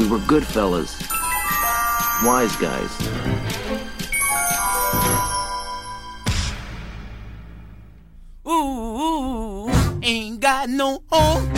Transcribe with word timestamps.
We 0.00 0.08
were 0.08 0.18
good 0.20 0.46
fellas, 0.46 0.98
wise 2.24 2.56
guys. 2.56 2.90
Ooh, 8.48 9.70
ain't 10.02 10.40
got 10.40 10.70
no 10.70 11.02
home 11.12 11.52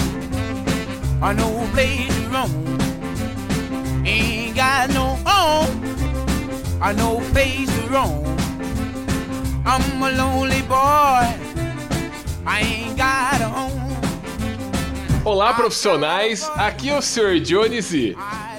or 1.23 1.35
no 1.35 1.69
place 1.73 2.09
to 2.09 2.29
roam. 2.31 4.05
Ain't 4.05 4.57
got 4.57 4.91
no 4.91 5.17
home 5.25 5.85
or 6.83 6.93
no 6.95 7.21
place 7.31 7.69
to 7.69 7.89
roam. 7.91 8.27
I'm 9.65 10.03
a 10.03 10.11
lonely 10.19 10.63
boy. 10.63 11.31
I 12.45 12.61
ain't 12.61 12.97
got 12.97 13.41
a 13.41 13.45
home. 13.45 13.82
Olá, 15.25 15.55
profissionais. 15.55 16.49
Aqui 16.57 16.91
é 16.91 16.99
o 16.99 17.03
Sr. 17.03 17.39
Jones 17.41 17.93
e 17.93 18.17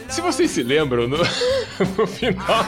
se 0.10 0.22
vocês 0.22 0.50
se 0.52 0.64
lembram, 0.64 1.08
no, 1.08 1.18
no 1.98 2.08
final 2.08 2.64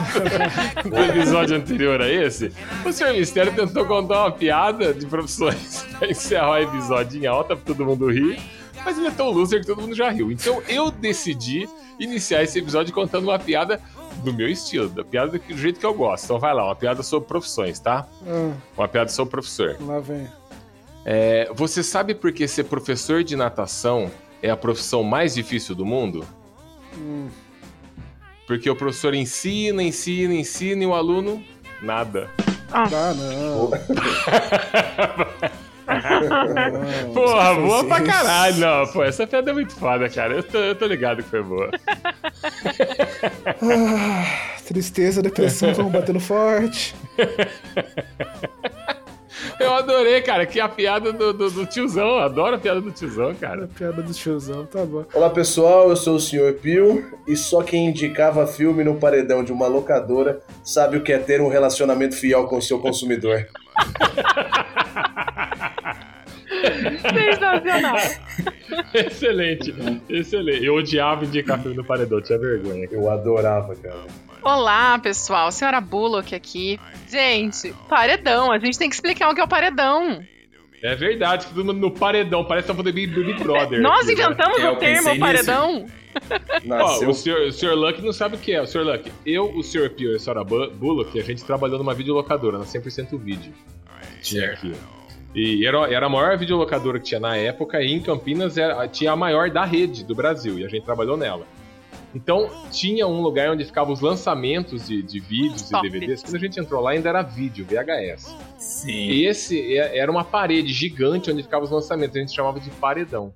do, 0.84 0.90
do 0.90 0.98
episódio 0.98 1.56
anterior 1.56 2.00
a 2.02 2.08
esse, 2.08 2.52
o 2.84 2.92
Sr. 2.92 3.12
Mistério 3.14 3.54
tentou 3.54 3.86
contar 3.86 4.20
uma 4.24 4.32
piada 4.32 4.92
de 4.92 5.06
profissões 5.06 5.84
pra 5.98 6.10
encerrar 6.10 6.50
o 6.50 6.58
episódio 6.58 7.22
em 7.22 7.26
alta 7.26 7.56
pra 7.56 7.64
todo 7.64 7.84
mundo 7.86 8.10
rir, 8.10 8.38
mas 8.84 8.98
ele 8.98 9.06
é 9.08 9.10
tão 9.10 9.30
loser 9.30 9.60
que 9.60 9.66
todo 9.66 9.80
mundo 9.80 9.94
já 9.94 10.10
riu. 10.10 10.30
Então 10.30 10.62
eu 10.68 10.90
decidi 10.90 11.68
iniciar 11.98 12.42
esse 12.42 12.58
episódio 12.58 12.92
contando 12.92 13.24
uma 13.24 13.38
piada 13.38 13.80
do 14.22 14.32
meu 14.32 14.48
estilo, 14.48 14.88
da 14.88 15.04
piada 15.04 15.38
do 15.38 15.56
jeito 15.56 15.78
que 15.80 15.86
eu 15.86 15.94
gosto. 15.94 16.24
Então 16.24 16.38
vai 16.38 16.52
lá, 16.52 16.64
uma 16.66 16.76
piada 16.76 17.02
sobre 17.02 17.28
profissões, 17.28 17.78
tá? 17.78 18.06
Ah, 18.26 18.52
Uma 18.76 18.88
piada 18.88 19.08
sobre 19.10 19.30
professor. 19.30 19.76
lá 19.80 20.00
vem. 20.00 20.26
É, 21.08 21.48
você 21.54 21.84
sabe 21.84 22.16
por 22.16 22.32
que 22.32 22.48
ser 22.48 22.64
professor 22.64 23.22
de 23.22 23.36
natação 23.36 24.10
é 24.42 24.50
a 24.50 24.56
profissão 24.56 25.04
mais 25.04 25.36
difícil 25.36 25.72
do 25.72 25.86
mundo? 25.86 26.26
Hum. 26.98 27.28
Porque 28.44 28.68
o 28.68 28.74
professor 28.74 29.14
ensina, 29.14 29.84
ensina, 29.84 30.34
ensina 30.34 30.82
e 30.82 30.86
o 30.86 30.92
aluno 30.94 31.40
nada. 31.80 32.28
Ah, 32.72 33.14
não. 33.14 33.70
Não, 33.70 33.70
Porra, 37.14 37.54
foi 37.54 37.62
boa 37.62 37.84
pra 37.84 38.00
caralho. 38.02 38.56
Não, 38.56 38.86
pô, 38.88 39.04
essa 39.04 39.24
piada 39.28 39.52
é 39.52 39.54
muito 39.54 39.76
foda, 39.76 40.08
cara. 40.08 40.34
Eu 40.34 40.42
tô, 40.42 40.58
eu 40.58 40.74
tô 40.74 40.86
ligado 40.86 41.22
que 41.22 41.30
foi 41.30 41.44
boa. 41.44 41.70
Ah, 43.62 44.56
tristeza, 44.66 45.22
depressão 45.22 45.70
estão 45.70 45.88
batendo 45.88 46.18
forte. 46.18 46.96
Eu 49.58 49.72
adorei, 49.72 50.20
cara, 50.20 50.44
que 50.44 50.60
a 50.60 50.68
piada 50.68 51.12
do, 51.12 51.32
do, 51.32 51.50
do 51.50 51.66
tiozão. 51.66 52.06
Eu 52.08 52.18
adoro 52.18 52.56
a 52.56 52.58
piada 52.58 52.80
do 52.80 52.90
tiozão, 52.90 53.34
cara. 53.34 53.66
Piada 53.66 54.02
do 54.02 54.12
tiozão, 54.12 54.66
tá 54.66 54.84
bom. 54.84 55.04
Olá 55.14 55.30
pessoal, 55.30 55.88
eu 55.88 55.96
sou 55.96 56.16
o 56.16 56.20
Sr. 56.20 56.54
Pio 56.60 57.04
e 57.26 57.34
só 57.36 57.62
quem 57.62 57.86
indicava 57.86 58.46
filme 58.46 58.84
no 58.84 58.96
paredão 58.96 59.42
de 59.42 59.52
uma 59.52 59.66
locadora 59.66 60.40
sabe 60.62 60.98
o 60.98 61.02
que 61.02 61.12
é 61.12 61.18
ter 61.18 61.40
um 61.40 61.48
relacionamento 61.48 62.14
fiel 62.14 62.46
com 62.46 62.58
o 62.58 62.62
seu 62.62 62.78
consumidor. 62.78 63.46
Sensacional. 67.14 67.96
excelente, 68.94 69.74
excelente. 70.08 70.64
Eu 70.64 70.74
odiava 70.74 71.24
indicar 71.24 71.60
filme 71.60 71.76
no 71.76 71.84
paredão, 71.84 72.20
tinha 72.20 72.38
vergonha. 72.38 72.88
Eu 72.90 73.10
adorava, 73.10 73.74
cara. 73.76 74.04
Olá, 74.42 74.98
pessoal. 74.98 75.50
Senhora 75.50 75.80
Bullock 75.80 76.34
aqui. 76.34 76.78
Gente, 77.08 77.72
paredão. 77.88 78.50
A 78.52 78.58
gente 78.58 78.78
tem 78.78 78.88
que 78.88 78.94
explicar 78.94 79.30
o 79.30 79.34
que 79.34 79.40
é 79.40 79.44
o 79.44 79.48
paredão. 79.48 80.22
É 80.82 80.94
verdade, 80.94 81.46
todo 81.46 81.64
mundo 81.64 81.80
no 81.80 81.90
paredão, 81.90 82.44
parece 82.44 82.66
que 82.66 82.72
tá 82.72 82.74
falando 82.76 82.94
Big, 82.94 83.12
Big 83.12 83.42
Brother. 83.42 83.80
Nós 83.80 84.06
aqui, 84.06 84.14
né? 84.14 84.24
inventamos 84.24 84.58
É, 84.58 84.66
eu 84.66 84.72
o 84.72 84.76
termo 84.76 85.18
paredão. 85.18 85.86
Ó, 86.70 87.06
o 87.08 87.14
senhor, 87.14 87.40
o 87.48 87.52
senhor 87.52 87.74
Luck 87.74 88.00
não 88.02 88.12
sabe 88.12 88.36
o 88.36 88.38
que 88.38 88.52
é. 88.52 88.60
O 88.62 88.66
senhor 88.66 88.84
Luck, 88.86 89.10
eu, 89.24 89.50
o 89.56 89.62
senhor 89.62 89.90
Pio 89.90 90.12
e 90.12 90.16
a 90.16 90.18
senhora 90.18 90.44
Bu- 90.44 90.70
Bullock, 90.70 91.18
a 91.18 91.22
gente 91.22 91.44
trabalhou 91.44 91.78
numa 91.78 91.94
videolocadora, 91.94 92.58
na 92.58 92.64
100% 92.64 93.18
Vídeo. 93.18 93.52
Tinha 94.22 94.52
aqui. 94.52 94.72
E 95.34 95.66
era, 95.66 95.92
era 95.92 96.06
a 96.06 96.08
maior 96.08 96.36
videolocadora 96.38 96.98
que 96.98 97.06
tinha 97.06 97.20
na 97.20 97.36
época, 97.36 97.82
e 97.82 97.92
em 97.92 98.00
Campinas 98.00 98.56
era, 98.56 98.86
tinha 98.88 99.12
a 99.12 99.16
maior 99.16 99.50
da 99.50 99.64
rede 99.64 100.04
do 100.04 100.14
Brasil, 100.14 100.58
e 100.58 100.64
a 100.64 100.68
gente 100.68 100.84
trabalhou 100.84 101.16
nela. 101.16 101.46
Então, 102.16 102.48
tinha 102.70 103.06
um 103.06 103.20
lugar 103.20 103.50
onde 103.50 103.64
ficavam 103.64 103.92
os 103.92 104.00
lançamentos 104.00 104.86
de, 104.86 105.02
de 105.02 105.20
vídeos 105.20 105.68
Top. 105.68 105.86
e 105.86 105.90
DVDs. 105.90 106.22
Quando 106.22 106.36
a 106.36 106.38
gente 106.38 106.58
entrou 106.58 106.80
lá, 106.80 106.92
ainda 106.92 107.08
era 107.10 107.20
vídeo, 107.22 107.66
VHS. 107.68 108.34
Sim. 108.58 108.90
E 108.90 109.26
esse 109.26 109.76
era 109.76 110.10
uma 110.10 110.24
parede 110.24 110.72
gigante 110.72 111.30
onde 111.30 111.42
ficavam 111.42 111.64
os 111.66 111.70
lançamentos, 111.70 112.16
a 112.16 112.20
gente 112.20 112.34
chamava 112.34 112.58
de 112.58 112.70
paredão. 112.70 113.34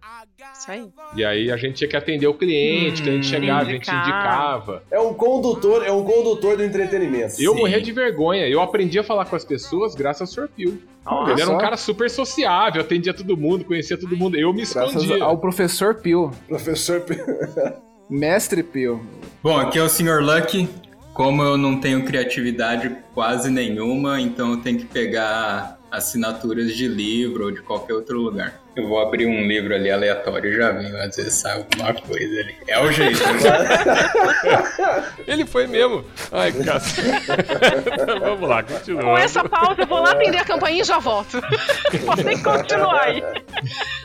Isso 0.58 0.70
aí. 0.70 0.88
E 1.14 1.24
aí 1.24 1.50
a 1.52 1.56
gente 1.58 1.74
tinha 1.76 1.88
que 1.88 1.96
atender 1.96 2.26
o 2.26 2.32
cliente, 2.34 3.02
que 3.02 3.08
a 3.10 3.12
gente 3.12 3.26
Hum, 3.26 3.30
chegava, 3.30 3.60
a 3.60 3.64
gente 3.72 3.91
indicava. 3.91 4.82
É 4.91 4.98
um 4.98 5.12
condutor, 5.12 5.84
é 5.86 5.92
um 5.92 6.02
condutor 6.02 6.56
do 6.56 6.64
entretenimento. 6.64 7.34
Eu 7.38 7.52
Sim. 7.52 7.58
morria 7.60 7.80
de 7.80 7.92
vergonha. 7.92 8.48
Eu 8.48 8.60
aprendi 8.62 8.98
a 8.98 9.02
falar 9.04 9.26
com 9.26 9.36
as 9.36 9.44
pessoas 9.44 9.94
graças 9.94 10.22
ao 10.38 10.44
Sr. 10.47 10.50
Pio. 10.54 10.82
Olha 11.04 11.32
Ele 11.32 11.42
era 11.42 11.50
um 11.50 11.58
cara 11.58 11.76
super 11.76 12.08
sociável, 12.10 12.80
atendia 12.80 13.12
todo 13.12 13.36
mundo, 13.36 13.64
conhecia 13.64 13.98
todo 13.98 14.16
mundo. 14.16 14.36
Eu 14.36 14.52
me 14.52 14.60
Graças 14.64 14.94
escondia. 15.02 15.22
ao 15.24 15.36
professor 15.38 15.94
Pio. 15.97 16.30
Professor 16.48 17.00
P- 17.02 17.14
Mestre 18.10 18.62
Pio. 18.62 19.00
Bom, 19.43 19.56
aqui 19.56 19.78
é 19.78 19.82
o 19.82 19.88
Sr. 19.88 20.21
Lucky. 20.21 20.69
Como 21.15 21.43
eu 21.43 21.56
não 21.56 21.81
tenho 21.81 22.04
criatividade 22.04 22.97
quase 23.15 23.50
nenhuma, 23.50 24.21
então 24.21 24.53
eu 24.53 24.56
tenho 24.59 24.78
que 24.78 24.84
pegar 24.87 25.79
assinaturas 25.90 26.72
de 26.76 26.86
livro 26.88 27.44
ou 27.46 27.50
de 27.50 27.60
qualquer 27.62 27.94
outro 27.94 28.18
lugar. 28.20 28.60
Eu 28.76 28.86
vou 28.86 29.00
abrir 29.00 29.26
um 29.26 29.46
livro 29.46 29.74
ali 29.74 29.90
aleatório 29.90 30.52
e 30.52 30.56
já 30.56 30.70
venho, 30.70 30.96
às 31.02 31.16
vezes 31.16 31.34
sai 31.34 31.56
alguma 31.58 31.92
coisa 31.92 32.40
ali. 32.40 32.54
É 32.68 32.80
o 32.80 32.90
jeito. 32.92 33.18
né? 33.20 35.04
Ele 35.26 35.44
foi 35.46 35.66
mesmo. 35.66 36.04
Ai, 36.30 36.52
cara. 36.52 36.80
Vamos 38.20 38.48
lá, 38.48 38.62
Com 38.62 38.74
continua. 38.74 39.20
essa 39.20 39.42
pausa, 39.48 39.82
eu 39.82 39.86
vou 39.86 40.00
lá 40.00 40.12
atender 40.12 40.38
a 40.38 40.44
campainha 40.44 40.82
e 40.82 40.84
já 40.84 40.98
volto. 40.98 41.40
Podem 42.06 42.40
continuar 42.42 43.00
aí. 43.02 43.22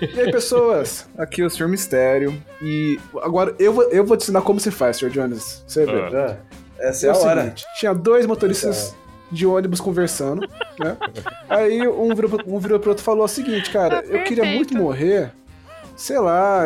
E 0.01 0.19
aí, 0.19 0.31
pessoas? 0.31 1.07
Aqui 1.17 1.41
é 1.41 1.45
o 1.45 1.49
Sr. 1.49 1.67
Mistério. 1.67 2.41
E 2.61 2.99
agora 3.21 3.55
eu 3.59 3.71
vou, 3.73 3.83
eu 3.91 4.03
vou 4.05 4.17
te 4.17 4.23
ensinar 4.23 4.41
como 4.41 4.59
se 4.59 4.71
faz, 4.71 4.97
Sr. 4.97 5.09
Jones. 5.09 5.63
Você 5.67 5.85
vê. 5.85 5.91
Ah. 6.15 6.37
Ah, 6.79 6.87
essa 6.89 7.05
é 7.05 7.09
É 7.09 7.11
a 7.11 7.15
o 7.15 7.21
hora. 7.23 7.41
seguinte, 7.43 7.65
tinha 7.79 7.93
dois 7.93 8.25
motoristas 8.25 8.95
de 9.31 9.45
ônibus 9.45 9.79
conversando, 9.81 10.47
né? 10.79 10.97
Aí 11.49 11.87
um 11.87 12.13
virou, 12.13 12.29
pro- 12.31 12.53
um 12.55 12.59
virou 12.59 12.79
pro 12.79 12.89
outro 12.91 13.01
e 13.01 13.05
falou 13.05 13.25
o 13.25 13.27
seguinte, 13.27 13.69
cara, 13.71 14.01
Tá 14.01 14.07
eu 14.07 14.23
queria 14.23 14.45
muito 14.45 14.75
morrer, 14.77 15.31
sei 15.95 16.19
lá, 16.19 16.61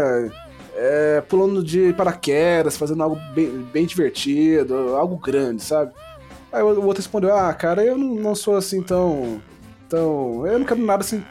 é, 0.75 1.21
pulando 1.27 1.63
de 1.63 1.93
paraquedas, 1.93 2.77
fazendo 2.77 3.01
algo 3.03 3.15
bem, 3.33 3.49
bem 3.71 3.85
divertido, 3.85 4.95
algo 4.95 5.17
grande, 5.17 5.63
sabe? 5.63 5.91
Aí 6.51 6.61
o 6.63 6.67
outro 6.67 7.01
respondeu, 7.01 7.35
ah, 7.35 7.53
cara, 7.53 7.83
eu 7.83 7.97
não, 7.97 8.15
não 8.15 8.35
sou 8.35 8.55
assim 8.57 8.81
tão, 8.81 9.41
tão... 9.87 10.45
Eu 10.47 10.57
não 10.59 10.65
quero 10.65 10.81
nada 10.83 11.03
assim 11.03 11.23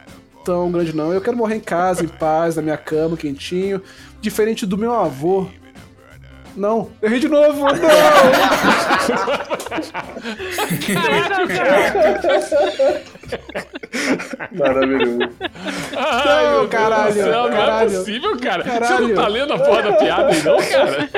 tão 0.44 0.70
grande 0.72 0.94
não, 0.96 1.12
eu 1.12 1.20
quero 1.20 1.36
morrer 1.36 1.56
em 1.56 1.60
casa, 1.60 2.02
em 2.04 2.08
paz, 2.08 2.56
na 2.56 2.62
minha 2.62 2.76
cama, 2.78 3.16
quentinho, 3.18 3.82
diferente 4.20 4.64
do 4.64 4.78
meu 4.78 4.94
avô. 4.94 5.46
Não, 6.56 6.88
errei 7.02 7.20
de 7.20 7.28
novo, 7.28 7.60
não! 7.66 8.97
Maravilhoso. 14.52 15.18
Ai, 15.96 16.44
Não, 16.44 16.58
Deus 16.60 16.70
caralho, 16.70 17.12
céu, 17.14 17.32
Não 17.32 17.48
é 17.48 17.50
caralho. 17.56 17.90
possível, 17.90 18.36
cara. 18.38 18.64
Você 18.64 18.70
Caralho. 18.78 19.08
não 19.08 19.14
tá 19.14 19.28
lendo 19.28 19.52
a 19.52 19.58
porra 19.58 19.82
da 19.82 19.92
piada 19.94 20.28
aí, 20.32 20.42
não, 20.42 20.56
cara? 20.58 21.08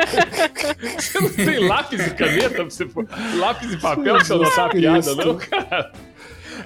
Você 0.99 1.21
não 1.21 1.31
tem 1.31 1.69
lápis 1.69 2.07
e 2.07 2.11
caneta 2.11 2.51
pra 2.51 2.65
você 2.65 2.87
pôr 2.87 3.07
lápis 3.37 3.73
e 3.73 3.77
papel 3.77 4.15
pra 4.17 4.25
você 4.25 4.33
anotar 4.33 4.67
a 4.67 4.69
piada, 4.69 5.15
não, 5.15 5.37
cara? 5.37 5.93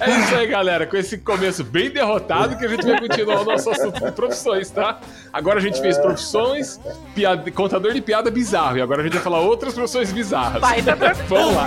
É 0.01 0.11
isso 0.21 0.35
aí, 0.35 0.47
galera. 0.47 0.87
Com 0.87 0.97
esse 0.97 1.19
começo 1.19 1.63
bem 1.65 1.91
derrotado, 1.91 2.57
que 2.57 2.65
a 2.65 2.69
gente 2.69 2.87
vai 2.87 3.01
continuar 3.01 3.41
o 3.41 3.45
nosso 3.45 3.71
assunto 3.71 4.05
de 4.05 4.13
profissões, 4.13 4.71
tá? 4.71 4.99
Agora 5.33 5.59
a 5.59 5.63
gente 5.63 5.81
fez 5.81 5.97
profissões, 5.99 6.81
piada- 7.15 7.51
contador 7.51 7.93
de 7.93 8.01
piada 8.01 8.31
bizarro. 8.31 8.79
E 8.79 8.83
agora 8.83 9.01
a 9.01 9.05
gente 9.05 9.15
vai 9.15 9.23
falar 9.23 9.41
outras 9.41 9.75
profissões 9.75 10.13
bizarras. 10.13 10.61
Vai, 10.61 10.83
tá 10.83 10.95
Vamos 11.29 11.55
lá. 11.55 11.67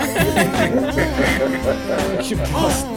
que 2.21 2.35
bosta. 2.51 2.87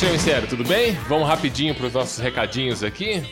Senhor 0.00 0.12
Mistério, 0.12 0.48
tudo 0.48 0.64
bem? 0.64 0.94
Vamos 1.10 1.28
rapidinho 1.28 1.74
pros 1.74 1.92
nossos 1.92 2.18
recadinhos 2.18 2.82
aqui. 2.82 3.22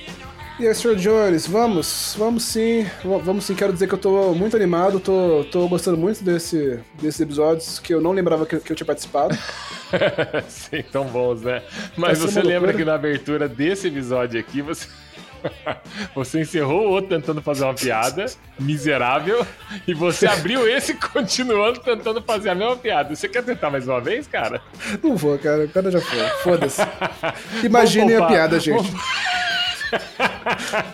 E 0.60 0.66
aí, 0.66 0.74
Sr. 0.74 0.96
Jones, 0.96 1.46
vamos, 1.46 2.14
vamos 2.18 2.42
sim, 2.42 2.86
vamos 3.24 3.46
sim, 3.46 3.54
quero 3.54 3.72
dizer 3.72 3.88
que 3.88 3.94
eu 3.94 3.98
tô 3.98 4.34
muito 4.34 4.54
animado, 4.54 5.00
tô, 5.00 5.46
tô 5.50 5.66
gostando 5.66 5.96
muito 5.96 6.22
desse, 6.22 6.78
desses 7.00 7.20
episódios 7.22 7.78
que 7.78 7.94
eu 7.94 8.02
não 8.02 8.12
lembrava 8.12 8.44
que, 8.44 8.58
que 8.58 8.72
eu 8.72 8.76
tinha 8.76 8.86
participado. 8.86 9.34
Sim, 10.48 10.84
tão 10.92 11.06
bons, 11.06 11.40
né? 11.40 11.62
Mas 11.96 12.18
Tá 12.18 12.26
você 12.26 12.42
lembra 12.42 12.72
loucura. 12.72 12.74
que 12.74 12.84
na 12.84 12.94
abertura 12.94 13.48
desse 13.48 13.88
episódio 13.88 14.38
aqui, 14.38 14.60
você. 14.60 14.86
Você 16.14 16.40
encerrou 16.40 16.86
o 16.86 16.90
outro 16.90 17.10
tentando 17.10 17.40
fazer 17.42 17.64
uma 17.64 17.74
piada 17.74 18.26
miserável 18.58 19.46
e 19.86 19.94
você 19.94 20.26
abriu 20.26 20.68
esse 20.68 20.94
continuando 20.94 21.80
tentando 21.80 22.20
fazer 22.22 22.50
a 22.50 22.54
mesma 22.54 22.76
piada. 22.76 23.14
Você 23.14 23.28
quer 23.28 23.42
tentar 23.42 23.70
mais 23.70 23.86
uma 23.86 24.00
vez, 24.00 24.26
cara? 24.26 24.60
Não 25.02 25.16
vou, 25.16 25.38
cara, 25.38 25.64
o 25.64 25.68
cara 25.68 25.90
já 25.90 26.00
foi, 26.00 26.18
foda-se. 26.42 26.82
Imaginem 27.64 28.16
a 28.16 28.26
piada, 28.26 28.58
gente. 28.58 28.92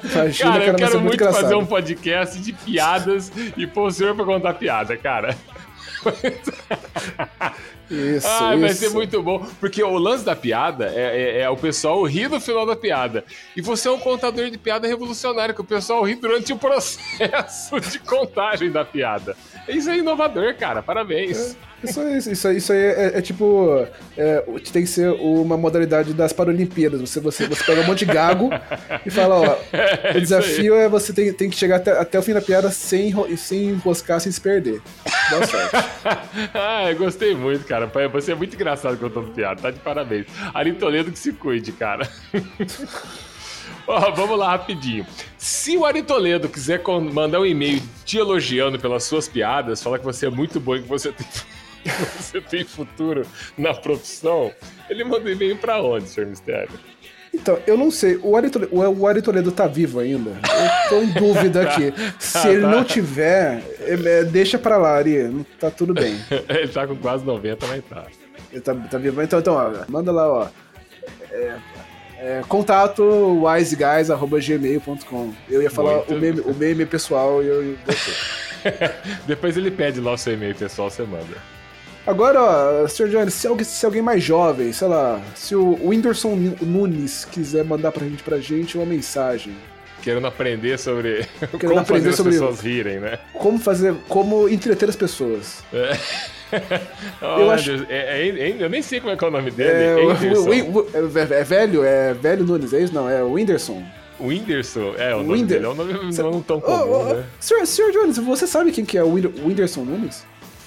Imagina, 0.05 0.53
Cara, 0.53 0.65
eu 0.67 0.75
quero 0.75 1.01
muito 1.01 1.25
fazer 1.33 1.55
um 1.55 1.67
podcast 1.67 2.39
de 2.41 2.53
piadas 2.53 3.33
e 3.57 3.67
pôr 3.67 3.89
o 3.89 3.91
senhor 3.91 4.15
pra 4.15 4.25
contar 4.25 4.55
piada, 4.55 4.97
cara. 4.97 5.37
Isso, 7.91 8.27
Ah, 8.27 8.53
isso. 8.55 8.61
vai 8.61 8.73
ser 8.73 8.89
muito 8.91 9.23
bom. 9.23 9.47
Porque 9.61 9.83
o 9.83 9.99
lance 9.99 10.25
da 10.25 10.35
piada 10.35 10.87
é, 10.95 11.39
é- 11.39 11.41
é 11.43 11.51
o 11.51 11.57
pessoal 11.57 12.03
rir 12.05 12.29
no 12.31 12.41
final 12.41 12.65
da 12.65 12.75
piada. 12.75 13.25
E 13.55 13.61
você 13.61 13.89
é 13.89 13.91
um 13.91 13.99
contador 13.99 14.49
de 14.51 14.57
piada 14.57 14.89
revolucionário, 14.89 15.55
que 15.55 15.61
o 15.61 15.65
pessoal 15.65 16.03
ri 16.03 16.15
durante 16.15 16.53
o 16.53 16.57
processo 16.59 17.79
de 17.81 17.99
contagem 17.99 18.71
da 18.71 18.85
piada. 18.85 19.37
Isso 19.69 19.91
é 19.91 19.99
inovador, 19.99 20.55
cara. 20.57 20.83
Parabéns. 20.83 21.57
Isso, 21.85 22.01
aí- 22.01 22.19
isso, 22.19 22.53
isso 22.53 22.73
aí 22.73 22.79
é, 22.79 23.13
é 23.19 23.23
tipo. 23.23 23.87
é, 24.17 24.45
tem 24.73 24.83
que 24.83 24.89
ser 24.89 25.11
uma 25.11 25.57
modalidade 25.57 26.13
das 26.15 26.33
Paralimpíadas. 26.33 27.01
Você, 27.01 27.21
você, 27.21 27.47
você 27.47 27.65
pega 27.65 27.81
um 27.83 27.87
monte 27.87 28.05
de 28.05 28.13
gago 28.13 28.51
e 29.05 29.11
fala: 29.11 29.37
ó, 29.37 29.57
o 30.17 30.21
desafio 30.21 30.75
é 30.75 30.89
você 30.89 31.13
tem, 31.13 31.33
tem 31.33 31.51
que 31.51 31.57
chegar 31.57 31.77
até, 31.77 31.93
até 31.93 32.19
o 32.19 32.23
fim 32.23 32.33
da 32.33 32.43
piada 32.43 32.71
sem, 32.71 33.15
sem 33.37 33.65
enroscar, 33.71 34.21
sem 34.21 34.33
se 34.33 34.41
perder. 34.41 34.81
Boa 35.31 35.47
sorte. 35.47 35.77
ah, 36.55 36.91
eu 36.91 36.97
gostei 36.97 37.35
muito, 37.35 37.65
cara. 37.67 37.91
Você 38.13 38.33
é 38.33 38.35
muito 38.35 38.55
engraçado 38.55 38.97
contando 38.99 39.33
piada. 39.33 39.61
Tá 39.61 39.71
de 39.71 39.79
parabéns. 39.81 40.27
Ari 40.53 40.73
Toledo 40.75 41.13
que 41.13 41.19
se 41.19 41.33
cuide, 41.33 41.73
cara. 41.73 42.09
Ó, 43.87 44.11
vamos 44.13 44.39
lá 44.39 44.51
rapidinho. 44.53 45.07
Se 45.37 45.77
o 45.77 45.85
Ari 45.85 46.03
Toledo 46.03 46.49
quiser 46.49 46.81
mandar 47.13 47.41
um 47.41 47.47
e-mail 47.47 47.83
te 48.05 48.17
elogiando 48.17 48.79
pelas 48.79 49.05
suas 49.05 49.29
piadas, 49.29 49.83
falar 49.83 49.99
que 49.99 50.05
você 50.05 50.27
é 50.27 50.31
muito 50.31 50.59
bom 50.59 50.77
e 50.77 50.83
que 50.83 50.89
você 50.89 51.13
tem, 51.13 51.27
que 51.85 52.05
você 52.23 52.41
tem 52.41 52.65
futuro 52.65 53.27
na 53.57 53.73
profissão, 53.75 54.51
ele 54.91 55.05
manda 55.05 55.31
e-mail 55.31 55.57
pra 55.57 55.81
onde, 55.83 56.09
senhor 56.09 56.27
Mistério? 56.29 56.71
Então, 57.33 57.59
eu 57.67 57.77
não 57.77 57.91
sei, 57.91 58.17
o 58.23 58.37
Ari 58.37 58.49
Toledo, 58.49 58.73
o- 58.75 59.01
o 59.01 59.07
Ari 59.09 59.21
Toledo 59.21 59.51
tá 59.51 59.67
vivo 59.67 59.99
ainda? 59.99 60.31
Eu 60.31 60.89
tô 60.89 61.03
em 61.03 61.07
dúvida 61.13 61.63
aqui. 61.69 61.93
Se 62.19 62.47
ele 62.49 62.63
tá. 62.63 62.69
não 62.71 62.85
tiver, 62.85 63.61
é, 63.81 63.95
é, 64.21 64.25
deixa 64.25 64.57
pra 64.57 64.77
lá, 64.77 64.95
Ari. 64.97 65.45
Tá 65.59 65.69
tudo 65.71 65.93
bem. 65.93 66.17
ele 66.49 66.69
tá 66.69 66.87
com 66.87 66.95
quase 66.97 67.25
90, 67.25 67.67
mas 67.67 67.85
tá. 67.87 68.05
Ele 68.53 68.61
tá, 68.61 68.73
tá 68.75 68.99
vivo. 68.99 69.21
Então, 69.21 69.41
então, 69.41 69.55
ó, 69.55 69.73
manda 69.89 70.13
lá, 70.13 70.29
ó. 70.33 70.47
É, 71.33 71.57
é, 72.19 72.41
contato 72.47 73.03
wiseguys.gmail.com. 73.43 75.33
Eu 75.51 75.61
ia 75.61 75.71
falar 75.71 75.95
Muito 75.97 76.15
o 76.15 76.19
meme, 76.21 76.41
o 76.41 76.55
meme 76.55 76.87
pessoal 76.87 77.43
e 77.43 77.47
eu. 77.49 77.77
Depois 79.27 79.57
ele 79.57 79.73
pede 79.73 80.01
lá 80.01 80.13
o 80.13 80.19
seu 80.19 80.35
e-mail 80.35 80.55
pessoal, 80.55 80.89
você 80.89 81.03
manda. 81.03 81.37
Agora, 82.07 82.43
ó, 82.43 82.87
Sr. 82.89 83.09
Jones, 83.09 83.33
se 83.35 83.47
alguém, 83.47 83.65
se 83.65 83.87
alguém 83.87 84.03
mais 84.03 84.23
jovem, 84.23 84.73
sei 84.73 84.89
lá, 84.89 85.21
se 85.35 85.55
o 85.57 85.79
Whindersson 85.89 86.37
Nunes 86.61 87.25
quiser 87.25 87.65
mandar 87.65 87.93
pra 87.93 88.05
gente, 88.07 88.23
pra 88.23 88.39
gente 88.39 88.77
uma 88.77 88.85
mensagem. 88.87 89.55
Querendo 90.03 90.27
aprender 90.27 90.79
sobre 90.79 91.27
Querendo 91.41 91.61
como 91.69 91.81
aprender 91.81 92.11
fazer 92.11 92.17
sobre- 92.17 92.35
as 92.35 92.41
pessoas 92.41 92.61
rirem, 92.61 93.01
né? 93.01 93.19
Como 93.33 93.59
fazer. 93.59 93.95
Como 94.07 94.47
entreter 94.51 94.87
as 94.91 94.97
pessoas. 94.97 95.63
eu 97.23 97.51
acho- 97.51 97.87
é, 97.89 98.29
é- 98.29 98.51
é- 98.51 98.57
eu 98.59 98.69
nem 98.69 98.83
sei 98.83 99.01
como 99.01 99.13
é 99.13 99.17
que 99.17 99.25
é 99.25 99.29
o 99.29 99.31
nome 99.31 99.49
É, 99.49 99.51
dele. 99.51 100.03
o- 100.37 100.81
o- 100.81 100.87
é, 100.93 101.41
é 101.41 101.45
velho? 101.45 101.85
É 101.85 102.13
velho 102.13 102.45
Nunes, 102.45 102.75
é 102.75 102.81
isso? 102.83 102.93
Não, 102.95 103.09
é 103.09 103.23
o 103.23 103.33
Whindersson. 103.33 103.83
Whindersson. 104.21 104.95
É, 104.97 105.15
o 105.15 105.23
nome 105.23 105.43
dele 105.45 105.65
é 105.65 105.69
um 105.69 105.75
nome 105.75 106.13
Cê- 106.13 106.23
não 106.23 106.41
tão 106.41 106.61
comum, 106.61 106.77
ô, 106.77 107.01
ô, 107.01 107.15
né? 107.15 107.25
Sr. 107.41 107.91
Jones, 107.93 108.17
você 108.19 108.47
sabe 108.47 108.71
quem 108.73 108.85
que 108.85 108.97
é 108.97 109.03
o 109.03 109.13
Whinder- 109.15 109.33
Whindersson 109.45 109.85
Nunes? 109.85 110.25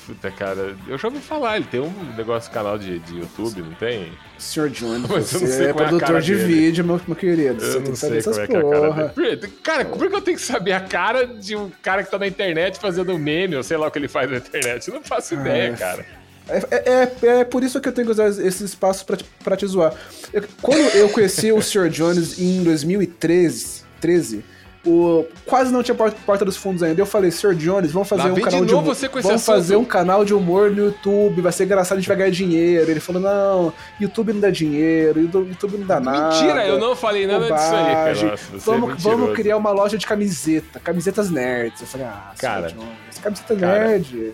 Puta, 0.08 0.32
cara, 0.32 0.74
eu 0.88 0.98
já 0.98 1.10
ouvi 1.10 1.20
falar, 1.20 1.58
ele 1.58 1.66
tem 1.70 1.82
um 1.82 1.92
negócio, 2.16 2.50
canal 2.50 2.78
de, 2.78 2.98
de 3.00 3.18
YouTube, 3.20 3.62
não 3.62 3.74
tem? 3.74 4.10
Sr. 4.40 4.70
Jones, 4.70 5.04
Mas 5.12 5.32
você 5.34 5.66
é 5.66 5.70
é 5.70 5.74
produtor 5.74 6.22
de 6.22 6.34
dele. 6.36 6.46
vídeo, 6.54 6.86
meu, 6.86 7.02
meu 7.06 7.16
querido. 7.16 7.62
Eu 7.64 7.72
você 7.72 7.80
não 7.80 7.96
sei 7.96 8.22
como 8.24 8.40
é 8.40 8.48
que 8.48 8.56
é 8.56 8.60
a 8.60 8.62
cara 8.64 9.08
dele. 9.14 9.48
Cara, 9.62 9.86
por 9.86 10.10
que 10.10 10.16
eu 10.16 10.22
tenho 10.22 10.38
que 10.38 10.44
saber 10.44 10.72
a 10.72 10.80
cara 10.80 11.28
de 11.28 11.56
um 11.58 11.70
cara 11.82 12.04
que 12.04 12.10
tá 12.10 12.18
na 12.18 12.26
internet 12.28 12.80
fazendo 12.80 13.18
meme, 13.20 13.58
ou 13.58 13.64
sei 13.64 13.76
lá 13.76 13.88
o 13.88 13.92
que 13.92 14.00
ele 14.00 14.08
faz 14.08 14.32
na 14.32 14.38
internet? 14.38 14.88
Eu 14.88 14.94
não 14.94 15.04
faço 15.04 15.34
ideia, 15.34 15.74
é. 15.74 15.76
cara. 15.76 16.06
É, 16.50 16.58
é, 16.72 17.12
é- 17.28 17.40
é 17.40 17.44
por 17.44 17.62
isso 17.62 17.82
que 17.82 17.90
eu 17.90 17.92
tenho 17.92 18.08
que 18.08 18.12
usar 18.14 18.30
esse 18.30 18.64
espaço 18.64 19.06
pra, 19.06 19.18
te- 19.18 19.26
pra 19.44 19.58
te 19.58 19.68
zoar. 19.68 19.94
Eu- 20.32 20.44
quando 20.62 20.80
eu 20.96 21.10
conheci 21.10 21.52
o 21.52 21.62
Sr. 21.62 21.90
Jones 21.90 22.40
em 22.40 22.64
2013, 22.64 23.84
13, 24.00 24.46
o, 24.88 25.26
quase 25.46 25.72
não 25.72 25.84
tinha 25.84 25.94
porta, 25.94 26.18
porta 26.26 26.46
dos 26.46 26.56
fundos 26.56 26.82
ainda. 26.82 27.02
Eu 27.02 27.06
falei, 27.06 27.30
Sr. 27.30 27.54
Jones, 27.54 27.92
vamos 27.92 28.08
fazer 28.08 28.24
Lá 28.24 28.34
um 28.34 28.42
canal 28.42 28.66
de 28.66 28.74
humor. 28.74 28.96
você 28.96 29.08
vamos 29.08 29.26
assunto. 29.26 29.46
fazer 29.46 29.76
um 29.76 29.84
canal 29.84 30.24
de 30.24 30.34
humor 30.34 30.72
no 30.72 30.86
YouTube, 30.86 31.42
vai 31.42 31.52
ser 31.52 31.66
engraçado, 31.66 31.98
a 31.98 32.00
gente 32.00 32.08
vai 32.08 32.18
ganhar 32.18 32.32
dinheiro. 32.32 32.90
Ele 32.90 33.00
falou, 33.00 33.22
não, 33.22 33.74
YouTube 34.00 34.32
não 34.34 34.40
dá 34.40 34.50
dinheiro, 34.50 35.20
YouTube 35.20 35.78
não 35.78 35.86
dá 35.86 36.00
nada. 36.00 36.36
Mentira, 36.36 36.66
eu 36.66 36.80
não 36.80 36.96
falei 36.96 37.28
nada 37.28 37.44
disso 37.44 37.54
aí, 37.54 37.86
cara. 37.86 37.98
bobagem. 37.98 38.30
Nossa, 38.30 38.44
você 38.52 38.70
é 38.70 38.74
vamos, 38.74 39.04
vamos 39.04 39.36
criar 39.36 39.58
uma 39.58 39.72
loja 39.72 39.98
de 39.98 40.08
camiseta, 40.08 40.80
camisetas 40.80 41.30
nerds. 41.30 41.82
Eu 41.82 41.88
falei, 41.88 42.08
ah, 42.08 42.32
Sr. 42.34 42.42
Cara, 42.42 42.68
Jones, 42.70 43.20
camiseta 43.22 43.56
cara, 43.56 43.88
nerd. 43.88 44.34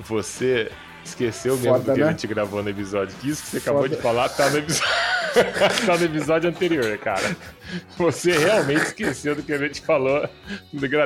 Você 0.00 0.70
esqueceu 1.04 1.56
mesmo 1.56 1.72
Foda, 1.72 1.92
do 1.92 1.94
que 1.94 2.02
a 2.02 2.04
né? 2.06 2.10
gente 2.12 2.26
gravou 2.26 2.62
no 2.62 2.70
episódio. 2.70 3.16
Que 3.20 3.30
isso 3.30 3.42
que 3.42 3.50
você 3.50 3.56
acabou 3.58 3.82
Foda. 3.82 3.96
de 3.96 4.02
falar 4.02 4.28
tá 4.28 4.48
no, 4.50 4.58
episódio... 4.58 4.94
tá 5.86 5.96
no 5.96 6.04
episódio 6.04 6.50
anterior, 6.50 6.98
cara. 6.98 7.36
Você 7.98 8.32
realmente 8.32 8.82
esqueceu 8.82 9.34
do 9.34 9.42
que 9.42 9.52
a 9.52 9.58
gente 9.58 9.80
falou 9.82 10.28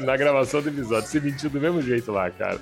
na 0.05 0.17
gravação 0.17 0.62
do 0.62 0.69
episódio. 0.69 1.09
Você 1.09 1.20
mentiu 1.20 1.50
do 1.50 1.61
mesmo 1.61 1.82
jeito 1.82 2.12
lá, 2.12 2.31
cara. 2.31 2.59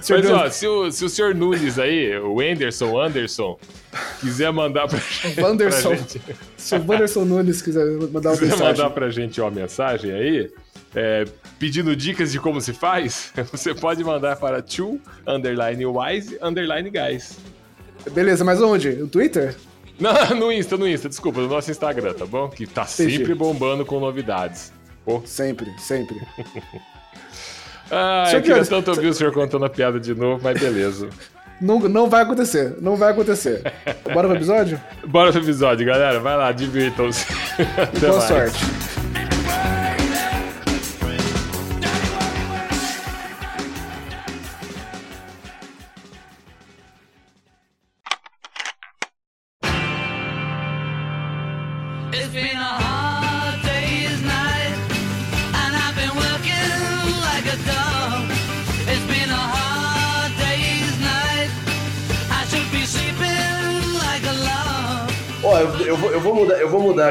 Sr. 0.00 0.14
Mas, 0.14 0.22
Jones, 0.22 0.30
ó, 0.30 0.50
se 0.50 0.66
o, 0.66 0.90
se 0.90 1.04
o 1.04 1.08
senhor 1.08 1.34
Nunes 1.34 1.78
aí, 1.78 2.16
o 2.18 2.40
Anderson, 2.40 3.00
Anderson, 3.00 3.58
quiser 4.20 4.52
mandar 4.52 4.88
pra, 4.88 4.98
Wanderson. 5.42 5.88
pra 5.88 5.96
gente, 5.96 6.20
Se 6.56 6.74
o 6.76 6.84
Wanderson 6.86 7.24
Nunes 7.24 7.62
quiser 7.62 7.84
mandar 8.10 8.30
uma 8.30 8.36
quiser 8.38 8.50
mensagem. 8.52 8.66
mandar 8.66 8.90
pra 8.90 9.10
gente 9.10 9.40
uma 9.40 9.50
mensagem 9.50 10.12
aí, 10.12 10.50
é, 10.94 11.24
pedindo 11.58 11.94
dicas 11.96 12.32
de 12.32 12.38
como 12.40 12.60
se 12.60 12.72
faz, 12.72 13.32
você 13.50 13.74
pode 13.74 14.02
mandar 14.04 14.36
para 14.36 14.62
two 14.62 15.00
underline 15.26 15.84
wise 15.86 16.38
underline 16.40 16.90
guys. 16.90 17.38
Beleza, 18.12 18.44
mas 18.44 18.62
onde? 18.62 18.90
No 18.92 19.08
Twitter? 19.08 19.56
Não, 19.98 20.12
no 20.36 20.52
Insta, 20.52 20.76
no 20.76 20.88
Insta, 20.88 21.08
desculpa, 21.08 21.40
no 21.40 21.48
nosso 21.48 21.70
Instagram, 21.70 22.14
tá 22.14 22.26
bom? 22.26 22.48
Que 22.48 22.66
tá 22.66 22.82
Entendi. 22.82 23.16
sempre 23.18 23.34
bombando 23.34 23.84
com 23.84 23.98
novidades. 23.98 24.72
Pô. 25.04 25.22
Sempre, 25.24 25.72
sempre. 25.78 26.16
Ah, 27.90 28.24
Senhor 28.26 28.38
eu 28.38 28.42
queria 28.42 28.54
Jones, 28.56 28.68
tanto 28.68 28.90
ouvir 28.90 29.06
o 29.06 29.14
senhor 29.14 29.32
contando 29.32 29.64
a 29.64 29.70
piada 29.70 29.98
de 29.98 30.14
novo, 30.14 30.38
mas 30.44 30.60
beleza. 30.60 31.08
Não, 31.58 31.80
não 31.80 32.08
vai 32.08 32.22
acontecer, 32.22 32.76
não 32.80 32.94
vai 32.94 33.10
acontecer. 33.10 33.62
Bora 34.12 34.28
pro 34.28 34.36
episódio? 34.36 34.80
Bora 35.04 35.32
pro 35.32 35.40
episódio, 35.40 35.84
galera. 35.84 36.20
Vai 36.20 36.36
lá, 36.36 36.52
divirtam-se. 36.52 37.26
Boa 37.98 38.18
mais. 38.18 38.24
sorte. 38.28 38.97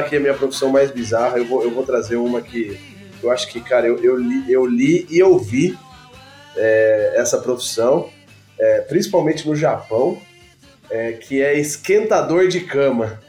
Aqui 0.08 0.16
a 0.16 0.20
minha 0.20 0.34
profissão 0.34 0.70
mais 0.70 0.90
bizarra. 0.90 1.36
Eu 1.36 1.44
vou, 1.44 1.62
eu 1.62 1.70
vou 1.70 1.84
trazer 1.84 2.16
uma 2.16 2.40
que 2.40 2.78
eu 3.22 3.30
acho 3.30 3.48
que, 3.48 3.60
cara, 3.60 3.86
eu, 3.86 4.02
eu, 4.02 4.16
li, 4.16 4.50
eu 4.50 4.66
li 4.66 5.06
e 5.10 5.18
eu 5.18 5.38
vi 5.38 5.78
é, 6.56 7.14
essa 7.16 7.38
profissão, 7.38 8.08
é, 8.58 8.80
principalmente 8.80 9.46
no 9.46 9.54
Japão, 9.54 10.18
é, 10.90 11.12
que 11.12 11.42
é 11.42 11.58
esquentador 11.58 12.48
de 12.48 12.60
cama. 12.60 13.20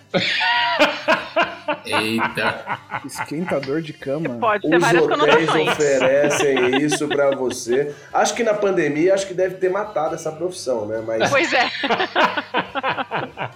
Eita. 1.86 2.80
Esquentador 3.06 3.82
de 3.82 3.94
cama. 3.94 4.30
Pode 4.40 4.68
ter 4.68 4.76
Os 4.76 4.82
várias 4.82 5.04
hotéis 5.04 5.20
conotações. 5.22 5.68
oferecem 5.70 6.78
isso 6.84 7.08
pra 7.08 7.32
você. 7.36 7.94
Acho 8.14 8.34
que 8.34 8.44
na 8.44 8.54
pandemia, 8.54 9.14
acho 9.14 9.28
que 9.28 9.34
deve 9.34 9.56
ter 9.56 9.70
matado 9.70 10.16
essa 10.16 10.32
profissão, 10.32 10.86
né? 10.86 11.04
Mas, 11.06 11.30
Pois 11.30 11.54
é. 11.54 11.70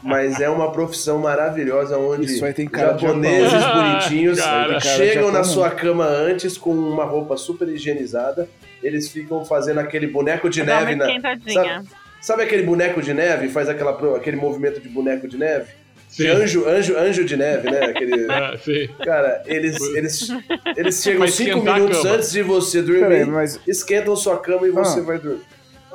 mas 0.01 0.39
é 0.39 0.49
uma 0.49 0.71
profissão 0.71 1.17
maravilhosa 1.19 1.97
onde 1.97 2.25
Isso 2.25 2.45
aí 2.45 2.53
tem 2.53 2.67
cara 2.67 2.93
de 2.93 3.01
japoneses 3.01 3.63
bonitinhos 3.65 4.39
Cara, 4.39 4.79
chegam 4.79 5.31
na 5.31 5.43
sua 5.43 5.69
cama 5.71 6.05
antes 6.05 6.57
com 6.57 6.71
uma 6.71 7.05
roupa 7.05 7.35
super 7.37 7.67
higienizada. 7.67 8.47
Eles 8.81 9.09
ficam 9.09 9.43
fazendo 9.45 9.79
aquele 9.79 10.07
boneco 10.07 10.49
de 10.49 10.61
Dá 10.63 10.73
uma 10.79 10.81
neve 10.85 10.95
na. 10.95 11.05
esquentadinha. 11.05 11.83
Sabe 12.21 12.43
aquele 12.43 12.63
boneco 12.63 13.01
de 13.01 13.13
neve? 13.13 13.49
Faz 13.49 13.67
aquela, 13.67 13.91
aquele 14.15 14.37
movimento 14.37 14.79
de 14.79 14.87
boneco 14.87 15.27
de 15.27 15.37
neve? 15.37 15.71
Sim. 16.15 16.27
anjo, 16.27 16.67
anjo, 16.67 16.97
anjo 16.97 17.25
de 17.25 17.35
neve, 17.37 17.69
né? 17.71 17.85
Aquele. 17.85 18.27
Ah, 18.31 18.55
sim. 18.63 18.87
Cara, 19.03 19.41
eles, 19.45 19.79
eles, 19.95 20.27
eles 20.77 21.01
chegam 21.03 21.27
cinco 21.27 21.61
minutos 21.63 22.05
antes 22.05 22.31
de 22.31 22.41
você 22.43 22.81
Peraí, 22.83 22.99
dormir, 23.19 23.25
mas. 23.31 23.59
esquentam 23.67 24.15
sua 24.15 24.37
cama 24.37 24.67
e 24.67 24.71
você 24.71 24.99
Ah. 24.99 25.03
vai 25.03 25.17
dormir. 25.19 25.41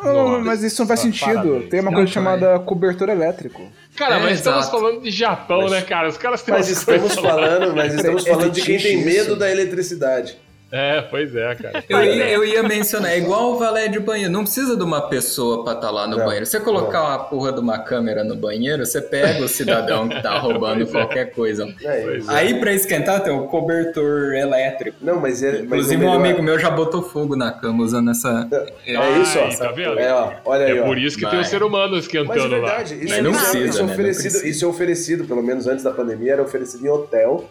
Não, 0.02 0.12
Nossa, 0.28 0.44
mas 0.44 0.62
isso 0.62 0.80
não 0.82 0.86
faz 0.86 1.00
sentido. 1.00 1.26
parabéns. 1.34 1.68
Tem 1.70 1.80
uma 1.80 1.90
Não 1.90 1.96
coisa 1.98 2.12
chamada 2.12 2.56
cobertor 2.60 3.08
elétrico. 3.08 3.62
Cara, 3.96 4.16
É, 4.16 4.20
mas 4.22 4.38
estamos 4.38 4.60
exato. 4.66 4.78
falando 4.78 5.02
de 5.02 5.10
Japão, 5.10 5.62
Mas- 5.62 5.70
né, 5.72 5.82
cara? 5.82 6.08
Os 6.08 6.16
caras 6.16 6.42
têm 6.42 6.54
Mas 6.54 6.68
estamos 6.68 7.14
falando, 7.16 7.74
mas 7.74 7.94
estamos 7.94 8.24
falando 8.26 8.52
de 8.52 8.62
quem 8.62 8.78
tem 8.78 9.04
medo 9.04 9.30
isso. 9.30 9.36
da 9.36 9.50
eletricidade. 9.50 10.38
É, 10.70 11.00
pois 11.00 11.34
é, 11.34 11.54
cara. 11.54 11.82
Eu 11.88 12.04
ia, 12.04 12.28
eu 12.30 12.44
ia 12.44 12.62
mencionar, 12.62 13.10
é 13.12 13.18
igual 13.18 13.52
o 13.52 13.58
valé 13.58 13.88
de 13.88 13.98
banheiro. 13.98 14.30
Não 14.30 14.42
precisa 14.42 14.76
de 14.76 14.82
uma 14.82 15.08
pessoa 15.08 15.64
pra 15.64 15.72
estar 15.72 15.90
lá 15.90 16.06
no 16.06 16.18
Não, 16.18 16.24
banheiro. 16.26 16.44
Você 16.44 16.60
colocar 16.60 17.02
uma 17.04 17.18
porra 17.24 17.52
de 17.52 17.60
uma 17.60 17.78
câmera 17.78 18.22
no 18.22 18.36
banheiro, 18.36 18.84
você 18.84 19.00
pega 19.00 19.42
o 19.42 19.48
cidadão 19.48 20.08
que 20.08 20.20
tá 20.22 20.36
roubando 20.40 20.84
Pois 20.84 20.88
é. 20.88 20.92
qualquer 20.92 21.24
coisa. 21.32 21.66
É, 21.82 21.86
é. 22.18 22.20
Aí 22.28 22.60
pra 22.60 22.72
esquentar 22.74 23.22
tem 23.22 23.32
o 23.32 23.44
cobertor 23.46 24.34
elétrico. 24.34 24.96
Não, 25.00 25.18
mas 25.20 25.42
é. 25.42 25.52
Mas 25.52 25.62
Inclusive 25.64 25.96
o 25.96 25.98
um 25.98 26.00
melhor- 26.10 26.16
amigo 26.26 26.42
meu 26.42 26.58
já 26.58 26.68
botou 26.70 27.02
fogo 27.02 27.34
na 27.34 27.50
cama 27.50 27.82
usando 27.82 28.10
essa. 28.10 28.46
É 28.86 29.20
isso, 29.20 29.38
ó. 29.38 29.44
Ai, 29.44 29.56
tá 29.56 29.72
vendo? 29.72 29.98
É, 29.98 30.12
ó, 30.12 30.32
olha 30.44 30.66
aí, 30.66 30.76
É 30.78 30.82
ó. 30.82 30.84
por 30.84 30.98
isso 30.98 31.16
que 31.16 31.22
tem 31.24 31.38
o 31.38 31.42
Vai. 31.42 31.44
ser 31.50 31.62
humano 31.62 31.92
Mas 31.92 31.96
é 31.96 32.00
esquentando 32.00 32.40
lá. 32.42 32.48
verdade, 32.48 32.94
isso, 32.94 33.08
Mas 33.14 33.22
não 33.24 33.30
isso 33.30 33.40
é- 33.40 33.50
precisa, 33.50 33.68
isso 33.68 33.78
é 33.78 33.80
né? 33.80 33.86
Não 33.86 33.92
oferecido, 33.94 34.22
precisa. 34.32 34.48
isso 34.48 34.64
é 34.64 34.68
oferecido, 34.68 35.24
pelo 35.24 35.42
menos 35.42 35.66
antes 35.66 35.82
da 35.82 35.90
pandemia, 35.92 36.34
era 36.34 36.42
oferecido 36.42 36.84
em 36.86 36.90
hotel, 36.90 37.48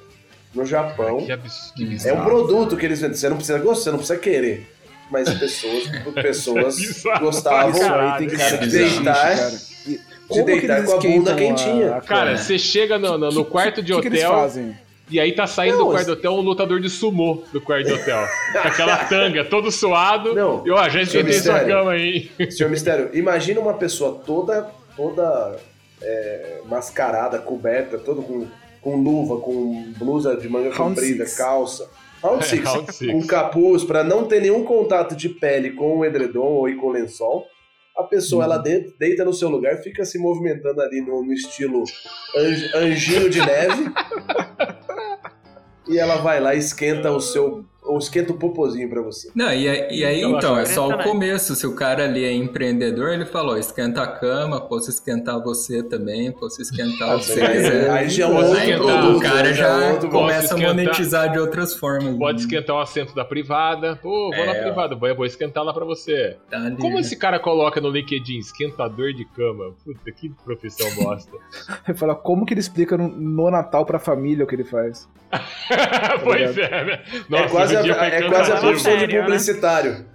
no 0.58 0.66
Japão. 0.66 1.26
Que 1.26 1.32
absurdo. 1.32 1.74
que 1.98 2.08
É 2.08 2.14
um 2.14 2.24
produto 2.24 2.76
que 2.76 2.86
eles 2.86 3.00
vendem. 3.00 3.16
Você 3.16 3.30
não 3.30 3.38
precisa 3.38 3.60
gostar, 3.60 3.84
você 3.84 3.92
não 3.92 3.98
precisa 4.00 4.20
querer. 4.20 4.68
Mas 5.10 5.34
pessoas, 5.36 5.84
pessoas 6.22 6.76
Bizarro. 6.76 7.26
gostavam 7.26 7.74
aí 7.74 7.80
caralho, 7.80 8.28
tem 8.28 8.38
cara 8.38 8.58
de. 8.58 8.78
E 9.88 9.90
de 9.90 10.00
como 10.28 10.46
que 10.46 10.52
deitar 10.60 10.80
eles 10.80 10.92
com 10.92 10.98
a 10.98 11.00
bunda 11.02 11.36
quentinha. 11.36 11.96
a 11.96 12.02
Cara, 12.02 12.38
você 12.38 12.60
chega 12.60 12.98
no, 12.98 13.18
no- 13.18 13.32
no 13.32 13.46
quarto 13.46 13.82
de 13.82 13.94
O 13.94 14.02
que, 14.02 14.10
que 14.10 14.16
eles 14.18 14.26
hotel 14.26 14.36
fazem? 14.42 14.78
e 15.10 15.22
aí 15.22 15.32
tá 15.32 15.48
saindo 15.48 15.78
Não, 15.78 15.86
do 15.86 15.92
quarto 15.92 16.12
hotel 16.12 16.34
um 16.34 16.42
lutador 16.42 16.82
de 16.82 16.90
sumô 16.90 17.44
do 17.54 17.62
quarto 17.62 17.86
de 17.88 17.94
hotel. 17.94 18.28
Com 18.52 18.68
aquela 18.68 18.98
tanga, 19.06 19.46
todo 19.46 19.72
suado. 19.72 20.34
Não, 20.36 20.68
E 20.68 20.72
ó, 20.72 20.90
já 20.90 21.02
esquentei 21.02 21.40
sua 21.40 21.62
cama 21.62 21.92
aí. 21.94 22.30
Senhor 22.52 22.70
Mistério, 22.70 23.10
imagina 23.16 23.62
uma 23.62 23.76
pessoa 23.76 24.22
toda, 24.26 24.70
toda 24.98 25.56
é, 26.02 26.58
mascarada, 26.66 27.40
coberta, 27.40 27.98
todo 27.98 28.22
com, 28.22 28.46
com 28.82 28.96
luva, 28.96 29.40
com 29.42 29.92
blusa 29.98 30.36
de 30.38 30.48
manga 30.50 30.70
Round 30.74 30.96
comprida, 30.96 31.26
six. 31.26 31.38
calça. 31.38 31.90
Round 32.24 32.44
É, 32.46 33.12
com 33.12 33.28
capuz, 33.28 33.84
pra 33.84 34.04
não 34.04 34.26
ter 34.26 34.42
nenhum 34.42 34.64
contato 34.64 35.16
de 35.16 35.30
pele 35.30 35.72
com 35.72 35.98
o 36.00 36.06
edredom 36.06 36.42
ou 36.48 36.76
com 36.76 36.88
o 36.88 36.92
lençol. 36.92 37.46
A 37.96 38.04
pessoa, 38.04 38.44
ela 38.44 38.58
de- 38.58 38.94
deita 39.00 39.24
no 39.26 39.34
seu 39.34 39.50
lugar, 39.50 39.78
fica 39.78 40.06
se 40.06 40.20
movimentando 40.20 40.82
ali 40.82 41.02
no, 41.02 41.24
no 41.24 41.34
estilo 41.34 41.84
anj- 42.36 42.76
anjinho 42.76 43.30
de 43.30 43.40
neve. 43.40 43.92
e 45.88 45.98
ela 45.98 46.18
vai 46.18 46.40
lá 46.40 46.54
e 46.56 46.60
esquenta 46.60 47.12
o 47.12 47.20
seu. 47.20 47.66
Ou 47.88 47.98
esquenta 47.98 48.32
o 48.32 48.38
popozinho 48.38 48.90
pra 48.90 49.02
você. 49.02 49.30
Não, 49.34 49.52
e 49.52 49.68
aí, 49.68 49.88
e 49.92 50.06
aí, 50.06 50.22
Eu 50.22 50.32
então, 50.38 50.58
é 50.58 50.66
só 50.66 50.90
o 50.90 51.04
começo. 51.04 51.56
Se 51.56 51.66
o 51.66 51.74
cara 51.76 52.04
ali 52.04 52.24
é 52.24 52.34
empreendedor, 52.34 53.14
ele 53.14 53.26
falou: 53.26 53.58
esquenta 53.58 54.02
a 54.04 54.08
cama, 54.08 54.62
posso 54.62 54.90
esquentar 54.90 55.42
você 55.42 55.82
também, 55.82 56.32
posso 56.32 56.62
esquentar 56.62 57.16
o 57.16 57.20
que 57.20 57.26
você 57.26 57.42
Aí, 57.42 57.54
quiser. 57.58 57.90
aí 57.90 58.10
já 58.10 58.26
é 58.26 58.28
um 58.28 58.36
outro 58.36 58.78
produto. 58.78 59.18
o 59.18 59.20
cara 59.22 59.44
né? 59.44 59.54
já 59.54 59.84
é 59.86 59.96
começa 60.08 60.56
a 60.56 60.58
monetizar 60.58 61.32
de 61.32 61.40
outras 61.40 61.74
formas. 61.74 62.16
Pode 62.18 62.42
esquentar 62.42 62.76
o 62.76 62.80
assento 62.80 63.16
da 63.16 63.24
privada. 63.26 63.96
Pô, 64.02 64.30
vou 64.36 64.46
na 64.46 64.56
É, 64.56 64.60
ó. 64.62 64.64
privada, 64.64 64.96
vou 64.96 65.16
vou 65.16 65.26
esquentar 65.26 65.64
lá 65.64 65.74
pra 65.74 65.86
você. 65.86 66.38
Tá 66.50 66.58
ali, 66.58 66.76
Como 66.78 66.96
né? 66.96 67.02
esse 67.02 67.16
cara 67.16 67.40
coloca 67.40 67.80
no 67.82 67.90
LinkedIn 67.90 68.38
esquentador 68.40 69.14
de 69.14 69.26
cama? 69.26 69.74
Puta, 69.84 70.12
que 70.12 70.30
profissão 70.44 70.88
bosta. 70.96 71.32
Ele 71.88 71.98
fala, 71.98 72.16
como 72.16 72.46
que 72.46 72.54
ele 72.54 72.60
explica 72.62 72.98
no, 72.98 73.08
no 73.08 73.50
Natal 73.50 73.86
pra 73.86 73.98
família 74.00 74.44
o 74.44 74.48
que 74.48 74.56
ele 74.56 74.64
faz? 74.64 75.08
pois 76.24 76.58
é, 76.58 76.86
né? 76.86 77.00
é 77.32 77.48
quase, 77.50 77.76
a, 77.78 77.82
o 77.82 77.84
dia 77.84 77.96
foi 77.96 78.08
é 78.08 78.30
quase 78.30 78.52
a 78.52 78.58
profissão 78.58 78.98
de 78.98 79.08
né? 79.08 79.22
publicitário. 79.22 80.06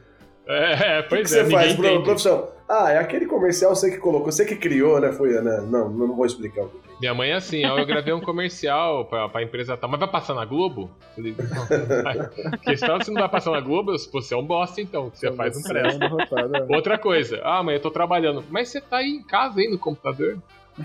É, 0.47 1.01
O 1.01 1.03
que, 1.05 1.09
pois 1.09 1.33
que 1.33 1.39
é, 1.39 1.45
você 1.45 1.51
faz, 1.51 1.73
entende. 1.73 2.03
profissão? 2.05 2.49
Ah, 2.69 2.91
é 2.91 2.99
aquele 2.99 3.27
comercial 3.27 3.75
você 3.75 3.91
que 3.91 3.99
colocou, 3.99 4.33
você 4.33 4.45
que 4.45 4.57
criou, 4.57 4.99
né? 5.01 5.13
Foi, 5.13 5.31
né? 5.41 5.61
Não, 5.69 5.89
não 5.91 6.17
vou 6.17 6.25
explicar 6.25 6.63
o 6.63 6.69
que 6.69 6.79
é. 6.79 6.93
Minha 7.01 7.15
mãe 7.15 7.31
é 7.31 7.35
assim, 7.35 7.65
eu 7.65 7.85
gravei 7.85 8.15
um 8.15 8.21
comercial 8.21 9.05
pra, 9.07 9.29
pra 9.29 9.43
empresa 9.43 9.77
tal, 9.77 9.91
mas 9.91 9.99
vai 9.99 10.09
passar 10.09 10.35
na 10.35 10.45
Globo? 10.45 10.91
Eu 11.17 11.25
digo, 11.25 11.43
não. 11.43 12.59
Questão 12.59 13.01
se 13.03 13.11
não 13.11 13.21
vai 13.21 13.29
passar 13.29 13.51
na 13.51 13.61
Globo, 13.61 13.93
você 14.13 14.35
é 14.35 14.37
um 14.37 14.45
bosta 14.47 14.81
então, 14.81 15.11
que 15.11 15.19
você 15.19 15.33
faz 15.33 15.57
um 15.57 15.63
presta. 15.63 15.97
é 15.97 15.99
derrotado, 15.99 16.57
é. 16.57 16.67
Outra 16.77 16.97
coisa, 16.97 17.41
ah, 17.45 17.63
mãe, 17.63 17.75
eu 17.75 17.81
tô 17.81 17.91
trabalhando. 17.91 18.45
Mas 18.51 18.69
você 18.69 18.81
tá 18.81 18.99
aí 18.99 19.09
em 19.09 19.23
casa 19.23 19.61
aí 19.61 19.69
no 19.69 19.79
computador? 19.79 20.39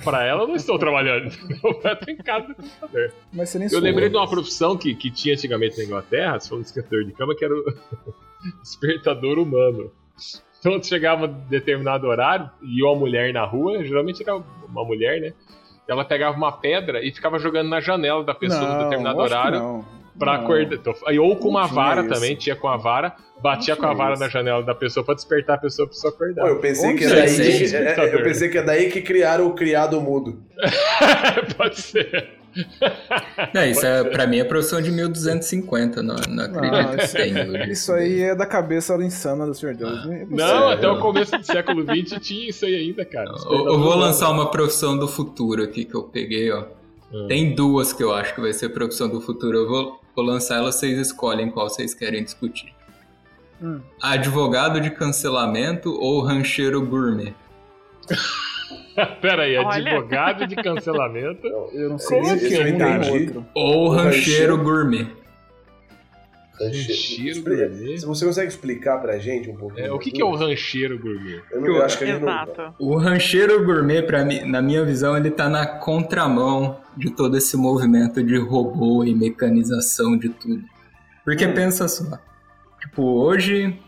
Pra 0.03 0.23
ela, 0.25 0.43
eu 0.43 0.47
não 0.47 0.55
estou 0.55 0.77
trabalhando. 0.77 1.31
Eu 1.63 1.81
em 2.13 2.17
casa 2.17 2.47
no 2.49 2.55
computador. 2.55 3.13
Mas 3.31 3.49
você 3.49 3.57
nem 3.59 3.65
Eu 3.67 3.71
sua. 3.71 3.79
lembrei 3.81 4.09
de 4.09 4.17
uma 4.17 4.29
profissão 4.29 4.77
que, 4.77 4.93
que 4.93 5.09
tinha 5.09 5.33
antigamente 5.33 5.77
na 5.77 5.83
Inglaterra, 5.85 6.39
se 6.39 6.49
for 6.49 6.57
um 6.57 6.61
esquentador 6.61 7.03
de 7.05 7.13
cama, 7.13 7.35
que 7.35 7.45
era 7.45 7.53
o 7.53 7.63
despertador 8.61 9.39
humano. 9.39 9.91
Então 10.59 10.81
chegava 10.81 11.25
um 11.25 11.33
determinado 11.47 12.07
horário 12.07 12.49
e 12.61 12.83
uma 12.83 12.95
mulher 12.95 13.31
na 13.33 13.45
rua, 13.45 13.83
geralmente 13.83 14.21
era 14.23 14.35
uma 14.67 14.83
mulher, 14.83 15.21
né? 15.21 15.33
Ela 15.87 16.03
pegava 16.03 16.35
uma 16.35 16.51
pedra 16.51 17.01
e 17.05 17.11
ficava 17.13 17.39
jogando 17.39 17.69
na 17.69 17.79
janela 17.79 18.23
da 18.23 18.33
pessoa 18.33 18.61
Não, 18.61 18.77
no 18.77 18.83
determinado 18.83 19.19
horário 19.19 19.59
não. 19.59 19.85
pra 20.19 20.37
Não. 20.37 20.43
acordar. 20.43 20.95
Aí, 21.05 21.17
ou 21.17 21.35
com 21.37 21.47
uma 21.47 21.65
vara 21.65 22.01
isso. 22.01 22.13
também, 22.13 22.35
tinha 22.35 22.55
com 22.57 22.67
a 22.67 22.75
vara, 22.75 23.15
batia 23.41 23.75
Não 23.75 23.81
com 23.81 23.87
a 23.87 23.93
vara 23.93 24.13
isso. 24.13 24.23
na 24.23 24.29
janela 24.29 24.63
da 24.63 24.73
pessoa 24.75 25.05
pra 25.05 25.15
despertar 25.15 25.55
a 25.55 25.59
pessoa 25.59 25.87
pra 25.87 25.93
pessoa 25.95 26.13
acordar. 26.13 26.41
Pô, 26.43 26.47
eu 26.49 26.59
pensei 26.59 26.89
Onde 26.89 26.97
que 26.99 27.05
é 27.05 27.09
daí 27.09 27.35
que, 27.35 27.41
é, 27.41 27.57
despertador? 27.59 28.13
eu 28.13 28.23
pensei 28.23 28.49
que 28.49 28.57
é 28.57 28.63
daí 28.63 28.89
que 28.91 29.01
criaram 29.01 29.47
o 29.47 29.53
criado 29.53 29.99
mudo. 30.01 30.41
Pode 31.57 31.81
ser. 31.81 32.37
Não, 33.53 33.63
isso 33.65 33.85
é, 33.85 34.03
pra 34.03 34.25
mim 34.25 34.39
é 34.39 34.43
profissão 34.43 34.81
de 34.81 34.89
1250, 34.91 36.01
não, 36.01 36.15
não 36.27 36.43
acredito 36.45 36.71
Não, 36.73 36.95
que 36.97 37.03
isso, 37.03 37.13
tem 37.15 37.69
isso 37.71 37.93
aí 37.93 38.21
é 38.21 38.35
da 38.35 38.47
cabeça 38.47 38.95
insana 38.95 39.45
do 39.45 39.53
Sr. 39.53 39.75
Jones. 39.75 40.05
É 40.07 40.25
Não, 40.27 40.37
Sério? 40.47 40.67
até 40.69 40.87
o 40.89 40.99
começo 40.99 41.37
do 41.37 41.45
século 41.45 41.83
XX 41.83 42.19
tinha 42.19 42.49
isso 42.49 42.65
aí 42.65 42.75
ainda, 42.75 43.05
cara. 43.05 43.29
Eu, 43.45 43.67
eu 43.67 43.79
vou 43.79 43.95
lançar 43.95 44.29
uma 44.31 44.49
profissão 44.49 44.97
do 44.97 45.07
futuro 45.07 45.61
aqui 45.63 45.85
que 45.85 45.93
eu 45.95 46.03
peguei, 46.03 46.51
ó. 46.51 46.63
Hum. 47.13 47.27
Tem 47.27 47.53
duas 47.53 47.93
que 47.93 48.03
eu 48.03 48.11
acho 48.11 48.33
que 48.33 48.41
vai 48.41 48.53
ser 48.53 48.69
profissão 48.69 49.07
do 49.07 49.21
futuro. 49.21 49.57
Eu 49.59 49.67
vou, 49.67 49.99
vou 50.15 50.25
lançar 50.25 50.57
elas, 50.57 50.75
vocês 50.75 50.97
escolhem 50.97 51.51
qual 51.51 51.69
vocês 51.69 51.93
querem 51.93 52.23
discutir. 52.23 52.73
Hum. 53.61 53.79
Advogado 54.01 54.79
de 54.79 54.89
cancelamento 54.91 55.91
ou 55.99 56.21
rancheiro 56.21 56.81
gourmet? 56.85 57.33
Pera 59.21 59.43
aí, 59.43 59.55
Olha. 59.57 59.75
advogado 59.75 60.47
de 60.47 60.55
cancelamento. 60.55 61.45
Eu 61.73 61.89
não 61.89 61.99
sei 61.99 62.17
é 62.17 62.61
eu 62.61 62.67
entendi? 62.67 63.09
outro. 63.11 63.45
Ou 63.53 63.89
rancheiro 63.89 64.57
gourmet? 64.57 65.07
Rancheiro 66.59 67.43
gourmet? 67.43 67.99
Você 67.99 68.25
consegue 68.25 68.47
explicar 68.47 68.97
pra 68.99 69.19
gente 69.19 69.49
um 69.49 69.55
pouquinho? 69.55 69.85
É, 69.85 69.91
o 69.91 69.99
que, 69.99 70.09
que 70.09 70.21
é 70.21 70.25
o 70.25 70.33
rancheiro 70.33 70.97
gourmet? 70.97 71.41
Eu, 71.51 71.61
não, 71.61 71.67
eu 71.67 71.83
acho 71.83 71.99
que 71.99 72.07
gente 72.07 72.23
não... 72.23 72.73
O 72.79 72.97
rancheiro 72.97 73.63
gourmet, 73.63 74.01
pra 74.01 74.25
mim, 74.25 74.43
na 74.45 74.61
minha 74.61 74.83
visão, 74.83 75.15
ele 75.15 75.29
tá 75.29 75.47
na 75.47 75.67
contramão 75.67 76.79
de 76.95 77.11
todo 77.11 77.37
esse 77.37 77.55
movimento 77.55 78.23
de 78.23 78.37
robô 78.39 79.03
e 79.03 79.13
mecanização 79.13 80.17
de 80.17 80.29
tudo. 80.29 80.63
Porque 81.23 81.45
Hum. 81.45 81.53
pensa 81.53 81.87
só, 81.87 82.17
tipo, 82.87 83.03
hoje 83.03 83.79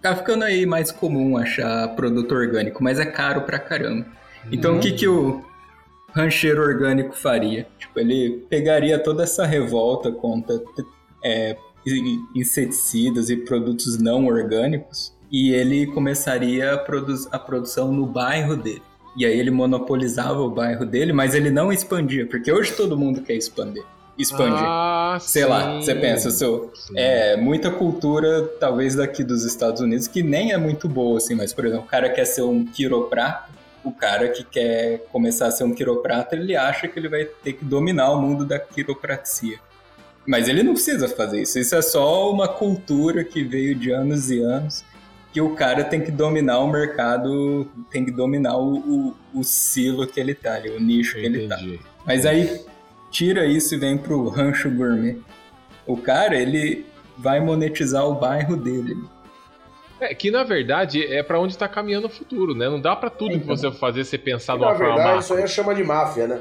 tá 0.00 0.16
ficando 0.16 0.44
aí 0.44 0.64
mais 0.64 0.90
comum 0.90 1.36
achar 1.36 1.88
produto 1.94 2.32
orgânico, 2.34 2.82
mas 2.82 2.98
é 2.98 3.04
caro 3.06 3.42
pra 3.42 3.58
caramba. 3.58 4.06
Então 4.50 4.76
o 4.76 4.80
que 4.80 4.92
que 4.92 5.06
o 5.06 5.44
rancheiro 6.14 6.62
orgânico 6.62 7.14
faria? 7.16 7.66
Tipo, 7.78 8.00
ele 8.00 8.44
pegaria 8.48 8.98
toda 8.98 9.22
essa 9.24 9.44
revolta 9.44 10.10
contra 10.10 10.60
é, 11.24 11.56
in- 11.86 12.24
inseticidas 12.34 13.28
e 13.30 13.36
produtos 13.36 13.98
não 14.00 14.26
orgânicos 14.26 15.14
e 15.30 15.52
ele 15.52 15.86
começaria 15.88 16.72
a, 16.74 16.78
produ- 16.78 17.28
a 17.30 17.38
produção 17.38 17.92
no 17.92 18.06
bairro 18.06 18.56
dele. 18.56 18.82
E 19.16 19.26
aí 19.26 19.38
ele 19.38 19.50
monopolizava 19.50 20.40
o 20.40 20.50
bairro 20.50 20.86
dele, 20.86 21.12
mas 21.12 21.34
ele 21.34 21.50
não 21.50 21.72
expandia, 21.72 22.26
porque 22.26 22.50
hoje 22.50 22.72
todo 22.72 22.96
mundo 22.96 23.20
quer 23.22 23.34
expandir. 23.34 23.84
Expandir. 24.20 24.62
Ah, 24.62 25.18
Sei 25.20 25.44
lá, 25.44 25.74
sim. 25.74 25.82
você 25.82 25.94
pensa, 25.94 26.30
seu, 26.30 26.70
Sim. 26.74 26.94
é 26.96 27.36
muita 27.36 27.70
cultura, 27.70 28.42
talvez 28.60 28.94
daqui 28.94 29.24
dos 29.24 29.44
Estados 29.44 29.80
Unidos, 29.80 30.06
que 30.06 30.22
nem 30.22 30.52
é 30.52 30.56
muito 30.56 30.88
boa, 30.88 31.18
assim, 31.18 31.34
mas, 31.34 31.52
por 31.52 31.64
exemplo, 31.64 31.84
o 31.84 31.88
cara 31.88 32.08
quer 32.10 32.24
ser 32.24 32.42
um 32.42 32.64
quiroprata, 32.64 33.48
o 33.82 33.92
cara 33.92 34.28
que 34.28 34.44
quer 34.44 35.06
começar 35.10 35.46
a 35.46 35.50
ser 35.50 35.64
um 35.64 35.74
quiroprata, 35.74 36.36
ele 36.36 36.54
acha 36.54 36.86
que 36.86 36.98
ele 36.98 37.08
vai 37.08 37.24
ter 37.24 37.54
que 37.54 37.64
dominar 37.64 38.10
o 38.10 38.20
mundo 38.20 38.44
da 38.44 38.58
quiropraxia. 38.58 39.58
Mas 40.26 40.48
ele 40.48 40.62
não 40.62 40.74
precisa 40.74 41.08
fazer 41.08 41.42
isso. 41.42 41.58
Isso 41.58 41.74
é 41.74 41.82
só 41.82 42.30
uma 42.30 42.46
cultura 42.46 43.24
que 43.24 43.42
veio 43.42 43.74
de 43.74 43.90
anos 43.90 44.30
e 44.30 44.40
anos 44.40 44.84
que 45.32 45.40
o 45.40 45.54
cara 45.54 45.84
tem 45.84 46.00
que 46.00 46.10
dominar 46.10 46.58
o 46.58 46.68
mercado, 46.68 47.66
tem 47.90 48.04
que 48.04 48.10
dominar 48.10 48.56
o, 48.56 48.78
o, 48.78 49.16
o 49.34 49.44
silo 49.44 50.06
que 50.06 50.18
ele 50.18 50.34
tá, 50.34 50.60
o 50.76 50.80
nicho 50.80 51.14
que 51.14 51.24
ele 51.24 51.46
tá. 51.46 51.58
Mas 52.04 52.26
aí 52.26 52.64
tira 53.10 53.44
isso 53.46 53.74
e 53.74 53.78
vem 53.78 53.96
pro 53.98 54.28
rancho 54.28 54.70
gourmet. 54.70 55.18
O 55.86 55.96
cara, 55.96 56.36
ele 56.36 56.86
vai 57.18 57.40
monetizar 57.40 58.06
o 58.06 58.14
bairro 58.14 58.56
dele. 58.56 58.96
É 60.00 60.14
que 60.14 60.30
na 60.30 60.42
verdade 60.44 61.04
é 61.04 61.22
pra 61.22 61.38
onde 61.38 61.58
tá 61.58 61.68
caminhando 61.68 62.06
o 62.06 62.10
futuro, 62.10 62.54
né? 62.54 62.68
Não 62.70 62.80
dá 62.80 62.96
pra 62.96 63.10
tudo 63.10 63.32
que 63.32 63.44
Então. 63.44 63.54
você 63.56 63.70
fazer 63.72 64.04
ser 64.04 64.18
pensado 64.18 64.60
de 64.60 64.64
Na 64.64 64.70
uma 64.70 64.76
forma 64.78 64.94
verdade, 64.94 65.08
macro. 65.16 65.24
isso 65.24 65.34
aí 65.34 65.48
chama 65.48 65.74
de 65.74 65.84
máfia, 65.84 66.26
né? 66.26 66.40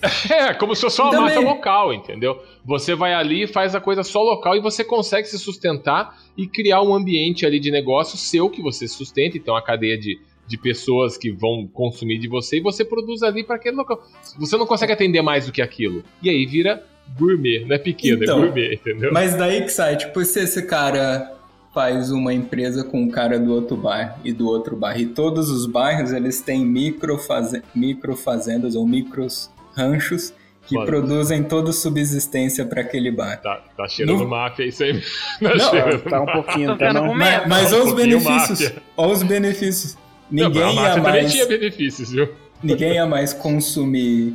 É, 0.30 0.52
como 0.54 0.74
se 0.74 0.82
fosse 0.82 1.00
uma 1.00 1.10
Também. 1.10 1.26
máfia 1.34 1.40
local, 1.40 1.92
entendeu? 1.92 2.42
Você 2.64 2.94
vai 2.94 3.12
ali 3.14 3.42
e 3.44 3.46
faz 3.46 3.74
a 3.74 3.80
coisa 3.80 4.02
só 4.02 4.22
local 4.22 4.54
e 4.56 4.60
você 4.60 4.82
consegue 4.84 5.26
se 5.28 5.38
sustentar 5.38 6.16
e 6.36 6.46
criar 6.46 6.82
um 6.82 6.94
ambiente 6.94 7.44
ali 7.46 7.58
de 7.60 7.70
negócio 7.70 8.16
seu 8.18 8.48
que 8.48 8.62
você 8.62 8.86
sustenta, 8.88 9.36
então 9.36 9.54
a 9.56 9.62
cadeia 9.62 9.98
de, 9.98 10.18
de 10.46 10.56
pessoas 10.58 11.16
que 11.16 11.30
vão 11.32 11.66
consumir 11.72 12.18
de 12.18 12.28
você 12.28 12.58
e 12.58 12.60
você 12.60 12.84
produz 12.84 13.22
ali 13.22 13.42
para 13.44 13.56
aquele 13.56 13.76
local. 13.76 14.00
Você 14.38 14.56
não 14.56 14.66
consegue 14.66 14.92
atender 14.92 15.22
mais 15.22 15.46
do 15.46 15.52
que 15.52 15.60
aquilo. 15.62 16.04
E 16.22 16.30
aí 16.30 16.46
vira 16.46 16.82
gourmet, 17.18 17.64
não 17.66 17.74
é 17.74 17.78
pequeno, 17.78 18.22
Então, 18.22 18.38
é 18.38 18.46
gourmet, 18.46 18.74
entendeu? 18.74 19.12
Mas 19.12 19.34
daí 19.36 19.62
que 19.62 19.68
sai, 19.70 19.96
tipo, 19.96 20.24
se 20.24 20.40
esse 20.40 20.62
cara 20.66 21.32
faz 21.74 22.10
uma 22.10 22.32
empresa 22.32 22.82
com 22.82 23.02
um 23.02 23.08
cara 23.10 23.38
do 23.38 23.52
outro 23.52 23.76
bairro 23.76 24.14
e 24.24 24.32
do 24.32 24.46
outro 24.48 24.74
bairro, 24.76 25.00
e 25.00 25.06
todos 25.06 25.50
os 25.50 25.66
bairros 25.66 26.10
eles 26.10 26.40
têm 26.40 26.64
microfaze- 26.64 27.62
microfazendas 27.74 28.74
ou 28.74 28.86
micros 28.86 29.50
ranchos 29.76 30.32
que 30.66 30.74
Mano. 30.74 30.86
produzem 30.86 31.44
toda 31.44 31.70
subsistência 31.72 32.64
para 32.64 32.80
aquele 32.80 33.10
bairro. 33.12 33.40
Tá, 33.42 33.62
tá 33.76 33.86
cheirando 33.86 34.18
Não. 34.20 34.26
máfia 34.28 34.64
isso 34.66 34.82
aí. 34.82 35.00
Tá 35.40 35.54
Não, 35.54 35.70
cheirando 35.70 36.02
Tá 36.02 36.20
um 36.22 36.26
pouquinho, 36.26 36.76
tá 36.78 36.86
vendo 36.86 36.94
não? 37.04 37.14
Mas, 37.14 37.46
mas 37.46 37.72
Um 37.72 37.76
olha 37.76 37.84
os 37.84 37.92
pouquinho 37.92 38.18
benefícios. 38.20 38.60
máfia. 38.62 38.82
Olha 38.96 39.12
os 39.12 39.22
benefícios. 39.22 39.96
Não, 40.30 40.48
Ninguém 40.48 40.62
mas 40.74 40.78
a 40.78 40.82
ia 40.88 40.94
também 40.94 41.12
mais. 41.22 41.32
tinha 41.32 41.46
benefícios, 41.46 42.10
viu? 42.10 42.28
ninguém 42.62 42.94
ia 42.94 43.06
mais 43.06 43.32
consumir 43.32 44.34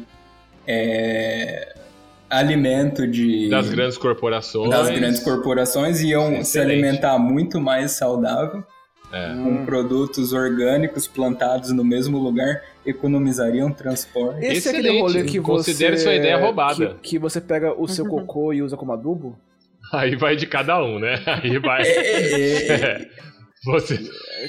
é, 0.68 1.74
alimento 2.30 3.08
de 3.08 3.50
Das 3.50 3.70
grandes 3.70 3.98
corporações. 3.98 4.70
das 4.70 4.90
grandes 4.90 5.20
corporações 5.20 6.02
iam 6.02 6.36
se 6.36 6.42
Excelente. 6.58 6.72
alimentar 6.72 7.18
muito 7.20 7.60
mais 7.60 7.92
saudável 7.92 8.64
É. 9.12 9.34
com 9.44 9.66
produtos 9.66 10.32
orgânicos 10.32 11.08
plantados 11.08 11.72
no 11.74 11.84
mesmo 11.84 12.18
lugar 12.18 12.62
economizariam 12.86 13.70
transporte 13.72 14.46
Esse 14.46 14.70
é 14.70 14.72
aquele 14.72 15.02
rolê 15.02 15.24
que 15.24 15.40
você... 15.40 15.72
Considere 15.72 15.98
sua 15.98 16.14
ideia 16.16 16.38
roubada. 16.38 16.96
Que, 17.02 17.10
que 17.12 17.20
você 17.20 17.42
pega 17.42 17.74
o 17.78 17.88
seu 17.88 18.06
cocô 18.06 18.54
e 18.54 18.62
usa 18.62 18.78
como 18.78 18.94
adubo? 18.94 19.38
Aí 19.92 20.16
vai 20.16 20.38
de 20.38 20.46
cada 20.48 20.82
um, 20.82 20.98
né? 21.00 21.22
Aí 21.28 21.58
vai. 21.60 21.82
É, 21.86 23.08
Você, 23.64 23.94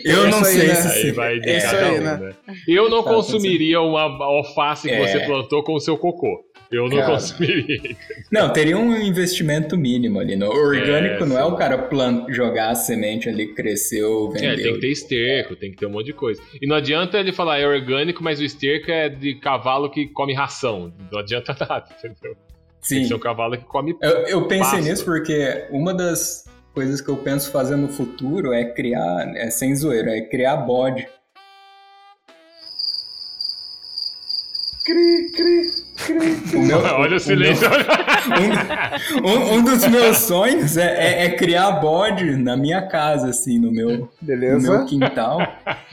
eu 0.06 0.24
É 0.26 0.30
não 0.30 0.42
sei 0.42 0.68
né? 0.68 0.74
se 0.74 0.88
aí 1.06 1.12
vai 1.12 1.38
de 1.38 1.50
É 1.50 1.58
isso 1.58 1.66
cada 1.66 1.86
aí, 1.86 2.00
um, 2.00 2.02
né? 2.02 2.16
né? 2.16 2.54
Eu 2.66 2.88
não 2.88 3.02
Tá, 3.02 3.10
consumiria 3.10 3.80
uma 3.82 4.02
alface 4.24 4.88
que 4.88 4.94
É. 4.94 5.06
você 5.06 5.20
plantou 5.26 5.62
com 5.62 5.74
o 5.74 5.80
seu 5.80 5.98
cocô. 5.98 6.42
Eu 6.70 6.88
não 6.88 6.96
Cara. 6.96 7.12
consumiria. 7.12 7.94
não 8.30 8.50
teria 8.50 8.78
um 8.78 8.96
investimento 8.96 9.76
mínimo 9.76 10.18
ali 10.18 10.34
no 10.34 10.46
orgânico 10.48 11.24
É, 11.24 11.26
não 11.26 11.38
é 11.38 11.42
sim. 11.44 11.48
o 11.50 11.56
cara 11.56 11.76
plant, 11.76 12.30
jogar 12.30 12.70
a 12.70 12.74
semente 12.74 13.28
ali 13.28 13.52
cresceu 13.54 14.32
É, 14.36 14.40
vendeu 14.40 14.64
tem 14.64 14.74
que 14.74 14.80
ter 14.80 14.88
esterco, 14.90 15.56
tem 15.56 15.70
que 15.70 15.76
ter 15.76 15.84
um 15.84 15.90
monte 15.90 16.06
de 16.06 16.12
coisa. 16.14 16.40
E 16.62 16.66
não 16.66 16.76
adianta 16.76 17.18
ele 17.18 17.32
falar 17.34 17.58
é 17.58 17.66
orgânico, 17.66 18.24
mas 18.24 18.40
o 18.40 18.44
esterco 18.44 18.90
é 18.90 19.10
de 19.10 19.34
cavalo 19.34 19.90
que 19.90 20.06
come 20.08 20.32
ração. 20.32 20.90
Não 21.12 21.18
adianta 21.18 21.54
nada, 21.60 21.84
entendeu? 21.98 22.16
Tem 22.22 22.32
que 22.80 22.88
sim 22.88 23.04
ser 23.04 23.14
um 23.14 23.18
cavalo 23.18 23.58
que 23.58 23.64
come. 23.64 23.94
Eu, 24.00 24.10
eu 24.26 24.48
pensei 24.48 24.78
Pasto. 24.78 24.88
nisso 24.88 25.04
porque 25.04 25.66
uma 25.70 25.92
das 25.92 26.41
coisas 26.74 27.00
que 27.00 27.08
eu 27.08 27.16
penso 27.16 27.50
fazer 27.50 27.76
no 27.76 27.88
futuro 27.88 28.52
é 28.52 28.64
criar, 28.64 29.32
é 29.36 29.50
sem 29.50 29.74
zoeira, 29.76 30.16
é 30.16 30.20
criar 30.22 30.56
bode. 30.58 31.06
Cri, 34.84 35.30
cri, 35.36 35.70
cri. 35.96 36.56
O 36.58 36.62
meu- 36.62 36.78
Olha 36.98 37.16
o 37.16 37.20
silêncio. 37.20 37.68
Um, 39.22 39.28
um- 39.28 39.52
um 39.58 39.64
dos 39.64 39.86
meus 39.86 40.16
sonhos 40.18 40.76
é, 40.76 41.22
é- 41.22 41.24
é 41.26 41.30
criar 41.30 41.72
bode 41.72 42.36
na 42.36 42.56
minha 42.56 42.82
casa, 42.88 43.28
assim, 43.30 43.58
no 43.60 43.70
meu, 43.70 43.90
no 43.98 44.08
Beleza? 44.20 44.70
meu 44.78 44.86
quintal. 44.86 45.38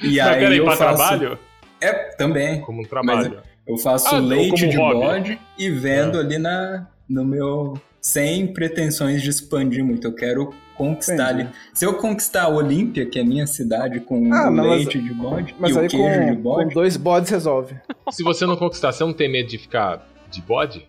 E 0.01 0.17
Mas 0.17 0.27
aí 0.27 0.39
peraí, 0.39 0.57
eu 0.57 0.65
pra 0.65 0.75
faço, 0.75 0.95
trabalho? 0.98 1.39
É, 1.79 1.93
também. 2.17 2.62
Como 2.62 2.81
um 2.81 2.86
trabalho. 2.86 3.41
Eu 3.67 3.77
faço 3.77 4.15
Ah, 4.15 4.19
leite 4.19 4.67
de 4.67 4.75
hobby. 4.77 4.99
bode 4.99 5.39
e 5.58 5.69
vendo 5.69 6.17
ali 6.19 6.38
na, 6.39 6.88
no 7.08 7.23
meu. 7.23 7.80
Sem 8.01 8.47
pretensões 8.47 9.21
de 9.21 9.30
expandir 9.30 9.84
muito. 9.86 10.08
Eu 10.08 10.13
quero 10.15 10.54
conquistar 10.80 11.13
Entendi. 11.34 11.42
ali. 11.42 11.50
Se 11.74 11.86
eu 11.86 11.94
conquistar 11.96 12.44
a 12.44 12.48
Olímpia, 12.50 13.06
que 13.06 13.20
é 13.20 13.22
a 13.22 13.26
minha 13.26 13.46
cidade, 13.46 14.00
com 14.00 14.34
Ah, 14.34 14.48
o 14.48 14.52
não, 14.52 14.65
mas- 14.68 14.78
leite 14.86 14.98
de 15.00 15.13
bode 15.13 15.54
Mas 15.60 15.76
e 15.76 15.80
aí 15.80 15.86
o 15.86 15.89
queijo 15.89 16.20
de 16.22 16.28
com, 16.28 16.36
com 16.38 16.42
bode. 16.42 16.74
dois 16.74 16.96
bodes 16.98 17.30
resolve. 17.30 17.76
Se 18.10 18.24
você 18.24 18.46
não 18.46 18.56
conquistar, 18.56 18.92
você 18.94 19.04
não 19.04 19.13
tem 19.13 19.30
medo 19.30 19.50
de 19.50 19.58
ficar 19.58 20.08
de 20.32 20.42
bode? 20.42 20.88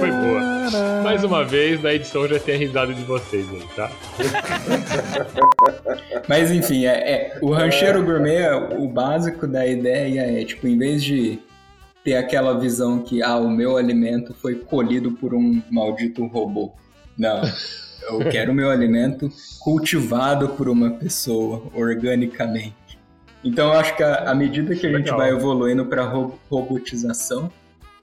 Foi 0.00 0.10
boa. 0.10 1.02
Mais 1.02 1.22
uma 1.24 1.44
vez, 1.44 1.82
na 1.82 1.92
edição 1.92 2.26
já 2.26 2.38
tem 2.38 2.54
a 2.54 2.58
risada 2.58 2.92
de 2.94 3.02
vocês 3.04 3.46
aí, 3.50 3.62
tá? 3.76 3.90
Mas 6.28 6.50
enfim, 6.50 6.86
é, 6.86 7.12
é- 7.12 7.38
o 7.42 7.50
rancheiro 7.52 8.02
gourmet, 8.04 8.48
o 8.78 8.88
básico 8.88 9.46
da 9.46 9.66
ideia 9.66 10.40
é, 10.40 10.44
tipo, 10.44 10.66
em 10.66 10.78
vez 10.78 11.02
de 11.02 11.38
ter 12.04 12.16
aquela 12.16 12.58
visão 12.58 13.00
que, 13.00 13.22
ah, 13.22 13.36
o 13.36 13.48
meu 13.50 13.76
alimento 13.76 14.34
foi 14.34 14.56
colhido 14.56 15.12
por 15.12 15.34
um 15.34 15.62
maldito 15.70 16.24
robô. 16.26 16.72
Não. 17.16 17.42
Eu 18.02 18.18
quero 18.30 18.52
o 18.52 18.54
meu 18.54 18.70
alimento 18.70 19.30
cultivado 19.60 20.48
por 20.50 20.68
uma 20.68 20.90
pessoa, 20.90 21.62
organicamente. 21.74 22.74
Então 23.44 23.72
eu 23.72 23.78
acho 23.78 23.96
que 23.96 24.02
a- 24.02 24.30
à 24.30 24.34
medida 24.34 24.74
que 24.74 24.86
a 24.86 24.90
gente 24.90 25.04
Legal. 25.04 25.18
vai 25.18 25.30
evoluindo 25.30 25.84
para 25.86 26.02
robotização, 26.50 27.50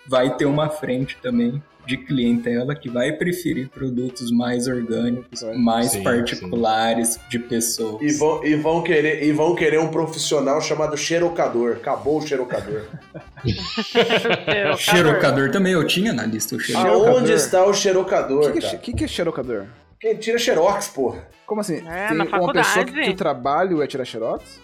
vai 0.07 0.35
ter 0.35 0.45
uma 0.45 0.69
frente 0.69 1.17
também 1.21 1.61
de 1.85 1.97
clientela 1.97 2.75
que 2.75 2.89
vai 2.89 3.11
preferir 3.13 3.69
produtos 3.69 4.31
mais 4.31 4.67
orgânicos, 4.67 5.41
mais 5.55 5.91
Sim, 5.91 6.03
particulares 6.03 7.19
de 7.29 7.39
pessoas. 7.39 8.01
E 8.01 8.17
vão, 8.17 8.45
e, 8.45 8.55
vão 8.55 8.83
querer, 8.83 9.23
e 9.23 9.31
vão 9.31 9.55
querer 9.55 9.79
um 9.79 9.89
profissional 9.89 10.61
chamado 10.61 10.95
xerocador. 10.95 11.77
Acabou 11.77 12.19
o 12.19 12.21
xerocador. 12.21 12.83
Xerocador 14.77 15.51
também, 15.51 15.73
eu 15.73 15.85
tinha 15.85 16.13
na 16.13 16.25
lista 16.25 16.55
o 16.55 16.59
xerocador. 16.59 17.07
Aonde 17.09 17.31
está 17.31 17.65
o 17.65 17.69
O 17.69 17.73
xerocador, 17.73 18.51
que, 18.51 18.59
que, 18.59 18.65
é, 18.65 18.77
que, 18.77 18.93
que 18.93 19.03
é 19.03 19.07
xerocador? 19.07 19.65
Quem 19.99 20.15
tira 20.15 20.37
xerox, 20.37 20.87
porra? 20.89 21.27
Como 21.45 21.61
assim? 21.61 21.77
É, 21.87 22.07
Tem 22.09 22.17
na 22.17 22.23
uma 22.23 22.29
faculdade. 22.31 22.67
pessoa 22.67 22.85
que, 22.85 22.93
que 22.93 23.09
o 23.09 23.15
trabalho 23.15 23.81
é 23.81 23.87
tirar 23.87 24.05
xerox? 24.05 24.59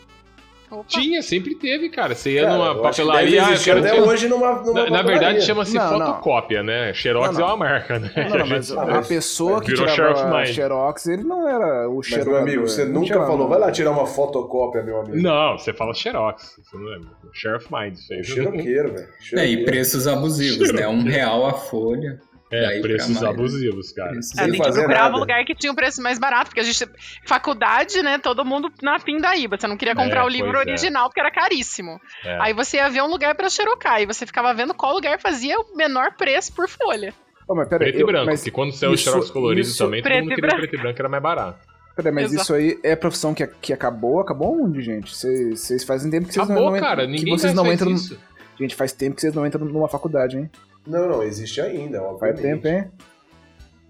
Opa. 0.72 0.84
Tinha, 0.88 1.22
sempre 1.22 1.54
teve, 1.56 1.90
cara. 1.90 2.16
Você 2.16 2.32
ia 2.32 2.42
Cara, 2.44 2.54
numa 2.54 2.66
eu 2.66 2.86
acho 2.88 3.02
que 3.02 3.08
papelaria. 3.08 3.46
ah, 3.46 3.52
eu 3.54 3.60
quero 3.60 3.80
até 3.80 3.92
ter- 3.92 4.02
hoje 4.02 4.28
numa, 4.28 4.62
numa 4.64 4.84
Na, 4.86 4.90
na 4.90 5.02
verdade, 5.04 5.42
chama-se 5.42 5.78
fotocópia, 5.80 6.64
né? 6.64 6.92
Xerox 6.94 7.34
Não, 7.34 7.40
não. 7.40 7.42
é 7.42 7.50
uma 7.52 7.58
marca, 7.58 8.00
né? 8.00 8.12
Não, 8.30 8.38
não, 8.40 8.48
mas 8.48 8.72
a 8.76 9.02
pessoa 9.04 9.62
que 9.62 9.74
tirava 9.74 10.38
Mind. 10.40 10.48
xerox, 10.48 11.06
ele 11.08 11.24
não 11.24 11.48
era 11.48 11.88
o 11.90 11.98
Mas, 11.98 12.08
xerocador. 12.08 12.34
meu 12.34 12.42
amigo, 12.44 12.68
você 12.68 12.84
Não 12.86 12.94
nunca 12.94 13.06
tirava- 13.08 13.28
falou, 13.28 13.48
vai 13.48 13.60
lá 13.60 13.72
tirar 13.72 13.92
uma 13.92 14.06
fotocópia, 14.08 14.82
meu 14.84 15.00
amigo. 15.02 15.18
Não, 15.22 15.58
você 15.58 15.72
fala 15.72 15.94
Xerox. 15.94 16.60
Você 16.64 16.78
não 16.78 16.86
lembra? 16.86 17.10
Sheriff 17.32 17.68
Mind 17.72 17.96
fez. 18.08 18.28
Xeroqueiro, 18.28 18.94
velho. 18.94 19.06
É, 19.06 19.06
e 19.06 19.24
Xeroqueiro. 19.24 19.66
preços 19.66 20.08
abusivos, 20.08 20.74
né? 20.74 20.88
Um 20.88 21.04
real 21.04 21.46
a 21.46 21.54
folha. 21.54 22.20
É, 22.56 22.80
preços 22.82 23.24
abusivos, 23.24 23.92
cara. 23.92 24.12
É, 24.12 24.50
que 24.50 24.58
fazer 24.58 24.80
procurar 24.82 25.04
nada. 25.04 25.16
um 25.16 25.20
lugar 25.20 25.44
que 25.46 25.54
tinha 25.56 25.72
um 25.72 25.76
preço 25.76 26.02
mais 26.02 26.18
barato, 26.20 26.46
porque 26.48 26.60
a 26.60 26.64
gente. 26.64 26.88
Faculdade, 27.26 28.02
né? 28.02 28.18
Todo 28.18 28.46
mundo 28.46 28.72
na 28.82 29.00
pindaíba. 29.00 29.58
Você 29.58 29.68
não 29.68 29.78
queria 29.78 29.96
comprar 29.96 30.22
É, 30.22 30.24
o 30.24 30.30
livro 30.30 30.52
pois 30.54 30.68
é. 30.68 30.70
original 30.72 31.10
porque 31.10 31.20
era 31.20 31.32
caríssimo. 31.32 32.00
É. 32.24 32.38
Aí 32.42 32.54
você 32.54 32.78
ia 32.78 32.90
ver 32.90 33.02
um 33.04 33.08
lugar 33.08 33.36
pra 33.36 33.50
xerocar 33.50 34.02
e 34.02 34.06
você 34.06 34.26
ficava 34.26 34.54
vendo 34.54 34.74
qual 34.74 34.94
lugar 34.94 35.20
fazia 35.20 35.60
o 35.60 35.76
menor 35.76 36.14
preço 36.18 36.54
por 36.54 36.68
folha. 36.70 37.14
Ô, 37.48 37.54
mas 37.56 37.68
peraí, 37.68 37.90
Preto 37.90 37.98
e 38.00 38.02
eu- 38.02 38.08
branco, 38.08 38.26
mas, 38.28 38.40
porque 38.40 38.52
quando 38.52 38.72
saiu 38.72 38.92
o 38.92 38.96
isso- 38.96 39.04
Xerox 39.04 39.30
colorido 39.30 39.68
isso- 39.68 39.78
também, 39.84 40.02
todo 40.02 40.12
mundo 40.14 40.24
e 40.32 40.36
queria 40.36 40.42
branco. 40.42 40.58
preto 40.62 40.76
e 40.76 40.78
branco, 40.82 41.00
era 41.00 41.10
mais 41.10 41.22
barato. 41.24 41.60
peraí, 41.96 42.12
mas 42.12 42.26
Exato. 42.26 42.42
isso 42.42 42.54
aí 42.54 42.80
é 42.84 42.96
profissão 42.96 43.34
que, 43.34 43.46
que 43.48 43.72
acabou? 43.72 44.20
Acabou 44.20 44.64
onde, 44.64 44.82
gente? 44.82 45.16
Vocês 45.16 45.84
fazem 45.84 46.10
tempo 46.12 46.28
que 46.28 46.34
vocês 46.34 46.50
Acabou, 46.50 46.72
não, 46.72 46.80
cara. 46.80 47.06
que 47.06 47.12
Ninguém 47.12 47.38
vocês 47.38 47.54
mais 47.54 47.68
não 47.68 47.72
entram. 47.74 47.92
isso. 47.92 48.20
Gente, 48.60 48.76
faz 48.76 48.92
tempo 48.92 49.16
que 49.16 49.22
vocês 49.22 49.34
não 49.34 49.46
entram 49.46 49.64
numa 49.66 49.88
faculdade, 49.88 50.38
hein? 50.38 50.50
Não, 50.88 51.08
não, 51.10 51.24
existe 51.24 51.60
ainda, 51.62 52.00
Faz 52.00 52.12
obviamente. 52.14 52.42
tempo, 52.42 52.68
hein? 52.68 52.92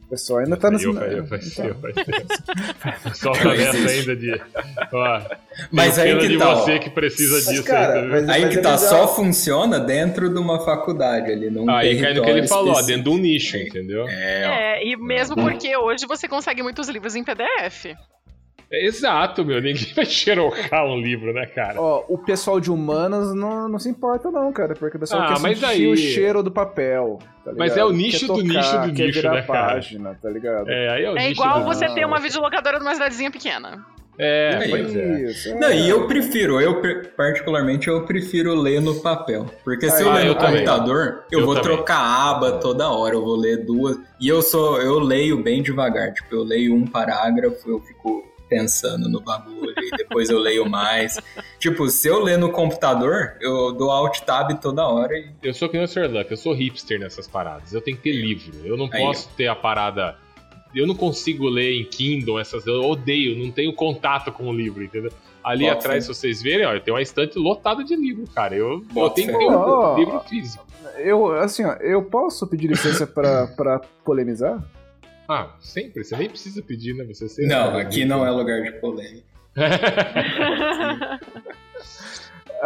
O 0.06 0.08
pessoal 0.08 0.40
ainda 0.40 0.56
tá 0.56 0.68
eu, 0.72 1.26
faz 1.26 1.56
tempo, 1.56 1.80
faz 1.82 1.96
tempo. 1.96 2.28
Só 3.16 3.32
Não 3.34 3.40
tá 3.42 3.54
nessa 3.56 3.90
ainda 3.90 4.16
de. 4.16 4.42
Ó, 4.94 5.22
Mas 5.72 5.98
aí 5.98 6.16
que 6.20 6.28
de 6.28 6.38
tá, 6.38 6.50
ó. 6.52 6.56
você 6.58 6.78
que 6.78 6.90
precisa 6.92 7.34
Mas, 7.38 7.46
disso 7.48 7.64
cara, 7.64 7.94
ainda. 7.96 8.02
viu? 8.02 8.12
mas- 8.12 8.30
Aí 8.30 8.42
mas 8.44 8.54
que 8.54 8.60
é 8.60 8.62
tá, 8.62 8.72
bizarro. 8.74 9.08
só 9.08 9.16
funciona 9.16 9.80
dentro 9.80 10.30
de 10.32 10.38
uma 10.40 10.64
faculdade 10.64 11.32
ali, 11.32 11.50
num 11.50 11.68
Aí 11.72 12.00
cai 12.00 12.14
no 12.14 12.22
que 12.24 12.30
ele 12.30 12.42
território 12.42 12.48
falou, 12.48 12.68
ó, 12.68 12.72
específico. 12.80 12.98
dentro 12.98 13.12
de 13.12 13.18
um 13.18 13.22
nicho, 13.22 13.58
entendeu? 13.58 14.08
É, 14.08 14.46
ó. 14.48 14.52
É, 14.54 14.86
e 14.86 14.96
mesmo 14.96 15.36
porque 15.36 15.76
hoje 15.76 16.06
você 16.06 16.28
consegue 16.28 16.62
muitos 16.62 16.88
livros 16.88 17.16
em 17.16 17.24
PDF. 17.24 17.86
Exato, 18.72 19.46
meu. 19.46 19.62
Ninguém 19.62 19.94
vai 19.96 20.06
xerocar 20.06 20.86
um 20.86 20.98
livro, 21.00 21.32
né, 21.34 21.46
cara? 21.46 21.80
Ó, 21.82 22.04
o 22.10 22.18
pessoal 22.18 22.60
de 22.60 22.72
humanas 22.72 23.34
não, 23.34 23.70
não 23.70 23.80
se 23.80 23.90
importa, 23.90 24.30
não, 24.32 24.52
cara, 24.52 24.74
porque 24.76 24.98
o 24.98 25.00
pessoal 25.00 25.22
Ah, 25.24 25.34
quer 25.34 25.40
mas 25.40 25.60
sentir 25.60 25.72
aí- 25.72 25.88
o 25.88 25.96
cheiro 25.98 26.42
do 26.44 26.52
papel. 26.52 27.20
tá 27.44 27.52
Mas 27.58 27.78
é 27.78 27.86
o 27.86 27.92
nicho 27.92 28.28
Quer 28.28 28.34
do 28.34 28.42
nicho 28.44 28.78
do 28.82 28.94
quer 28.94 29.06
nicho, 29.08 29.14
virar 29.22 29.34
né, 29.36 29.42
cara? 29.44 29.74
página, 29.76 30.18
tá 30.22 30.30
ligado? 30.30 30.70
É, 30.70 30.90
aí 30.90 31.04
é 31.06 31.12
o 31.12 31.18
É 31.18 31.28
nicho 31.30 31.32
igual 31.42 31.60
do- 31.60 31.66
você 31.66 31.88
ter 31.94 32.06
uma 32.06 32.20
videolocadora 32.20 32.80
numa 32.80 32.94
cidadezinha 32.94 33.32
pequena. 33.32 33.86
É, 34.18 34.60
É 34.64 34.70
pois 34.70 34.96
é. 34.96 35.22
Isso, 35.24 35.50
é. 35.50 35.60
Não, 35.60 35.72
e 35.74 35.90
eu 35.90 36.08
prefiro, 36.08 36.62
eu 36.62 36.82
particularmente 37.18 37.90
eu 37.90 38.06
prefiro 38.06 38.56
ler 38.56 38.80
no 38.82 38.96
papel. 39.02 39.46
Porque 39.64 39.90
se 39.90 40.02
eu 40.04 40.10
Ah, 40.10 40.14
ler 40.16 40.28
eu 40.28 40.34
no 40.34 40.40
também. 40.40 40.64
computador, 40.66 41.26
eu, 41.30 41.40
Eu 41.42 41.46
vou 41.46 41.56
também. 41.56 41.76
trocar 41.76 41.98
a 41.98 42.30
aba 42.32 42.54
toda 42.54 42.90
hora, 42.90 43.14
eu 43.16 43.22
vou 43.22 43.36
ler 43.36 43.66
duas. 43.66 43.98
E 44.20 44.30
eu 44.30 44.42
sou, 44.42 44.82
eu 44.82 45.00
leio 45.00 45.44
bem 45.44 45.62
devagar. 45.62 46.14
Tipo, 46.14 46.34
eu 46.34 46.44
leio 46.44 46.74
um 46.74 46.88
parágrafo, 46.88 47.70
eu 47.70 47.82
fico 47.82 48.24
pensando 48.48 49.10
no 49.10 49.20
bagulho, 49.20 49.74
e 49.78 49.98
depois 49.98 50.30
eu 50.30 50.40
leio 50.40 50.70
mais. 50.70 51.20
Tipo, 51.60 51.90
se 51.90 52.08
eu 52.08 52.22
ler 52.22 52.38
no 52.38 52.52
computador, 52.52 53.36
eu 53.42 53.72
dou 53.74 53.92
alt 53.92 54.20
tab 54.22 54.52
toda 54.60 54.88
hora 54.88 55.18
e. 55.18 55.32
Eu 55.44 55.54
sou 55.54 55.70
que 55.70 55.78
nem 55.78 55.86
o 55.86 55.88
Sr. 55.88 56.10
Luck, 56.12 56.30
eu 56.30 56.38
sou 56.38 56.54
hipster 56.54 57.00
nessas 57.00 57.28
paradas. 57.28 57.74
Eu 57.74 57.82
tenho 57.82 57.98
que 57.98 58.04
ter 58.04 58.14
livro. 58.14 58.56
Eu 58.64 58.78
não 58.78 58.90
Aí, 58.92 59.02
posso 59.02 59.30
ter 59.36 59.48
a 59.48 59.56
parada. 59.56 60.16
Eu 60.74 60.86
não 60.86 60.96
consigo 60.96 61.48
ler 61.48 61.74
em 61.80 61.86
Kindle 61.86 62.40
essas. 62.40 62.68
Eu 62.68 62.84
odeio, 62.84 63.38
não 63.44 63.52
tenho 63.52 63.74
contato 63.74 64.32
com 64.32 64.48
o 64.48 64.54
livro, 64.54 64.84
entendeu? 64.84 65.12
Ali 65.44 65.70
atrás, 65.70 66.08
fé. 66.08 66.14
se 66.14 66.20
vocês 66.20 66.42
verem, 66.42 66.66
ó, 66.66 66.80
tem 66.80 66.94
uma 66.94 67.02
estante 67.02 67.38
lotada 67.38 67.84
de 67.84 67.96
livro, 67.96 68.26
cara. 68.34 68.56
Eu, 68.56 68.84
eu 68.96 69.10
tenho 69.12 69.38
que 69.38 69.46
um 69.46 69.96
livro 69.96 70.20
físico. 70.22 70.66
Eu, 70.98 71.34
assim, 71.34 71.64
ó, 71.64 71.74
eu 71.74 72.02
posso 72.04 72.48
pedir 72.48 72.68
licença 72.68 73.06
pra 73.06 73.80
polemizar? 74.04 74.64
Ah, 75.28 75.56
sempre. 75.60 76.04
Você 76.04 76.16
nem 76.16 76.30
precisa 76.30 76.62
pedir, 76.62 76.94
né? 76.96 77.04
Você 77.06 77.28
sempre 77.28 77.48
Não, 77.54 77.78
aqui 77.78 78.06
não 78.06 78.26
é 78.26 78.30
lugar 78.32 78.62
de 78.62 78.72
polêmica. 78.80 79.26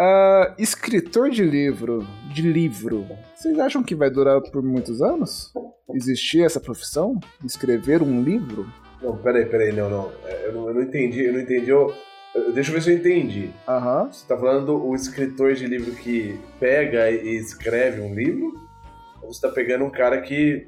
Ah, 0.02 0.54
escritor 0.58 1.30
de 1.30 1.44
livro, 1.44 2.08
de 2.34 2.42
livro, 2.44 3.06
vocês 3.36 3.58
acham 3.60 3.84
que 3.84 3.96
vai 3.96 4.10
durar 4.10 4.40
por 4.40 4.62
muitos 4.64 5.02
anos? 5.02 5.52
Existir 5.94 6.44
essa 6.46 6.60
profissão? 6.60 7.20
Escrever 7.44 8.02
um 8.02 8.22
livro? 8.24 8.72
Não, 9.02 9.18
peraí, 9.18 9.46
peraí, 9.46 9.74
não, 9.74 9.90
não. 9.90 10.12
É, 10.26 10.46
Eu 10.48 10.54
não, 10.54 10.68
eu 10.70 10.74
não 10.76 10.82
entendi, 10.84 11.26
eu 11.26 11.34
não 11.34 11.40
entendi. 11.42 11.70
Eu, 11.70 11.94
eu- 12.36 12.54
deixa 12.54 12.70
eu 12.70 12.76
ver 12.76 12.82
se 12.82 12.92
eu 12.92 12.98
entendi. 12.98 13.50
Aham. 13.68 14.10
Você 14.12 14.26
tá 14.28 14.38
falando 14.38 14.74
o 14.86 14.96
escritor 14.96 15.54
de 15.56 15.66
livro 15.66 15.92
que 15.96 16.40
pega 16.60 17.10
e 17.10 17.36
escreve 17.38 18.00
um 18.00 18.14
livro? 18.14 18.54
Ou 19.22 19.34
você 19.34 19.42
tá 19.42 19.50
pegando 19.50 19.84
um 19.84 19.90
cara 19.90 20.22
que. 20.22 20.68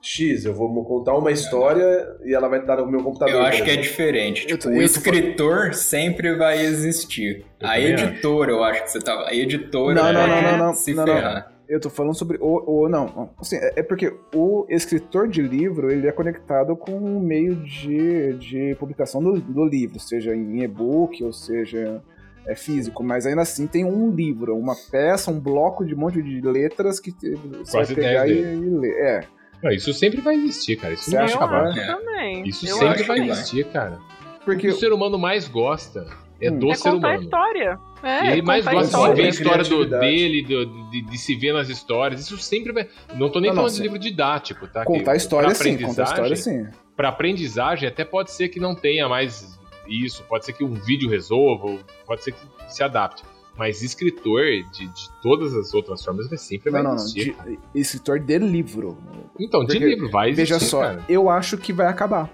X, 0.00 0.44
eu 0.44 0.54
vou 0.54 0.84
contar 0.84 1.14
uma 1.16 1.30
história 1.30 2.16
e 2.24 2.34
ela 2.34 2.48
vai 2.48 2.60
estar 2.60 2.76
no 2.76 2.86
meu 2.86 3.02
computador. 3.02 3.34
Eu 3.34 3.42
acho 3.42 3.64
que 3.64 3.70
é 3.70 3.76
diferente. 3.76 4.46
Tipo, 4.46 4.68
o 4.68 4.80
escritor 4.80 5.74
sempre 5.74 6.34
vai 6.36 6.60
existir. 6.60 7.44
Eu 7.60 7.68
A 7.68 7.80
editora, 7.80 8.52
eu 8.52 8.62
acho 8.62 8.84
que 8.84 8.90
você 8.90 9.00
tava. 9.00 9.28
A 9.28 9.34
editora 9.34 9.94
Não, 9.94 10.12
não, 10.12 10.20
vai 10.20 10.42
não, 10.42 10.50
não, 10.50 10.66
não, 10.66 10.74
se 10.74 10.94
não, 10.94 11.04
não. 11.04 11.14
ferrar. 11.14 11.52
Eu 11.68 11.78
tô 11.78 11.90
falando 11.90 12.14
sobre 12.14 12.38
o, 12.40 12.84
o 12.84 12.88
não, 12.88 13.30
assim, 13.38 13.56
é 13.56 13.74
é 13.76 13.82
porque 13.82 14.14
o 14.34 14.64
escritor 14.70 15.28
de 15.28 15.42
livro, 15.42 15.90
ele 15.92 16.08
é 16.08 16.12
conectado 16.12 16.74
com 16.74 16.92
o 16.92 17.20
meio 17.20 17.56
de, 17.56 18.32
de 18.34 18.74
publicação 18.76 19.22
do, 19.22 19.38
do 19.38 19.66
livro, 19.66 20.00
seja 20.00 20.34
em 20.34 20.62
e-book 20.62 21.22
ou 21.22 21.30
seja 21.30 22.02
é 22.46 22.54
físico, 22.54 23.04
mas 23.04 23.26
ainda 23.26 23.42
assim 23.42 23.66
tem 23.66 23.84
um 23.84 24.10
livro, 24.10 24.56
uma 24.56 24.74
peça, 24.90 25.30
um 25.30 25.38
bloco 25.38 25.84
de 25.84 25.94
um 25.94 25.98
monte 25.98 26.22
de 26.22 26.40
letras 26.40 26.98
que 26.98 27.10
você 27.10 27.36
Quase 27.70 27.94
vai 27.94 28.04
pegar 28.04 28.26
e, 28.26 28.38
e 28.38 28.70
ler. 28.70 28.96
É, 28.96 29.20
Não, 29.62 29.70
isso 29.70 29.92
sempre 29.92 30.20
vai 30.20 30.34
existir, 30.36 30.76
cara. 30.76 30.94
Isso 30.94 31.10
Você 31.10 31.16
não 31.18 31.24
vai 31.26 31.34
acabar. 31.34 31.72
vai? 31.72 31.78
É. 31.82 31.86
Também. 31.86 32.48
Isso 32.48 32.66
Eu 32.66 32.74
sempre 32.76 32.88
acho 32.94 33.04
vai 33.06 33.20
que 33.20 33.28
existir, 33.30 33.64
cara. 33.66 33.98
porque 34.44 34.68
O 34.68 34.70
que 34.70 34.76
o 34.76 34.78
ser 34.80 34.92
humano 34.92 35.18
mais 35.18 35.48
gosta 35.48 36.06
é 36.40 36.50
do 36.50 36.70
É 36.70 36.74
ser 36.74 36.90
contar 36.90 37.08
a 37.08 37.10
humano. 37.10 37.22
história. 37.24 37.78
É, 38.02 38.32
ele 38.32 38.42
mais 38.42 38.64
gosta 38.64 39.08
de 39.08 39.14
ver 39.14 39.26
a 39.26 39.28
história 39.30 39.64
do, 39.64 39.84
dele, 39.84 40.42
do- 40.42 40.90
de, 40.90 41.02
de 41.02 41.18
se 41.18 41.34
ver 41.34 41.52
nas 41.52 41.68
histórias. 41.68 42.20
Isso 42.20 42.38
sempre 42.38 42.72
vai. 42.72 42.88
Não 43.16 43.28
tô 43.28 43.40
nem 43.40 43.50
Não, 43.50 43.56
não, 43.56 43.62
falando 43.62 43.70
sim. 43.70 43.76
de 43.78 43.82
livro 43.82 43.98
didático, 43.98 44.68
tá? 44.68 44.84
contar 44.84 45.10
a 45.10 45.14
Que 45.14 45.20
história 45.20 45.46
pra 45.48 45.54
sim, 45.56 45.76
contar 45.78 46.02
história 46.04 46.12
aprendizagem- 46.26 46.66
sim. 46.66 46.78
Pra 46.96 47.08
aprendizagem, 47.08 47.88
até 47.88 48.04
pode 48.04 48.30
ser 48.30 48.48
que 48.48 48.60
não 48.60 48.74
tenha 48.76 49.08
mais 49.08 49.58
isso. 49.88 50.22
Pode 50.28 50.44
ser 50.44 50.52
que 50.52 50.62
um 50.62 50.74
vídeo 50.74 51.08
resolva, 51.10 51.66
ou 51.66 51.80
pode 52.06 52.22
ser 52.22 52.32
que 52.32 52.38
se 52.68 52.82
adapte. 52.84 53.22
Mas 53.58 53.82
escritor 53.82 54.42
de, 54.72 54.86
de 54.86 55.10
todas 55.20 55.52
as 55.54 55.74
outras 55.74 56.04
formas 56.04 56.28
vai 56.28 56.38
sempre 56.38 56.70
Não, 56.70 56.72
vai 56.78 56.82
não, 56.82 56.90
não, 56.90 56.96
existir. 57.04 57.34
de- 57.44 57.58
escritor 57.74 58.20
de 58.20 58.38
livro. 58.38 58.96
Então, 59.38 59.60
de 59.64 59.72
Porque, 59.72 59.84
livro 59.84 60.10
vai 60.10 60.30
existir. 60.30 60.52
Veja 60.54 60.64
só, 60.64 60.80
cara. 60.82 61.04
eu 61.08 61.28
acho 61.28 61.58
que 61.58 61.72
vai 61.72 61.86
acabar. 61.88 62.30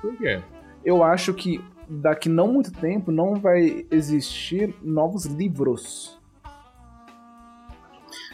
Por 0.00 0.16
quê? 0.16 0.40
eu 0.82 1.04
acho 1.04 1.34
que 1.34 1.62
daqui 1.86 2.28
não 2.30 2.50
muito 2.50 2.72
tempo 2.72 3.12
não 3.12 3.34
vai 3.34 3.84
existir 3.90 4.74
novos 4.82 5.26
livros. 5.26 6.18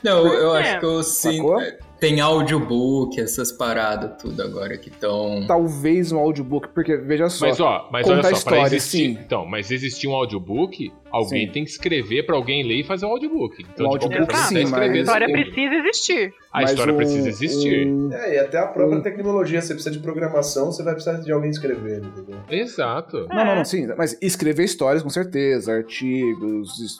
Não, 0.02 0.26
eu 0.26 0.54
É. 0.54 0.60
acho 0.60 0.78
que 0.80 0.86
eu 0.86 1.02
sim. 1.02 1.36
Sacou? 1.38 1.60
Tem 1.98 2.20
audiobook, 2.20 3.18
essas 3.18 3.50
paradas 3.50 4.20
tudo 4.20 4.42
agora 4.42 4.76
que 4.76 4.90
estão. 4.90 5.44
Talvez 5.46 6.12
um 6.12 6.18
audiobook, 6.18 6.68
porque 6.68 6.94
veja 6.98 7.30
só. 7.30 7.46
Mas 7.48 7.58
ó, 7.58 7.88
mas 7.90 8.02
contar 8.06 8.18
olha 8.18 8.22
só, 8.28 8.36
história, 8.36 8.58
pra 8.60 8.66
existir, 8.66 8.98
sim. 8.98 9.18
então, 9.24 9.46
mas 9.46 9.70
existir 9.70 10.06
um 10.06 10.12
audiobook, 10.14 10.92
alguém 11.12 11.46
Sim. 11.46 11.52
tem 11.52 11.64
que 11.64 11.70
escrever 11.70 12.24
pra 12.26 12.36
alguém 12.36 12.62
ler 12.66 12.80
e 12.80 12.84
fazer 12.84 13.06
o 13.06 13.10
audiobook. 13.10 13.62
Então, 13.62 13.86
Um 13.86 13.90
de 13.92 13.98
qualquer 13.98 14.20
audiobook, 14.20 14.32
forma, 14.32 14.48
sim, 14.48 14.54
mas 14.54 14.64
escrevendo 14.70 14.96
A 14.96 15.02
história 15.02 15.28
precisa 15.32 15.74
existir. 15.74 16.34
A 16.52 16.60
mas 16.60 16.70
história 16.70 16.92
um- 16.92 16.96
precisa 16.96 17.28
existir. 17.28 17.86
um- 17.86 18.12
É, 18.12 18.34
e 18.34 18.38
até 18.38 18.58
a 18.58 18.66
própria 18.66 18.98
Hum. 18.98 19.02
tecnologia, 19.02 19.60
você 19.60 19.74
precisa 19.74 19.94
de 19.94 20.00
programação, 20.02 20.66
você 20.72 20.82
vai 20.82 20.94
precisar 20.94 21.18
de 21.20 21.30
alguém 21.32 21.50
escrever, 21.50 22.02
entendeu? 22.04 22.36
Exato. 22.50 23.26
Não, 23.30 23.44
não, 23.44 23.56
não, 23.56 23.64
sim, 23.64 23.86
mas 23.96 24.18
escrever 24.20 24.64
histórias 24.64 25.02
com 25.02 25.10
certeza, 25.10 25.72
artigos, 25.72 26.98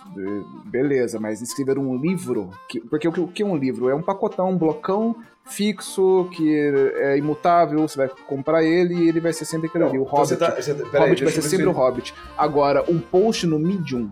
beleza, 0.64 1.19
mas 1.21 1.40
escrever 1.42 1.79
um 1.79 1.97
livro, 1.97 2.51
que- 2.69 2.81
porque 2.81 3.09
o 3.09 3.12
que, 3.12 3.21
o 3.21 3.29
que 3.29 3.42
é 3.42 3.47
um 3.47 3.57
livro? 3.57 3.88
É 3.88 3.95
um 3.95 4.03
pacotão, 4.03 4.51
um 4.51 4.57
blocão 4.59 5.16
fixo, 5.46 6.28
que 6.32 6.54
é 6.96 7.16
imutável, 7.16 7.87
você 7.87 7.96
vai 7.96 8.09
comprar 8.26 8.62
ele 8.64 8.94
e 8.94 9.09
ele 9.09 9.20
vai 9.20 9.32
ser 9.32 9.44
sempre 9.44 9.68
aquele 9.68 9.85
ali. 9.85 9.98
O 9.98 10.02
então 10.02 10.18
Hobbit, 10.18 10.37
tá- 10.37 10.50
você 10.61 10.74
tá- 10.74 10.98
Hobbit 10.98 11.24
vai 11.24 11.32
ser 11.32 11.42
sempre 11.42 11.66
o 11.66 11.72
Hobbit. 11.72 12.14
Agora, 12.37 12.85
um 12.88 12.98
post 12.98 13.46
no 13.46 13.59
Medium 13.59 14.11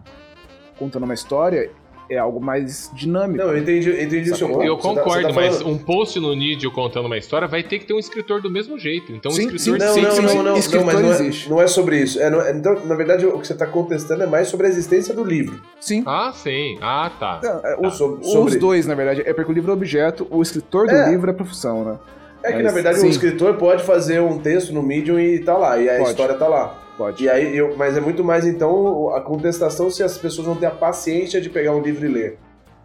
contando 0.78 1.04
uma 1.04 1.14
história 1.14 1.70
é 2.10 2.18
algo 2.18 2.40
mais 2.40 2.90
dinâmico. 2.92 3.38
Não, 3.44 3.50
eu 3.52 3.58
entendi, 3.58 3.88
eu 3.88 4.02
entendi 4.02 4.30
o 4.30 4.36
seu 4.36 4.48
ponto. 4.48 4.62
Eu 4.62 4.76
Você 4.76 4.82
tá- 4.82 4.88
concordo, 4.88 5.22
você 5.22 5.28
tá 5.28 5.34
mas 5.34 5.58
falando- 5.58 5.74
um 5.74 5.78
post 5.78 6.20
no 6.20 6.34
Nidio 6.34 6.70
contando 6.70 7.06
uma 7.06 7.16
história 7.16 7.48
vai 7.48 7.62
ter 7.62 7.78
que 7.78 7.86
ter 7.86 7.94
um 7.94 7.98
escritor 7.98 8.40
do 8.42 8.50
mesmo 8.50 8.78
jeito. 8.78 9.12
Então, 9.12 9.30
Sim, 9.30 9.46
um 9.50 9.54
escritor 9.56 9.80
sim, 9.80 9.86
Não, 9.86 9.94
sim, 9.94 10.00
não, 10.02 10.10
sim, 10.10 10.20
não, 10.22 10.28
sim. 10.28 10.36
não, 10.36 10.42
não, 10.44 10.56
Escritor 10.56 10.86
mas 10.86 10.94
não 11.00 11.08
é, 11.08 11.12
existe. 11.12 11.50
não 11.50 11.62
é 11.62 11.66
sobre 11.66 12.00
isso. 12.00 12.20
É, 12.20 12.28
não 12.30 12.40
é- 12.42 12.52
então, 12.52 12.74
na 12.86 12.94
verdade, 12.94 13.24
o 13.26 13.38
que 13.38 13.46
você 13.46 13.52
está 13.54 13.66
contestando 13.66 14.22
é 14.22 14.26
mais 14.26 14.48
sobre 14.48 14.66
a 14.66 14.70
existência 14.70 15.14
do 15.14 15.24
livro. 15.24 15.60
Sim. 15.80 16.02
Ah, 16.06 16.32
sim. 16.34 16.78
Ah, 16.80 17.10
tá. 17.18 17.40
É, 17.42 17.46
é, 17.46 17.76
Tá. 17.76 17.88
os, 17.88 17.94
Sobre- 17.96 18.20
os 18.24 18.32
sobre- 18.32 18.58
dois, 18.58 18.86
na 18.86 18.94
verdade, 18.94 19.22
é 19.24 19.32
porque 19.32 19.50
o 19.50 19.54
livro 19.54 19.70
é 19.70 19.74
objeto, 19.74 20.26
o 20.30 20.42
escritor 20.42 20.86
do 20.86 20.94
É. 20.94 21.10
livro 21.10 21.30
é 21.30 21.32
profissão, 21.32 21.84
né? 21.84 21.98
É 22.42 22.48
que, 22.48 22.54
Mas, 22.56 22.64
na 22.64 22.70
verdade, 22.72 22.98
sim. 23.00 23.06
um 23.06 23.08
escritor 23.10 23.54
pode 23.54 23.82
fazer 23.84 24.20
um 24.20 24.38
texto 24.38 24.70
no 24.74 24.82
Medium 24.82 25.18
e 25.18 25.38
tá 25.38 25.56
lá, 25.56 25.78
e 25.78 25.88
a 25.88 25.96
Pode. 25.96 26.10
história 26.10 26.34
tá 26.34 26.46
lá. 26.46 26.78
Pode. 26.96 27.24
E 27.24 27.28
aí, 27.28 27.56
eu, 27.56 27.76
mas 27.76 27.96
é 27.96 28.00
muito 28.00 28.22
mais, 28.22 28.46
então, 28.46 29.14
a 29.14 29.20
contestação 29.20 29.90
se 29.90 30.02
as 30.02 30.16
pessoas 30.16 30.46
não 30.46 30.54
têm 30.54 30.68
a 30.68 30.72
paciência 30.72 31.40
de 31.40 31.50
pegar 31.50 31.72
um 31.72 31.80
livro 31.82 32.04
e 32.06 32.08
ler. 32.08 32.38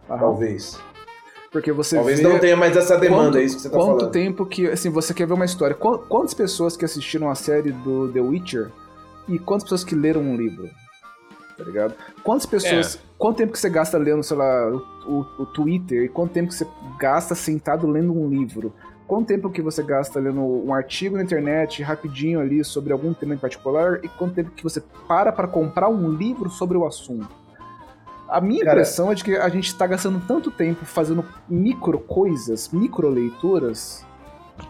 Aham. 0.09 0.19
Talvez. 0.19 0.79
Porque 1.51 1.71
você 1.71 1.95
Talvez 1.95 2.19
vê 2.19 2.27
não 2.27 2.37
tenha 2.39 2.55
mais 2.55 2.75
essa 2.77 2.97
demanda, 2.97 3.23
quanto, 3.25 3.37
é 3.39 3.43
isso 3.43 3.55
que 3.55 3.61
você 3.63 3.69
tá 3.69 3.77
quanto 3.77 3.97
falando. 3.99 4.11
tempo 4.11 4.45
que, 4.45 4.67
assim, 4.67 4.89
você 4.89 5.13
quer 5.13 5.25
ver 5.27 5.33
uma 5.33 5.45
história. 5.45 5.75
Qu- 5.75 5.99
Quantas 6.07 6.33
pessoas 6.33 6.77
que 6.77 6.85
assistiram 6.85 7.29
a 7.29 7.35
série 7.35 7.71
do 7.71 8.07
The 8.11 8.19
Witcher 8.21 8.69
e 9.27 9.37
quantas 9.39 9.63
pessoas 9.63 9.83
que 9.83 9.95
leram 9.95 10.21
um 10.21 10.35
livro? 10.37 10.69
Tá 11.57 11.63
ligado? 11.63 11.93
Quantas 12.23 12.45
pessoas. 12.45 12.95
É. 12.95 12.99
Quanto 13.17 13.37
tempo 13.37 13.51
que 13.51 13.59
você 13.59 13.69
gasta 13.69 13.97
lendo, 13.97 14.23
sei 14.23 14.37
lá, 14.37 14.69
o, 14.71 15.11
o- 15.11 15.25
o 15.43 15.45
Twitter? 15.47 16.03
E 16.03 16.07
quanto 16.09 16.31
tempo 16.31 16.49
que 16.49 16.55
você 16.55 16.67
gasta 16.99 17.33
sentado 17.35 17.85
lendo 17.87 18.13
um 18.13 18.29
livro? 18.29 18.73
Quanto 19.09 19.25
tempo 19.25 19.49
que 19.49 19.59
você 19.59 19.81
gasta 19.81 20.19
lendo 20.19 20.39
um 20.39 20.71
artigo 20.71 21.17
na 21.17 21.23
internet 21.23 21.81
rapidinho 21.81 22.39
ali 22.39 22.63
sobre 22.63 22.93
algum 22.93 23.11
tema 23.11 23.33
em 23.33 23.39
particular? 23.39 23.99
E 24.03 24.07
quanto 24.07 24.35
tempo 24.35 24.51
que 24.51 24.61
você 24.63 24.83
para 25.07 25.31
pra 25.31 25.47
comprar 25.47 25.89
um 25.89 26.11
livro 26.11 26.47
sobre 26.47 26.77
o 26.77 26.85
assunto? 26.85 27.27
A 28.29 28.39
minha 28.39 28.63
Cara- 28.63 28.73
impressão 28.81 29.11
é 29.11 29.15
de 29.15 29.23
que 29.23 29.35
a 29.35 29.49
gente 29.49 29.75
tá 29.75 29.87
gastando 29.87 30.21
tanto 30.27 30.51
tempo 30.51 30.85
fazendo 30.85 31.25
micro 31.49 31.97
coisas, 31.97 32.69
micro 32.69 33.09
leituras, 33.09 34.05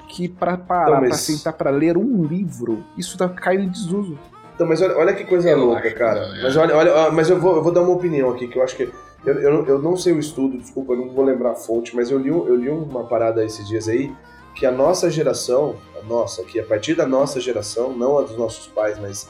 que 0.07 0.29
pra 0.29 0.55
parar, 0.55 0.87
Então, 0.87 1.01
mas- 1.01 1.09
pra 1.09 1.17
sentar 1.17 1.51
pra 1.53 1.69
ler 1.69 1.97
um 1.97 2.23
livro, 2.23 2.81
isso 2.97 3.17
tá 3.17 3.27
caindo 3.27 3.63
em 3.63 3.69
desuso. 3.69 4.17
Então, 4.55 4.65
mas 4.65 4.81
olha, 4.81 4.97
olha 4.97 5.13
que 5.13 5.25
coisa 5.25 5.49
Eu 5.49 5.57
louca, 5.65 5.91
cara. 5.93 6.17
é. 6.37 6.43
Mas 6.43 6.55
olha, 6.55 6.77
olha, 6.77 7.11
mas 7.11 7.29
eu 7.29 7.37
vou, 7.37 7.57
eu 7.57 7.61
vou 7.63 7.73
dar 7.73 7.81
uma 7.81 7.91
opinião 7.91 8.29
aqui, 8.29 8.47
que 8.47 8.57
eu 8.57 8.63
acho 8.63 8.77
que. 8.77 8.89
Eu, 9.25 9.33
eu, 9.41 9.53
não- 9.53 9.65
eu 9.67 9.79
não 9.79 9.97
sei 9.97 10.13
o 10.13 10.19
estudo, 10.19 10.57
desculpa, 10.57 10.93
eu 10.93 10.97
não 10.97 11.09
vou 11.09 11.25
lembrar 11.25 11.51
a 11.51 11.55
fonte, 11.55 11.95
mas 11.95 12.09
eu 12.09 12.17
li, 12.17 12.29
eu 12.29 12.55
li 12.55 12.69
uma 12.69 13.05
parada 13.05 13.43
esses 13.43 13.67
dias 13.67 13.87
aí, 13.89 14.11
que 14.55 14.65
a 14.65 14.71
nossa 14.71 15.09
geração, 15.09 15.75
a 16.01 16.05
nossa, 16.05 16.43
que 16.43 16.59
a 16.59 16.63
partir 16.63 16.93
da 16.95 17.05
nossa 17.05 17.39
geração, 17.39 17.91
não 17.95 18.17
a 18.17 18.21
dos 18.23 18.37
nossos 18.37 18.67
pais, 18.67 18.97
mas 18.99 19.27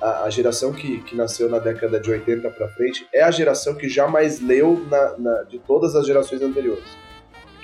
a, 0.00 0.24
a 0.24 0.30
geração 0.30 0.72
que, 0.72 0.98
que 1.02 1.16
nasceu 1.16 1.48
na 1.48 1.58
década 1.58 1.98
de 2.00 2.10
80 2.10 2.48
pra 2.50 2.68
frente, 2.68 3.06
é 3.12 3.22
a 3.22 3.30
geração 3.30 3.74
que 3.74 3.88
jamais 3.88 4.40
leu 4.40 4.84
na, 4.90 5.16
na- 5.18 5.42
de 5.44 5.58
todas 5.60 5.94
as 5.96 6.06
gerações 6.06 6.42
anteriores. 6.42 6.84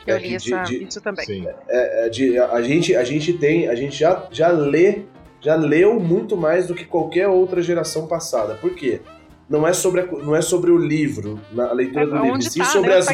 Eu 0.06 0.16
É 0.16 0.18
li 0.18 0.37
de- 0.37 0.54
essa, 0.54 0.62
de- 0.64 0.84
isso 0.84 1.00
também. 1.00 1.24
Sim. 1.24 1.46
é, 1.68 2.08
de, 2.08 2.38
a, 2.38 2.52
a 2.52 2.62
gente, 2.62 2.94
a 2.94 3.02
gente 3.04 3.32
tem, 3.34 3.68
a 3.68 3.74
gente 3.74 3.96
já, 3.96 4.26
já 4.30 4.48
lê 4.50 5.02
já 5.40 5.56
leu 5.56 6.00
muito 6.00 6.38
mais 6.38 6.68
do 6.68 6.74
que 6.74 6.87
qualquer 6.87 7.28
outra 7.28 7.60
geração 7.60 8.06
passada. 8.06 8.54
Por 8.54 8.74
quê? 8.74 9.02
Não 9.48 9.66
é 9.66 9.72
sobre, 9.72 10.00
a- 10.00 10.07
não 10.07 10.35
é 10.35 10.40
sobre 10.40 10.70
o 10.70 10.78
livro, 10.78 11.38
na 11.52 11.66
a 11.68 11.72
leitura 11.72 12.04
É 12.04 12.07
do 12.07 12.22
livro, 12.22 12.42
sim 12.42 12.59
tá, 12.61 12.64
sobre, 12.66 12.90
né? 12.90 12.96
as, 12.96 13.07
Tá 13.07 13.12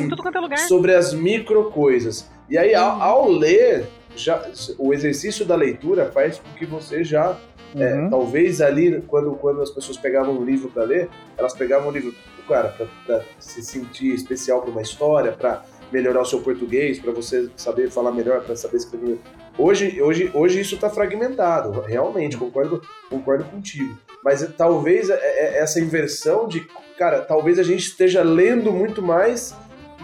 é 0.53 0.57
sobre 0.59 0.95
as 0.95 1.13
micro 1.13 1.71
coisas. 1.71 2.31
E 2.49 2.57
aí, 2.57 2.75
ao, 2.75 3.01
ao 3.03 3.29
ler, 3.29 3.87
já, 4.15 4.43
o 4.79 4.93
exercício 4.95 5.45
da 5.45 5.57
leitura 5.57 6.11
faz 6.13 6.39
com 6.39 6.51
que 6.59 6.65
você 6.67 7.03
já 7.05 7.37
é, 7.77 7.95
Uhum. 7.95 8.11
talvez 8.11 8.61
ali, 8.61 9.01
quando, 9.07 9.31
quando 9.37 9.63
as 9.63 9.71
pessoas 9.71 9.97
pegavam 9.97 10.35
um 10.37 10.45
livro 10.45 10.69
para 10.71 10.83
ler, 10.85 11.09
elas 11.37 11.53
pegavam 11.55 11.89
um 11.89 11.93
livro, 11.93 12.13
cara, 12.49 12.75
pra 13.07 13.23
se 13.39 13.63
sentir 13.63 14.13
especial 14.13 14.61
para 14.61 14.71
uma 14.73 14.83
história, 14.83 15.31
para 15.33 15.65
melhorar 15.93 16.23
o 16.23 16.25
seu 16.25 16.41
português, 16.41 16.99
para 16.99 17.13
você 17.13 17.49
saber 17.57 17.89
falar 17.91 18.11
melhor, 18.13 18.41
para 18.43 18.57
saber 18.57 18.77
escrever. 18.77 19.21
Hoje, 19.57 20.01
hoje, 20.03 20.31
hoje 20.35 20.61
isso 20.61 20.75
está 20.77 20.91
fragmentado, 20.91 21.81
realmente, 21.81 22.37
concordo, 22.37 22.83
concordo 23.09 23.45
contigo. 23.45 23.97
Mas 24.25 24.43
é, 24.43 24.47
talvez 24.47 25.09
é, 25.11 25.15
é, 25.15 25.63
essa 25.63 25.81
inversão 25.81 26.47
de, 26.47 26.67
cara, 26.99 27.21
talvez 27.21 27.59
a 27.59 27.63
gente 27.63 27.81
esteja 27.87 28.23
lendo 28.23 28.71
muito 28.73 29.01
mais 29.03 29.55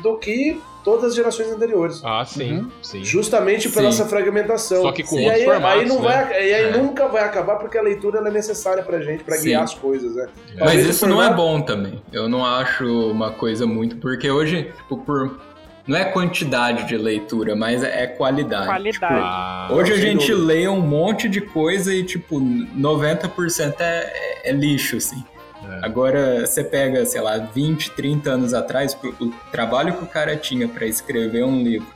do 0.02 0.16
que 0.18 0.60
todas 0.84 1.04
as 1.04 1.14
gerações 1.16 1.50
anteriores. 1.50 2.00
Ah, 2.04 2.24
sim, 2.24 2.58
Uhum. 2.58 2.70
sim. 2.82 3.04
Justamente 3.04 3.68
pela 3.68 3.90
Sim. 3.90 4.00
essa 4.00 4.08
fragmentação. 4.08 4.82
Só 4.82 4.92
que 4.92 5.02
com 5.02 5.16
e 5.18 5.24
outros 5.24 5.40
aí, 5.40 5.44
formatos, 5.44 5.80
aí 5.82 5.88
não 5.88 5.96
né? 5.96 6.02
vai, 6.02 6.30
e 6.48 6.54
aí 6.54 6.64
É. 6.68 6.76
nunca 6.76 7.08
vai 7.08 7.24
acabar 7.24 7.56
porque 7.56 7.76
a 7.76 7.82
leitura 7.82 8.18
ela 8.18 8.28
é 8.28 8.32
necessária 8.32 8.82
pra 8.84 9.00
gente, 9.00 9.24
pra 9.24 9.36
Sim. 9.36 9.44
guiar 9.48 9.64
as 9.64 9.74
coisas, 9.74 10.14
né? 10.14 10.28
Mas 10.50 10.58
Talvez 10.58 10.86
o 10.86 10.90
isso 10.90 11.06
não 11.06 11.20
é 11.20 11.26
formato- 11.26 11.42
bom 11.42 11.60
também. 11.62 12.02
Eu 12.12 12.28
não 12.28 12.44
acho 12.44 12.84
uma 13.10 13.32
coisa 13.32 13.66
muito. 13.66 13.96
Porque 13.96 14.30
hoje, 14.30 14.70
tipo, 14.76 14.98
por. 14.98 15.38
Não 15.86 15.96
é 15.96 16.04
quantidade 16.04 16.88
de 16.88 16.96
leitura, 16.96 17.54
mas 17.54 17.82
é 17.84 18.06
qualidade. 18.06 18.66
Qualidade. 18.66 19.14
Ah, 19.14 19.68
Hoje 19.70 19.92
a 19.92 19.96
gente 19.96 20.32
dúvida. 20.32 20.46
lê 20.46 20.68
um 20.68 20.80
monte 20.80 21.28
de 21.28 21.40
coisa 21.40 21.94
e, 21.94 22.02
tipo, 22.02 22.40
90% 22.40 23.74
é, 23.80 24.50
é 24.50 24.52
lixo, 24.52 24.96
assim. 24.96 25.22
É. 25.64 25.86
Agora, 25.86 26.46
você 26.46 26.64
pega, 26.64 27.04
sei 27.06 27.20
lá, 27.20 27.38
20, 27.38 27.92
30 27.92 28.30
anos 28.30 28.52
atrás, 28.54 28.96
o 29.02 29.24
o 29.24 29.30
trabalho 29.52 29.94
que 29.96 30.04
o 30.04 30.06
cara 30.06 30.36
tinha 30.36 30.66
pra 30.68 30.86
escrever 30.86 31.44
um 31.44 31.62
livro, 31.62 31.86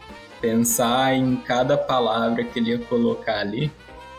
pensar 0.41 1.15
em 1.15 1.37
cada 1.37 1.77
palavra 1.77 2.45
que 2.45 2.59
ele 2.59 2.71
ia 2.71 2.79
colocar 2.79 3.41
ali, 3.41 3.71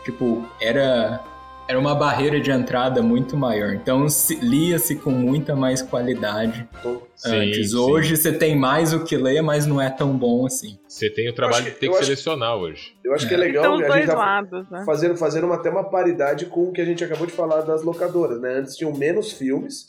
tipo, 0.04 0.46
era, 0.60 1.20
era 1.68 1.78
uma 1.78 1.94
barreira 1.94 2.40
de 2.40 2.50
entrada 2.50 3.00
muito 3.02 3.36
maior. 3.36 3.72
Então, 3.72 4.08
se- 4.08 4.34
lia-se 4.36 4.96
com 4.96 5.10
muita 5.10 5.54
mais 5.56 5.80
qualidade 5.80 6.68
sim, 7.16 7.30
antes. 7.30 7.70
sim. 7.70 7.76
Hoje 7.76 8.16
você 8.16 8.32
tem 8.32 8.54
mais 8.56 8.92
o 8.92 9.04
que 9.04 9.16
ler, 9.16 9.40
mas 9.42 9.64
não 9.64 9.80
é 9.80 9.88
tão 9.88 10.16
bom 10.16 10.44
assim. 10.44 10.78
Você 10.86 11.08
tem 11.08 11.28
o 11.30 11.34
trabalho 11.34 11.62
acho 11.62 11.64
de 11.66 11.70
que- 11.72 11.80
ter 11.80 11.88
que 11.88 11.94
acho- 11.94 12.04
selecionar 12.04 12.56
hoje. 12.56 12.94
Eu 13.04 13.14
acho 13.14 13.26
que 13.26 13.32
é 13.34 13.36
É. 13.36 13.40
legal 13.40 13.74
os 13.76 13.82
a 13.84 13.90
gente 13.96 14.06
tá 14.06 14.14
lados, 14.14 14.68
né? 14.70 14.82
fazendo, 14.84 15.16
fazendo 15.16 15.44
uma, 15.46 15.54
até 15.54 15.70
uma 15.70 15.84
paridade 15.88 16.46
com 16.46 16.64
o 16.68 16.72
que 16.72 16.80
a 16.80 16.84
gente 16.84 17.02
acabou 17.04 17.26
de 17.26 17.32
falar 17.32 17.62
das 17.62 17.82
locadoras, 17.82 18.40
né? 18.40 18.54
Antes 18.58 18.76
tinham 18.76 18.92
menos 18.92 19.32
filmes 19.32 19.88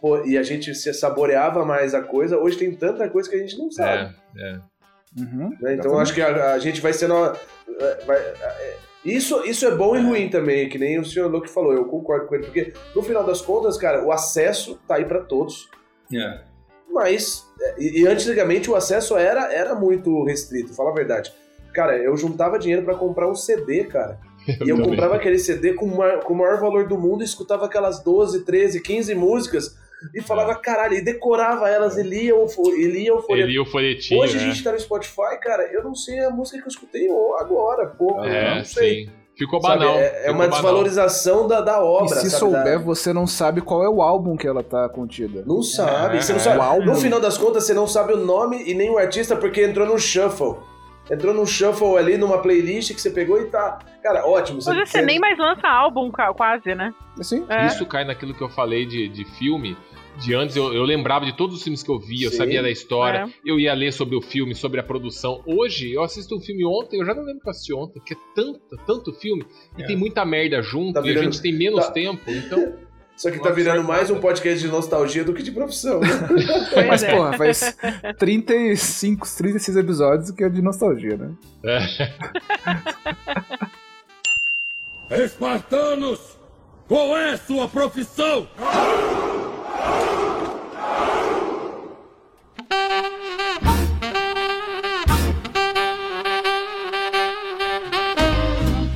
pô, 0.00 0.24
e 0.24 0.38
a 0.38 0.42
gente 0.42 0.74
se 0.74 0.92
saboreava 0.94 1.64
mais 1.64 1.92
a 1.94 2.00
coisa. 2.00 2.38
Hoje 2.38 2.56
tem 2.56 2.72
tanta 2.72 3.08
coisa 3.10 3.28
que 3.28 3.34
a 3.36 3.38
gente 3.40 3.58
não 3.58 3.70
sabe. 3.70 4.14
É, 4.36 4.40
é. 4.54 4.58
Uhum. 5.18 5.50
né? 5.60 5.74
Então 5.74 5.98
acho 5.98 6.14
que 6.14 6.22
a, 6.22 6.52
a 6.52 6.58
gente 6.58 6.80
vai 6.80 6.92
sendo. 6.92 7.14
uma- 7.14 7.36
é, 7.80 8.04
vai- 8.06 8.18
é, 8.18 8.76
isso, 9.16 9.44
isso 9.44 9.66
é 9.66 9.74
bom 9.74 9.96
e 9.96 10.00
ruim 10.00 10.28
também, 10.28 10.68
que 10.68 10.78
nem 10.78 10.98
o 10.98 11.04
senhor 11.04 11.30
Luke 11.30 11.48
falou, 11.48 11.72
eu 11.72 11.84
concordo 11.84 12.26
com 12.26 12.34
ele, 12.34 12.44
porque 12.44 12.72
no 12.94 13.02
final 13.02 13.24
das 13.24 13.40
contas, 13.40 13.76
cara, 13.76 14.04
o 14.04 14.12
acesso 14.12 14.78
tá 14.86 14.96
aí 14.96 15.04
pra 15.04 15.20
todos. 15.20 15.68
É. 16.12 16.40
Mas, 16.90 17.46
e, 17.78 18.02
e 18.02 18.06
antigamente 18.06 18.70
o 18.70 18.74
acesso 18.74 19.16
era, 19.16 19.52
era 19.52 19.74
muito 19.74 20.24
restrito, 20.24 20.74
fala 20.74 20.90
a 20.90 20.94
verdade. 20.94 21.32
Cara, 21.72 21.96
eu 21.96 22.16
juntava 22.16 22.58
dinheiro 22.58 22.84
pra 22.84 22.94
comprar 22.94 23.28
um 23.28 23.34
CD, 23.34 23.84
cara. 23.84 24.18
E 24.48 24.70
eu 24.70 24.76
também. 24.76 24.90
comprava 24.92 25.16
aquele 25.16 25.38
CD 25.38 25.74
com 25.74 25.84
o 25.84 26.34
maior 26.34 26.58
valor 26.58 26.88
do 26.88 26.96
mundo 26.96 27.20
e 27.20 27.24
escutava 27.26 27.66
aquelas 27.66 28.02
12, 28.02 28.46
13, 28.46 28.80
15 28.80 29.14
músicas 29.14 29.76
e 30.14 30.20
falava, 30.22 30.54
caralho, 30.54 30.94
e 30.94 31.00
decorava 31.00 31.68
elas 31.68 31.96
e 31.96 32.02
lia 32.02 32.34
o, 32.36 32.46
e 32.76 32.86
lia 32.86 33.14
o 33.14 33.20
folheto. 33.22 33.48
Ele 33.48 33.56
e 33.56 33.60
o 33.60 33.64
folhetinho, 33.66 34.20
Hoje 34.20 34.36
a 34.38 34.40
né? 34.40 34.46
gente 34.52 34.62
tá 34.64 34.72
no 34.72 34.78
Spotify, 34.80 35.38
cara, 35.42 35.64
eu 35.72 35.82
não 35.82 35.94
sei 35.94 36.20
a 36.24 36.30
música 36.30 36.58
que 36.58 36.64
eu 36.64 36.68
escutei 36.70 37.08
agora, 37.40 37.86
pô. 37.86 38.16
eu 38.18 38.24
É, 38.24 38.58
não 38.58 38.64
sei. 38.64 39.06
sim. 39.06 39.12
Ficou 39.36 39.60
Sabe, 39.60 39.78
banal. 39.78 39.94
é, 39.94 40.00
é 40.02 40.10
ficou 40.10 40.32
uma 40.32 40.38
banal. 40.46 40.50
desvalorização 40.50 41.46
da, 41.46 41.60
da 41.60 41.76
E 41.76 41.80
obra. 41.82 42.08
se 42.08 42.28
sabe, 42.30 42.52
da- 42.52 42.58
souber, 42.58 42.80
você 42.82 43.12
não 43.12 43.24
sabe 43.24 43.60
qual 43.60 43.84
é 43.84 43.88
o 43.88 44.02
álbum 44.02 44.36
que 44.36 44.48
ela 44.48 44.64
tá 44.64 44.88
contida. 44.88 45.44
Não 45.46 45.62
sabe. 45.62 46.16
É, 46.16 46.20
você 46.20 46.32
não 46.32 46.40
é. 46.40 46.42
sabe. 46.42 46.58
O 46.58 46.62
álbum. 46.62 46.84
No 46.86 46.96
final 46.96 47.20
das 47.20 47.38
contas, 47.38 47.64
você 47.64 47.72
não 47.72 47.86
sabe 47.86 48.14
o 48.14 48.16
nome 48.16 48.64
e 48.68 48.74
nem 48.74 48.90
o 48.90 48.98
artista 48.98 49.36
porque 49.36 49.62
entrou 49.64 49.86
no 49.86 49.96
shuffle. 49.96 50.56
Entrou 51.08 51.32
no 51.32 51.46
shuffle 51.46 51.96
ali, 51.96 52.18
numa 52.18 52.38
playlist 52.42 52.92
que 52.92 53.00
você 53.00 53.10
pegou 53.10 53.40
e 53.40 53.46
tá. 53.46 53.78
Cara, 54.02 54.26
ótimo. 54.26 54.58
Hoje 54.58 54.84
você 54.86 55.00
nem 55.02 55.20
mais 55.20 55.38
lança 55.38 55.66
álbum, 55.68 56.10
quase, 56.36 56.74
né? 56.74 56.92
Assim? 57.18 57.46
É. 57.48 57.66
Isso 57.66 57.86
cai 57.86 58.04
naquilo 58.04 58.34
que 58.34 58.42
eu 58.42 58.48
falei 58.50 58.86
de, 58.86 59.08
de 59.08 59.24
filme. 59.38 59.76
De 60.20 60.34
antes 60.34 60.56
eu, 60.56 60.72
eu 60.74 60.82
lembrava 60.82 61.24
de 61.24 61.36
todos 61.36 61.56
os 61.56 61.62
filmes 61.62 61.82
que 61.82 61.90
eu 61.90 61.98
via, 61.98 62.26
eu 62.26 62.30
Sim. 62.30 62.38
sabia 62.38 62.60
da 62.60 62.70
história, 62.70 63.20
É. 63.20 63.28
eu 63.50 63.58
ia 63.60 63.72
ler 63.72 63.92
sobre 63.92 64.16
o 64.16 64.20
filme, 64.20 64.54
sobre 64.54 64.80
a 64.80 64.82
produção. 64.82 65.40
Hoje, 65.46 65.92
eu 65.92 66.02
assisto 66.02 66.36
um 66.36 66.40
filme 66.40 66.64
ontem, 66.66 66.98
eu 67.00 67.06
já 67.06 67.14
não 67.14 67.22
lembro 67.22 67.40
que 67.40 67.46
eu 67.46 67.50
assisti 67.50 67.72
ontem, 67.72 68.00
que 68.04 68.14
é 68.14 68.16
tanto, 68.34 68.60
tanto 68.86 69.12
filme, 69.12 69.44
e 69.76 69.82
É. 69.82 69.86
tem 69.86 69.96
muita 69.96 70.24
merda 70.24 70.60
junto, 70.60 70.94
Tá 70.94 71.00
e 71.00 71.02
a 71.02 71.06
virando- 71.06 71.24
gente 71.32 71.40
tem 71.40 71.52
menos 71.52 71.86
tá- 71.86 71.92
tempo, 71.92 72.20
então. 72.30 72.74
Só 73.16 73.32
que 73.32 73.40
tá 73.40 73.50
virando 73.50 73.82
mais 73.82 74.10
um 74.10 74.14
nada. 74.14 74.26
podcast 74.28 74.60
de 74.60 74.68
nostalgia 74.68 75.24
do 75.24 75.34
que 75.34 75.42
de 75.42 75.50
profissão. 75.50 75.98
né? 75.98 76.08
Mas, 76.88 77.02
é. 77.02 77.16
porra, 77.16 77.32
faz 77.36 77.76
35, 78.16 79.26
36 79.36 79.76
episódios 79.76 80.30
que 80.30 80.44
é 80.44 80.48
de 80.48 80.62
nostalgia, 80.62 81.16
né? 81.16 81.32
Espartanos, 85.10 86.38
qual 86.86 87.16
é 87.16 87.36
sua 87.36 87.66
profissão? 87.68 88.46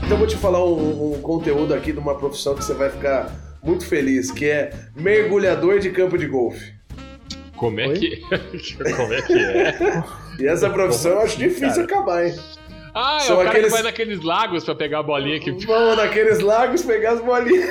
então 0.04 0.10
eu 0.10 0.16
vou 0.18 0.26
te 0.26 0.36
falar 0.36 0.64
um, 0.64 1.14
um 1.14 1.22
conteúdo 1.22 1.72
aqui 1.72 1.92
de 1.92 1.98
uma 1.98 2.14
profissão 2.14 2.54
que 2.54 2.64
você 2.64 2.74
vai 2.74 2.90
ficar 2.90 3.30
muito 3.62 3.86
feliz, 3.86 4.30
que 4.30 4.44
é 4.44 4.72
mergulhador 4.94 5.78
de 5.78 5.90
campo 5.90 6.18
de 6.18 6.26
golfe. 6.26 6.74
Como 7.56 7.80
é 7.80 7.86
Oi? 7.86 7.98
que. 7.98 8.20
Como 8.96 9.12
é 9.12 9.22
que 9.22 9.38
é? 9.38 10.04
E 10.40 10.46
essa 10.46 10.68
profissão 10.68 11.12
eu 11.12 11.20
acho 11.20 11.38
difícil 11.38 11.84
acabar, 11.84 12.26
hein? 12.26 12.34
Ah, 12.94 13.16
é 13.16 13.20
São 13.20 13.36
o 13.36 13.38
cara 13.38 13.50
aqueles- 13.50 13.66
que 13.68 13.72
vai 13.72 13.82
naqueles 13.82 14.22
lagos 14.22 14.64
pra 14.64 14.74
pegar 14.74 14.98
a 14.98 15.02
bolinha 15.02 15.40
que. 15.40 15.50
Vamos 15.66 15.96
naqueles 15.96 16.40
lagos 16.40 16.82
pegar 16.82 17.12
as 17.12 17.20
bolinhas. 17.22 17.70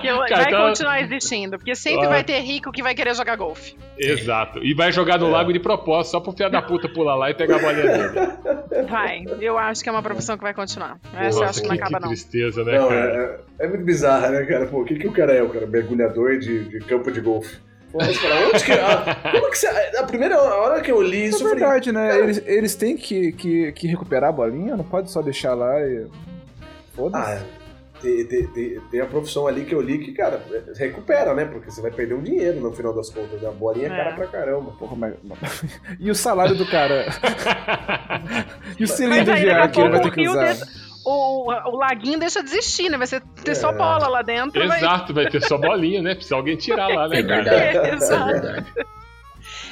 Que 0.00 0.12
vai 0.16 0.28
Cara, 0.28 0.42
então- 0.48 0.68
continuar 0.68 1.00
existindo, 1.02 1.58
porque 1.58 1.74
sempre 1.74 2.06
Ah. 2.06 2.08
vai 2.08 2.24
ter 2.24 2.40
rico 2.40 2.72
que 2.72 2.82
vai 2.82 2.94
querer 2.94 3.14
jogar 3.14 3.36
golfe. 3.36 3.76
Exato. 3.98 4.64
E 4.64 4.72
vai 4.74 4.90
jogar 4.90 5.16
É. 5.16 5.18
no 5.18 5.28
lago 5.30 5.52
de 5.52 5.60
propósito, 5.60 6.12
só 6.12 6.20
pro 6.20 6.32
filho 6.32 6.50
da 6.50 6.62
puta 6.62 6.88
pular 6.88 7.14
lá 7.14 7.30
e 7.30 7.34
pegar 7.34 7.56
a 7.56 7.58
bolinha 7.58 7.86
dele. 7.98 8.84
Vai. 8.88 9.24
Eu 9.40 9.56
acho 9.58 9.82
que 9.82 9.88
é 9.88 9.92
uma 9.92 10.02
profissão 10.02 10.36
que 10.36 10.42
vai 10.42 10.52
continuar. 10.54 10.98
Essa 11.16 11.40
eu 11.40 11.44
acho 11.44 11.62
que 11.62 11.68
não 11.68 11.76
que, 11.76 11.82
acaba, 11.82 11.96
que 11.98 12.02
não. 12.02 12.08
tristeza, 12.08 12.64
né, 12.64 12.78
Não, 12.78 12.88
cara? 12.88 13.40
é, 13.60 13.64
é 13.64 13.68
muito 13.68 13.84
bizarra, 13.84 14.30
né, 14.30 14.44
cara? 14.44 14.66
Pô, 14.66 14.80
o 14.80 14.84
que, 14.84 14.96
que 14.96 15.06
o 15.06 15.12
cara 15.12 15.32
é, 15.32 15.42
o 15.42 15.48
cara? 15.48 15.66
Mergulhador 15.66 16.38
de, 16.38 16.64
de 16.68 16.78
campo 16.80 17.10
de 17.12 17.20
golfe. 17.20 17.56
Mas, 17.94 18.18
cara, 18.18 18.48
onde 18.48 18.64
que. 18.64 18.72
A, 18.72 19.16
como 19.32 19.50
que 19.50 19.58
você. 19.58 19.66
A 19.68 20.02
primeira 20.04 20.40
hora 20.40 20.80
que 20.80 20.90
eu 20.90 21.00
li 21.00 21.22
É 21.22 21.26
isso, 21.26 21.38
falei. 21.38 21.54
verdade, 21.54 21.92
né? 21.92 22.18
Eles, 22.18 22.42
eles 22.44 22.74
têm 22.74 22.96
que, 22.96 23.32
que, 23.32 23.72
que 23.72 23.86
recuperar 23.86 24.30
a 24.30 24.32
bolinha, 24.32 24.76
não 24.76 24.84
pode 24.84 25.10
só 25.10 25.22
deixar 25.22 25.54
lá 25.54 25.80
e. 25.80 26.06
Foda-se. 26.94 27.30
Ah, 27.32 27.42
tem, 28.02 28.24
tem, 28.26 28.80
tem, 28.90 29.00
a 29.00 29.06
profissão 29.06 29.46
ali 29.46 29.64
que 29.64 29.74
eu 29.74 29.80
li 29.80 29.98
que, 29.98 30.12
cara, 30.12 30.42
recupera, 30.76 31.34
né? 31.34 31.46
Porque 31.46 31.70
você 31.70 31.80
vai 31.80 31.90
perder 31.90 32.14
um 32.14 32.22
dinheiro 32.22 32.60
no 32.60 32.70
final 32.72 32.92
das 32.92 33.08
contas. 33.08 33.40
né? 33.40 33.48
A 33.48 33.52
bolinha 33.52 33.86
é 33.86 33.90
cara 33.90 34.10
É. 34.10 34.12
pra 34.14 34.26
caramba. 34.26 34.72
Porra, 34.72 34.94
mas... 34.94 35.14
e 35.98 36.10
o 36.10 36.14
salário 36.14 36.54
do 36.54 36.66
cara? 36.66 37.06
e 38.78 38.84
o 38.84 38.88
cilindro 38.88 39.34
de 39.34 39.48
ar 39.50 39.70
que 39.70 39.80
ele 39.80 39.88
vai 39.90 40.00
ter 40.00 40.10
que 40.12 40.28
usar? 40.28 40.44
desse- 40.48 40.83
O, 41.04 41.50
o 41.52 41.76
laguinho 41.76 42.18
deixa 42.18 42.42
de 42.42 42.48
existir, 42.50 42.88
né? 42.88 42.96
Vai 42.96 43.06
ser, 43.06 43.20
ter 43.44 43.54
só 43.54 43.70
É. 43.70 43.74
bola 43.76 44.08
lá 44.08 44.22
dentro. 44.22 44.66
vai- 44.66 44.78
Exato, 44.78 45.12
vai 45.12 45.28
ter 45.28 45.42
só 45.42 45.58
bolinha, 45.58 46.00
né? 46.00 46.14
Precisa 46.14 46.36
alguém 46.36 46.56
tirar 46.56 46.88
lá, 46.88 47.06
né, 47.08 47.18
É 47.18 47.22
verdade. 47.22 47.76
Isso 47.76 47.78
é 47.84 47.94
Exato. 47.94 48.26
verdade. 48.32 48.66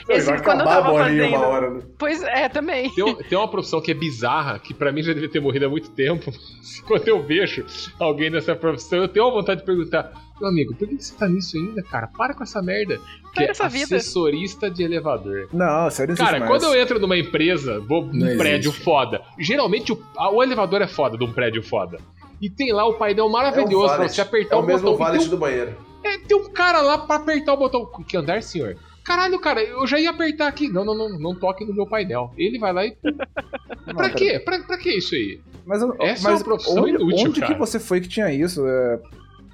Esse, 0.08 0.26
vai 0.30 0.42
quando 0.42 0.60
eu 0.60 0.66
tava 0.66 0.90
bolinha 0.90 1.22
fazendo- 1.24 1.36
uma 1.36 1.46
hora, 1.46 1.70
né? 1.70 1.82
Pois 1.98 2.22
é, 2.22 2.48
também. 2.48 2.90
Tem, 2.90 3.14
tem 3.16 3.38
uma 3.38 3.48
profissão 3.48 3.80
que 3.80 3.90
é 3.90 3.94
bizarra, 3.94 4.58
que 4.58 4.74
pra 4.74 4.92
mim 4.92 5.02
já 5.02 5.12
devia 5.12 5.30
ter 5.30 5.40
morrido 5.40 5.64
há 5.66 5.68
muito 5.68 5.90
tempo. 5.90 6.30
Quando 6.86 7.08
eu 7.08 7.22
vejo 7.22 7.64
alguém 7.98 8.28
nessa 8.28 8.54
profissão, 8.54 8.98
eu 8.98 9.08
tenho 9.08 9.26
a 9.26 9.30
vontade 9.30 9.60
de 9.60 9.66
perguntar: 9.66 10.12
Meu 10.40 10.48
amigo, 10.48 10.74
por 10.74 10.88
que 10.88 10.96
que 10.96 11.04
você 11.04 11.14
tá 11.14 11.28
nisso 11.28 11.56
ainda, 11.56 11.82
cara? 11.84 12.08
Para 12.08 12.34
com 12.34 12.42
essa 12.42 12.60
merda. 12.60 12.98
Que 13.34 13.44
é 13.44 13.50
essa 13.50 13.68
vida. 13.68 13.96
assessorista 13.96 14.70
de 14.70 14.82
elevador. 14.82 15.48
Não, 15.52 15.88
sério, 15.90 16.16
Cara, 16.16 16.38
mais. 16.40 16.50
quando 16.50 16.64
eu 16.64 16.80
entro 16.80 16.98
numa 16.98 17.16
empresa, 17.16 17.78
vou 17.80 18.04
num 18.06 18.30
Não 18.30 18.36
prédio 18.36 18.70
existe. 18.70 18.84
foda. 18.84 19.22
Geralmente 19.38 19.92
o, 19.92 20.02
a- 20.16 20.30
o 20.30 20.42
elevador 20.42 20.82
é 20.82 20.86
foda 20.88 21.16
de 21.16 21.24
um 21.24 21.32
prédio 21.32 21.62
foda. 21.62 21.98
E 22.40 22.50
tem 22.50 22.72
lá 22.72 22.84
o 22.86 22.94
painel 22.94 23.28
maravilhoso 23.28 23.86
pra 23.86 23.96
valet. 23.98 24.12
você 24.14 24.20
apertar 24.20 24.56
é 24.56 24.58
o 24.58 24.62
o 24.62 24.66
mesmo 24.66 24.82
botão. 24.90 24.98
valet 24.98 25.18
Tem 25.20 25.26
um- 25.28 25.30
do 25.30 25.36
banheiro. 25.38 25.76
é, 26.04 26.18
tem 26.18 26.36
um 26.36 26.50
cara 26.50 26.80
lá 26.82 26.98
pra 26.98 27.16
apertar 27.16 27.54
o 27.54 27.56
botão. 27.56 27.86
Que 28.06 28.16
andar, 28.16 28.42
senhor? 28.42 28.76
Caralho, 29.04 29.38
cara, 29.40 29.62
eu 29.62 29.86
já 29.86 29.98
ia 29.98 30.10
apertar 30.10 30.46
aqui. 30.48 30.68
Não, 30.68 30.84
não, 30.84 30.96
não, 30.96 31.18
não 31.18 31.34
toque 31.34 31.64
no 31.64 31.72
meu 31.74 31.86
painel. 31.86 32.32
Ele 32.36 32.58
vai 32.58 32.72
lá 32.72 32.84
e. 32.86 32.96
Não, 33.04 33.94
pra 33.94 34.08
cara, 34.08 34.10
quê? 34.14 34.38
Pra, 34.44 34.58
pra 34.60 34.76
que 34.78 34.90
isso 34.96 35.14
aí? 35.14 35.40
Mas, 35.64 35.80
Essa 36.00 36.28
é 36.28 36.32
mas 36.32 36.40
uma 36.40 36.44
profissão 36.44 36.82
onde, 36.82 36.90
inútil, 36.90 37.26
onde 37.28 37.40
que 37.40 37.46
cara. 37.46 37.58
você 37.58 37.78
foi 37.80 38.00
que 38.00 38.08
tinha 38.08 38.32
isso? 38.32 38.66
É, 38.66 39.00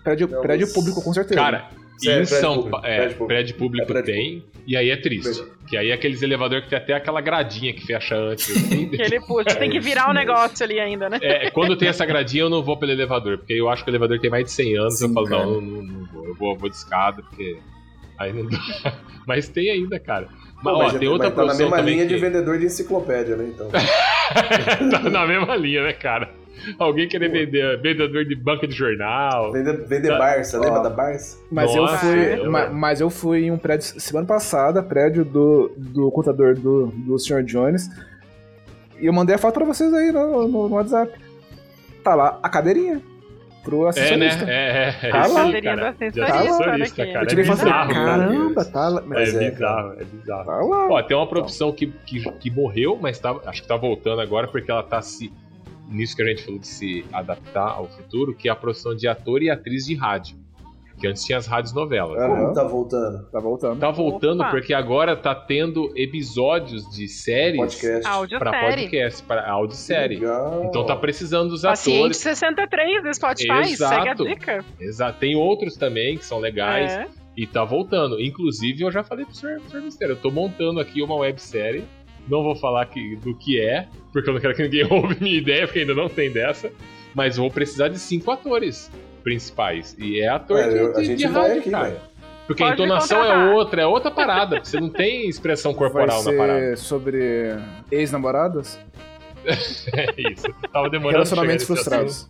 prédio, 0.09 0.29
Não, 0.29 0.41
prédio 0.43 0.67
mas- 0.67 0.75
público, 0.75 1.03
com 1.03 1.13
certeza. 1.13 1.41
Cara, 1.41 1.71
Sério, 1.99 2.23
em 2.23 2.27
prédio 2.27 2.27
São 2.41 2.55
público, 2.55 2.71
Paulo. 2.71 2.87
É, 2.87 2.97
prédio 2.97 3.17
público. 3.17 3.27
prédio 3.27 3.55
público 3.57 3.85
É 3.85 3.87
prédio 3.87 4.15
tem. 4.15 4.45
E 4.67 4.77
aí 4.77 4.91
é 4.91 4.97
triste. 4.97 5.23
Prédio. 5.25 5.59
Que 5.69 5.77
aí 5.77 5.91
é 5.91 5.93
aqueles 5.95 6.23
elevador 6.23 6.63
que 6.63 6.69
tem 6.71 6.79
até 6.79 6.95
aquela 6.95 7.21
gradinha 7.21 7.73
que 7.75 7.85
fecha 7.85 8.15
antes. 8.17 8.47
Que 8.89 9.03
ele, 9.03 9.21
puxa, 9.21 9.55
tem 9.57 9.71
que 9.71 9.81
virar 9.81 10.09
o 10.09 10.15
negócio 10.15 10.65
ali 10.65 10.81
ainda, 10.81 11.11
né? 11.11 11.19
É, 11.21 11.51
quando 11.51 11.77
tem 11.77 11.89
essa 11.89 12.07
gradinha, 12.07 12.45
eu 12.45 12.51
não 12.51 12.63
vou 12.63 12.77
pelo 12.77 12.93
elevador, 12.93 13.39
porque 13.39 13.53
eu 13.53 13.69
acho 13.69 13.85
que 13.85 13.91
o 13.91 13.93
elevador 13.93 14.19
tem 14.19 14.31
mais 14.31 14.45
de 14.45 14.53
100 14.53 14.79
anos. 14.79 15.01
eu 15.01 15.09
Sim, 15.09 15.15
falo, 15.15 15.27
cara. 15.27 15.45
não, 15.45 15.61
não, 15.61 15.83
não 15.83 16.07
vou, 16.07 16.27
eu 16.27 16.35
vou, 16.35 16.57
vou 16.57 16.71
de 16.71 16.77
escada, 16.77 17.23
porque 17.23 17.59
aí 18.19 18.33
não 18.33 18.47
dá. 18.49 18.59
Mas 19.27 19.49
tem 19.49 19.71
ainda, 19.71 19.99
cara. 20.01 20.29
Mas, 20.63 20.75
Pô, 20.75 20.81
ó, 20.81 20.83
mas, 20.85 20.95
tem 20.99 21.07
outra 21.07 21.29
mas 21.29 21.37
tá 21.37 21.45
na 21.45 21.55
mesma 21.55 21.81
linha 21.83 22.07
que... 22.07 22.15
de 22.15 22.21
vendedor 22.21 22.59
de 22.59 22.67
enciclopédia, 22.67 23.37
né? 23.37 23.53
Então. 23.55 23.69
tá 24.91 25.11
na 25.11 25.27
mesma 25.27 25.55
linha, 25.55 25.85
né, 25.85 25.93
cara? 25.93 26.31
Alguém 26.79 27.09
querer 27.09 27.31
vender 27.31 27.81
vendedor 27.81 28.25
de 28.25 28.35
banca 28.35 28.67
de 28.67 28.75
jornal. 28.75 29.53
Vender, 29.53 29.87
vender 29.87 30.09
Tá. 30.09 30.19
Barça, 30.19 30.59
lembra 30.59 30.83
da 30.83 30.91
Barça? 30.91 31.39
Mas 31.51 31.75
eu 31.75 31.83
Nossa, 31.83 31.99
fui. 31.99 32.41
eu- 32.41 32.51
ma- 32.51 32.69
mas 32.71 33.01
eu 33.01 33.09
fui 33.11 33.45
em 33.45 33.51
um 33.51 33.59
prédio 33.59 34.01
semana 34.01 34.27
passada, 34.27 34.83
prédio 34.83 35.25
do, 35.25 35.73
do 35.77 36.11
contador 36.11 36.55
do, 36.55 36.87
do 36.89 37.19
Sr. 37.19 37.43
Jones. 37.45 37.89
E 39.01 39.07
eu 39.07 39.13
mandei 39.13 39.35
a 39.37 39.39
foto 39.39 39.55
pra 39.55 39.65
vocês 39.65 39.93
aí 39.95 40.11
no, 40.11 40.49
no- 40.49 40.69
no 40.69 40.75
WhatsApp. 40.75 41.13
Tá 42.03 42.15
lá 42.15 42.39
a 42.43 42.49
cadeirinha. 42.49 43.01
Pro 43.65 43.81
É, 43.81 43.85
né? 43.85 43.89
assessorista. 43.91 44.45
É, 44.49 44.55
é. 45.03 45.07
é 45.09 45.11
Tá 45.11 45.21
isso 45.23 45.35
lá. 45.35 45.45
Cadeirinha 45.45 45.77
cara. 45.77 45.93
do 45.93 45.95
assessorista, 45.95 47.07
cara. 47.07 47.23
Eu 47.23 47.27
tirei 47.27 47.45
é 47.45 47.47
e 47.47 47.51
falei, 47.51 47.65
bizarro, 47.65 47.93
cara. 47.93 48.07
caramba, 48.19 48.65
tá 48.65 48.89
lá. 48.89 49.01
É 49.01 49.05
Mas 49.05 49.35
é, 49.35 49.51
bizarro, 49.51 49.93
é 50.01 50.05
bizarro. 50.05 50.45
Tá 50.47 50.57
lá. 50.57 50.89
Ó, 50.91 51.03
tem 51.03 51.17
uma 51.17 51.27
profissão 51.27 51.73
que, 51.73 51.87
que, 52.07 52.31
que 52.33 52.51
morreu, 52.51 52.97
mas 53.01 53.19
tá, 53.19 53.37
acho 53.47 53.61
que 53.63 53.69
tá 53.69 53.77
voltando 53.77 54.21
agora 54.23 54.47
porque 54.49 54.71
ela 54.71 54.83
tá 54.83 55.03
se. 55.03 55.31
Nisso 55.89 56.15
que 56.15 56.23
a 56.23 56.27
gente 56.27 56.43
falou 56.45 56.61
de 56.61 56.67
se 56.67 57.05
adaptar 57.13 57.69
ao 57.71 57.89
futuro, 57.89 58.35
que 58.35 58.49
é 58.49 58.53
a 58.53 58.57
profissão 58.57 58.95
de 58.95 59.09
ator 59.09 59.43
e 59.43 59.51
atriz 59.51 59.87
de 59.87 59.95
rádio. 59.95 60.37
Que 61.01 61.07
antes 61.07 61.25
tinha 61.25 61.39
as 61.39 61.47
rádios 61.47 61.73
novelas. 61.73 62.21
Como 62.21 62.53
tá 62.53 62.65
voltando? 62.65 63.31
Tá 63.31 63.39
voltando. 63.39 63.79
Tá 63.79 63.91
voltando 63.91 64.41
Opa. 64.41 64.51
porque 64.51 64.75
agora 64.75 65.17
tá 65.17 65.33
tendo 65.33 65.93
episódios 65.95 66.91
de 66.91 67.07
séries 67.07 67.57
Podcast. 67.57 68.03
Série. 68.03 68.75
podcast, 68.75 69.23
pra 69.23 69.49
audiosérie. 69.49 70.19
Legal. 70.19 70.65
Então 70.65 70.85
tá 70.85 70.97
precisando 70.97 71.51
dos 71.51 71.63
Paciente 71.63 71.99
atores. 71.99 72.17
63 72.17 73.03
do 73.05 73.15
Spotify, 73.15 73.71
Exato. 73.71 73.95
segue 73.95 74.09
a 74.09 74.15
dica. 74.15 74.65
Exato. 74.81 75.19
Tem 75.21 75.37
outros 75.37 75.77
também 75.77 76.19
que 76.19 76.25
são 76.25 76.41
legais. 76.41 76.91
É. 76.93 77.07
E 77.37 77.47
tá 77.47 77.65
voltando. 77.65 78.21
Inclusive, 78.21 78.83
eu 78.83 78.91
já 78.91 79.05
falei 79.05 79.25
pro 79.25 79.33
senhor, 79.37 79.61
pro 79.61 79.71
senhor 79.71 79.85
Mistério, 79.85 80.13
eu 80.15 80.21
tô 80.21 80.33
montando 80.33 80.81
aqui 80.81 81.01
uma 81.01 81.15
websérie. 81.15 81.85
Não 82.29 82.43
vou 82.43 82.55
falar 82.57 82.85
que, 82.87 83.17
do 83.17 83.35
que 83.35 83.61
é, 83.61 83.87
porque 84.13 84.29
eu 84.29 84.35
não 84.35 84.41
quero 84.41 84.55
que 84.55 84.63
ninguém 84.63 84.83
roube 84.89 85.17
minha 85.21 85.37
ideia, 85.39 85.67
porque 85.67 85.81
ainda 85.81 85.95
não 85.95 86.09
tem 86.09 86.31
dessa. 86.31 86.71
Mas 87.15 87.37
vou 87.37 87.51
precisar 87.51 87.89
de 87.89 87.99
cinco 87.99 88.31
atores 88.31 88.91
principais. 89.25 89.97
E 89.99 90.21
é 90.21 90.29
ator 90.29 90.59
É, 90.61 90.69
de, 90.69 90.77
eu- 90.77 90.91
a 90.97 91.01
de- 91.01 91.05
gente 91.07 91.19
de 91.19 91.27
vai 91.29 91.43
rádio, 91.43 91.61
aqui, 91.61 91.71
cara. 91.71 92.03
Porque 92.47 92.63
a 92.63 92.67
Pode 92.69 92.79
me 92.81 92.85
entonação 92.87 93.25
é 93.25 93.53
outra, 93.53 93.83
é 93.83 93.87
outra 93.87 94.11
parada. 94.11 94.61
Você 94.65 94.81
não 94.81 94.89
tem 94.89 95.29
expressão 95.29 95.73
Vai 95.73 95.79
corporal 95.81 96.23
na 96.25 96.33
parada. 96.33 96.61
ser 96.61 96.77
sobre 96.79 97.55
ex-namoradas? 97.91 98.79
É 99.47 100.31
isso. 100.33 100.45
Tava 100.73 100.91
demorando. 100.91 101.13
Relacionamentos 101.19 101.65
frustrados. 101.67 102.29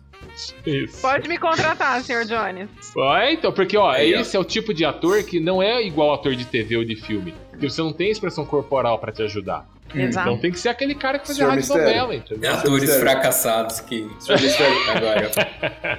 Isso. 0.65 1.01
Pode 1.01 1.27
me 1.27 1.37
contratar, 1.37 2.01
Sr. 2.01 2.23
Jones. 2.25 2.69
É, 3.17 3.33
então, 3.33 3.51
porque, 3.51 3.75
ó, 3.75 3.89
Aí, 3.89 4.15
ó. 4.15 4.19
esse 4.21 4.37
é 4.37 4.39
o 4.39 4.43
tipo 4.45 4.73
de 4.73 4.85
ator 4.85 5.21
que 5.23 5.39
não 5.39 5.61
é 5.61 5.81
igual 5.83 6.13
ator 6.13 6.33
de 6.35 6.45
TV 6.45 6.77
ou 6.77 6.85
de 6.85 6.95
filme. 6.95 7.33
Porque 7.49 7.69
você 7.69 7.81
não 7.81 7.91
tem 7.91 8.09
expressão 8.09 8.45
corporal 8.45 8.99
pra 8.99 9.11
te 9.11 9.21
ajudar. 9.23 9.67
Exato. 9.93 10.29
Então 10.29 10.39
tem 10.39 10.51
que 10.51 10.59
ser 10.59 10.69
aquele 10.69 10.95
cara 10.95 11.19
que 11.19 11.27
fazia 11.27 11.45
rádio 11.45 11.59
Mistério. 11.59 11.83
novela, 11.83 12.15
entendeu? 12.15 12.53
Atores 12.53 12.81
Mistério. 12.81 13.01
fracassados 13.01 13.79
que. 13.81 14.09
Senhor 14.19 14.41
Mistério, 14.41 14.77
Agora. 14.95 15.31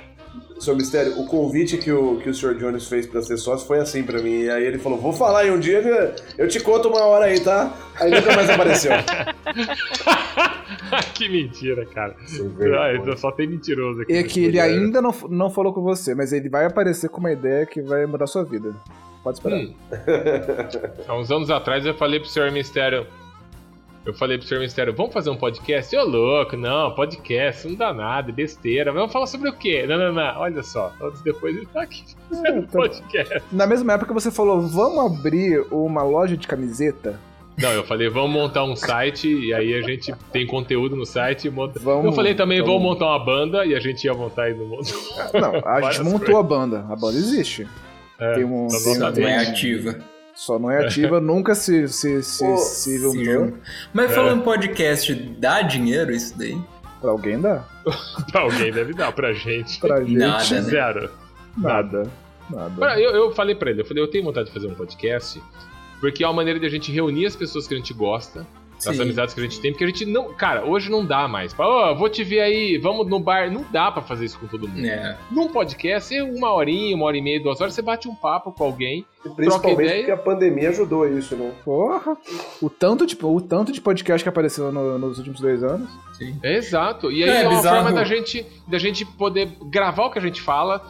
Senhor 0.61 0.77
Mistério, 0.77 1.19
o 1.19 1.27
convite 1.27 1.79
que 1.79 1.91
o, 1.91 2.19
que 2.19 2.29
o 2.29 2.35
Sr. 2.35 2.55
Jones 2.59 2.87
fez 2.87 3.07
pra 3.07 3.23
ser 3.23 3.39
sócio 3.39 3.67
foi 3.67 3.79
assim 3.79 4.03
pra 4.03 4.21
mim. 4.21 4.43
E 4.43 4.51
aí 4.51 4.63
ele 4.63 4.79
falou: 4.79 4.99
Vou 4.99 5.11
falar 5.13 5.41
aí 5.41 5.51
um 5.51 5.59
dia, 5.59 6.15
eu 6.37 6.47
te 6.49 6.61
conto 6.61 6.89
uma 6.89 7.01
hora 7.01 7.25
aí, 7.25 7.41
tá? 7.41 7.75
Aí 7.99 8.11
nunca 8.11 8.37
mais 8.37 8.51
apareceu. 8.51 8.93
que 11.15 11.29
mentira, 11.31 11.87
cara. 11.87 12.15
Ah, 12.79 12.95
então 12.95 13.17
só 13.17 13.33
tem 13.33 13.47
mentiroso 13.47 14.03
aqui. 14.03 14.13
E 14.13 14.17
nesse 14.17 14.29
que 14.29 14.41
ele 14.41 14.61
lugar. 14.61 14.69
ainda 14.69 15.01
não, 15.01 15.15
não 15.31 15.49
falou 15.51 15.73
com 15.73 15.81
você, 15.81 16.15
mas 16.15 16.31
ele 16.31 16.51
vai 16.51 16.67
aparecer 16.67 17.09
com 17.09 17.21
uma 17.21 17.33
ideia 17.33 17.65
que 17.65 17.81
vai 17.81 18.05
mudar 18.05 18.27
sua 18.27 18.45
vida. 18.45 18.75
Pode 19.25 19.39
esperar. 19.39 19.61
Hum. 19.61 19.75
Há 21.09 21.17
uns 21.17 21.31
anos 21.31 21.51
atrás 21.51 21.87
eu 21.87 21.95
falei 21.95 22.21
pro 22.21 22.29
Senhor 22.29 22.51
Mistério. 22.53 23.07
Eu 24.05 24.15
falei 24.15 24.39
pro 24.39 24.47
Senhor 24.47 24.61
Mistério, 24.61 24.95
vamos 24.95 25.13
fazer 25.13 25.29
um 25.29 25.37
podcast? 25.37 25.95
Ô 25.95 26.05
louco, 26.05 26.57
não, 26.57 26.91
podcast, 26.95 27.69
não 27.69 27.75
dá 27.75 27.93
nada, 27.93 28.31
é 28.31 28.33
besteira. 28.33 28.91
Vamos 28.93 29.13
falar 29.13 29.27
sobre 29.27 29.51
o 29.51 29.53
quê? 29.53 29.85
Não, 29.87 29.99
não, 29.99 30.13
não, 30.13 30.39
olha 30.41 30.63
só. 30.63 30.91
Anos 31.01 31.21
depois 31.21 31.55
ele 31.55 31.67
tá 31.67 31.83
aqui 31.83 32.03
fazendo 32.29 32.63
tá- 32.63 32.69
podcast. 32.73 33.43
Na 33.53 33.67
mesma 33.67 33.93
época 33.93 34.15
você 34.15 34.31
falou, 34.31 34.63
vamos 34.63 35.19
abrir 35.19 35.61
uma 35.71 36.03
loja 36.03 36.35
de 36.37 36.49
camiseta? 36.49 37.21
Não, 37.59 37.71
eu 37.73 37.85
falei, 37.85 38.09
vamos 38.09 38.31
montar 38.31 38.65
um 38.65 38.75
site 38.75 39.29
e 39.29 39.53
aí 39.53 39.75
a 39.75 39.83
gente 39.83 40.15
tem 40.33 40.47
conteúdo 40.47 40.97
no 40.97 41.05
site 41.05 41.49
e 41.49 41.51
monta. 41.51 41.79
Vamos, 41.79 42.07
eu 42.07 42.13
falei 42.13 42.35
também, 42.35 42.59
então- 42.59 42.73
vamos 42.73 42.83
montar 42.89 43.05
uma 43.07 43.19
banda 43.23 43.67
e 43.67 43.75
a 43.75 43.81
gente 43.81 44.05
ia 44.05 44.15
montar 44.15 44.49
e 44.49 44.55
não 44.55 44.67
montou. 44.67 44.97
Não, 45.35 45.61
a 45.71 45.81
gente 45.93 46.03
montou 46.05 46.39
a 46.39 46.43
banda. 46.43 46.87
A 46.89 46.97
banda 46.97 47.19
existe. 47.19 47.69
É, 48.19 48.33
Tem 48.33 48.45
um- 48.45 48.67
tem- 48.67 49.03
é 49.07 49.13
tem- 49.13 49.37
ativa. 49.37 49.99
Só 50.41 50.59
não 50.59 50.71
é 50.71 50.87
ativa, 50.87 51.21
nunca 51.21 51.55
se, 51.55 51.87
se, 51.89 52.23
se, 52.23 52.45
Ô, 52.47 52.57
se 52.57 52.99
Se. 52.99 53.55
Mas 53.93 54.15
falando 54.15 54.43
podcast, 54.43 55.13
dá 55.39 55.61
dinheiro 55.61 56.13
isso 56.13 56.37
daí? 56.39 56.59
Pra 56.99 57.11
alguém 57.11 57.39
dá. 57.39 57.63
Pra 58.33 58.41
alguém 58.41 58.73
deve 58.73 58.95
dar, 58.95 59.13
pra 59.13 59.35
gente. 59.35 59.79
Pra 59.79 60.01
gente, 60.03 60.17
Nada, 60.17 60.55
né? 60.55 60.63
Zero. 60.63 61.11
nada. 61.57 62.11
Nada. 62.49 62.75
Pra- 62.75 62.99
Eu, 62.99 63.11
eu 63.11 63.35
falei 63.35 63.55
pra 63.55 63.71
ele, 63.71 63.83
eu 63.83 63.85
falei, 63.85 64.03
eu 64.03 64.09
tenho 64.09 64.25
vontade 64.25 64.47
de 64.49 64.53
fazer 64.55 64.67
um 64.67 64.75
podcast, 64.75 65.43
porque 66.01 66.25
é 66.25 66.27
uma 66.27 66.33
maneira 66.33 66.59
de 66.59 66.65
a 66.65 66.71
gente 66.71 66.91
reunir 66.91 67.27
as 67.27 67.37
pessoas 67.37 67.69
que 67.69 67.75
a 67.75 67.77
gente 67.77 67.93
gosta, 67.93 68.47
as 68.89 68.97
Sim. 68.97 69.03
amizades 69.03 69.35
que 69.35 69.41
a 69.41 69.43
gente 69.43 69.61
tem, 69.61 69.73
porque 69.73 69.85
a 69.85 69.87
gente 69.87 70.07
não. 70.07 70.33
Cara, 70.35 70.65
hoje 70.65 70.91
não 70.91 71.05
dá 71.05 71.29
mais. 71.29 71.53
Fala, 71.53 71.91
ó, 71.91 71.95
vou 71.95 72.09
te 72.09 72.25
ver 72.25 72.41
aí, 72.41 72.79
vamos 72.79 73.07
no 73.07 73.21
bar. 73.21 73.51
Não 73.51 73.65
dá 73.71 73.91
pra 73.93 74.03
fazer 74.03 74.25
isso 74.25 74.39
com 74.39 74.47
todo 74.47 74.67
mundo. 74.69 74.85
É. 74.87 75.17
Num 75.31 75.49
podcast, 75.49 76.15
é 76.15 76.23
uma 76.23 76.53
horinha, 76.53 76.95
uma 76.97 77.05
hora 77.07 77.17
e 77.17 77.23
meia, 77.23 77.41
duas 77.43 77.61
horas, 77.61 77.75
você 77.75 77.83
bate 77.83 78.09
um 78.09 78.15
papo 78.15 78.53
com 78.53 78.65
alguém. 78.65 79.05
Principalmente 79.37 79.83
ideia. 79.85 79.97
porque 79.99 80.11
a 80.13 80.17
pandemia 80.17 80.71
ajudou 80.71 81.07
isso, 81.07 81.37
né? 81.37 81.53
Porra. 81.63 82.17
O 82.63 82.71
tanto 82.71 83.05
de, 83.07 83.17
o 83.23 83.41
tanto 83.41 83.71
de 83.71 83.81
podcast 83.81 84.23
que 84.23 84.29
apareceu 84.31 84.73
no- 84.73 84.99
nos 84.99 85.19
últimos 85.19 85.41
dois 85.41 85.63
anos. 85.63 85.91
É, 86.43 86.57
exato. 86.57 87.11
E 87.13 87.23
aí 87.25 87.29
É, 87.29 87.43
é, 87.43 87.49
uma 87.49 87.57
bizarro. 87.57 87.77
forma 87.85 87.93
da 87.93 88.05
gente, 88.05 88.47
da 88.67 88.79
gente 88.79 89.05
poder 89.05 89.49
gravar 89.71 90.07
o 90.07 90.11
que 90.11 90.19
a 90.19 90.23
gente 90.23 90.41
fala, 90.41 90.83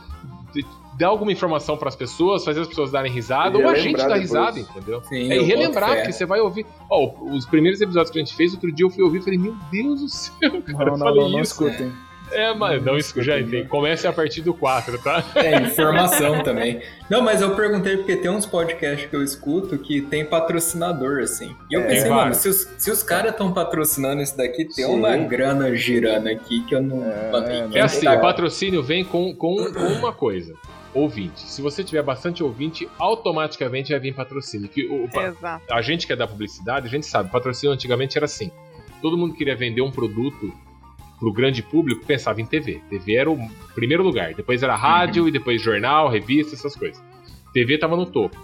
dar 0.99 1.09
alguma 1.09 1.33
informação 1.33 1.77
pras 1.77 1.97
pessoas, 1.97 2.45
fazer 2.45 2.61
as 2.61 2.69
pessoas 2.69 2.91
darem 2.91 3.11
risada, 3.11 3.57
ou 3.59 3.69
a 3.69 3.75
gente 3.75 3.97
dar 3.97 4.05
depois. 4.05 4.21
risada, 4.23 4.59
entendeu? 4.61 5.03
Sim, 5.05 5.31
É, 5.33 5.37
e 5.39 5.43
relembrar, 5.43 5.97
porque 5.97 6.13
você 6.13 6.27
vai 6.27 6.41
ouvir. 6.41 6.67
Ó, 6.91 7.11
os 7.33 7.47
primeiros 7.47 7.81
episódios 7.81 8.11
que 8.11 8.19
a 8.19 8.23
gente 8.25 8.35
fez, 8.37 8.53
outro 8.53 8.71
dia 8.71 8.85
eu 8.87 8.91
fui 8.91 9.03
ouvir 9.03 9.19
e 9.19 9.23
falei, 9.23 9.39
meu 9.39 9.55
Deus 9.73 10.01
do 10.01 10.09
céu, 10.09 10.33
cara, 10.67 10.73
Não, 10.73 10.81
eu 10.85 10.91
não, 10.93 10.99
falei 10.99 11.21
não, 11.23 11.29
não 11.31 11.41
isso. 11.41 11.53
escutem. 11.65 11.93
É, 12.33 12.55
mas 12.55 12.81
não 12.85 12.97
escuta, 12.97 13.25
já 13.25 13.41
entendi. 13.41 13.67
Comece 13.67 14.07
a 14.07 14.13
partir 14.13 14.41
do 14.43 14.55
4, 14.55 14.99
tá? 15.03 15.25
É, 15.35 15.57
informação 15.63 16.43
também. 16.45 16.81
Não, 17.09 17.23
mas 17.23 17.41
eu 17.43 17.57
perguntei 17.57 17.97
porque 17.97 18.15
tem 18.15 18.31
uns 18.31 18.47
podcasts 18.47 19.11
que 19.11 19.17
eu 19.17 19.25
escuto 19.25 19.77
que 19.77 20.01
tem 20.01 20.25
patrocinador, 20.25 21.23
assim. 21.23 21.57
E 21.69 21.75
eu 21.75 21.81
É, 21.81 21.87
pensei, 21.89 22.09
mano, 22.09 22.33
se 22.33 22.49
os, 22.49 22.69
se 22.79 22.89
os 22.89 23.03
caras 23.03 23.33
estão 23.33 23.53
patrocinando 23.53 24.23
isso 24.23 24.37
daqui, 24.37 24.65
tem 24.65 24.85
Sim. 24.87 24.95
uma 24.95 25.17
grana 25.17 25.75
girando 25.75 26.29
aqui 26.29 26.61
que 26.67 26.75
eu 26.77 26.81
não. 26.81 26.99
mano, 27.33 27.49
é, 27.75 27.79
É 27.79 27.81
assim, 27.81 28.05
tá- 28.07 28.15
o 28.15 28.21
patrocínio 28.21 28.81
vem 28.81 29.03
com, 29.05 29.35
com 29.35 29.57
uma 29.99 30.13
coisa. 30.13 30.55
Ouvinte. 30.93 31.41
Se 31.41 31.63
você 31.63 31.85
tiver 31.85 32.03
bastante 32.03 32.43
ouvinte, 32.43 32.89
automaticamente 32.99 33.93
vai 33.93 34.01
vir 34.01 34.15
patrocínio. 34.15 34.69
Que 34.69 34.87
o, 34.87 35.05
o- 35.05 35.21
Exato. 35.21 35.65
a 35.73 35.81
gente 35.83 36.07
que 36.07 36.13
é 36.13 36.17
da 36.17 36.27
publicidade, 36.27 36.87
a 36.87 36.91
gente 36.91 37.07
sabe, 37.07 37.31
patrocínio 37.31 37.73
antigamente 37.73 38.17
era 38.19 38.25
assim. 38.25 38.51
Todo 39.01 39.17
mundo 39.17 39.35
queria 39.35 39.55
vender 39.57 39.83
um 39.83 39.91
produto 39.91 40.53
pro 41.19 41.33
grande 41.33 41.63
público, 41.63 42.05
pensava 42.05 42.41
em 42.41 42.47
TV. 42.47 42.81
TV 42.91 43.15
era 43.15 43.31
o 43.31 43.39
primeiro 43.75 44.03
lugar. 44.03 44.35
Depois 44.35 44.63
era 44.63 44.75
rádio 44.75 45.29
e 45.29 45.31
depois 45.31 45.63
jornal, 45.63 46.09
revista, 46.09 46.55
essas 46.55 46.75
coisas. 46.75 47.03
TV 47.53 47.79
tava 47.79 47.97
no 47.97 48.07
topo. 48.07 48.37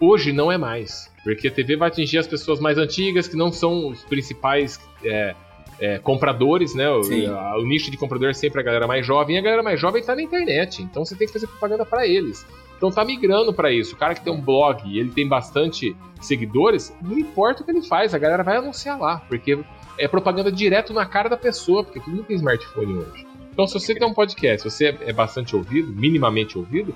Hoje 0.00 0.32
não 0.32 0.50
é 0.50 0.56
mais. 0.56 1.10
Porque 1.24 1.48
a 1.48 1.50
TV 1.50 1.76
vai 1.76 1.88
atingir 1.88 2.18
as 2.18 2.26
pessoas 2.26 2.60
mais 2.60 2.78
antigas, 2.78 3.28
que 3.28 3.36
não 3.36 3.50
são 3.52 3.88
os 3.88 4.02
principais 4.04 4.80
é, 5.04 5.34
é, 5.80 5.98
compradores, 5.98 6.74
né? 6.74 6.88
O, 6.90 7.00
a- 7.34 7.58
o 7.58 7.62
nicho 7.66 7.90
de 7.90 7.96
comprador 7.96 8.28
é 8.30 8.34
sempre 8.34 8.60
a 8.60 8.62
galera 8.62 8.86
mais 8.86 9.04
jovem. 9.06 9.36
E 9.36 9.38
a 9.38 9.42
galera 9.42 9.62
mais 9.62 9.80
jovem 9.80 10.02
tá 10.02 10.14
na 10.14 10.22
internet. 10.22 10.82
Então 10.82 11.04
você 11.04 11.16
tem 11.16 11.26
que 11.26 11.32
fazer 11.32 11.46
propaganda 11.46 11.84
para 11.86 12.06
eles. 12.06 12.46
Então 12.76 12.90
tá 12.90 13.04
migrando 13.04 13.52
para 13.52 13.72
isso. 13.72 13.94
O 13.94 13.98
cara 13.98 14.14
que 14.14 14.22
tem 14.22 14.32
um 14.32 14.40
blog 14.40 14.82
e 14.86 14.98
ele 14.98 15.10
tem 15.10 15.26
bastante 15.28 15.94
seguidores, 16.20 16.94
não 17.02 17.18
importa 17.18 17.62
o 17.62 17.64
que 17.64 17.70
ele 17.70 17.82
faz, 17.82 18.14
a 18.14 18.18
galera 18.18 18.42
vai 18.42 18.56
anunciar 18.58 18.98
lá, 18.98 19.22
porque 19.28 19.58
é 19.98 20.06
propaganda 20.06 20.52
direto 20.52 20.92
na 20.92 21.04
cara 21.06 21.28
da 21.30 21.36
pessoa, 21.36 21.82
porque 21.82 21.98
todo 22.00 22.10
mundo 22.10 22.24
tem 22.24 22.36
smartphone 22.36 22.94
hoje. 22.98 23.26
Então 23.52 23.66
se 23.66 23.72
você 23.74 23.94
tem 23.94 24.06
um 24.06 24.12
podcast, 24.14 24.68
você 24.70 24.96
é 25.00 25.12
bastante 25.12 25.56
ouvido, 25.56 25.92
minimamente 25.92 26.56
ouvido, 26.58 26.94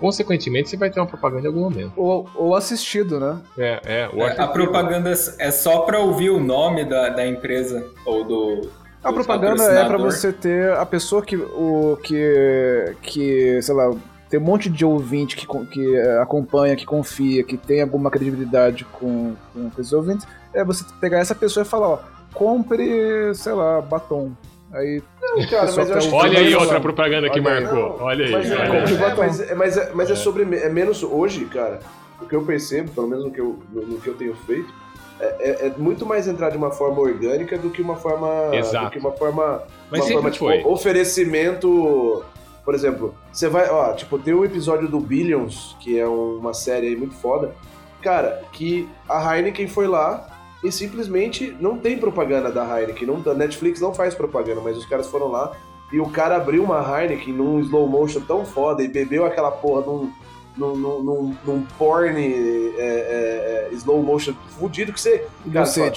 consequentemente 0.00 0.70
você 0.70 0.76
vai 0.76 0.90
ter 0.90 1.00
uma 1.00 1.06
propaganda 1.06 1.44
em 1.44 1.46
algum 1.48 1.60
momento. 1.60 1.92
Ou, 1.96 2.28
ou 2.34 2.54
assistido, 2.56 3.18
né? 3.20 3.40
É, 3.58 3.80
é. 3.84 4.08
O 4.12 4.22
É, 4.22 4.34
a 4.38 4.46
propaganda 4.48 5.12
é 5.38 5.50
só 5.50 5.80
pra 5.80 5.98
ouvir 6.00 6.30
o 6.30 6.40
nome 6.40 6.84
da, 6.84 7.08
da 7.10 7.26
empresa 7.26 7.84
ou 8.04 8.24
do, 8.24 8.70
A 9.02 9.12
propaganda 9.12 9.62
é 9.64 9.84
pra 9.86 9.98
patrocinador. 9.98 10.10
você 10.12 10.32
ter 10.32 10.72
a 10.72 10.86
pessoa 10.86 11.22
que, 11.22 11.36
o, 11.36 11.98
que, 12.02 12.94
que 13.02 13.60
sei 13.62 13.74
lá, 13.74 13.94
tem 14.28 14.38
um 14.38 14.42
monte 14.42 14.68
de 14.68 14.84
ouvinte 14.84 15.36
que, 15.36 15.46
que 15.46 15.96
eh, 15.96 16.20
acompanha, 16.20 16.76
que 16.76 16.84
confia, 16.84 17.42
que 17.42 17.56
tem 17.56 17.80
alguma 17.80 18.10
credibilidade 18.10 18.84
com, 18.84 19.34
com 19.54 19.70
esses 19.78 19.92
ouvintes. 19.92 20.26
É 20.52 20.62
você 20.62 20.84
pegar 21.00 21.18
essa 21.18 21.34
pessoa 21.34 21.64
e 21.64 21.68
falar, 21.68 21.88
ó, 21.88 21.98
compre, 22.34 23.34
sei 23.34 23.52
lá, 23.52 23.80
batom. 23.80 24.32
Aí, 24.72 25.02
Cara, 25.50 25.72
mas 25.72 25.90
eu 25.90 25.96
acho 25.96 26.14
Olha 26.14 26.38
aí 26.38 26.54
outra 26.54 26.80
propaganda 26.80 27.30
que 27.30 27.40
marcou. 27.40 27.98
Olha 28.00 28.24
aí. 28.26 28.32
Mas 28.32 29.40
é, 29.40 29.54
mas, 29.54 29.94
mas, 29.94 30.18
sobre. 30.18 30.42
É 30.56 30.68
menos 30.68 31.02
hoje, 31.02 31.44
cara. 31.46 31.80
O 32.20 32.26
que 32.26 32.34
eu 32.34 32.42
percebo, 32.42 32.90
pelo 32.90 33.06
menos 33.06 33.24
no 33.24 33.30
que 33.30 33.40
eu, 33.40 33.58
no, 33.72 33.82
no 33.82 34.00
que 34.00 34.08
eu 34.08 34.14
tenho 34.14 34.34
feito, 34.34 34.72
é, 35.20 35.26
é- 35.38 35.66
é 35.66 35.72
muito 35.76 36.04
mais 36.04 36.26
entrar 36.26 36.50
de 36.50 36.56
uma 36.56 36.70
forma 36.70 37.00
orgânica 37.00 37.56
do 37.56 37.70
que 37.70 37.80
uma 37.80 37.96
forma. 37.96 38.54
Exato. 38.54 38.86
Do 38.86 38.90
que 38.90 38.98
uma 38.98 39.12
forma. 39.12 39.62
Mas 39.90 40.00
uma 40.04 40.12
forma, 40.12 40.30
tipo, 40.30 40.46
foi. 40.46 40.62
oferecimento. 40.64 42.24
Por 42.64 42.74
exemplo, 42.74 43.14
você 43.32 43.48
vai. 43.48 43.68
Ó, 43.70 43.92
tipo, 43.94 44.18
tem 44.18 44.34
um 44.34 44.44
episódio 44.44 44.88
do 44.88 45.00
Billions, 45.00 45.76
que 45.80 45.98
é 45.98 46.06
uma 46.06 46.52
série 46.52 46.88
aí 46.88 46.96
muito 46.96 47.14
foda. 47.14 47.54
Cara, 48.02 48.42
que 48.52 48.88
a 49.08 49.36
Heineken 49.36 49.66
foi 49.68 49.86
lá 49.86 50.26
e 50.62 50.72
simplesmente 50.72 51.56
não 51.60 51.78
tem 51.78 51.98
propaganda 51.98 52.50
da 52.50 52.64
Heineken. 52.64 53.06
Não, 53.06 53.32
a 53.32 53.34
Netflix 53.34 53.80
não 53.80 53.94
faz 53.94 54.14
propaganda, 54.14 54.60
mas 54.60 54.76
os 54.76 54.86
caras 54.86 55.08
foram 55.08 55.28
lá 55.28 55.56
e 55.92 56.00
o 56.00 56.08
cara 56.08 56.36
abriu 56.36 56.64
uma 56.64 56.80
Heineken 56.80 57.32
num 57.32 57.60
slow 57.60 57.88
motion 57.88 58.20
tão 58.20 58.44
foda 58.44 58.82
e 58.82 58.88
bebeu 58.88 59.24
aquela 59.24 59.50
porra 59.50 59.86
num, 59.86 60.12
num, 60.56 60.76
num, 60.76 61.36
num, 61.44 61.62
porn 61.78 62.20
é, 62.20 62.78
é, 62.78 63.68
é, 63.70 63.74
slow 63.74 64.02
motion 64.02 64.34
fudido 64.58 64.92
que 64.92 65.00
você. 65.00 65.24
Cara, 65.52 65.66
fala, 65.66 65.92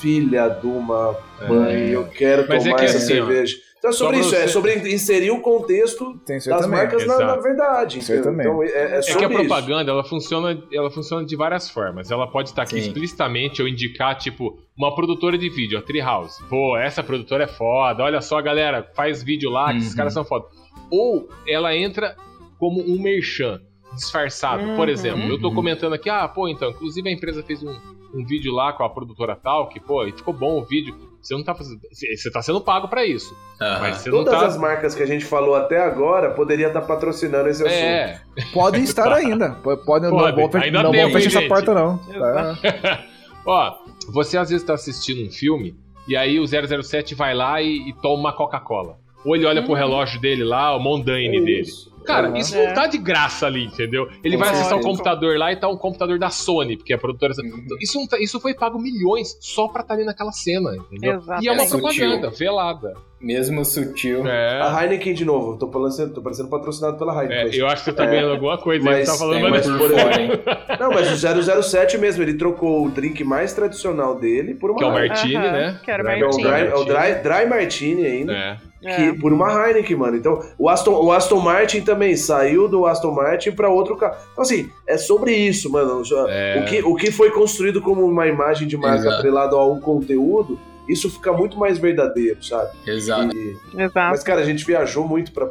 filha 0.00 0.48
de 0.48 0.66
uma 0.66 1.16
mãe, 1.48 1.90
eu 1.90 2.06
quero 2.08 2.44
Mas 2.48 2.66
é 2.66 2.70
tomar 2.70 2.78
que 2.78 2.84
essa 2.84 2.98
assim, 2.98 3.20
ó, 3.20 3.26
cerveja. 3.26 3.56
Então 3.82 3.90
é 3.90 3.94
sobre 3.94 4.18
isso, 4.20 4.32
é 4.32 4.42
você- 4.42 4.48
sobre 4.48 4.74
inserir 4.94 5.32
o 5.32 5.40
contexto 5.40 6.14
das 6.24 6.44
também. 6.44 6.68
marcas 6.70 7.04
na, 7.04 7.18
na 7.18 7.36
verdade. 7.36 7.98
Também. 8.22 8.46
Então 8.46 8.62
é, 8.62 8.66
é 8.68 8.98
É 8.98 9.00
que 9.00 9.24
a 9.24 9.28
isso. 9.28 9.28
propaganda, 9.28 9.90
ela 9.90 10.04
funciona, 10.04 10.62
ela 10.72 10.88
funciona 10.88 11.24
de 11.26 11.34
várias 11.34 11.68
formas. 11.68 12.08
Ela 12.08 12.28
pode 12.30 12.50
estar 12.50 12.62
aqui 12.62 12.80
Sim. 12.80 12.86
explicitamente 12.86 13.60
ou 13.60 13.66
indicar, 13.66 14.16
tipo, 14.16 14.56
uma 14.78 14.94
produtora 14.94 15.36
de 15.36 15.48
vídeo, 15.50 15.76
a 15.76 15.82
Treehouse. 15.82 16.40
Pô, 16.48 16.76
essa 16.76 17.02
produtora 17.02 17.42
é 17.42 17.48
foda. 17.48 18.04
Olha 18.04 18.20
só, 18.20 18.40
galera, 18.40 18.88
faz 18.94 19.20
vídeo 19.20 19.50
lá, 19.50 19.72
que 19.72 19.78
esses 19.78 19.90
Uhum. 19.90 19.96
caras 19.96 20.12
são 20.12 20.24
foda. 20.24 20.44
Ou 20.88 21.28
ela 21.48 21.74
entra 21.76 22.14
como 22.60 22.80
um 22.80 23.02
merchan 23.02 23.60
disfarçado. 23.96 24.62
Por 24.76 24.86
Uhum. 24.86 24.94
exemplo, 24.94 25.22
eu 25.28 25.40
tô 25.40 25.48
Uhum. 25.48 25.54
comentando 25.56 25.92
aqui, 25.94 26.08
ah, 26.08 26.28
pô, 26.28 26.46
então, 26.48 26.70
inclusive 26.70 27.08
a 27.08 27.12
empresa 27.12 27.42
fez 27.42 27.62
um, 27.64 27.74
um 28.14 28.24
vídeo 28.24 28.52
lá 28.52 28.72
com 28.72 28.84
a 28.84 28.88
produtora 28.88 29.34
tal, 29.34 29.68
que, 29.68 29.80
pô, 29.80 30.04
e 30.06 30.12
ficou 30.12 30.32
bom 30.32 30.58
o 30.60 30.64
vídeo. 30.64 30.94
Você 31.22 31.34
não 31.34 31.44
tá 31.44 31.54
fazendo. 31.54 31.80
Você 31.92 32.30
tá 32.32 32.42
sendo 32.42 32.60
pago 32.60 32.88
pra 32.88 33.06
isso. 33.06 33.36
Aham. 33.60 33.80
Mas 33.80 33.98
você 33.98 34.10
não 34.10 34.24
Todas 34.24 34.40
tá. 34.40 34.46
as 34.46 34.56
marcas 34.56 34.94
que 34.94 35.02
a 35.02 35.06
gente 35.06 35.24
falou 35.24 35.54
até 35.54 35.78
agora 35.80 36.30
poderia 36.30 36.66
estar 36.66 36.80
patrocinando 36.82 37.48
esse 37.48 37.62
assunto. 37.62 37.74
É, 37.78 38.20
Podem 38.52 38.82
estar 38.82 39.10
ainda. 39.14 39.50
Podem, 39.52 39.84
Podem, 39.84 40.10
não 40.10 40.18
vou, 40.34 40.50
ainda 40.60 40.82
não 40.82 40.90
tem, 40.90 41.02
vou 41.02 41.12
fechar 41.12 41.28
essa 41.28 41.40
gente. 41.40 41.48
porta, 41.48 41.72
não. 41.72 41.98
Tá? 41.98 43.04
Ó, 43.46 43.74
você 44.12 44.36
às 44.36 44.50
vezes 44.50 44.64
tá 44.66 44.74
assistindo 44.74 45.26
um 45.26 45.30
filme 45.30 45.76
e 46.08 46.16
aí 46.16 46.40
o 46.40 46.44
007 46.46 47.14
vai 47.14 47.34
lá 47.34 47.62
e, 47.62 47.88
e 47.88 47.92
toma 48.02 48.16
uma 48.20 48.32
Coca-Cola. 48.32 48.98
Ou 49.24 49.36
ele 49.36 49.46
olha 49.46 49.62
pro 49.62 49.74
relógio 49.74 50.20
dele 50.20 50.42
lá, 50.42 50.74
o 50.76 50.80
Mondaine 50.80 51.38
É 51.38 51.40
dele. 51.40 51.68
Cara, 52.06 52.28
Uhum. 52.30 52.36
isso 52.36 52.56
É. 52.56 52.66
não 52.68 52.74
tá 52.74 52.86
de 52.86 52.98
graça 52.98 53.46
ali, 53.46 53.64
entendeu? 53.64 54.08
Ele 54.24 54.36
vai 54.36 54.50
acessar 54.50 54.78
o 54.78 54.82
computador 54.82 55.36
lá 55.38 55.52
e 55.52 55.56
tá 55.56 55.68
um 55.68 55.76
computador 55.76 56.18
da 56.18 56.30
Sony, 56.30 56.76
porque 56.76 56.92
a 56.92 56.98
produtora. 56.98 57.32
Uhum. 57.42 57.64
Isso, 57.80 57.98
não 57.98 58.06
tá- 58.06 58.18
isso 58.20 58.38
foi 58.40 58.54
pago 58.54 58.78
milhões 58.78 59.36
só 59.40 59.68
pra 59.68 59.82
estar 59.82 59.94
ali 59.94 60.04
naquela 60.04 60.32
cena, 60.32 60.74
entendeu? 60.90 61.18
Exatamente. 61.18 61.44
E 61.44 61.48
é 61.48 61.52
uma 61.52 61.62
É 61.62 61.66
sutil. 61.66 61.80
propaganda, 62.08 62.30
velada. 62.30 62.94
Mesmo 63.20 63.64
sutil. 63.64 64.26
É. 64.26 64.60
A 64.60 64.82
Heineken 64.82 65.14
de 65.14 65.24
novo, 65.24 65.56
tô 65.56 65.68
parecendo, 65.68 66.12
tô 66.12 66.20
parecendo 66.20 66.48
patrocinado 66.48 66.98
pela 66.98 67.12
Heineken. 67.22 67.56
É, 67.56 67.62
eu 67.62 67.68
acho 67.68 67.84
que 67.84 67.90
você 67.90 67.96
tá 67.96 68.04
É. 68.04 68.06
ganhando 68.08 68.32
alguma 68.32 68.58
coisa 68.58 68.84
Mas- 68.84 69.06
tá 69.08 69.14
falando 69.14 69.46
É, 69.46 69.50
mas 69.50 69.64
por 69.64 69.90
fora, 69.90 70.20
hein? 70.20 70.30
Não, 70.80 70.90
mas 70.90 71.08
o 71.12 71.16
007 71.16 71.96
mesmo, 71.98 72.20
ele 72.22 72.34
trocou 72.34 72.84
o 72.84 72.90
drink 72.90 73.22
mais 73.22 73.52
tradicional 73.52 74.18
dele 74.18 74.54
por 74.54 74.70
uma 74.70 74.78
Que 74.78 74.84
é 74.84 74.88
o. 74.88 74.92
Martini, 74.92 75.34
né? 75.34 75.78
que 75.84 75.90
era 75.90 76.02
Que 76.02 76.10
é 76.10 76.14
o 76.16 76.20
Martini. 76.20 76.42
dry, 76.42 76.60
é 76.66 76.74
o 76.74 76.84
dry, 76.84 77.14
dry 77.22 77.46
Martini 77.48 78.06
ainda. 78.06 78.32
É. 78.32 78.56
Que, 78.82 79.12
por 79.20 79.32
uma 79.32 79.48
Heineken, 79.68 79.96
mano. 79.96 80.16
Então, 80.16 80.42
o 80.58 80.68
Aston, 80.68 80.92
o 80.92 81.12
Aston 81.12 81.38
Martin 81.38 81.82
também 81.82 82.16
saiu 82.16 82.66
do 82.68 82.84
Aston 82.84 83.12
Martin 83.12 83.52
pra 83.52 83.68
outro 83.68 83.96
carro. 83.96 84.16
Então, 84.32 84.42
assim, 84.42 84.68
é 84.88 84.98
sobre 84.98 85.32
isso, 85.34 85.70
mano. 85.70 86.02
É. 86.28 86.60
O, 86.60 86.64
que, 86.68 86.82
o 86.82 86.94
que 86.96 87.12
foi 87.12 87.30
construído 87.30 87.80
como 87.80 88.04
uma 88.04 88.26
imagem 88.26 88.66
de 88.66 88.76
marca 88.76 89.02
Exato. 89.02 89.16
atrelado 89.16 89.56
a 89.56 89.64
um 89.70 89.80
conteúdo, 89.80 90.58
isso 90.88 91.08
fica 91.08 91.32
muito 91.32 91.56
mais 91.58 91.78
verdadeiro, 91.78 92.42
sabe? 92.42 92.70
Exato. 92.86 93.36
E- 93.36 93.56
Exato. 93.74 94.10
mas, 94.10 94.22
cara, 94.24 94.40
a 94.40 94.44
gente 94.44 94.64
viajou 94.66 95.06
muito 95.06 95.30
pra. 95.32 95.48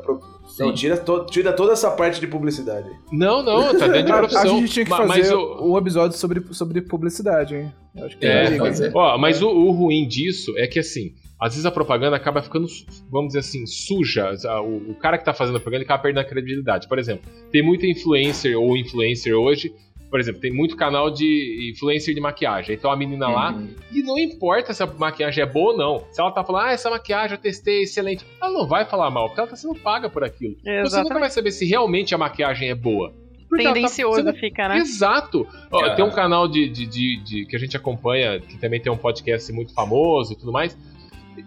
Pra- 0.57 0.65
Não, 0.65 0.75
Sim. 0.75 0.81
tira, 0.81 0.97
to- 0.97 1.25
tira 1.25 1.53
toda 1.53 1.73
essa 1.73 1.91
parte 1.91 2.19
de 2.19 2.27
publicidade. 2.27 2.89
Não, 3.11 3.41
não, 3.43 3.77
tá 3.77 3.87
dentro 3.87 4.05
de 4.05 4.11
A, 4.11 4.15
a 4.15 4.17
profissão. 4.19 4.59
gente 4.59 4.71
tinha 4.73 4.85
que 4.85 4.91
fazer 4.91 5.07
mas 5.07 5.31
o- 5.31 5.71
um 5.73 5.77
episódio 5.77 6.17
sobre, 6.17 6.41
sobre 6.53 6.81
publicidade, 6.81 7.55
hein? 7.55 7.71
Eu 7.95 8.05
Acho 8.05 8.17
que 8.17 8.25
É, 8.25 8.47
aí, 8.47 8.57
fazer. 8.57 8.91
Ó, 8.95 9.17
mas 9.17 9.41
o, 9.41 9.49
o 9.49 9.71
ruim 9.71 10.07
disso 10.07 10.53
é 10.57 10.65
que 10.67 10.79
assim, 10.79 11.13
às 11.39 11.53
vezes 11.53 11.65
a 11.65 11.71
propaganda 11.71 12.15
acaba 12.15 12.41
ficando, 12.41 12.67
vamos 13.11 13.27
dizer 13.29 13.39
assim, 13.39 13.65
suja. 13.65 14.31
O, 14.63 14.91
o 14.91 14.95
cara 14.95 15.17
que 15.17 15.25
tá 15.25 15.33
fazendo 15.33 15.55
a 15.57 15.59
propaganda 15.59 15.83
acaba 15.83 16.03
perdendo 16.03 16.21
a 16.21 16.25
credibilidade. 16.27 16.87
Por 16.87 16.97
exemplo, 16.99 17.29
tem 17.51 17.61
muito 17.63 17.85
influencer 17.85 18.57
ou 18.57 18.77
influencer 18.77 19.33
hoje. 19.35 19.73
Por 20.11 20.19
exemplo, 20.19 20.41
tem 20.41 20.51
muito 20.51 20.75
canal 20.75 21.09
de 21.09 21.71
influencer 21.73 22.13
de 22.13 22.19
maquiagem. 22.21 22.75
Então 22.75 22.91
a 22.91 22.95
menina 22.97 23.27
lá, 23.29 23.53
Uhum. 23.53 23.69
e 23.91 24.03
não 24.03 24.19
importa 24.19 24.73
se 24.73 24.83
a 24.83 24.85
maquiagem 24.85 25.41
é 25.41 25.47
boa 25.47 25.71
ou 25.71 25.77
não. 25.77 26.03
Se 26.11 26.19
ela 26.21 26.29
tá 26.31 26.43
falando, 26.43 26.65
ah, 26.67 26.71
essa 26.73 26.89
maquiagem 26.89 27.37
eu 27.37 27.41
testei, 27.41 27.83
excelente. 27.83 28.25
Ela 28.41 28.51
não 28.51 28.67
vai 28.67 28.83
falar 28.85 29.09
mal, 29.09 29.27
porque 29.29 29.39
ela 29.39 29.49
tá 29.49 29.55
sendo 29.55 29.73
paga 29.75 30.09
por 30.09 30.21
aquilo. 30.23 30.51
Então 30.59 30.65
você 30.65 30.79
nunca 30.79 30.87
Exatamente. 30.87 31.19
vai 31.21 31.29
saber 31.29 31.51
se 31.51 31.65
realmente 31.65 32.13
a 32.13 32.17
maquiagem 32.17 32.69
é 32.69 32.75
boa. 32.75 33.13
Tá 33.49 33.57
Tendencioso 33.57 34.15
sendo 34.17 34.33
fica, 34.33 34.67
né? 34.69 34.77
Exato. 34.77 35.47
Ó, 35.71 35.85
É. 35.85 35.95
Tem 35.95 36.03
um 36.05 36.11
canal 36.11 36.47
de, 36.47 36.67
de, 36.69 36.85
de- 36.85 37.23
de- 37.23 37.45
que 37.45 37.55
a 37.55 37.59
gente 37.59 37.75
acompanha, 37.77 38.39
que 38.39 38.57
também 38.57 38.79
tem 38.81 38.91
um 38.91 38.97
podcast 38.97 39.51
muito 39.51 39.73
famoso 39.73 40.33
e 40.33 40.35
tudo 40.37 40.51
mais. 40.51 40.77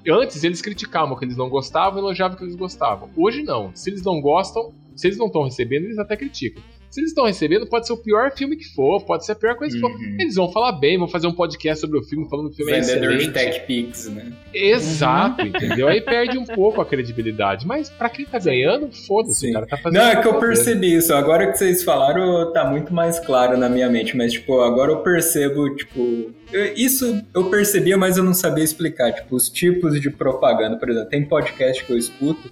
Antes 0.09 0.43
eles 0.45 0.61
criticavam 0.61 1.15
o 1.15 1.19
que 1.19 1.25
eles 1.25 1.37
não 1.37 1.49
gostavam 1.49 1.99
e 1.99 2.03
elogiavam 2.03 2.35
o 2.35 2.39
que 2.39 2.45
eles 2.45 2.57
gostavam. 2.57 3.11
Hoje 3.17 3.43
não. 3.43 3.71
Se 3.75 3.91
eles 3.91 4.03
não 4.03 4.21
gostam, 4.21 4.73
se 4.97 5.07
eles 5.07 5.19
não 5.19 5.27
estão 5.27 5.43
recebendo, 5.45 5.85
eles 5.85 5.99
até 5.99 6.17
criticam. 6.17 6.62
Se 6.95 7.01
eles 7.01 7.11
estão 7.11 7.24
recebendo, 7.24 7.66
pode 7.66 7.88
ser 7.88 7.92
o 7.92 7.97
pior 7.97 8.30
filme 8.30 8.55
que 8.57 8.72
for, 8.72 9.05
pode 9.05 9.26
ser 9.26 9.32
a 9.32 9.34
pior 9.34 9.57
coisa 9.57 9.74
que 9.74 9.80
for. 9.80 9.90
Uhum. 9.90 10.16
Eles 10.20 10.36
vão 10.36 10.53
falar 10.53 10.70
bem, 10.70 10.97
vão 10.97 11.09
fazer 11.09 11.26
um 11.26 11.32
podcast 11.32 11.80
sobre 11.80 11.99
o 11.99 12.05
filme, 12.05 12.28
falando 12.30 12.51
que 12.51 12.55
o 12.55 12.57
filme 12.59 12.70
é 12.70 12.80
Vendedor 12.80 13.16
de 13.16 13.24
excelente. 13.24 13.32
Tech 13.32 13.66
Pix, 13.66 14.09
né? 14.11 14.32
Exato, 14.55 15.42
entendeu? 15.45 15.88
Aí 15.88 16.01
perde 16.01 16.38
um 16.38 16.45
pouco 16.45 16.80
a 16.80 16.86
credibilidade. 16.86 17.66
Mas 17.66 17.90
pra 17.90 18.09
quem 18.09 18.24
tá 18.24 18.38
ganhando, 18.38 18.92
foda-se, 19.09 19.51
o 19.51 19.53
cara 19.53 19.66
tá 19.66 19.76
fazendo. 19.76 20.01
Não, 20.03 20.09
é 20.09 20.22
que 20.22 20.28
eu 20.28 20.38
percebi 20.38 20.95
isso. 20.95 21.12
Agora 21.12 21.51
que 21.51 21.59
vocês 21.59 21.82
falaram, 21.82 22.53
tá 22.53 22.64
muito 22.64 22.95
mais 22.95 23.18
claro 23.18 23.57
na 23.57 23.68
minha 23.68 23.88
mente. 23.90 24.16
Mas, 24.16 24.32
tipo, 24.32 24.61
agora 24.61 24.92
eu 24.92 24.99
percebo, 24.99 25.74
tipo. 25.74 26.30
eu- 26.53 26.74
Isso 26.76 27.20
eu 27.34 27.51
percebia, 27.51 27.97
mas 27.99 28.16
eu 28.16 28.22
não 28.22 28.34
sabia 28.34 28.62
explicar. 28.62 29.12
Tipo, 29.12 29.34
os 29.34 29.49
tipos 29.49 30.01
de 30.01 30.11
propaganda. 30.11 30.76
Por 30.76 30.88
exemplo, 30.88 31.09
tem 31.09 31.24
podcast 31.24 31.84
que 31.84 31.92
eu 31.92 31.99
escuto 31.99 32.49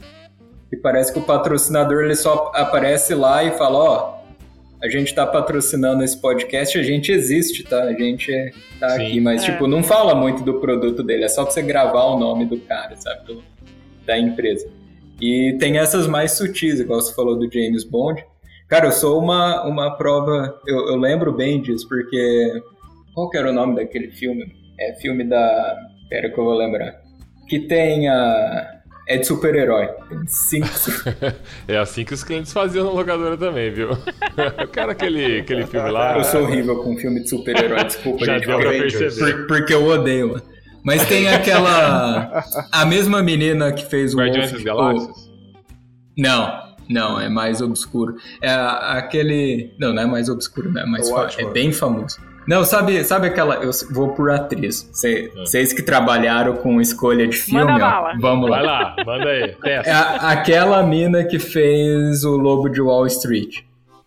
e 0.73 0.77
parece 0.77 1.13
que 1.13 1.19
o 1.21 1.23
patrocinador 1.23 2.03
ele 2.03 2.17
só 2.17 2.51
aparece 2.57 3.15
lá 3.15 3.45
e 3.45 3.53
fala: 3.53 3.79
Ó, 3.79 4.22
a 4.83 4.89
gente 4.89 5.15
tá 5.15 5.25
patrocinando 5.27 6.03
esse 6.03 6.21
podcast, 6.21 6.77
a 6.79 6.83
gente 6.83 7.13
existe, 7.13 7.63
tá? 7.65 7.85
A 7.85 7.93
gente 7.93 8.33
tá 8.81 8.91
Sim. 8.91 9.07
aqui. 9.07 9.21
Mas, 9.21 9.43
É. 9.43 9.53
tipo, 9.53 9.67
não 9.67 9.83
fala 9.83 10.15
muito 10.15 10.43
do 10.43 10.55
produto 10.61 11.03
dele. 11.03 11.25
É 11.25 11.29
só 11.29 11.45
pra 11.45 11.53
você 11.53 11.63
gravar 11.63 12.05
o 12.07 12.19
nome 12.19 12.45
do 12.47 12.59
cara, 12.59 12.97
sabe? 12.97 13.27
Do- 13.27 13.43
da 14.05 14.19
empresa. 14.19 14.69
E 15.21 15.57
tem 15.61 15.79
essas 15.79 16.07
mais 16.09 16.33
sutis, 16.33 16.81
igual 16.81 17.01
você 17.01 17.15
falou 17.15 17.39
do 17.39 17.49
James 17.53 17.85
Bond. 17.85 18.25
Cara, 18.69 18.87
eu 18.87 18.93
sou 18.93 19.21
uma, 19.21 19.65
uma 19.65 19.97
prova. 19.97 20.59
Eu, 20.67 20.89
eu 20.89 20.97
lembro 20.97 21.33
bem 21.33 21.61
disso, 21.63 21.87
porque. 21.89 22.61
Qual 23.15 23.29
que 23.31 23.37
era 23.39 23.51
o 23.51 23.53
nome 23.53 23.77
daquele 23.77 24.11
filme? 24.11 24.45
É 24.81 24.95
filme 24.95 25.23
da. 25.23 25.77
Pera 26.09 26.29
que 26.31 26.39
eu 26.39 26.45
vou 26.45 26.55
lembrar. 26.55 27.01
Que 27.49 27.61
tem 27.61 28.09
a. 28.09 28.72
É 29.09 29.17
de 29.19 29.27
super-herói. 29.27 29.89
Cinco. 30.27 30.69
É 31.69 31.77
assim 31.77 32.05
que 32.05 32.15
os 32.15 32.23
clientes 32.23 32.53
faziam 32.53 32.85
na 32.85 32.91
locadora 32.93 33.37
também, 33.37 33.71
viu? 33.73 33.91
o 34.63 34.69
cara, 34.69 34.93
aquele, 34.93 35.41
aquele 35.41 35.67
filme 35.67 35.91
lá. 35.91 36.19
Eu 36.19 36.25
sou 36.25 36.43
horrível 36.43 36.83
com 36.83 36.97
filme 36.97 37.21
de 37.23 37.29
super-herói, 37.29 37.83
desculpa, 37.85 38.25
Já 38.25 38.35
gente. 38.39 38.47
deu 38.47 38.59
pra 38.59 38.71
perceber. 38.71 39.37
Por- 39.37 39.47
porque 39.49 39.75
eu 39.75 39.85
odeio. 39.87 40.41
Mas 40.85 41.07
tem 41.07 41.29
aquela. 41.29 42.45
A 42.73 42.85
mesma 42.85 43.23
menina 43.23 43.73
que 43.73 43.85
fez 43.87 44.15
o. 44.15 44.19
Guardiões 44.19 44.51
das 44.53 44.63
Galáxias? 44.63 45.31
Não, 46.19 46.75
não, 46.89 47.21
é 47.21 47.29
mais 47.29 47.61
obscuro. 47.61 48.17
É 48.41 48.51
aquele. 48.53 49.75
Não, 49.79 49.93
não 49.93 50.03
é 50.03 50.07
mais 50.07 50.29
obscuro, 50.29 50.71
não 50.73 50.83
é 50.83 50.87
mais 50.87 51.09
fa-. 51.09 51.29
É 51.39 51.45
bem 51.47 51.73
famoso. 51.73 52.19
Não, 52.47 52.65
sabe, 52.65 53.05
sabe 53.05 53.29
aquela. 53.29 53.57
Eu 53.57 53.71
vou 53.91 54.09
por 54.15 54.31
atriz. 54.31 54.89
Cê- 54.93 55.31
Vocês 55.37 55.73
que 55.73 55.83
trabalharam 55.83 56.57
com 56.57 56.81
escolha 56.81 57.27
de 57.27 57.37
filme, 57.37 57.65
Manda 57.65 57.75
ó, 57.87 57.91
bala. 57.91 58.13
vamos 58.21 58.51
Vai 58.51 58.63
lá. 58.63 58.95
lá, 58.97 59.05
manda 59.07 59.29
aí. 59.29 59.43
É 59.43 59.47
Testa. 59.83 59.93
a- 59.93 60.31
aquela 60.33 60.83
mina 60.83 61.25
que 61.25 61.39
fez 61.39 62.25
o 62.25 62.37
Lobo 62.37 62.69
de 62.69 62.81
Wall 62.81 63.07
Street. 63.07 63.61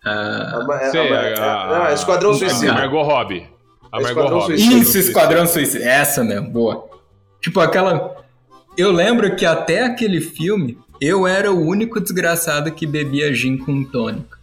Ah, 0.04 0.60
A 0.60 0.64
ma- 0.66 0.80
é- 0.82 0.90
Sei, 0.90 1.12
a- 1.12 1.20
a- 1.20 1.86
é- 1.88 1.90
é 1.90 1.94
Esquadrão 1.94 2.30
A 2.30 2.34
Suicida. 2.34 2.72
Margot 2.74 3.02
Robbie. 3.02 3.46
A 3.92 3.98
É 3.98 4.02
Margot 4.02 4.08
Esquadrão 4.08 4.38
Robbie. 4.40 4.58
Suicida. 4.58 4.80
Isso, 4.82 4.98
Esquadrão 4.98 5.46
Suicida. 5.46 5.84
Essa 5.84 6.22
mesmo, 6.22 6.50
boa. 6.50 6.84
Tipo, 7.40 7.60
aquela. 7.60 8.16
Eu 8.76 8.92
lembro 8.92 9.34
que 9.34 9.46
até 9.46 9.82
aquele 9.84 10.20
filme, 10.20 10.78
eu 11.00 11.26
era 11.26 11.50
o 11.50 11.66
único 11.66 11.98
desgraçado 12.00 12.70
que 12.70 12.86
bebia 12.86 13.32
gin 13.32 13.56
com 13.56 13.82
tônica. 13.82 14.35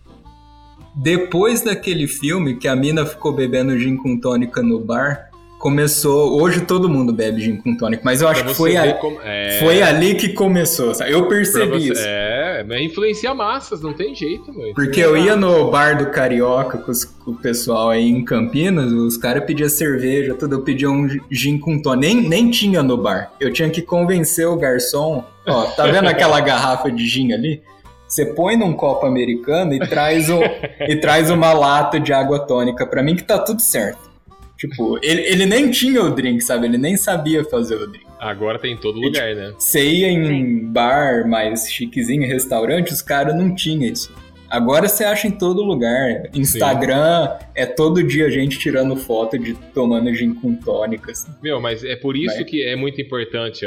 Depois 0.95 1.61
daquele 1.61 2.07
filme, 2.07 2.55
que 2.55 2.67
a 2.67 2.75
mina 2.75 3.05
ficou 3.05 3.31
bebendo 3.33 3.77
gin 3.77 3.95
com 3.97 4.19
tônica 4.19 4.61
no 4.61 4.79
bar, 4.79 5.29
começou. 5.57 6.39
Hoje 6.41 6.61
todo 6.61 6.89
mundo 6.89 7.13
bebe 7.13 7.39
gin 7.41 7.55
com 7.55 7.75
tônica, 7.77 8.01
mas 8.05 8.21
eu 8.21 8.27
acho 8.27 8.43
que 8.45 8.53
foi, 8.53 8.75
ali, 8.75 8.93
é, 9.23 9.59
foi 9.61 9.81
ali 9.81 10.13
que 10.15 10.29
começou. 10.29 10.93
sabe? 10.93 11.11
Eu 11.13 11.27
percebi 11.27 11.87
você- 11.87 11.93
isso. 11.93 12.03
É, 12.05 12.65
mas 12.67 12.81
influencia 12.81 13.33
massas, 13.33 13.81
não 13.81 13.93
tem 13.93 14.13
jeito. 14.13 14.53
Porque 14.75 14.99
eu 14.99 15.15
ia 15.17 15.35
no 15.37 15.71
bar 15.71 15.97
do 15.97 16.11
Carioca 16.11 16.77
com, 16.77 16.91
os- 16.91 17.05
com 17.05 17.31
o 17.31 17.35
pessoal 17.35 17.89
aí 17.89 18.07
em 18.07 18.23
Campinas, 18.25 18.91
os 18.91 19.15
caras 19.17 19.45
pediam 19.45 19.69
cerveja, 19.69 20.33
tudo, 20.35 20.55
eu 20.55 20.61
pedia 20.63 20.91
um 20.91 21.07
gin 21.31 21.57
com 21.57 21.81
tônica. 21.81 22.07
Nem, 22.13 22.27
nem 22.27 22.51
tinha 22.51 22.83
no 22.83 22.97
bar. 22.97 23.31
Eu 23.39 23.51
tinha 23.51 23.69
que 23.69 23.81
convencer 23.81 24.45
o 24.47 24.57
garçom. 24.57 25.23
Ó, 25.47 25.63
tá 25.71 25.85
vendo 25.87 26.07
aquela 26.09 26.39
garrafa 26.41 26.91
de 26.91 27.05
gin 27.07 27.31
ali? 27.31 27.61
Você 28.07 28.25
põe 28.25 28.55
num 28.55 28.73
copo 28.73 29.05
americano 29.05 29.73
e 29.73 29.79
traz, 29.79 30.29
um, 30.29 30.41
e 30.87 30.95
traz 30.97 31.29
uma 31.29 31.53
lata 31.53 31.99
de 31.99 32.13
água 32.13 32.39
tônica 32.39 32.85
pra 32.85 33.01
mim 33.01 33.15
que 33.15 33.23
tá 33.23 33.39
tudo 33.39 33.61
certo. 33.61 34.11
Tipo, 34.57 34.97
ele, 35.01 35.21
ele 35.21 35.45
nem 35.45 35.69
tinha 35.71 36.01
o 36.01 36.09
drink, 36.11 36.41
sabe? 36.41 36.67
Ele 36.67 36.77
nem 36.77 36.95
sabia 36.95 37.43
fazer 37.43 37.75
o 37.75 37.87
drink. 37.87 38.05
Agora 38.19 38.57
tem 38.57 38.73
em 38.73 38.77
todo 38.77 38.97
lugar, 38.97 39.35
né? 39.35 39.53
Você 39.57 39.85
ia 39.85 40.07
em 40.07 40.59
bar 40.59 41.27
mais 41.27 41.69
chiquezinho, 41.69 42.25
restaurante, 42.25 42.93
os 42.93 43.01
caras 43.01 43.35
não 43.35 43.53
tinham 43.53 43.91
isso. 43.91 44.13
Agora 44.53 44.87
você 44.87 45.03
acha 45.03 45.27
em 45.27 45.31
todo 45.31 45.63
lugar. 45.63 46.29
Instagram 46.31 47.39
é 47.55 47.65
todo 47.65 48.03
dia 48.03 48.27
a 48.27 48.29
gente 48.29 48.59
tirando 48.59 48.95
foto 48.95 49.35
de 49.35 49.55
tomando 49.73 50.13
gin 50.13 50.31
com 50.35 50.53
tônica. 50.55 51.11
assim. 51.11 51.31
Meu, 51.41 51.59
mas 51.59 51.83
é 51.83 51.95
por 51.95 52.15
isso 52.15 52.35
Vai. 52.35 52.43
que 52.43 52.63
é 52.63 52.75
muito 52.75 53.01
importante. 53.01 53.65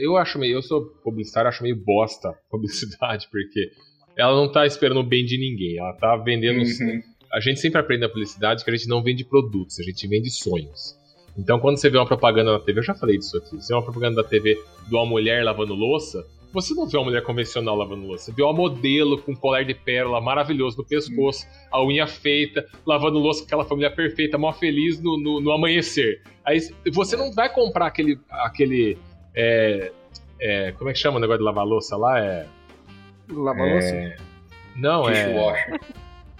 Eu 0.00 0.16
acho 0.16 0.36
meio. 0.36 0.56
Eu 0.56 0.62
sou 0.62 0.86
publicitário, 1.04 1.48
acho 1.48 1.62
meio 1.62 1.76
bosta 1.76 2.30
a 2.30 2.34
publicidade, 2.50 3.28
porque 3.30 3.70
ela 4.16 4.34
não 4.34 4.50
tá 4.50 4.66
esperando 4.66 4.98
o 4.98 5.04
bem 5.04 5.24
de 5.24 5.38
ninguém. 5.38 5.78
Ela 5.78 5.92
tá 5.92 6.16
vendendo. 6.16 6.58
Uhum. 6.58 7.00
A 7.32 7.38
gente 7.38 7.60
sempre 7.60 7.80
aprende 7.80 8.00
na 8.00 8.08
publicidade 8.08 8.64
que 8.64 8.70
a 8.72 8.74
gente 8.74 8.88
não 8.88 9.04
vende 9.04 9.24
produtos, 9.24 9.78
a 9.78 9.84
gente 9.84 10.04
vende 10.08 10.30
sonhos. 10.30 10.96
Então, 11.38 11.60
quando 11.60 11.78
você 11.78 11.88
vê 11.88 11.96
uma 11.96 12.06
propaganda 12.06 12.50
na 12.50 12.58
TV, 12.58 12.80
eu 12.80 12.84
já 12.84 12.94
falei 12.94 13.18
disso 13.18 13.36
aqui. 13.36 13.54
Você 13.54 13.68
vê 13.68 13.74
uma 13.74 13.84
propaganda 13.84 14.20
da 14.20 14.28
TV 14.28 14.58
de 14.88 14.94
uma 14.96 15.06
mulher 15.06 15.44
lavando 15.44 15.74
louça, 15.74 16.26
você 16.54 16.72
não 16.72 16.86
vê 16.86 16.96
uma 16.96 17.06
mulher 17.06 17.22
convencional 17.22 17.74
lavando 17.74 18.06
louça. 18.06 18.26
Você 18.26 18.32
vê 18.32 18.42
uma 18.42 18.52
modelo 18.52 19.20
com 19.20 19.32
um 19.32 19.34
colar 19.34 19.64
de 19.64 19.74
pérola 19.74 20.20
maravilhoso 20.20 20.78
no 20.78 20.84
pescoço, 20.84 21.46
a 21.70 21.84
unha 21.84 22.06
feita, 22.06 22.64
lavando 22.86 23.18
louça 23.18 23.40
com 23.40 23.46
aquela 23.46 23.64
família 23.64 23.90
perfeita, 23.90 24.38
mó 24.38 24.52
feliz 24.52 25.02
no, 25.02 25.18
no, 25.18 25.40
no 25.40 25.50
amanhecer. 25.50 26.22
Aí 26.44 26.60
você 26.92 27.16
não 27.16 27.32
vai 27.32 27.52
comprar 27.52 27.86
aquele. 27.86 28.18
aquele 28.30 28.96
é, 29.34 29.90
é, 30.40 30.72
como 30.72 30.88
é 30.88 30.92
que 30.92 30.98
chama 30.98 31.18
o 31.18 31.20
negócio 31.20 31.38
de 31.38 31.44
lavar 31.44 31.66
louça 31.66 31.96
lá? 31.96 32.20
É. 32.20 32.46
Lavar 33.28 33.68
louça. 33.68 34.16
Não, 34.76 35.08
é. 35.08 35.78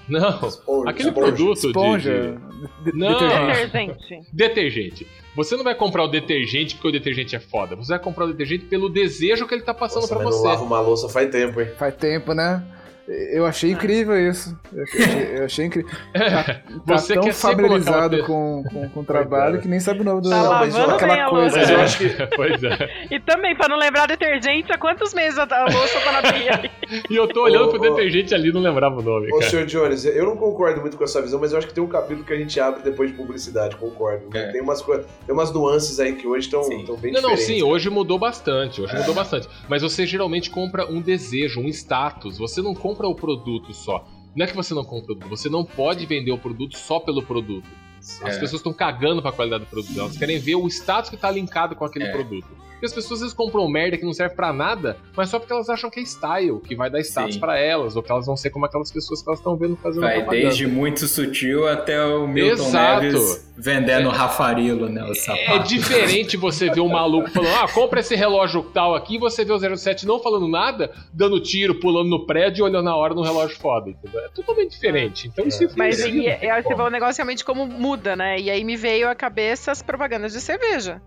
Não. 0.08 0.46
Esponja, 0.48 0.90
Aquele 0.90 1.08
esponja. 1.08 1.26
produto 1.32 1.60
de- 1.60 1.66
Esponja. 1.66 2.38
de. 2.84 2.92
de- 2.92 2.98
Não. 2.98 3.46
detergente. 3.46 4.20
Detergente. 4.32 5.06
Você 5.36 5.56
não 5.56 5.64
vai 5.64 5.74
comprar 5.74 6.04
o 6.04 6.08
detergente 6.08 6.74
porque 6.74 6.88
o 6.88 6.92
detergente 6.92 7.34
é 7.34 7.40
foda. 7.40 7.74
Você 7.76 7.88
vai 7.90 7.98
comprar 7.98 8.24
o 8.24 8.28
detergente 8.28 8.66
pelo 8.66 8.88
desejo 8.88 9.46
que 9.46 9.54
ele 9.54 9.62
tá 9.62 9.74
passando 9.74 10.02
Nossa, 10.02 10.14
pra 10.14 10.24
mas 10.24 10.34
não 10.34 10.42
você. 10.42 10.48
lava 10.48 10.62
uma 10.62 10.80
louça 10.80 11.08
faz 11.08 11.30
tempo, 11.30 11.60
hein? 11.60 11.68
Faz 11.78 11.94
tempo, 11.96 12.32
né? 12.34 12.62
Eu 13.06 13.44
achei 13.44 13.70
incrível 13.70 14.16
isso. 14.30 14.58
Eu 14.72 14.82
achei, 14.82 15.38
eu 15.38 15.44
achei 15.44 15.66
incrível. 15.66 15.90
Tá, 16.14 16.60
Você 16.96 17.14
tá 17.14 17.20
tão 17.20 17.32
familiarizado 17.32 18.24
com, 18.24 18.64
com, 18.70 18.88
com 18.88 19.00
o 19.00 19.04
trabalho 19.04 19.60
que 19.60 19.68
nem 19.68 19.78
sabe 19.78 20.00
o 20.00 20.04
nome 20.04 20.22
do, 20.22 20.30
Tá 20.30 20.36
Não, 20.42 20.50
mas 20.50 20.74
lavando 20.74 20.92
eu- 20.94 20.98
bem 20.98 21.10
a 21.10 21.12
aquela 21.14 21.30
coisa. 21.30 21.56
Mas 21.58 21.70
eu 21.70 21.80
acho 21.80 21.98
que. 21.98 22.26
Pois 22.34 22.62
é. 22.64 23.06
E 23.10 23.20
também, 23.20 23.54
pra 23.54 23.68
não 23.68 23.76
lembrar 23.76 24.06
detergente, 24.06 24.72
há 24.72 24.78
quantos 24.78 25.12
meses 25.12 25.38
a 25.38 25.44
louça 25.44 26.00
tá 26.00 26.12
na 26.22 26.32
pia? 26.32 26.70
E 27.10 27.16
eu 27.16 27.26
tô 27.26 27.44
olhando 27.44 27.66
Ô, 27.66 27.70
pro 27.70 27.78
ô. 27.78 27.82
detergente 27.94 28.34
ali 28.34 28.50
e 28.50 28.52
não 28.52 28.60
lembrava 28.60 29.00
o 29.00 29.02
nome, 29.02 29.26
Ô, 29.32 29.38
cara. 29.38 29.50
senhor 29.50 29.66
Jones, 29.66 30.04
eu 30.04 30.24
não 30.26 30.36
concordo 30.36 30.80
muito 30.82 30.96
com 30.98 31.04
essa 31.04 31.20
visão, 31.20 31.40
mas 31.40 31.50
eu 31.52 31.58
acho 31.58 31.66
que 31.66 31.72
tem 31.74 31.82
um 31.82 31.88
capítulo 31.88 32.24
que 32.24 32.32
a 32.32 32.36
gente 32.36 32.58
abre 32.60 32.82
depois 32.82 33.10
de 33.10 33.16
publicidade, 33.16 33.74
concordo. 33.76 34.28
né? 34.32 34.48
É. 34.48 34.52
Tem, 34.52 34.60
umas 34.60 34.80
coisas, 34.82 35.06
tem 35.26 35.34
umas 35.34 35.50
nuances 35.52 35.98
aí 35.98 36.14
que 36.14 36.26
hoje 36.26 36.46
estão 36.46 36.60
bem 36.68 36.78
Não, 36.84 37.22
não, 37.22 37.30
diferentes. 37.34 37.44
sim, 37.44 37.62
hoje 37.62 37.88
mudou 37.90 38.18
bastante. 38.18 38.80
Hoje 38.82 38.94
mudou 38.96 39.14
bastante. 39.14 39.48
Mas 39.68 39.82
você 39.82 40.06
geralmente 40.06 40.50
compra 40.50 40.86
um 40.86 41.00
desejo, 41.00 41.60
um 41.60 41.68
status. 41.68 42.36
Você 42.38 42.60
não 42.62 42.74
compra 42.74 42.93
o 43.06 43.14
produto 43.14 43.72
só. 43.74 44.06
Não 44.34 44.44
é 44.44 44.48
que 44.48 44.56
você 44.56 44.74
não 44.74 44.84
compra 44.84 45.12
o 45.12 45.16
produto, 45.16 45.28
você 45.28 45.48
não 45.48 45.64
pode 45.64 46.06
vender 46.06 46.32
o 46.32 46.38
produto 46.38 46.76
só 46.76 46.98
pelo 46.98 47.22
produto. 47.22 47.68
As 47.98 48.20
É. 48.36 48.40
pessoas 48.40 48.54
estão 48.54 48.72
cagando 48.72 49.22
pra 49.22 49.32
qualidade 49.32 49.64
do 49.64 49.70
produto. 49.70 49.98
Elas 49.98 50.16
querem 50.16 50.38
ver 50.38 50.56
o 50.56 50.66
status 50.66 51.08
que 51.08 51.16
tá 51.16 51.30
linkado 51.30 51.74
com 51.76 51.84
aquele 51.84 52.06
É. 52.06 52.12
produto. 52.12 52.48
Porque 52.74 52.86
as 52.86 52.92
pessoas 52.92 53.14
às 53.14 53.20
vezes 53.20 53.34
compram 53.34 53.66
merda 53.68 53.96
que 53.96 54.04
não 54.04 54.12
serve 54.12 54.34
pra 54.34 54.52
nada, 54.52 54.96
mas 55.16 55.28
só 55.28 55.38
porque 55.38 55.52
elas 55.52 55.68
acham 55.68 55.90
que 55.90 56.00
é 56.00 56.02
style, 56.02 56.60
que 56.60 56.74
vai 56.74 56.90
dar 56.90 57.00
status 57.00 57.36
pra 57.36 57.58
elas, 57.58 57.96
ou 57.96 58.02
que 58.02 58.10
elas 58.10 58.26
vão 58.26 58.36
ser 58.36 58.50
como 58.50 58.66
aquelas 58.66 58.90
pessoas 58.90 59.22
que 59.22 59.28
elas 59.28 59.38
estão 59.38 59.56
vendo 59.56 59.76
fazendo 59.76 60.02
Vai 60.02 60.16
propaganda. 60.16 60.42
desde 60.44 60.66
muito 60.66 61.06
sutil 61.06 61.68
até 61.68 62.04
o 62.04 62.26
Milton 62.26 62.62
Exato. 62.62 63.02
Neves 63.02 63.54
vendendo 63.56 64.08
Rafarilo, 64.08 64.88
né? 64.88 65.04
O 65.04 65.14
sapato. 65.14 65.50
É 65.50 65.58
diferente 65.64 66.36
você 66.36 66.70
ver 66.70 66.80
um 66.80 66.88
maluco 66.88 67.30
falando, 67.30 67.54
ah, 67.54 67.68
compra 67.68 68.00
esse 68.00 68.14
relógio 68.14 68.62
tal 68.62 68.94
aqui, 68.94 69.16
e 69.16 69.18
você 69.18 69.44
vê 69.44 69.52
o 69.52 69.76
07 69.76 70.06
não 70.06 70.20
falando 70.20 70.48
nada, 70.48 70.90
dando 71.12 71.40
tiro, 71.40 71.76
pulando 71.76 72.08
no 72.08 72.26
prédio 72.26 72.62
e 72.62 72.68
olhando 72.68 72.88
a 72.88 72.96
hora 72.96 73.14
no 73.14 73.22
relógio 73.22 73.56
foda, 73.58 73.90
entendeu? 73.90 74.20
É 74.20 74.28
totalmente 74.28 74.72
diferente. 74.72 75.28
Então 75.28 75.46
isso 75.46 75.64
Mas 75.76 76.02
tem 76.02 76.24
e 76.24 76.28
aí 76.28 76.62
você 76.62 76.62
como. 76.62 76.76
vê 76.76 76.82
o 76.82 76.90
negócio 76.90 77.18
realmente 77.18 77.44
como 77.44 77.66
muda, 77.66 78.16
né? 78.16 78.38
E 78.38 78.50
aí 78.50 78.64
me 78.64 78.76
veio 78.76 79.08
à 79.08 79.14
cabeça 79.14 79.70
as 79.70 79.82
propagandas 79.82 80.32
de 80.32 80.40
cerveja. 80.40 81.00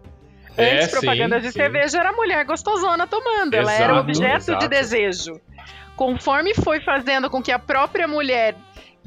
É, 0.58 0.76
Antes, 0.78 0.88
propaganda 0.92 1.36
sim, 1.38 1.42
de 1.48 1.52
sim. 1.54 1.60
cerveja 1.60 2.00
era 2.00 2.10
a 2.10 2.14
mulher 2.14 2.44
gostosona 2.46 3.06
tomando. 3.08 3.54
ela 3.54 3.72
era 3.72 3.84
Exato, 3.94 4.00
objeto 4.00 4.38
exato. 4.52 4.60
de 4.60 4.68
desejo. 4.68 5.42
Conforme 5.96 6.54
foi 6.54 6.80
fazendo 6.82 7.30
com 7.30 7.42
que 7.42 7.52
a 7.52 7.60
própria 7.60 8.08
mulher 8.08 8.56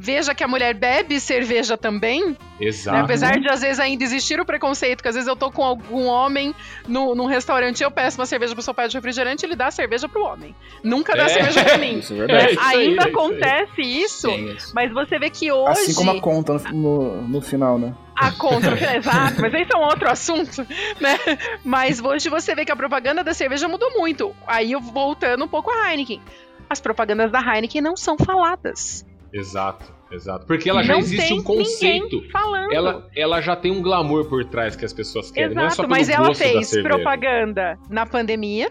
veja 0.03 0.35
que 0.35 0.43
a 0.43 0.49
mulher 0.49 0.73
bebe 0.75 1.21
cerveja 1.21 1.77
também, 1.77 2.31
né? 2.31 2.37
Exato. 2.59 3.05
apesar 3.05 3.39
de 3.39 3.47
às 3.51 3.61
vezes 3.61 3.79
ainda 3.79 4.03
existir 4.03 4.41
o 4.41 4.47
preconceito, 4.47 5.03
que 5.03 5.09
às 5.09 5.15
vezes 5.15 5.29
eu 5.29 5.37
tô 5.37 5.51
com 5.51 5.63
algum 5.63 6.07
homem 6.07 6.55
no, 6.89 7.15
num 7.15 7.27
restaurante, 7.27 7.83
eu 7.83 7.91
peço 7.91 8.19
uma 8.19 8.25
cerveja 8.25 8.55
pro 8.55 8.63
seu 8.63 8.73
pai 8.73 8.89
de 8.89 8.97
refrigerante, 8.97 9.45
ele 9.45 9.55
dá 9.55 9.67
a 9.67 9.71
cerveja 9.71 10.09
pro 10.09 10.25
homem. 10.25 10.55
Nunca 10.83 11.15
dá 11.15 11.25
É. 11.25 11.29
cerveja 11.29 11.63
pra 11.65 11.77
mim. 11.79 11.99
Isso 12.01 12.15
é 12.15 12.17
É 12.17 12.27
verdade. 12.27 12.53
isso 12.53 12.61
ainda 12.65 12.81
é 12.81 12.85
isso 12.87 13.01
aí. 13.03 13.11
acontece 13.11 13.83
isso, 13.83 14.31
isso. 14.31 14.73
mas 14.75 14.91
você 14.91 15.19
vê 15.19 15.29
que 15.29 15.53
hoje. 15.53 15.71
Assim 15.71 15.95
como 15.95 16.13
a 16.13 16.21
conta 16.21 16.55
no, 16.73 16.73
no, 16.73 17.23
no 17.29 17.41
final, 17.43 17.79
né? 17.79 17.95
A 18.21 18.33
contra, 18.33 18.75
exato, 18.97 19.41
mas 19.41 19.55
esse 19.55 19.75
é 19.75 19.79
um 19.79 19.83
outro 19.83 20.11
assunto, 20.11 20.67
né? 21.01 21.17
Mas 21.65 22.01
hoje 22.01 22.29
você 22.29 22.55
vê 22.55 22.67
que 22.67 22.73
a 22.73 22.77
propaganda 22.77 23.25
da 23.25 23.33
cerveja 23.33 23.67
mudou 23.67 23.91
muito. 23.93 24.35
Aí 24.47 24.73
eu 24.73 24.81
voltando 24.81 25.45
um 25.45 25.49
pouco 25.49 25.71
a 25.71 25.91
Heineken. 25.91 26.21
As 26.69 26.81
propagandas 26.81 27.33
da 27.33 27.41
Heineken 27.41 27.81
não 27.81 27.97
são 27.97 28.19
faladas. 28.19 29.07
Exato, 29.33 29.91
exato. 30.13 30.45
Porque 30.47 30.69
ela 30.69 30.83
já 30.83 30.93
não 30.93 31.01
existe 31.01 31.33
um 31.33 31.43
conceito. 31.43 32.23
falando. 32.31 32.73
Ela, 32.73 33.09
ela 33.17 33.41
já 33.41 33.57
tem 33.57 33.73
um 33.73 33.81
glamour 33.81 34.29
por 34.29 34.45
trás 34.45 34.77
que 34.77 34.85
as 34.85 34.93
pessoas 34.93 35.31
querem, 35.31 35.55
não 35.55 35.65
é 35.65 35.71
só 35.71 35.83
Exato, 35.83 35.89
mas 35.89 36.09
ela 36.09 36.35
fez 36.35 36.71
propaganda 36.83 37.79
na 37.89 38.05
pandemia. 38.05 38.71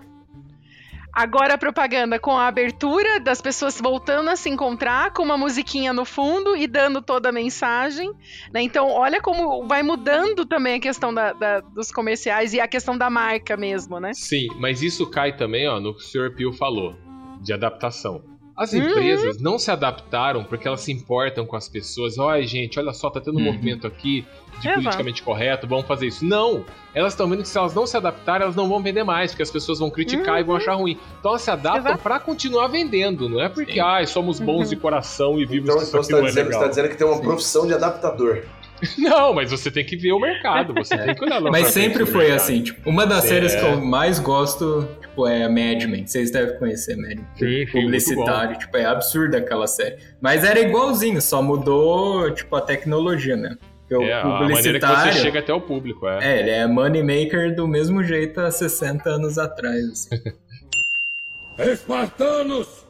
Agora 1.14 1.56
a 1.56 1.58
propaganda 1.58 2.20
com 2.20 2.38
a 2.38 2.48
abertura 2.48 3.20
das 3.20 3.42
pessoas 3.42 3.80
voltando 3.82 4.30
a 4.30 4.36
se 4.36 4.50
encontrar 4.50 5.12
com 5.14 5.24
uma 5.24 5.38
musiquinha 5.38 5.92
no 5.92 6.06
fundo 6.06 6.56
e 6.56 6.68
dando 6.68 7.02
toda 7.02 7.30
a 7.30 7.32
mensagem. 7.32 8.12
né? 8.54 8.62
Então, 8.62 8.88
olha 8.92 9.22
como 9.22 9.68
vai 9.68 9.82
mudando 9.84 10.46
também 10.46 10.76
a 10.76 10.80
questão 10.80 11.14
da- 11.14 11.34
da- 11.34 11.60
dos 11.62 11.92
comerciais 11.92 12.54
e 12.54 12.60
a 12.60 12.68
questão 12.68 12.98
da 12.98 13.10
marca 13.10 13.58
mesmo, 13.58 14.00
né? 14.00 14.12
Sim, 14.14 14.48
mas 14.60 14.82
isso 14.82 15.10
cai 15.10 15.36
também 15.36 15.68
ó, 15.68 15.80
no 15.80 15.94
que 15.96 16.02
o 16.02 16.06
Sr. 16.06 16.36
Pio 16.36 16.54
falou, 16.54 16.96
de 17.42 17.54
adaptação. 17.54 18.22
As 18.60 18.74
Uhum. 18.74 18.80
empresas 18.80 19.40
não 19.40 19.58
se 19.58 19.72
adaptaram 19.72 20.44
porque 20.44 20.68
elas 20.68 20.82
se 20.82 20.92
importam 20.92 21.46
com 21.46 21.56
as 21.56 21.70
pessoas. 21.70 22.18
Olha, 22.20 22.46
gente, 22.46 22.78
olha 22.78 22.92
só, 22.92 23.10
tá 23.10 23.22
tendo 23.22 23.38
um 23.40 23.40
Uhum. 23.40 23.54
movimento 23.54 23.88
aqui 23.88 24.26
de 24.60 24.68
Exato. 24.68 24.82
politicamente 24.82 25.24
correto, 25.24 25.66
vamos 25.66 25.86
fazer 25.86 26.08
isso. 26.08 26.26
Não! 26.26 26.66
Elas 26.94 27.14
estão 27.14 27.30
vendo 27.30 27.44
que 27.44 27.48
se 27.48 27.58
elas 27.58 27.74
não 27.74 27.88
se 27.88 27.96
adaptarem, 27.96 28.44
elas 28.44 28.58
não 28.58 28.68
vão 28.68 28.84
vender 28.84 29.04
mais, 29.06 29.32
porque 29.32 29.44
as 29.44 29.50
pessoas 29.50 29.80
vão 29.80 29.90
criticar 29.90 30.42
e 30.42 30.44
vão 30.44 30.58
achar 30.58 30.74
ruim. 30.74 31.00
Então 31.20 31.32
elas 31.32 31.42
se 31.42 31.50
adaptam 31.52 31.94
Uhum. 31.94 31.98
Pra 32.00 32.20
continuar 32.20 32.68
vendendo, 32.68 33.30
não 33.30 33.40
é 33.40 33.48
porque, 33.48 33.74
Sim. 33.76 33.80
ai, 33.80 34.06
somos 34.06 34.42
bons 34.42 34.64
Uhum. 34.64 34.70
de 34.72 34.76
coração 34.76 35.40
e 35.40 35.46
vimos 35.46 35.64
Então, 35.64 35.78
que 35.78 35.84
isso 35.84 35.90
então 35.92 36.00
aqui 36.02 36.08
você 36.08 36.12
tá 36.12 36.18
não 36.20 36.26
é 36.26 36.28
dizendo, 36.28 36.44
você 36.46 36.50
legal. 36.50 36.62
tá 36.64 36.68
dizendo 36.68 36.90
que 36.90 36.98
tem 36.98 37.08
uma 37.08 37.16
Sim. 37.16 37.22
profissão 37.24 37.66
de 37.66 37.74
adaptador. 37.74 38.44
Não, 38.98 39.34
mas 39.34 39.52
você 39.52 39.70
tem 39.70 39.86
que 39.86 39.96
ver 39.98 40.12
o 40.14 40.20
mercado, 40.20 40.74
você 40.74 40.98
tem 40.98 41.14
que 41.16 41.24
olhar 41.24 41.40
lá 41.42 41.50
Mas 41.52 41.68
sempre 41.68 42.04
do 42.06 42.12
foi 42.12 42.26
mercado. 42.28 42.38
assim, 42.38 42.64
tipo, 42.64 42.90
uma 42.90 43.06
das 43.06 43.26
É. 43.26 43.28
séries 43.28 43.56
que 43.56 43.62
eu 43.66 43.82
mais 43.82 44.20
gosto, 44.20 44.88
tipo, 45.02 45.28
é 45.28 45.48
Mad 45.48 45.84
Men. 45.90 46.06
Vocês 46.08 46.32
devem 46.32 46.58
conhecer 46.58 46.96
Mad 46.96 47.18
Men. 47.18 47.26
Sim, 47.38 47.66
sim, 47.66 47.82
Publicitário, 47.82 48.58
tipo, 48.58 48.76
é 48.78 48.86
absurda 48.86 49.38
aquela 49.38 49.68
série. 49.68 49.98
Mas 50.22 50.44
era 50.44 50.60
igualzinho, 50.60 51.22
só 51.22 51.42
mudou, 51.42 52.32
tipo, 52.34 52.56
a 52.56 52.62
tecnologia, 52.62 53.36
né? 53.36 53.58
Porque 53.82 53.96
o 53.96 54.08
É, 54.08 54.14
a 54.14 54.24
maneira 54.26 54.48
que 54.54 54.64
publicitário... 54.86 55.14
você 55.14 55.20
chega 55.20 55.40
até 55.40 55.54
o 55.54 55.60
público, 55.62 56.08
é. 56.08 56.20
É, 56.36 56.40
ele 56.40 56.50
é 56.52 56.68
money 56.68 57.02
maker 57.04 57.56
do 57.56 57.68
mesmo 57.68 58.04
jeito 58.04 58.40
há 58.40 58.52
60 58.52 59.10
anos 59.10 59.38
atrás. 59.38 59.84
assim. 60.12 60.22
Espartanos, 61.72 62.86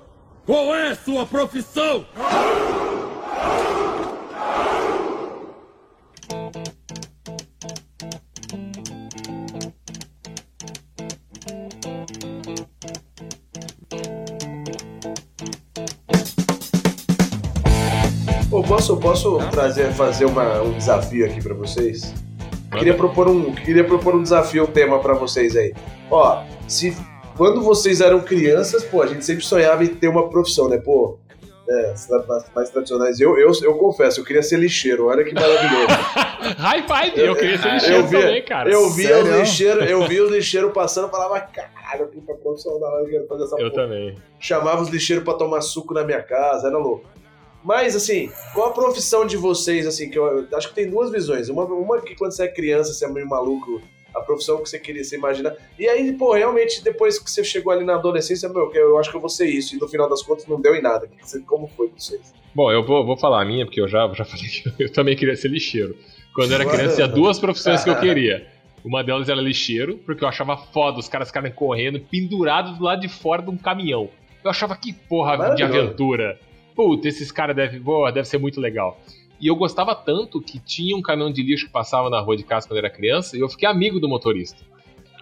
qual 0.46 0.76
é 0.76 0.94
sua 0.94 1.26
profissão? 1.26 2.06
Posso, 18.70 18.96
posso 18.98 19.40
trazer, 19.50 19.92
fazer 19.94 20.26
uma, 20.26 20.62
um 20.62 20.74
desafio 20.74 21.26
aqui 21.26 21.42
pra 21.42 21.56
vocês? 21.56 22.14
Queria 22.72 22.94
propor 22.94 23.28
um, 23.28 23.52
queria 23.56 23.84
propor 23.84 24.16
um 24.16 24.22
desafio, 24.22 24.64
um 24.64 24.68
tema 24.68 25.00
pra 25.00 25.16
vocês 25.16 25.56
aí. 25.56 25.74
Ó, 26.12 26.44
se 26.68 26.96
quando 27.36 27.64
vocês 27.64 28.00
eram 28.00 28.20
crianças, 28.22 28.84
pô, 28.84 29.02
a 29.02 29.08
gente 29.08 29.26
sempre 29.26 29.44
sonhava 29.44 29.84
em 29.84 29.88
ter 29.88 30.08
uma 30.08 30.30
profissão, 30.30 30.70
né? 30.70 30.78
Pô, 30.78 31.18
é, 31.68 31.94
mais, 32.28 32.46
mais 32.54 32.70
tradicionais. 32.70 33.20
Eu, 33.20 33.40
eu, 33.40 33.52
eu 33.64 33.74
confesso, 33.74 34.20
eu 34.20 34.24
queria 34.24 34.44
ser 34.44 34.60
lixeiro. 34.60 35.08
Olha 35.08 35.24
que 35.24 35.34
maravilhoso. 35.34 35.88
High 36.60 36.84
five! 36.84 37.20
Eu 37.20 37.36
queria 37.36 37.58
ser 37.58 37.74
lixeiro 37.74 37.96
eu 37.96 38.08
via, 38.08 38.22
também, 38.22 38.46
cara. 38.46 38.70
Eu 38.70 38.90
via 38.92 39.08
Sério? 39.08 39.32
os 39.32 39.40
lixeiros, 39.40 39.90
eu 39.90 40.08
via 40.08 40.24
os 40.24 40.32
lixeiros 40.32 40.72
passando 40.72 41.08
e 41.08 41.12
falava, 41.12 41.42
caralho, 41.42 42.08
que 42.10 42.22
profissão 42.22 42.80
da 42.80 42.88
hora, 42.88 43.04
eu 43.04 43.10
quero 43.10 43.28
fazer 43.28 43.44
essa 43.46 43.56
Eu 43.60 43.72
porra. 43.72 43.84
também. 43.84 44.16
Chamava 44.40 44.84
os 44.84 44.90
lixeiros 44.90 45.26
pra 45.26 45.34
tomar 45.34 45.62
suco 45.62 45.92
na 45.92 46.04
minha 46.04 46.22
casa, 46.22 46.68
era 46.68 46.78
louco. 46.78 47.18
Mas, 47.64 47.96
assim, 47.96 48.32
qual 48.54 48.70
a 48.70 48.74
profissão 48.74 49.26
de 49.26 49.36
vocês, 49.36 49.86
assim, 49.86 50.10
que 50.10 50.18
eu, 50.18 50.48
eu 50.50 50.58
acho 50.58 50.70
que 50.70 50.76
tem 50.76 50.90
duas 50.90 51.12
visões. 51.12 51.50
Uma, 51.50 51.66
uma 51.66 52.02
que 52.02 52.16
quando 52.16 52.32
você 52.32 52.44
é 52.44 52.48
criança, 52.48 52.94
você 52.94 53.06
é 53.06 53.10
meio 53.10 53.28
maluco, 53.28 53.82
a 54.16 54.22
profissão 54.22 54.62
que 54.62 54.70
você 54.70 54.80
queria 54.80 55.04
se 55.04 55.16
imaginar. 55.16 55.56
E 55.78 55.88
aí, 55.88 56.12
pô, 56.14 56.34
realmente, 56.34 56.84
depois 56.84 57.20
que 57.20 57.30
você 57.30 57.44
chegou 57.44 57.72
ali 57.72 57.84
na 57.84 57.96
adolescência, 57.96 58.50
meu, 58.50 58.72
eu 58.74 58.98
acho 58.98 59.10
que 59.10 59.16
eu 59.16 59.22
vou 59.22 59.30
ser 59.30 59.48
isso. 59.48 59.76
E 59.76 59.80
no 59.80 59.88
final 59.88 60.10
das 60.10 60.22
contas 60.22 60.48
não 60.48 60.60
deu 60.60 60.76
em 60.76 60.82
nada. 60.82 61.10
Como 61.46 61.68
foi 61.68 61.88
pra 61.88 62.00
vocês? 62.00 62.34
Bom, 62.54 62.72
eu 62.72 62.84
vou, 62.84 63.06
vou 63.06 63.18
falar 63.18 63.42
a 63.42 63.46
minha, 63.46 63.66
porque 63.66 63.80
eu 63.80 63.88
já, 63.88 64.12
já 64.14 64.26
falei 64.26 64.48
que 64.48 64.74
eu 64.84 64.92
também 64.92 65.16
queria 65.16 65.36
ser 65.36 65.50
lixeiro. 65.50 65.96
Quando 66.34 66.52
eu 66.52 66.56
era 66.56 66.66
criança, 66.66 66.96
tinha 66.96 67.08
duas 67.08 67.40
profissões 67.40 67.84
que 67.84 67.90
eu 67.90 68.00
queria. 68.00 68.48
Uma 68.84 69.04
delas 69.04 69.28
era 69.28 69.42
lixeiro, 69.42 69.98
porque 70.06 70.24
eu 70.24 70.28
achava 70.28 70.56
foda 70.56 71.00
os 71.00 71.10
caras 71.10 71.28
ficarem 71.28 71.52
correndo 71.52 72.00
pendurados 72.00 72.78
do 72.78 72.84
lado 72.84 73.02
de 73.02 73.10
fora 73.10 73.42
de 73.42 73.50
um 73.50 73.58
caminhão. 73.58 74.10
Eu 74.44 74.50
achava 74.50 74.76
que 74.76 74.94
porra 74.94 75.54
de 75.54 75.64
aventura. 75.64 76.40
Puta, 76.80 77.10
esses 77.10 77.30
caras 77.30 77.54
devem, 77.58 77.82
deve 78.14 78.24
ser 78.24 78.38
muito 78.38 78.62
legal. 78.62 78.98
E 79.38 79.48
eu 79.48 79.56
gostava 79.58 79.94
tanto 79.94 80.40
que 80.40 80.58
tinha 80.60 80.96
um 80.96 81.02
caminhão 81.02 81.30
de 81.30 81.44
lixo 81.44 81.66
que 81.66 81.74
passava 81.74 82.10
na 82.10 82.22
rua 82.22 82.38
de 82.38 82.44
casa 82.46 82.66
quando 82.70 82.78
eu 82.78 82.86
era 82.86 82.90
criança 82.90 83.36
e 83.36 83.42
eu 83.42 83.50
fiquei 83.50 83.68
amigo 83.68 84.00
do 84.00 84.08
motorista. 84.08 84.64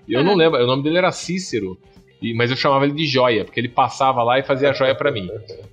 E 0.07 0.13
eu 0.13 0.23
não 0.23 0.35
lembro, 0.35 0.63
o 0.63 0.67
nome 0.67 0.83
dele 0.83 0.99
era 0.99 1.11
Cícero, 1.11 1.75
e- 2.21 2.31
mas 2.35 2.51
eu 2.51 2.55
chamava 2.55 2.85
ele 2.85 2.93
de 2.93 3.07
joia, 3.07 3.43
porque 3.43 3.59
ele 3.59 3.69
passava 3.69 4.21
lá 4.21 4.37
e 4.37 4.43
fazia 4.43 4.69
a 4.69 4.73
joia 4.73 4.93
pra 4.93 5.11
mim. 5.11 5.27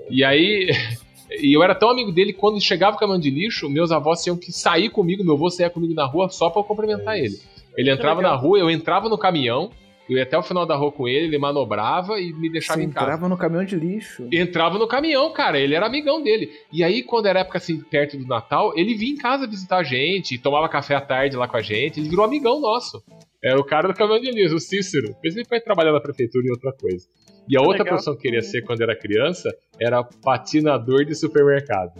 E 0.08 0.24
aí, 0.24 0.70
e 1.38 1.54
eu 1.54 1.62
era 1.62 1.74
tão 1.74 1.90
amigo 1.90 2.10
dele 2.10 2.32
que 2.32 2.38
quando 2.38 2.58
chegava 2.62 2.96
o 2.96 2.98
caminhão 2.98 3.20
de 3.20 3.28
lixo, 3.28 3.68
meus 3.68 3.92
avós 3.92 4.22
tinham 4.22 4.38
que 4.38 4.50
sair 4.52 4.88
comigo, 4.88 5.22
meu 5.22 5.34
avô 5.34 5.50
saía 5.50 5.68
comigo 5.68 5.92
na 5.92 6.06
rua 6.06 6.30
só 6.30 6.48
pra 6.48 6.60
eu 6.60 6.64
cumprimentar 6.64 7.18
ele. 7.18 7.38
Ele 7.76 7.90
entrava 7.90 8.22
na 8.22 8.34
rua, 8.34 8.58
eu 8.58 8.70
entrava 8.70 9.06
no 9.10 9.18
caminhão, 9.18 9.70
eu 10.08 10.16
ia 10.16 10.22
até 10.22 10.36
o 10.36 10.42
final 10.42 10.66
da 10.66 10.76
rua 10.76 10.92
com 10.92 11.08
ele, 11.08 11.26
ele 11.26 11.38
manobrava 11.38 12.20
e 12.20 12.32
me 12.32 12.50
deixava 12.50 12.78
Você 12.80 12.86
em 12.86 12.90
casa. 12.90 13.06
entrava 13.06 13.28
no 13.28 13.36
caminhão 13.36 13.64
de 13.64 13.76
lixo. 13.76 14.28
Entrava 14.32 14.78
no 14.78 14.86
caminhão, 14.86 15.32
cara, 15.32 15.58
ele 15.58 15.74
era 15.74 15.86
amigão 15.86 16.22
dele. 16.22 16.50
E 16.72 16.84
aí, 16.84 17.02
quando 17.02 17.26
era 17.26 17.40
época 17.40 17.58
assim, 17.58 17.80
perto 17.80 18.16
do 18.16 18.26
Natal, 18.26 18.72
ele 18.76 18.94
vinha 18.94 19.12
em 19.12 19.16
casa 19.16 19.46
visitar 19.46 19.78
a 19.78 19.82
gente, 19.82 20.38
tomava 20.38 20.68
café 20.68 20.94
à 20.94 21.00
tarde 21.00 21.36
lá 21.36 21.48
com 21.48 21.56
a 21.56 21.62
gente, 21.62 22.00
ele 22.00 22.08
virou 22.08 22.24
amigão 22.24 22.60
nosso. 22.60 23.02
Era 23.42 23.58
o 23.60 23.64
cara 23.64 23.88
do 23.88 23.94
caminhão 23.94 24.20
de 24.20 24.30
lixo, 24.30 24.56
o 24.56 24.60
Cícero. 24.60 25.08
Depois 25.08 25.36
ele 25.36 25.44
foi 25.44 25.60
trabalhar 25.60 25.92
na 25.92 26.00
prefeitura 26.00 26.46
e 26.46 26.50
outra 26.50 26.72
coisa. 26.72 27.06
E 27.48 27.56
a 27.56 27.60
outra 27.60 27.78
Legal. 27.78 27.86
profissão 27.88 28.14
que 28.14 28.18
eu 28.18 28.22
queria 28.22 28.40
ser 28.42 28.62
quando 28.62 28.80
era 28.80 28.96
criança 28.96 29.54
era 29.78 30.02
patinador 30.02 31.04
de 31.04 31.14
supermercado. 31.14 31.92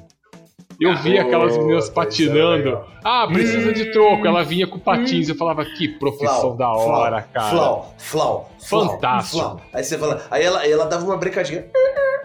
Eu 0.80 0.96
via 0.96 1.22
aquelas 1.22 1.56
meninas 1.56 1.88
é 1.88 1.92
patinando. 1.92 2.80
Ah, 3.04 3.26
precisa 3.32 3.72
de 3.72 3.92
troco. 3.92 4.26
Ela 4.26 4.42
vinha 4.42 4.66
com 4.66 4.78
patins. 4.78 5.28
Eu 5.28 5.34
falava, 5.34 5.64
que 5.64 5.88
profissão 5.88 6.56
da 6.56 6.70
hora, 6.72 7.22
cara. 7.22 7.50
Flau, 7.50 7.94
flau, 7.98 8.50
flau, 8.60 8.88
Fantástico. 8.90 9.38
flau. 9.38 9.60
Aí 9.72 9.84
você 9.84 9.96
fala, 9.98 10.22
aí 10.30 10.42
ela, 10.44 10.66
ela 10.66 10.84
dava 10.86 11.04
uma 11.04 11.16
brincadinha. 11.16 11.64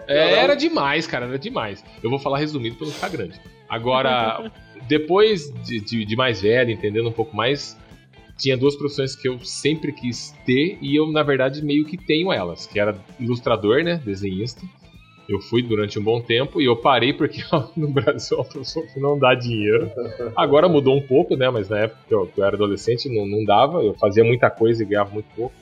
É, 0.08 0.34
era 0.34 0.54
demais, 0.56 1.06
cara, 1.06 1.26
era 1.26 1.38
demais. 1.38 1.84
Eu 2.02 2.10
vou 2.10 2.18
falar 2.18 2.38
resumido 2.38 2.76
pra 2.76 2.86
não 2.86 2.92
ficar 2.92 3.08
grande. 3.10 3.40
Agora, 3.68 4.50
depois 4.88 5.52
de, 5.62 5.80
de- 5.80 6.04
de 6.04 6.16
mais 6.16 6.40
velho, 6.42 6.70
entendendo 6.72 7.08
um 7.08 7.12
pouco 7.12 7.36
mais, 7.36 7.78
tinha 8.36 8.56
duas 8.56 8.74
profissões 8.74 9.14
que 9.14 9.28
eu 9.28 9.38
sempre 9.44 9.92
quis 9.92 10.34
ter 10.44 10.78
e 10.82 10.96
eu, 10.98 11.06
na 11.12 11.22
verdade, 11.22 11.64
meio 11.64 11.84
que 11.84 11.96
tenho 11.96 12.32
elas, 12.32 12.66
que 12.66 12.80
era 12.80 12.96
ilustrador, 13.20 13.84
né, 13.84 14.00
desenhista. 14.04 14.62
Eu 15.30 15.40
fui 15.40 15.62
durante 15.62 15.98
um 15.98 16.02
bom 16.02 16.20
tempo 16.20 16.60
e 16.60 16.64
eu 16.64 16.76
parei 16.76 17.12
porque 17.12 17.40
no 17.76 17.88
Brasil 17.88 18.36
é 18.36 18.40
uma 18.40 18.48
profissão 18.48 18.82
que 18.92 18.98
não 18.98 19.18
dá 19.18 19.34
dinheiro. 19.34 19.90
Agora 20.36 20.68
mudou 20.68 20.96
um 20.96 21.02
pouco, 21.02 21.36
né, 21.36 21.48
mas 21.48 21.68
na 21.68 21.78
época 21.78 22.00
que 22.08 22.14
eu, 22.14 22.26
que 22.26 22.40
eu 22.40 22.44
era 22.44 22.56
adolescente 22.56 23.08
não, 23.08 23.26
não 23.26 23.44
dava, 23.44 23.82
eu 23.82 23.94
fazia 23.94 24.24
muita 24.24 24.50
coisa 24.50 24.82
e 24.82 24.86
ganhava 24.86 25.10
muito 25.10 25.28
pouco 25.36 25.54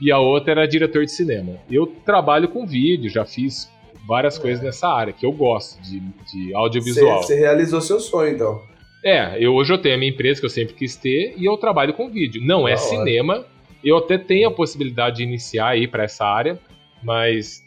e 0.00 0.10
a 0.10 0.18
outra 0.18 0.52
era 0.52 0.68
diretor 0.68 1.04
de 1.04 1.10
cinema. 1.10 1.56
Eu 1.70 1.86
trabalho 1.86 2.48
com 2.48 2.66
vídeo, 2.66 3.10
já 3.10 3.24
fiz 3.24 3.70
várias 4.06 4.36
coisas 4.38 4.62
nessa 4.62 4.88
área, 4.88 5.12
que 5.12 5.24
eu 5.24 5.32
gosto 5.32 5.80
de, 5.80 6.00
de 6.00 6.54
audiovisual. 6.54 7.22
Você, 7.22 7.34
você 7.34 7.40
realizou 7.40 7.80
seu 7.80 7.98
sonho, 7.98 8.34
então. 8.34 8.62
É, 9.02 9.42
eu, 9.42 9.54
hoje 9.54 9.72
eu 9.72 9.78
tenho 9.78 9.94
a 9.94 9.98
minha 9.98 10.10
empresa 10.10 10.40
que 10.40 10.46
eu 10.46 10.50
sempre 10.50 10.74
quis 10.74 10.96
ter 10.96 11.34
e 11.38 11.44
eu 11.44 11.56
trabalho 11.56 11.94
com 11.94 12.10
vídeo. 12.10 12.42
Não 12.44 12.68
é 12.68 12.74
Da 12.74 12.80
hora. 12.80 12.88
cinema, 12.90 13.46
eu 13.82 13.96
até 13.96 14.18
tenho 14.18 14.48
a 14.48 14.52
possibilidade 14.52 15.16
de 15.16 15.22
iniciar 15.22 15.68
aí 15.68 15.86
pra 15.86 16.04
essa 16.04 16.24
área, 16.24 16.58
mas 17.02 17.63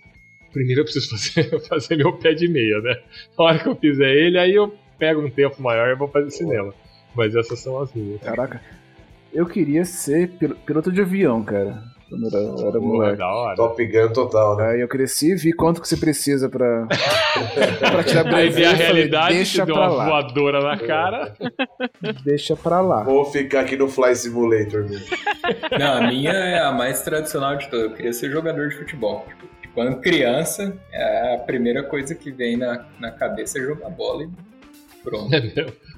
primeiro 0.58 0.82
eu 0.82 0.86
preciso 0.86 1.10
fazer, 1.16 1.60
fazer 1.68 1.95
meu 1.97 2.14
pé 2.14 2.34
de 2.34 2.47
meia, 2.47 2.80
né? 2.82 2.95
Na 3.38 3.45
hora 3.45 3.60
que 3.60 3.68
eu 3.70 3.76
fizer 3.76 4.10
ele, 4.12 4.38
aí 4.39 4.53
eu 4.55 4.74
pego 4.97 5.22
um 5.22 5.30
tempo 5.30 5.62
maior 5.62 5.88
e 5.89 5.95
vou 5.95 6.08
fazer 6.08 6.32
cinema. 6.32 6.74
Mas 7.16 7.36
essas 7.36 7.60
são 7.60 7.80
as 7.82 7.93
minhas. 7.93 8.22
Caraca. 8.22 8.62
Eu 9.34 9.45
queria 9.45 9.86
ser 9.86 10.30
pil- 10.30 10.55
piloto 10.66 10.91
de 10.91 11.01
avião, 11.01 11.43
cara. 11.43 11.84
Quando 12.10 12.24
eu 12.34 12.53
era, 12.58 12.70
era 12.70 12.80
moleque. 12.80 13.18
da 13.18 13.28
hora. 13.28 13.55
Top 13.58 13.86
Gun 13.86 14.14
total, 14.14 14.55
né? 14.55 14.68
Aí 14.72 14.80
eu 14.82 14.88
cresci 14.88 15.34
e 15.34 15.36
vi 15.36 15.51
quanto 15.51 15.82
que 15.82 15.88
você 15.89 15.97
precisa 15.97 16.47
pra, 16.49 16.88
pra 17.91 18.03
tirar 18.03 18.26
Aí 18.28 18.49
brevet. 18.49 18.53
vem 18.55 18.66
a 18.66 18.72
eu 18.72 18.78
falei, 18.78 18.93
realidade, 18.93 19.34
deixa 19.36 19.62
te 19.64 19.66
deu 19.66 19.76
uma 19.76 19.88
lá. 19.88 20.05
voadora 20.05 20.62
na 20.62 20.78
cara. 20.78 21.34
Deixa 22.24 22.55
pra 22.55 22.80
lá. 22.82 23.03
Vou 23.03 23.26
ficar 23.26 23.62
aqui 23.62 23.76
no 23.76 23.88
Fly 23.89 24.16
Simulator 24.16 24.84
mesmo. 24.88 25.05
Não, 25.78 25.97
a 25.97 26.08
minha 26.08 26.32
é 26.32 26.60
a 26.60 26.72
mais 26.72 27.01
tradicional 27.01 27.58
de 27.58 27.70
todas. 27.70 27.86
Eu 27.89 27.91
queria 27.93 28.14
ser 28.14 28.32
jogador 28.32 28.70
de 28.70 28.76
futebol. 28.78 29.26
Tipo, 29.28 29.45
quando 29.78 30.01
criança, 30.01 30.75
é 30.91 31.36
a 31.36 31.38
primeira 31.38 31.84
coisa 31.84 32.15
que 32.15 32.32
vem 32.32 32.57
na, 32.57 32.84
na 32.99 33.11
cabeça 33.11 33.59
é 33.59 33.61
jogar 33.61 33.91
bola 33.91 34.23
e 34.23 34.30
pronto. 35.03 35.30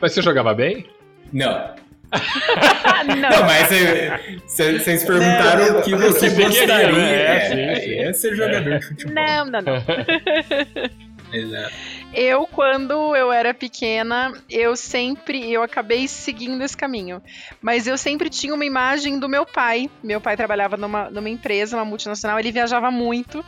Mas 0.01 0.11
você 0.11 0.21
jogava 0.21 0.53
bem? 0.53 0.85
Não. 1.31 1.75
Não, 3.07 3.15
não. 3.15 3.43
mas 3.45 3.71
é, 3.71 4.19
cê- 4.47 4.79
vocês 4.79 5.03
perguntaram 5.05 5.79
o 5.79 5.81
que 5.83 5.95
você 5.95 6.29
Você 6.29 6.29
queria, 6.31 6.47
gostaria. 6.47 6.91
né? 6.91 7.37
É, 7.37 7.39
Sim, 7.49 7.59
é, 7.61 7.75
sim. 7.75 7.93
é 7.99 8.13
ser 8.13 8.35
jogador 8.35 8.79
de 8.79 8.85
futebol. 8.85 9.13
Não, 9.13 9.45
não, 9.45 9.61
não. 9.61 9.73
Eu, 12.13 12.47
quando 12.47 13.15
eu 13.15 13.31
era 13.31 13.53
pequena, 13.53 14.33
eu 14.49 14.75
sempre, 14.75 15.51
eu 15.51 15.61
acabei 15.61 16.07
seguindo 16.07 16.63
esse 16.63 16.75
caminho. 16.75 17.21
Mas 17.61 17.87
eu 17.87 17.97
sempre 17.97 18.29
tinha 18.29 18.53
uma 18.53 18.65
imagem 18.65 19.19
do 19.19 19.29
meu 19.29 19.45
pai. 19.45 19.89
Meu 20.03 20.19
pai 20.19 20.35
trabalhava 20.35 20.75
numa, 20.75 21.09
numa 21.09 21.29
empresa, 21.29 21.77
uma 21.77 21.85
multinacional, 21.85 22.39
ele 22.39 22.51
viajava 22.51 22.89
muito. 22.89 23.43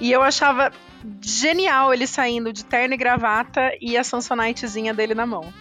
E 0.00 0.12
eu 0.12 0.22
achava 0.22 0.72
genial 1.20 1.92
ele 1.92 2.06
saindo 2.06 2.52
de 2.52 2.64
terno 2.64 2.94
e 2.94 2.96
gravata 2.96 3.72
e 3.80 3.96
a 3.96 4.04
Samsonitezinha 4.04 4.94
dele 4.94 5.14
na 5.14 5.26
mão. 5.26 5.52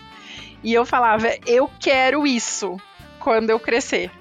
E 0.63 0.73
eu 0.73 0.85
falava, 0.85 1.27
eu 1.45 1.69
quero 1.79 2.25
isso 2.25 2.77
quando 3.19 3.49
eu 3.49 3.59
crescer. 3.59 4.11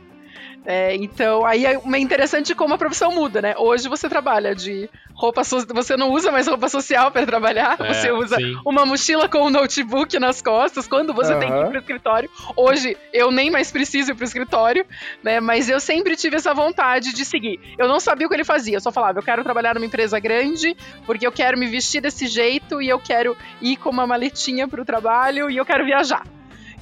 É, 0.66 0.96
então, 0.96 1.46
aí 1.46 1.64
é 1.64 1.80
interessante 1.98 2.52
como 2.52 2.74
a 2.74 2.78
profissão 2.78 3.12
muda, 3.12 3.40
né? 3.40 3.54
Hoje 3.56 3.88
você 3.88 4.08
trabalha 4.08 4.52
de 4.52 4.90
roupa 5.14 5.44
so 5.44 5.64
você 5.68 5.96
não 5.96 6.10
usa 6.10 6.32
mais 6.32 6.46
roupa 6.46 6.68
social 6.68 7.10
para 7.10 7.24
trabalhar, 7.24 7.76
É, 7.80 7.94
você 7.94 8.10
usa 8.10 8.36
sim. 8.36 8.54
uma 8.66 8.84
mochila 8.84 9.28
com 9.28 9.46
um 9.46 9.50
notebook 9.50 10.18
nas 10.18 10.42
costas 10.42 10.88
quando 10.88 11.14
você 11.14 11.34
tem 11.36 11.50
que 11.50 11.58
ir 11.58 11.68
pro 11.68 11.78
escritório. 11.78 12.28
Hoje 12.56 12.96
eu 13.12 13.30
nem 13.30 13.48
mais 13.48 13.70
preciso 13.70 14.10
ir 14.10 14.14
pro 14.14 14.24
escritório, 14.24 14.84
né? 15.22 15.38
Mas 15.38 15.68
eu 15.68 15.78
sempre 15.78 16.16
tive 16.16 16.36
essa 16.36 16.52
vontade 16.52 17.14
de 17.14 17.24
seguir. 17.24 17.60
Eu 17.78 17.86
não 17.86 18.00
sabia 18.00 18.26
o 18.26 18.28
que 18.28 18.34
ele 18.34 18.44
fazia, 18.44 18.76
eu 18.76 18.80
só 18.80 18.90
falava, 18.90 19.20
eu 19.20 19.22
quero 19.22 19.44
trabalhar 19.44 19.74
numa 19.74 19.86
empresa 19.86 20.18
grande, 20.18 20.76
porque 21.06 21.26
eu 21.26 21.32
quero 21.32 21.56
me 21.56 21.66
vestir 21.66 22.00
desse 22.00 22.26
jeito 22.26 22.82
e 22.82 22.88
eu 22.88 22.98
quero 22.98 23.36
ir 23.62 23.76
com 23.76 23.90
uma 23.90 24.06
maletinha 24.06 24.66
pro 24.66 24.84
trabalho 24.84 25.48
e 25.48 25.56
eu 25.56 25.64
quero 25.64 25.84
viajar. 25.84 26.35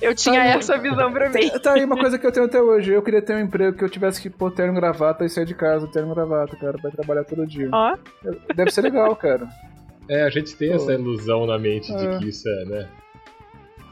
Eu 0.05 0.14
tinha 0.14 0.34
Tá 0.40 0.42
aí. 0.42 0.59
essa 0.59 0.78
visão 0.78 1.12
pra 1.12 1.30
mim. 1.30 1.48
Tá 1.62 1.72
aí 1.74 1.84
uma 1.84 1.96
coisa 1.96 2.18
que 2.18 2.26
eu 2.26 2.32
tenho 2.32 2.46
até 2.46 2.61
hoje. 2.61 2.92
Eu 2.92 3.02
queria 3.02 3.22
ter 3.22 3.34
um 3.34 3.40
emprego 3.40 3.76
que 3.76 3.84
eu 3.84 3.88
tivesse 3.90 4.20
que 4.20 4.28
pôr 4.30 4.50
terno 4.52 4.74
gravata 4.74 5.24
e 5.24 5.28
sair 5.28 5.44
de 5.46 5.55
casa, 5.55 5.86
terno 5.88 6.14
gravata, 6.14 6.57
cara, 6.57 6.78
pra 6.78 6.90
trabalhar 6.90 7.24
todo 7.24 7.46
dia. 7.46 7.68
Ó, 7.72 7.96
Deve 8.55 8.70
ser 8.70 8.82
legal, 8.82 9.14
cara. 9.16 9.48
É, 10.09 10.22
a 10.22 10.30
gente 10.30 10.55
tem 10.57 10.68
Pô. 10.70 10.76
essa 10.76 10.92
ilusão 10.92 11.46
na 11.46 11.59
mente 11.59 11.92
É. 11.92 11.96
de 11.96 12.18
que 12.18 12.28
isso 12.28 12.48
é, 12.48 12.64
né? 12.66 12.88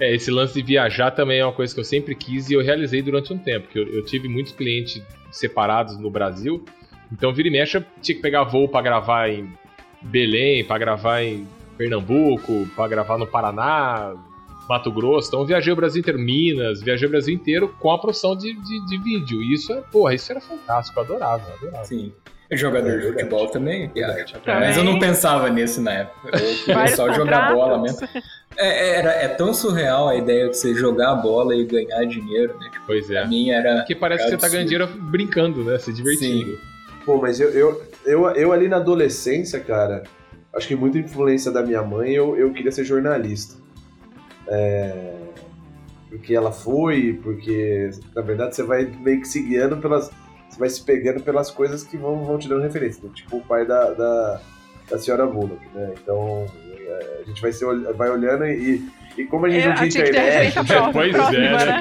É, 0.00 0.14
esse 0.14 0.30
lance 0.30 0.54
de 0.54 0.62
viajar 0.62 1.10
também 1.12 1.38
é 1.40 1.44
uma 1.44 1.52
coisa 1.52 1.72
que 1.72 1.80
eu 1.80 1.84
sempre 1.84 2.14
quis 2.14 2.50
e 2.50 2.54
eu 2.54 2.62
realizei 2.62 3.00
durante 3.02 3.32
um 3.32 3.38
tempo. 3.38 3.68
Que 3.68 3.78
eu, 3.78 3.86
eu 3.88 4.04
tive 4.04 4.28
muitos 4.28 4.52
clientes 4.52 5.00
separados 5.30 5.96
no 5.98 6.10
Brasil, 6.10 6.64
então 7.10 7.32
vira 7.32 7.48
e 7.48 7.52
mexe 7.52 7.76
eu 7.78 7.84
tinha 8.00 8.16
que 8.16 8.20
pegar 8.22 8.44
voo 8.44 8.68
pra 8.68 8.82
gravar 8.82 9.28
em 9.30 9.48
Belém, 10.02 10.64
pra 10.64 10.76
gravar 10.76 11.22
em 11.22 11.46
Pernambuco, 11.78 12.66
pra 12.74 12.88
gravar 12.88 13.16
no 13.16 13.26
Paraná, 13.26 14.14
Mato 14.68 14.90
Grosso. 14.90 15.28
Então 15.28 15.40
eu 15.40 15.46
viajei 15.46 15.72
o 15.72 15.76
Brasil 15.76 16.00
inteiro, 16.00 16.18
Minas, 16.18 16.82
viajei 16.82 17.06
o 17.06 17.10
Brasil 17.10 17.34
inteiro 17.34 17.74
com 17.78 17.90
a 17.90 17.98
profissão 17.98 18.36
de, 18.36 18.54
de, 18.54 18.86
de 18.86 18.98
vídeo. 18.98 19.42
E 19.42 19.54
isso 19.54 19.72
é, 19.72 19.80
porra, 19.80 20.14
isso 20.14 20.30
era 20.30 20.40
fantástico, 20.40 20.98
eu 20.98 21.04
adorava, 21.04 21.44
eu 21.48 21.54
adorava. 21.56 21.84
Sim. 21.84 22.12
Jogador 22.50 23.00
de 23.00 23.06
futebol 23.08 23.46
também. 23.48 23.90
Mas 24.46 24.76
eu 24.76 24.84
não 24.84 24.98
pensava 24.98 25.48
nisso 25.48 25.80
na 25.80 25.92
época. 25.92 26.38
Eu 26.38 26.56
queria 26.64 26.88
só 26.88 27.10
jogar 27.10 27.54
bola 27.54 27.80
mesmo. 27.80 28.06
É, 28.58 28.98
era, 28.98 29.10
é 29.10 29.28
tão 29.28 29.54
surreal 29.54 30.08
a 30.08 30.16
ideia 30.16 30.50
de 30.50 30.58
você 30.58 30.74
jogar 30.74 31.12
a 31.12 31.14
bola 31.14 31.56
e 31.56 31.64
ganhar 31.64 32.04
dinheiro, 32.04 32.54
né? 32.58 32.68
Tipo, 32.70 32.84
Pois 32.86 33.10
é. 33.10 33.20
pra 33.20 33.26
mim 33.26 33.50
era. 33.50 33.76
Porque 33.76 33.94
parece 33.94 34.24
que 34.24 34.30
você 34.30 34.36
tá 34.36 34.48
ganhando 34.48 34.68
dinheiro 34.68 34.86
brincando, 34.86 35.64
né? 35.64 35.78
Se 35.78 35.92
divertindo. 35.94 36.58
Pô, 37.06 37.16
mas 37.16 37.40
eu, 37.40 37.48
eu, 37.50 37.82
eu, 38.04 38.28
eu 38.30 38.52
ali 38.52 38.68
na 38.68 38.76
adolescência, 38.76 39.58
cara, 39.58 40.02
acho 40.54 40.68
que 40.68 40.76
muita 40.76 40.98
influência 40.98 41.50
da 41.50 41.62
minha 41.62 41.82
mãe, 41.82 42.12
eu, 42.12 42.36
eu 42.36 42.52
queria 42.52 42.70
ser 42.70 42.84
jornalista. 42.84 43.61
É, 44.53 45.14
Porque 46.11 46.34
ela 46.34 46.53
foi, 46.53 47.18
porque 47.22 47.90
na 48.14 48.20
verdade 48.22 48.55
você 48.55 48.62
vai 48.62 48.84
meio 48.84 49.20
que 49.20 49.28
se 49.28 49.42
guiando 49.42 49.78
pelas. 49.78 50.11
Você 50.50 50.59
vai 50.59 50.68
se 50.68 50.82
pegando 50.82 51.22
pelas 51.22 51.50
coisas 51.50 51.82
que 51.82 51.96
vão, 51.96 52.24
vão 52.24 52.38
te 52.38 52.46
dando 52.48 52.61
referência. 52.62 53.03
né? 53.03 53.11
Tipo 53.14 53.38
o 53.38 53.42
pai 53.42 53.64
da, 53.64 53.90
da, 53.92 54.40
da 54.90 54.98
senhora 54.98 55.26
Bullock, 55.26 55.64
né? 55.74 55.94
Então 56.03 56.46
é, 56.86 57.20
a 57.22 57.24
gente 57.26 57.40
vai, 57.40 57.50
ol- 57.64 57.94
vai 57.94 58.11
olhando 58.11 58.44
e, 58.44 58.86
e 59.16 59.24
como 59.24 59.46
a 59.46 59.48
gente 59.48 59.64
É, 59.64 59.68
não 59.68 59.88
tinha 59.88 60.05
internet. 60.09 60.53
próxima, 60.53 60.92
Pois 60.92 61.14
é, 61.14 61.30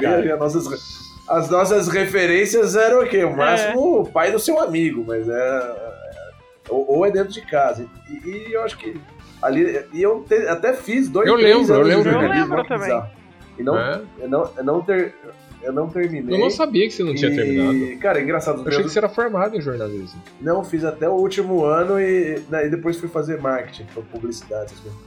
né? 0.22 0.32
as 0.32 0.38
nossas, 0.38 1.02
as 1.28 1.50
nossas 1.50 1.88
referências 1.88 2.74
eram 2.74 3.02
o 3.02 3.06
quê? 3.08 3.22
O 3.24 3.36
máximo 3.36 4.00
o 4.00 4.06
pai 4.10 4.32
do 4.32 4.38
seu 4.38 4.58
amigo, 4.58 5.04
mas 5.06 5.28
é. 5.28 5.32
é- 5.34 5.92
ou, 6.70 6.86
ou 6.98 7.04
é 7.06 7.10
dentro 7.10 7.32
de 7.34 7.42
casa. 7.42 7.84
E, 8.08 8.28
e 8.30 8.54
eu 8.54 8.62
acho 8.62 8.78
que 8.78 8.98
ali. 9.42 9.84
E 9.92 10.02
eu 10.02 10.24
te- 10.28 10.46
até 10.48 10.72
fiz 10.72 11.08
dois 11.08 11.26
Eu 11.28 11.36
três 11.36 11.56
lembro, 11.56 11.74
eu 11.74 11.82
lembro. 11.82 12.10
Eu 12.10 12.28
lembro 12.28 12.64
também. 12.64 12.84
bizarro. 12.88 13.10
E 13.58 13.62
não, 13.62 13.78
É. 13.78 14.00
eu 14.20 14.28
não, 14.28 14.50
eu 14.56 14.64
não, 14.64 14.80
ter, 14.82 15.14
eu 15.62 15.72
não 15.72 15.88
terminei. 15.88 16.34
Eu 16.34 16.40
não 16.40 16.50
sabia 16.50 16.86
que 16.88 16.94
você 16.94 17.04
não 17.04 17.14
tinha 17.14 17.30
e, 17.30 17.36
terminado. 17.36 17.98
Cara, 18.00 18.18
é 18.18 18.22
engraçado. 18.22 18.62
Eu 18.62 18.68
achei 18.68 18.82
que 18.82 18.88
você 18.88 18.98
era 18.98 19.08
formado 19.08 19.56
em 19.56 19.60
jornalismo. 19.60 20.20
Não, 20.40 20.64
fiz 20.64 20.84
até 20.84 21.08
o 21.08 21.12
último 21.12 21.64
ano 21.64 22.00
e, 22.00 22.42
né, 22.48 22.66
e 22.66 22.70
depois 22.70 22.96
fui 22.98 23.08
fazer 23.08 23.38
marketing, 23.40 23.84
pra 23.92 24.02
publicidade. 24.02 24.72
coisas. 24.74 24.98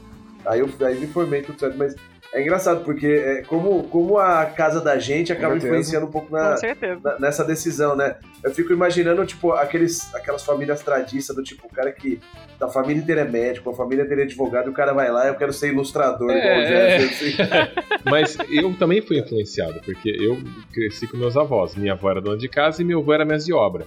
Aí 0.46 0.60
eu 0.60 0.70
aí 0.86 1.00
me 1.00 1.08
formei 1.08 1.42
tudo 1.42 1.60
certo, 1.60 1.76
mas 1.78 1.96
é 2.38 2.42
engraçado 2.42 2.84
porque 2.84 3.08
é, 3.08 3.42
como, 3.44 3.84
como 3.86 4.18
a 4.18 4.46
casa 4.46 4.82
da 4.82 5.00
gente 5.00 5.32
acaba 5.32 5.56
influenciando 5.56 6.06
um 6.06 6.12
pouco 6.12 6.32
na, 6.32 6.56
na- 7.04 7.20
nessa 7.20 7.44
decisão, 7.44 7.96
né? 7.96 8.16
Eu 8.44 8.52
fico 8.54 8.74
imaginando, 8.74 9.26
tipo, 9.26 9.52
aqueles, 9.54 10.14
aquelas 10.14 10.44
famílias 10.44 10.82
tradiças 10.82 11.36
do 11.36 11.42
tipo, 11.42 11.66
o 11.66 11.70
cara 11.70 11.92
que 11.92 12.20
a 12.60 12.68
família 12.68 13.02
inteira 13.02 13.22
é 13.22 13.26
médico, 13.26 13.70
a 13.70 13.74
família 13.74 14.04
inteira 14.04 14.24
é 14.24 14.26
advogado, 14.26 14.68
e 14.68 14.70
o 14.70 14.74
cara 14.74 14.94
vai 14.94 15.10
lá, 15.12 15.28
eu 15.28 15.36
quero 15.36 15.54
ser 15.54 15.70
ilustrador, 15.70 16.30
É, 16.30 16.38
igual 16.38 16.58
o 16.58 16.62
é. 16.62 16.96
Assim. 16.98 17.34
Mas 18.06 18.38
eu 18.52 18.74
também 18.78 19.02
fui 19.02 19.18
influenciado, 19.18 19.80
porque 19.84 20.10
eu 20.10 20.38
cresci 20.74 21.08
com 21.08 21.18
meus 21.18 21.36
avós. 21.38 21.76
Minha 21.76 21.94
avó 21.94 22.12
era 22.12 22.22
dona 22.22 22.38
de 22.38 22.48
casa 22.50 22.82
e 22.82 22.86
meu 22.86 23.00
avô 23.00 23.14
era 23.14 23.24
mestre 23.26 23.48
de 23.48 23.54
obra. 23.54 23.86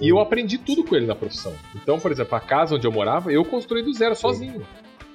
E 0.00 0.08
eu 0.08 0.18
aprendi 0.18 0.56
tudo 0.56 0.82
com 0.82 0.96
ele 0.96 1.06
na 1.06 1.14
profissão. 1.14 1.52
Então, 1.74 2.00
por 2.00 2.10
exemplo, 2.10 2.34
a 2.34 2.40
casa 2.40 2.74
onde 2.74 2.86
eu 2.86 2.90
morava, 2.92 3.30
eu 3.30 3.44
construí 3.44 3.82
do 3.82 3.92
zero 3.92 4.16
sozinho. 4.16 4.66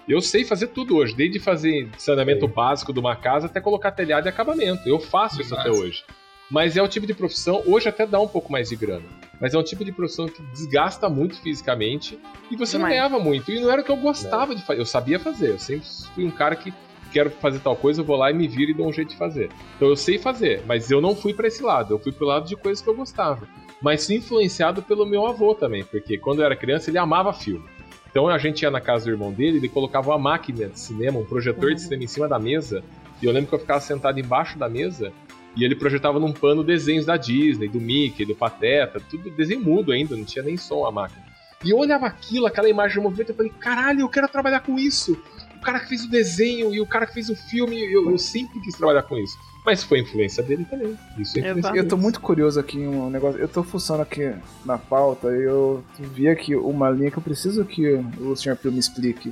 Eu 0.10 0.22
sei 0.22 0.44
fazer 0.44 0.70
tudo 0.70 0.98
hoje, 0.98 1.16
desde 1.16 1.38
fazer 1.40 1.88
saneamento 1.96 2.48
básico 2.48 2.92
de 2.92 3.00
uma 3.00 3.16
casa 3.16 3.46
até 3.46 3.62
colocar 3.62 3.92
telhado 3.92 4.26
e 4.26 4.30
acabamento. 4.30 4.90
Eu 4.90 5.00
faço 5.00 5.40
isso 5.40 5.54
até 5.54 5.70
hoje. 5.70 6.04
Mas 6.50 6.76
é 6.76 6.82
o 6.82 6.88
tipo 6.88 7.06
de 7.06 7.14
profissão, 7.14 7.62
hoje 7.64 7.88
até 7.88 8.08
dá 8.08 8.20
um 8.20 8.28
pouco 8.28 8.52
mais 8.52 8.70
de 8.70 8.76
grana. 8.76 9.06
Mas 9.40 9.54
é 9.54 9.58
um 9.60 9.62
tipo 9.62 9.86
de 9.86 9.92
profissão 9.92 10.28
que 10.28 10.42
desgasta 10.52 11.08
muito 11.08 11.40
fisicamente 11.40 12.20
e 12.50 12.56
você 12.56 12.80
não 12.80 12.88
Demais. 12.88 12.96
ganhava 12.96 13.24
muito. 13.24 13.52
E 13.52 13.60
não 13.60 13.70
era 13.70 13.82
o 13.82 13.84
que 13.84 13.92
eu 13.92 13.98
gostava 13.98 14.56
de 14.56 14.64
fazer. 14.64 14.82
Eu 14.82 14.86
sabia 14.86 15.20
fazer. 15.20 15.52
Eu 15.52 15.60
sempre 15.60 15.88
fui 16.16 16.26
um 16.26 16.32
cara 16.32 16.56
que 16.56 16.74
quero 17.14 17.30
fazer 17.30 17.60
tal 17.60 17.76
coisa, 17.76 18.02
eu 18.02 18.06
vou 18.06 18.18
lá 18.18 18.32
e 18.32 18.34
me 18.34 18.48
viro 18.48 18.72
e 18.72 18.74
dou 18.74 18.88
um 18.88 18.92
jeito 18.94 19.10
de 19.10 19.16
fazer. 19.16 19.52
Então 19.76 19.88
eu 19.88 19.96
sei 19.96 20.18
fazer, 20.18 20.64
mas 20.66 20.90
eu 20.90 21.00
não 21.00 21.16
fui 21.16 21.36
pra 21.36 21.48
esse 21.48 21.62
lado. 21.62 21.94
Eu 21.94 22.00
fui 22.00 22.12
pro 22.12 22.26
lado 22.26 22.48
de 22.48 22.56
coisas 22.56 22.82
que 22.82 22.90
eu 22.90 22.96
gostava. 22.96 23.48
Mas 23.80 24.08
fui 24.08 24.16
influenciado 24.16 24.82
pelo 24.82 25.06
meu 25.06 25.28
avô 25.28 25.54
também, 25.54 25.84
porque 25.84 26.18
quando 26.18 26.40
eu 26.40 26.46
era 26.48 26.56
criança 26.56 26.90
ele 26.90 26.98
amava 26.98 27.32
filme. 27.32 27.70
Então 28.10 28.28
a 28.28 28.38
gente 28.38 28.62
ia 28.64 28.72
na 28.72 28.82
casa 28.82 29.06
do 29.06 29.12
irmão 29.12 29.32
dele, 29.32 29.58
ele 29.58 29.70
colocava 29.70 30.10
uma 30.10 30.18
máquina 30.18 30.68
de 30.68 30.80
cinema, 30.80 31.20
um 31.20 31.26
projetor 31.26 31.74
de 31.74 31.82
cinema 31.82 32.04
em 32.04 32.08
cima 32.08 32.28
da 32.28 32.40
mesa, 32.40 32.84
e 33.22 33.26
eu 33.26 33.32
lembro 33.32 33.50
que 33.50 33.56
eu 33.56 33.60
ficava 33.60 33.80
sentado 33.80 34.20
embaixo 34.20 34.58
da 34.58 34.68
mesa 34.68 35.12
e 35.56 35.64
ele 35.64 35.76
projetava 35.76 36.20
num 36.20 36.32
pano 36.32 36.64
desenhos 36.64 37.06
da 37.06 37.18
Disney, 37.18 37.68
do 37.68 37.80
Mickey, 37.80 38.26
do 38.26 38.36
Pateta, 38.36 39.00
tudo 39.10 39.30
desenho 39.32 39.62
mudo 39.62 39.92
ainda, 39.92 40.16
não 40.16 40.26
tinha 40.26 40.44
nem 40.44 40.58
som 40.58 40.86
a 40.86 40.92
máquina. 40.92 41.24
E 41.64 41.72
eu 41.72 41.78
olhava 41.78 42.06
aquilo, 42.06 42.46
aquela 42.46 42.70
imagem 42.70 42.98
de 42.98 43.04
movimento, 43.04 43.30
eu 43.30 43.36
falei, 43.36 43.52
caralho, 43.60 44.02
eu 44.02 44.10
quero 44.10 44.28
trabalhar 44.30 44.62
com 44.62 44.80
isso. 44.80 45.18
O 45.58 45.62
cara 45.62 45.80
que 45.80 45.90
fez 45.90 46.06
o 46.06 46.10
desenho 46.10 46.74
e 46.74 46.80
o 46.80 46.88
cara 46.88 47.06
que 47.06 47.14
fez 47.14 47.30
o 47.30 47.36
filme, 47.36 47.78
eu, 47.78 48.10
eu 48.10 48.18
sempre 48.18 48.60
quis 48.62 48.76
trabalhar 48.76 49.04
com 49.04 49.18
isso. 49.18 49.38
Mas 49.70 49.84
foi 49.84 50.00
influência 50.00 50.42
dele 50.42 50.66
também. 50.68 50.98
Isso 51.18 51.38
é 51.38 51.52
influência. 51.52 51.72
Eu 51.76 51.88
tô 51.88 51.96
muito 51.96 52.20
curioso 52.20 52.60
aqui 52.60 52.80
em 52.80 52.88
um 52.88 53.10
negócio. 53.10 53.40
Eu 53.40 53.48
tô 53.48 53.62
fuçando 53.62 54.02
aqui 54.02 54.34
na 54.66 54.80
pauta 54.80 55.28
e 55.30 55.44
eu 55.44 55.84
vi 56.00 56.28
aqui 56.28 56.56
uma 56.56 56.90
linha 56.90 57.12
que 57.12 57.18
eu 57.18 57.24
preciso 57.24 57.64
que 57.64 57.88
o 58.20 58.36
Sr. 58.36 58.56
Pio 58.56 58.72
me 58.72 58.80
explique. 58.80 59.32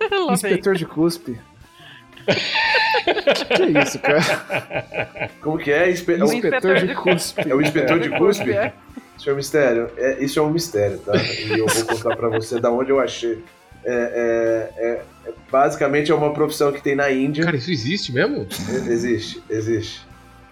Inspetor 0.32 0.74
de 0.74 0.84
cuspe. 0.84 1.38
que, 3.04 3.44
que 3.44 3.62
é 3.62 3.82
isso, 3.82 3.98
cara? 4.00 5.30
Como 5.40 5.58
que 5.58 5.70
é? 5.70 5.90
Inspe- 5.90 6.14
é, 6.14 6.24
o, 6.24 6.32
Inspetor 6.32 6.76
de 6.84 6.94
cuspe. 6.94 7.50
é 7.50 7.54
o 7.54 7.62
inspetor 7.62 8.00
de 8.00 8.10
cuspe? 8.10 8.50
É. 8.50 8.72
Senhor 9.18 9.36
Mistério, 9.36 9.90
é, 9.96 10.24
isso 10.24 10.38
é 10.38 10.42
um 10.42 10.50
mistério, 10.50 10.98
tá? 10.98 11.12
E 11.16 11.58
eu 11.58 11.66
vou 11.66 11.84
contar 11.86 12.16
pra 12.16 12.28
você 12.28 12.60
da 12.60 12.70
onde 12.70 12.90
eu 12.90 12.98
achei. 12.98 13.44
É, 13.86 14.70
é- 14.78 14.84
é- 14.86 15.02
é- 15.28 15.32
basicamente 15.50 16.10
é 16.10 16.14
uma 16.14 16.32
profissão 16.32 16.72
que 16.72 16.82
tem 16.82 16.94
na 16.94 17.10
Índia. 17.10 17.44
Cara, 17.44 17.56
isso 17.56 17.70
existe 17.70 18.12
mesmo? 18.12 18.46
Existe, 18.88 19.42
existe. 19.50 20.00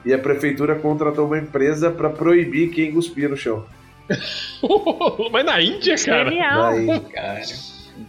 E 0.05 0.13
a 0.13 0.19
prefeitura 0.19 0.75
contratou 0.77 1.27
uma 1.27 1.39
empresa 1.39 1.91
pra 1.91 2.11
proibir 2.11 2.71
quem 2.71 2.93
cuspia 2.93 3.29
no 3.29 3.37
chão. 3.37 3.65
Mas 5.31 5.45
na 5.45 5.61
Índia, 5.61 5.97
cara. 5.97 6.25
Genial. 6.31 6.63
Na 6.73 6.77
Índia. 6.81 7.01
Cara, 7.13 7.41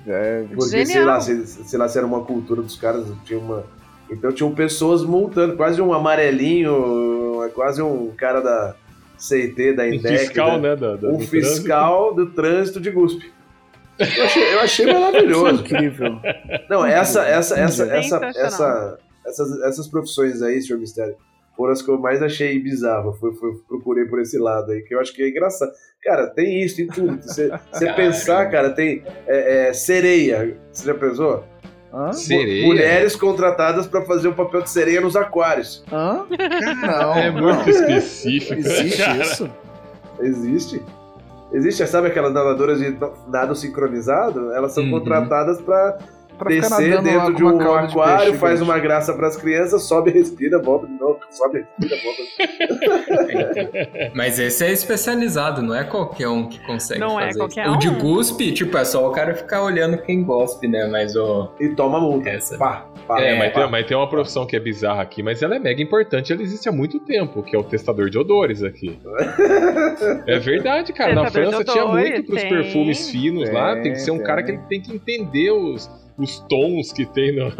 É, 0.07 0.43
Porque, 0.55 0.85
sei 0.85 1.03
lá, 1.03 1.19
se, 1.19 1.45
sei 1.45 1.77
lá 1.79 1.87
se 1.87 1.97
era 1.97 2.07
uma 2.07 2.21
cultura 2.23 2.61
dos 2.61 2.75
caras, 2.75 3.05
tinha 3.25 3.37
uma. 3.39 3.63
Então 4.09 4.31
tinham 4.31 4.51
pessoas 4.53 5.03
multando, 5.03 5.55
quase 5.55 5.81
um 5.81 5.93
amarelinho, 5.93 7.49
quase 7.53 7.81
um 7.81 8.11
cara 8.15 8.41
da 8.41 8.75
CIT, 9.17 9.73
da 9.73 9.83
Um 9.83 9.93
INDEC. 9.93 10.17
fiscal, 10.19 10.51
da- 10.51 10.57
né? 10.59 10.75
Da, 10.75 10.95
da- 10.95 11.07
Um 11.09 11.17
do 11.17 11.27
fiscal 11.27 12.13
do 12.13 12.27
trânsito 12.27 12.79
de 12.81 12.91
guspe. 12.91 13.31
Eu 13.99 14.23
achei, 14.25 14.53
eu 14.53 14.59
achei 14.59 14.85
maravilhoso. 14.93 15.61
incrível. 15.61 16.19
Não, 16.69 16.85
essa, 16.85 17.25
essa, 17.25 17.59
essa, 17.59 17.83
essa, 17.85 18.19
Sensacional. 18.19 18.29
essa, 18.45 18.97
essas, 19.25 19.61
essas 19.61 19.87
profissões 19.87 20.41
aí, 20.41 20.61
senhor 20.61 20.79
Mistério, 20.79 21.15
foram 21.55 21.73
as 21.73 21.81
que 21.81 21.89
eu 21.89 21.99
mais 21.99 22.21
achei 22.21 22.57
bizarro. 22.59 23.13
Foi, 23.13 23.33
foi, 23.33 23.51
procurei 23.67 24.05
por 24.05 24.19
esse 24.19 24.37
lado 24.39 24.71
aí, 24.71 24.81
que 24.81 24.95
eu 24.95 24.99
acho 24.99 25.13
que 25.13 25.21
é 25.23 25.29
engraçado. 25.29 25.71
Cara, 26.03 26.27
tem 26.27 26.61
isso, 26.63 26.75
tem 26.77 26.87
tudo. 26.87 27.21
Você 27.21 27.51
você 27.71 27.93
pensar, 27.93 28.49
cara, 28.49 28.71
tem 28.71 29.03
é, 29.27 29.67
é, 29.69 29.73
sereia. 29.73 30.57
Você 30.71 30.85
já 30.87 30.93
pensou? 30.95 31.43
Hã? 31.93 32.11
Sereia. 32.11 32.65
Mulheres 32.65 33.15
contratadas 33.15 33.85
pra 33.85 34.01
fazer 34.01 34.27
o 34.27 34.33
papel 34.33 34.63
de 34.63 34.69
sereia 34.71 34.99
nos 34.99 35.15
aquários. 35.15 35.83
Hã? 35.91 36.25
Não, 36.81 37.13
É 37.15 37.29
muito 37.29 37.45
não. 37.45 37.69
específico. 37.69 38.55
Existe 38.59 38.97
cara? 38.97 39.21
isso? 39.21 39.49
Existe. 40.19 40.81
Existe, 41.53 41.85
sabe 41.87 42.07
aquelas 42.07 42.33
nadadoras 42.33 42.79
de 42.79 42.97
nado 43.27 43.55
sincronizado? 43.55 44.51
Elas 44.53 44.73
são 44.73 44.83
Uhum. 44.83 44.91
contratadas 44.91 45.61
pra 45.61 45.97
Pra 46.43 46.53
ficar 46.53 46.67
descer 46.77 47.01
dentro 47.01 47.33
de 47.35 47.43
um 47.43 47.57
de 47.57 47.63
aquário, 47.63 48.25
peixe, 48.25 48.37
faz 48.37 48.59
gente. 48.59 48.69
uma 48.69 48.79
graça 48.79 49.13
pras 49.13 49.35
crianças, 49.37 49.83
sobe, 49.83 50.11
respira, 50.11 50.59
volta 50.61 50.87
de 50.87 50.93
novo, 50.93 51.19
sobe, 51.29 51.65
respira, 51.79 52.01
volta. 52.03 52.23
Mas 54.15 54.39
esse 54.39 54.65
é 54.65 54.71
especializado, 54.71 55.61
não 55.61 55.75
é 55.75 55.83
qualquer 55.83 56.27
um 56.27 56.47
que 56.47 56.59
consegue 56.65 56.99
Não 56.99 57.19
é 57.19 57.27
fazer. 57.27 57.39
qualquer 57.39 57.69
O 57.69 57.77
de 57.77 57.89
um. 57.89 57.97
guspe, 57.99 58.51
tipo, 58.51 58.77
é 58.77 58.85
só 58.85 59.07
o 59.07 59.11
cara 59.11 59.33
ficar 59.33 59.63
olhando 59.63 59.97
quem 59.97 60.23
gospe, 60.23 60.67
né? 60.67 60.87
Mas 60.87 61.15
o. 61.15 61.49
E 61.59 61.69
toma 61.69 61.99
multa. 61.99 62.29
Essa. 62.29 62.57
Pá, 62.57 62.85
pá, 63.07 63.21
É, 63.21 63.33
É, 63.35 63.39
mas, 63.39 63.53
pá. 63.53 63.61
tem, 63.61 63.71
mas 63.71 63.85
tem 63.85 63.97
uma 63.97 64.09
profissão 64.09 64.45
que 64.45 64.55
é 64.55 64.59
bizarra 64.59 65.01
aqui, 65.01 65.21
mas 65.23 65.41
ela 65.41 65.55
é 65.55 65.59
mega 65.59 65.81
importante, 65.81 66.31
ela 66.31 66.41
existe 66.41 66.67
há 66.69 66.71
muito 66.71 66.99
tempo, 66.99 67.43
que 67.43 67.55
é 67.55 67.59
o 67.59 67.63
testador 67.63 68.09
de 68.09 68.17
odores 68.17 68.63
aqui. 68.63 68.99
É 70.27 70.39
verdade, 70.39 70.91
cara. 70.93 71.13
Na 71.13 71.23
Testador 71.25 71.45
de 71.49 71.55
França 71.55 71.71
tinha 71.71 71.85
muito 71.85 72.23
pros 72.25 72.41
tem. 72.41 72.49
perfumes 72.49 73.09
finos 73.09 73.49
lá. 73.51 73.73
Tem 73.81 73.93
que 73.93 73.99
ser 73.99 74.11
um 74.11 74.17
Tem, 74.17 74.25
cara 74.25 74.43
que 74.43 74.51
ele 74.51 74.61
tem 74.69 74.81
que 74.81 74.93
entender 74.93 75.51
os, 75.51 75.89
os 76.17 76.39
tons 76.49 76.91
que 76.93 77.05
tem 77.05 77.35
no. 77.35 77.51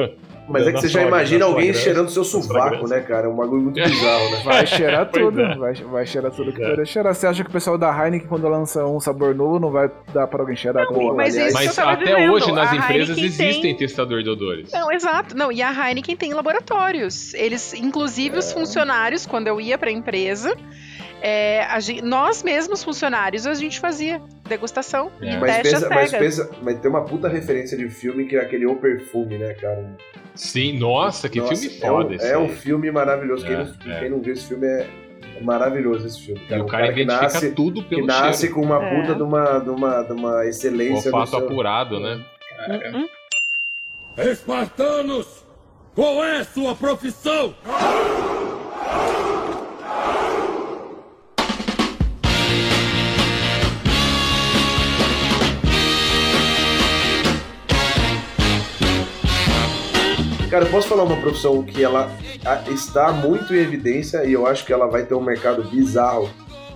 Mas 0.46 0.64
é 0.64 0.66
que 0.68 0.74
na 0.74 0.82
você 0.82 0.88
já 0.90 1.02
imagina 1.04 1.40
na 1.40 1.46
alguém 1.46 1.74
cheirando 1.74 2.10
seu 2.10 2.24
na 2.24 2.28
sovaco, 2.30 2.86
né, 2.86 3.00
cara? 3.00 3.28
É 3.28 3.30
um 3.30 3.36
bagulho 3.36 3.62
muito 3.62 3.82
bizarro, 3.82 4.30
né? 4.32 4.42
Vai 4.44 4.68
cheirar 4.68 5.08
tudo. 5.10 5.40
é. 5.42 5.56
Vai, 5.56 5.74
vai 5.74 6.06
cheirar 6.06 6.32
tudo 6.34 6.52
que 6.52 6.62
É. 6.62 6.70
puder 6.72 6.86
cheirar. 6.86 7.16
Você 7.16 7.26
acha 7.26 7.44
que 7.46 7.50
o 7.50 7.54
pessoal 7.54 7.78
da 7.78 7.90
Heineken, 7.90 8.28
quando 8.28 8.46
lança 8.50 8.86
um 8.86 9.00
sabor 9.00 9.34
novo, 9.34 9.58
não 9.58 9.72
vai 9.72 9.90
dar 10.14 10.28
pra 10.28 10.42
alguém 10.42 10.56
cheirar? 10.58 10.86
Pô, 10.88 11.14
mas 11.16 11.34
isso 11.38 11.54
Mas 11.54 11.80
até 11.80 11.96
dizendo, 12.16 12.34
hoje 12.34 12.52
nas 12.52 12.72
a 12.72 12.76
empresas 12.76 13.18
Heineken 13.18 13.26
existem 13.26 13.62
tem- 13.62 13.78
testador 13.78 14.22
de 14.22 14.30
odores. 14.30 14.70
Não, 14.74 14.92
exato. 14.92 15.34
Não, 15.34 15.50
e 15.50 15.62
a 15.62 15.72
Heineken 15.72 16.18
tem 16.18 16.34
laboratórios. 16.34 17.34
Eles, 17.36 17.74
inclusive, 17.74 18.38
os 18.38 18.52
funcionários, 18.52 19.26
quando 19.26 19.48
eu 19.48 19.62
ia 19.62 19.78
pra 19.78 19.90
empresa, 19.92 20.54
é, 21.26 21.64
a 21.64 21.80
gen- 21.80 22.02
nós 22.02 22.44
mesmos, 22.44 22.84
funcionários, 22.84 23.48
a 23.48 23.54
gente 23.54 23.80
fazia 23.80 24.22
degustação 24.48 25.10
É. 25.22 25.34
e 25.34 25.38
Mas 25.38 25.56
teste 25.56 25.74
pensa, 25.74 25.90
mas 25.90 26.12
pensa, 26.12 26.52
mas 26.62 26.80
tem 26.80 26.92
uma 26.92 27.06
puta 27.06 27.30
referência 27.30 27.78
de 27.78 27.88
filme 27.90 28.26
que 28.26 28.36
é 28.36 28.42
aquele 28.42 28.66
O 28.66 28.76
Perfume, 28.76 29.38
né, 29.38 29.54
cara? 29.54 29.86
Sim, 30.36 30.78
nossa, 30.78 31.30
que 31.30 31.40
Nossa, 31.40 31.56
filme 31.56 31.78
é 31.78 31.88
foda 31.88 32.10
um, 32.10 32.14
esse. 32.14 32.26
É 32.28 32.38
um 32.38 32.50
filme 32.50 32.92
maravilhoso. 32.92 33.46
Quem, 33.46 33.56
É, 33.56 33.58
não, 33.64 33.94
é. 33.96 34.00
quem 34.02 34.10
não 34.10 34.20
viu 34.22 34.34
esse 34.34 34.46
filme 34.48 34.68
é, 34.68 34.88
é 35.38 35.42
maravilhoso 35.42 36.06
esse 36.08 36.20
filme. 36.26 36.42
E 36.44 36.48
Cara. 36.50 36.62
o 36.62 36.66
Um 36.66 36.68
cara 36.68 36.92
que 36.94 37.06
nasce, 37.06 37.52
tudo 37.52 37.82
que 37.84 37.90
pelo 37.96 38.06
nasce 38.08 38.42
cheiro. 38.42 38.56
com 38.56 38.62
uma 38.62 38.84
É. 38.84 38.96
puta 39.02 39.16
de, 39.16 39.24
uma, 39.24 39.60
de, 39.60 39.70
uma, 39.70 40.02
de 40.04 40.12
uma 40.12 40.36
O 40.40 40.44
excelência. 40.44 41.10
olfato 41.12 41.30
seu- 41.30 41.40
apurado, 41.40 42.00
né? 42.02 42.22
Hum, 42.70 42.98
hum. 43.00 43.08
Espartanos, 44.18 45.44
Qual 45.96 46.24
é 46.24 46.44
sua 46.44 46.76
profissão? 46.76 47.54
Cara, 60.54 60.66
eu 60.66 60.70
posso 60.70 60.88
falar 60.88 61.02
uma 61.02 61.20
profissão 61.20 61.64
que 61.64 61.84
ela 61.84 62.12
está 62.72 63.12
muito 63.12 63.56
em 63.56 63.58
evidência 63.58 64.24
e 64.24 64.34
eu 64.34 64.46
acho 64.46 64.64
que 64.64 64.72
ela 64.72 64.86
vai 64.86 65.04
ter 65.04 65.16
um 65.16 65.20
mercado 65.24 65.64
bizarro 65.64 66.30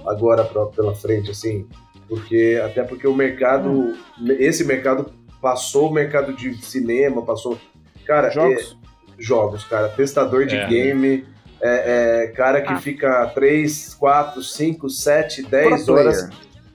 agora 0.07 0.43
pela 0.75 0.95
frente, 0.95 1.29
assim. 1.29 1.67
Porque, 2.09 2.59
até 2.65 2.81
porque 2.81 3.07
o 3.07 3.13
mercado, 3.13 3.95
esse 4.39 4.63
mercado 4.63 5.13
passou 5.39 5.91
o 5.91 5.93
mercado 5.93 6.33
de 6.33 6.57
cinema, 6.65 7.21
passou. 7.23 7.55
Cara, 8.03 8.31
Jogos? 8.31 8.75
é- 8.83 9.21
jogos, 9.21 9.63
cara. 9.65 9.89
Testador 9.89 10.47
de 10.47 10.55
É. 10.55 10.67
game, 10.67 11.23
é, 11.61 12.23
é, 12.23 12.27
cara 12.29 12.61
que 12.61 12.73
Ah. 12.73 12.79
fica 12.79 13.27
3, 13.27 13.93
4, 13.93 14.41
5, 14.41 14.89
7, 14.89 15.43
10 15.43 15.85
Pro 15.85 15.93
horas 15.93 16.27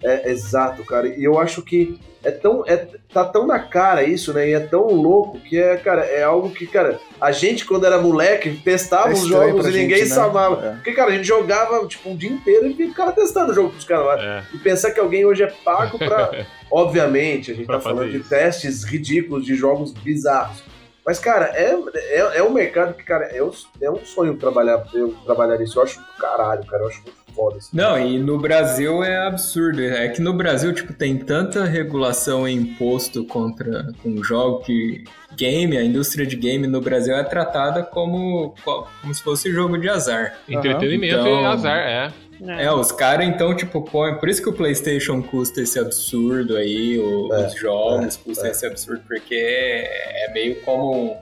é, 0.04 0.30
exato, 0.30 0.84
cara. 0.84 1.08
E 1.08 1.24
eu 1.24 1.36
acho 1.36 1.62
que 1.62 1.98
é 2.24 2.30
tão. 2.30 2.64
É, 2.66 2.86
tá 3.12 3.24
tão 3.24 3.46
na 3.46 3.58
cara 3.58 4.02
isso, 4.02 4.32
né? 4.32 4.48
E 4.48 4.52
é 4.54 4.60
tão 4.60 4.86
louco 4.86 5.38
que 5.40 5.58
é, 5.58 5.76
cara, 5.76 6.04
é 6.04 6.22
algo 6.22 6.50
que, 6.50 6.66
cara, 6.66 6.98
a 7.20 7.30
gente, 7.32 7.64
quando 7.66 7.84
era 7.86 7.98
moleque, 7.98 8.50
testava 8.64 9.10
É 9.10 9.12
os 9.12 9.26
jogos 9.26 9.66
e 9.66 9.70
ninguém 9.70 9.98
gente, 9.98 10.08
né? 10.08 10.14
sabava. 10.14 10.66
É. 10.66 10.70
Porque, 10.74 10.92
cara, 10.92 11.10
a 11.10 11.14
gente 11.14 11.26
jogava, 11.26 11.86
tipo, 11.86 12.10
o 12.10 12.16
dia 12.16 12.30
inteiro 12.30 12.66
e 12.66 12.74
ficava 12.74 13.12
testando 13.12 13.52
o 13.52 13.54
jogo 13.54 13.70
pros 13.70 13.84
caras 13.84 14.06
lá. 14.06 14.22
É. 14.22 14.42
E 14.54 14.58
pensar 14.58 14.90
que 14.92 15.00
alguém 15.00 15.24
hoje 15.24 15.42
é 15.42 15.52
pago 15.64 15.98
pra. 15.98 16.44
Obviamente, 16.70 17.50
a 17.50 17.54
gente 17.54 17.66
Pra 17.66 17.76
tá 17.76 17.82
falando 17.82 17.98
fazer 17.98 18.10
de 18.12 18.16
isso. 18.18 18.28
testes 18.30 18.84
ridículos 18.84 19.44
de 19.44 19.54
jogos 19.54 19.92
bizarros. 19.92 20.62
Mas, 21.04 21.18
cara, 21.18 21.46
é, 21.54 21.74
é, 21.96 22.38
é 22.38 22.42
um 22.42 22.50
mercado 22.52 22.94
que, 22.94 23.02
cara, 23.02 23.24
é 23.26 23.42
um, 23.42 23.50
é 23.82 23.90
um 23.90 24.04
sonho 24.04 24.36
trabalhar, 24.36 24.82
eu 24.94 25.14
trabalhar 25.26 25.58
nisso. 25.58 25.78
Eu 25.78 25.82
acho 25.82 25.98
do 25.98 26.06
caralho, 26.18 26.64
cara. 26.64 26.84
Eu 26.84 26.88
acho 26.88 27.02
muito 27.02 27.21
foda 27.34 27.58
isso. 27.58 27.68
Não, 27.72 27.98
e 27.98 28.18
no 28.18 28.38
Brasil 28.38 29.02
é 29.02 29.26
absurdo. 29.26 29.80
É 29.82 30.08
que 30.08 30.20
no 30.20 30.32
Brasil, 30.32 30.72
tipo, 30.72 30.92
tem 30.92 31.16
tanta 31.16 31.64
regulação 31.64 32.46
e 32.48 32.52
imposto 32.52 33.24
contra 33.24 33.92
com 34.02 34.22
jogo 34.22 34.60
que 34.64 35.04
game, 35.36 35.76
a 35.76 35.82
indústria 35.84 36.26
de 36.26 36.36
game 36.36 36.66
no 36.66 36.80
Brasil 36.80 37.14
é 37.16 37.24
tratada 37.24 37.82
como, 37.82 38.54
como 38.64 39.14
se 39.14 39.22
fosse 39.22 39.50
jogo 39.52 39.78
de 39.78 39.88
azar. 39.88 40.38
Entretenimento 40.48 41.20
Então- 41.20 41.42
e 41.42 41.44
azar, 41.46 41.78
é. 41.78 42.12
É, 42.58 42.72
os 42.72 42.90
caras 42.90 43.24
então, 43.28 43.54
tipo, 43.54 43.82
põem. 43.82 44.16
Por 44.16 44.28
isso 44.28 44.42
que 44.42 44.48
o 44.48 44.52
PlayStation 44.52 45.22
custa 45.22 45.60
esse 45.60 45.78
absurdo 45.78 46.56
aí, 46.56 46.98
o- 46.98 47.32
É, 47.32 47.46
os 47.46 47.54
jogos 47.54 48.16
custam 48.16 48.46
é. 48.46 48.50
esse 48.50 48.66
absurdo, 48.66 49.00
porque 49.06 49.34
é, 49.36 50.26
é 50.28 50.32
meio 50.32 50.56
como. 50.62 51.16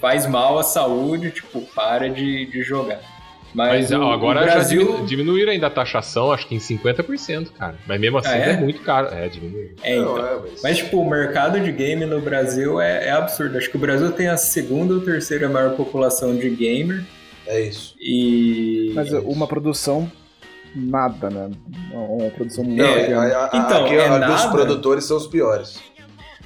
Faz 0.00 0.26
mal 0.26 0.58
à 0.58 0.62
saúde, 0.64 1.30
tipo, 1.30 1.60
para 1.74 2.08
de, 2.10 2.46
de 2.46 2.62
jogar. 2.62 2.98
Mas, 3.54 3.90
Mas 3.90 4.00
o, 4.00 4.02
agora 4.04 4.40
o 4.40 4.44
já 4.46 4.52
Brasil. 4.54 4.84
diminu- 4.86 5.06
diminuíram 5.06 5.52
ainda 5.52 5.66
a 5.66 5.70
taxação, 5.70 6.32
acho 6.32 6.46
que 6.48 6.54
em 6.54 6.58
50%, 6.58 7.50
cara. 7.52 7.74
Mas 7.86 8.00
mesmo 8.00 8.18
assim 8.18 8.28
Ah, 8.30 8.36
é? 8.38 8.50
é? 8.52 8.56
muito 8.56 8.80
caro. 8.82 9.08
É, 9.12 9.28
diminuíram. 9.28 9.74
É, 9.82 9.96
então. 9.98 10.16
Não, 10.16 10.26
é, 10.26 10.36
mas... 10.40 10.62
Mas, 10.62 10.76
tipo, 10.78 10.98
o 11.00 11.08
mercado 11.08 11.60
de 11.60 11.70
game 11.70 12.06
no 12.06 12.20
Brasil 12.20 12.80
é, 12.80 13.08
é 13.08 13.10
absurdo. 13.10 13.58
Acho 13.58 13.68
que 13.70 13.76
o 13.76 13.80
Brasil 13.80 14.10
tem 14.12 14.28
a 14.28 14.36
segunda 14.38 14.94
ou 14.94 15.00
terceira 15.00 15.48
maior 15.48 15.76
população 15.76 16.34
de 16.34 16.48
gamer. 16.48 17.04
é 17.46 17.60
isso. 17.60 17.94
E. 18.00 18.92
Mas 18.94 19.12
uma 19.12 19.46
produção, 19.46 20.10
nada, 20.74 21.28
né? 21.28 21.50
Uma 21.92 22.30
produção 22.30 22.64
muito 22.64 22.82
Não, 22.82 22.86
É, 22.88 23.12
a- 23.12 23.44
a- 23.44 23.50
então, 23.52 23.84
aqui, 23.84 23.94
é 23.96 24.06
a- 24.06 24.18
nada. 24.18 24.34
os 24.34 24.46
produtores 24.46 25.04
são 25.04 25.16
os 25.18 25.26
piores. 25.26 25.78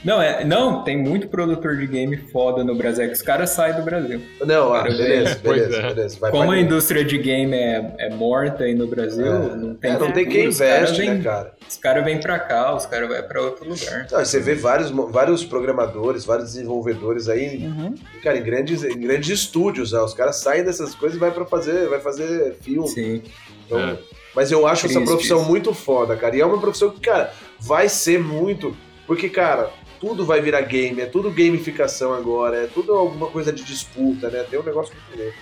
Não, 0.04 0.20
é, 0.22 0.44
não, 0.44 0.84
tem 0.84 0.96
muito 0.96 1.28
produtor 1.28 1.76
de 1.76 1.86
game 1.86 2.16
foda 2.16 2.62
no 2.62 2.74
Brasil. 2.76 3.04
É 3.04 3.06
que 3.08 3.14
os 3.14 3.22
caras 3.22 3.50
saem 3.50 3.74
do 3.74 3.82
Brasil. 3.82 4.20
Não, 4.44 4.72
ah, 4.72 4.82
beleza, 4.84 5.40
pois 5.42 5.60
beleza, 5.62 5.76
é. 5.78 5.94
beleza. 5.94 6.18
Vai 6.20 6.30
Como 6.30 6.50
a 6.52 6.58
indústria 6.60 7.04
de 7.04 7.18
game 7.18 7.54
é, 7.56 7.94
é 7.98 8.10
morta 8.10 8.64
aí 8.64 8.74
no 8.74 8.86
Brasil, 8.86 9.26
É. 9.26 9.56
não 9.56 9.74
tem 9.74 9.90
É, 9.90 9.98
não 9.98 10.12
tem 10.12 10.26
quem 10.28 10.44
investe, 10.46 11.00
né, 11.00 11.14
vêm- 11.14 11.22
cara? 11.22 11.52
Os 11.68 11.76
caras 11.76 12.04
vêm 12.04 12.20
pra 12.20 12.38
cá, 12.38 12.74
os 12.76 12.86
caras 12.86 13.08
vão 13.08 13.22
pra 13.22 13.42
outro 13.42 13.68
lugar. 13.68 14.06
Não, 14.12 14.18
você 14.24 14.38
vê 14.38 14.54
vários, 14.54 14.90
vários 14.90 15.44
programadores, 15.44 16.24
vários 16.24 16.52
desenvolvedores 16.52 17.28
aí, 17.28 17.66
Uhum. 17.66 17.94
cara, 18.22 18.38
em 18.38 18.42
grandes, 18.42 18.84
em 18.84 19.00
grandes 19.00 19.28
estúdios, 19.30 19.92
né? 19.92 20.00
os 20.00 20.14
caras 20.14 20.36
saem 20.36 20.62
dessas 20.62 20.94
coisas 20.94 21.16
e 21.16 21.20
vai 21.20 21.30
para 21.32 21.44
fazer, 21.46 21.88
vai 21.88 21.98
fazer 22.00 22.54
filme. 22.60 22.86
Sim. 22.88 23.22
Então, 23.66 23.80
É. 23.80 23.96
Mas 24.34 24.52
eu 24.52 24.66
acho 24.66 24.84
essa 24.86 25.00
profissão 25.00 25.42
muito 25.46 25.72
foda, 25.72 26.14
cara. 26.14 26.36
E 26.36 26.40
é 26.42 26.46
uma 26.46 26.60
profissão 26.60 26.90
que, 26.90 27.00
cara, 27.00 27.32
vai 27.58 27.88
ser 27.88 28.20
muito. 28.20 28.76
Porque, 29.06 29.30
cara, 29.30 29.70
tudo 30.00 30.24
vai 30.24 30.40
virar 30.40 30.62
game, 30.62 31.00
é 31.00 31.06
tudo 31.06 31.30
gamificação 31.30 32.12
agora, 32.12 32.64
é 32.64 32.66
tudo 32.66 32.92
alguma 32.92 33.28
coisa 33.28 33.52
de 33.52 33.62
disputa, 33.64 34.30
né? 34.30 34.44
Tem 34.48 34.58
um 34.58 34.64
negócio 34.64 34.94
muito 34.94 35.22
louco. 35.22 35.38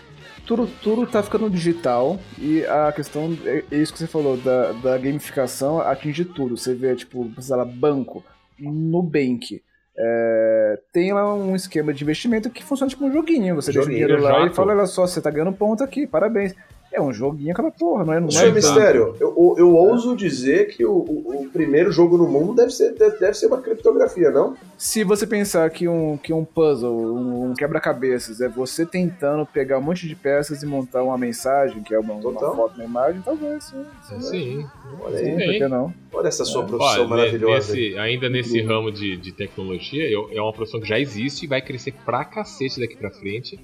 Tudo, 0.47 0.69
tudo 0.83 1.07
tá 1.07 1.23
ficando 1.23 1.49
digital 1.49 2.19
e 2.39 2.65
a 2.67 2.93
questão 2.93 3.37
é 3.47 3.65
é 3.71 3.77
isso 3.77 3.93
que 3.93 3.99
você 3.99 4.07
falou, 4.07 4.37
da, 4.37 4.73
da 4.73 4.99
gamificação 4.99 5.81
atinge 5.81 6.25
tudo. 6.25 6.57
Você 6.57 6.75
vê, 6.75 6.95
tipo, 6.95 7.31
sei 7.41 7.57
lá, 7.57 7.65
banco, 7.65 8.23
Nubank. 8.59 9.63
É, 9.97 10.79
tem 10.93 11.13
lá 11.13 11.33
um 11.35 11.55
esquema 11.55 11.95
de 11.95 12.03
investimento 12.03 12.51
que 12.51 12.65
funciona 12.65 12.91
tipo 12.91 13.05
um 13.05 13.13
joguinho. 13.13 13.55
Você 13.55 13.73
deixa 13.73 13.81
o 13.81 13.83
Joguinho, 13.85 14.07
dinheiro 14.07 14.23
lá 14.23 14.47
e 14.47 14.51
fala, 14.51 14.75
olha 14.75 14.87
só, 14.87 15.07
você 15.07 15.21
tá 15.21 15.31
ganhando 15.31 15.53
ponto 15.53 15.83
aqui, 15.83 16.07
parabéns. 16.07 16.55
É 16.97 17.03
um 17.03 17.13
joguinho 17.13 17.51
aquela 17.51 17.73
porra, 17.73 18.05
não 18.05 18.13
é? 18.13 18.21
Não 18.21 18.31
Senhor 18.31 18.45
é 18.45 18.47
banco. 18.53 18.55
Mistério, 18.55 19.17
eu, 19.19 19.35
eu, 19.37 19.55
eu 19.59 19.75
ouso 19.75 20.15
dizer 20.17 20.69
que 20.69 20.85
o, 20.85 20.93
o- 20.93 21.43
o 21.43 21.51
primeiro 21.51 21.91
jogo 21.91 22.17
no 22.17 22.29
mundo 22.29 22.55
deve 22.55 22.71
ser, 22.71 22.93
deve, 22.95 23.19
deve 23.19 23.35
ser 23.35 23.47
uma 23.47 23.61
criptografia, 23.61 24.31
não? 24.31 24.57
Se 24.79 25.03
você 25.03 25.27
pensar 25.27 25.69
que 25.71 25.89
um, 25.89 26.17
que 26.17 26.33
um 26.33 26.45
puzzle, 26.45 26.95
um, 26.95 27.51
um 27.51 27.55
quebra-cabeças, 27.55 28.41
é 28.41 28.49
você 28.49 28.87
tentando 28.87 29.45
pegar 29.45 29.79
um 29.79 29.83
monte 29.83 30.07
de 30.07 30.15
peças 30.15 30.63
e 30.63 30.67
montar 30.67 31.03
uma 31.03 31.19
mensagem, 31.19 31.83
que 31.83 31.93
é 31.93 31.99
uma, 31.99 32.15
uma 32.15 32.33
foto, 32.55 32.75
uma 32.77 32.85
imagem, 32.85 33.21
talvez 33.25 33.65
sim. 33.65 33.85
sim, 34.09 34.21
Sim. 34.21 34.67
Olha 35.01 35.19
aí, 35.19 35.35
por 35.35 35.53
que 35.55 35.69
não? 35.69 35.93
olha 36.13 36.29
essa 36.29 36.45
sua 36.45 36.63
profissão 36.65 37.01
Olha, 37.01 37.09
maravilhosa. 37.09 37.73
nesse- 37.75 37.99
ainda 37.99 38.29
nesse 38.29 38.61
ramo 38.63 38.93
de, 38.93 39.17
de 39.17 39.33
tecnologia, 39.33 40.09
eu- 40.09 40.29
é 40.33 40.41
uma 40.41 40.53
profissão 40.53 40.81
que 40.81 40.87
já 40.89 40.99
existe 41.01 41.45
e 41.45 41.49
vai 41.49 41.61
crescer 41.61 41.93
pra 42.05 42.25
cacete 42.25 42.79
daqui 42.79 42.97
pra 42.97 43.11
frente. 43.11 43.59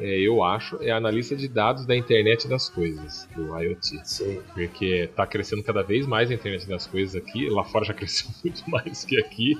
É, 0.00 0.18
eu 0.18 0.42
acho, 0.42 0.82
é 0.82 0.90
analista 0.90 1.36
de 1.36 1.46
dados 1.46 1.84
da 1.84 1.94
internet 1.94 2.48
das 2.48 2.68
coisas, 2.68 3.28
do 3.36 3.56
IoT. 3.58 4.00
Sim. 4.04 4.40
Porque 4.54 5.10
tá 5.14 5.26
crescendo 5.26 5.62
cada 5.62 5.82
vez 5.82 6.06
mais 6.06 6.30
a 6.30 6.34
internet 6.34 6.66
das 6.66 6.86
coisas 6.86 7.14
aqui. 7.14 7.48
Lá 7.50 7.62
fora 7.64 7.84
já 7.84 7.92
cresceu 7.94 8.30
muito 8.42 8.68
mais 8.70 9.04
que 9.04 9.18
aqui. 9.18 9.58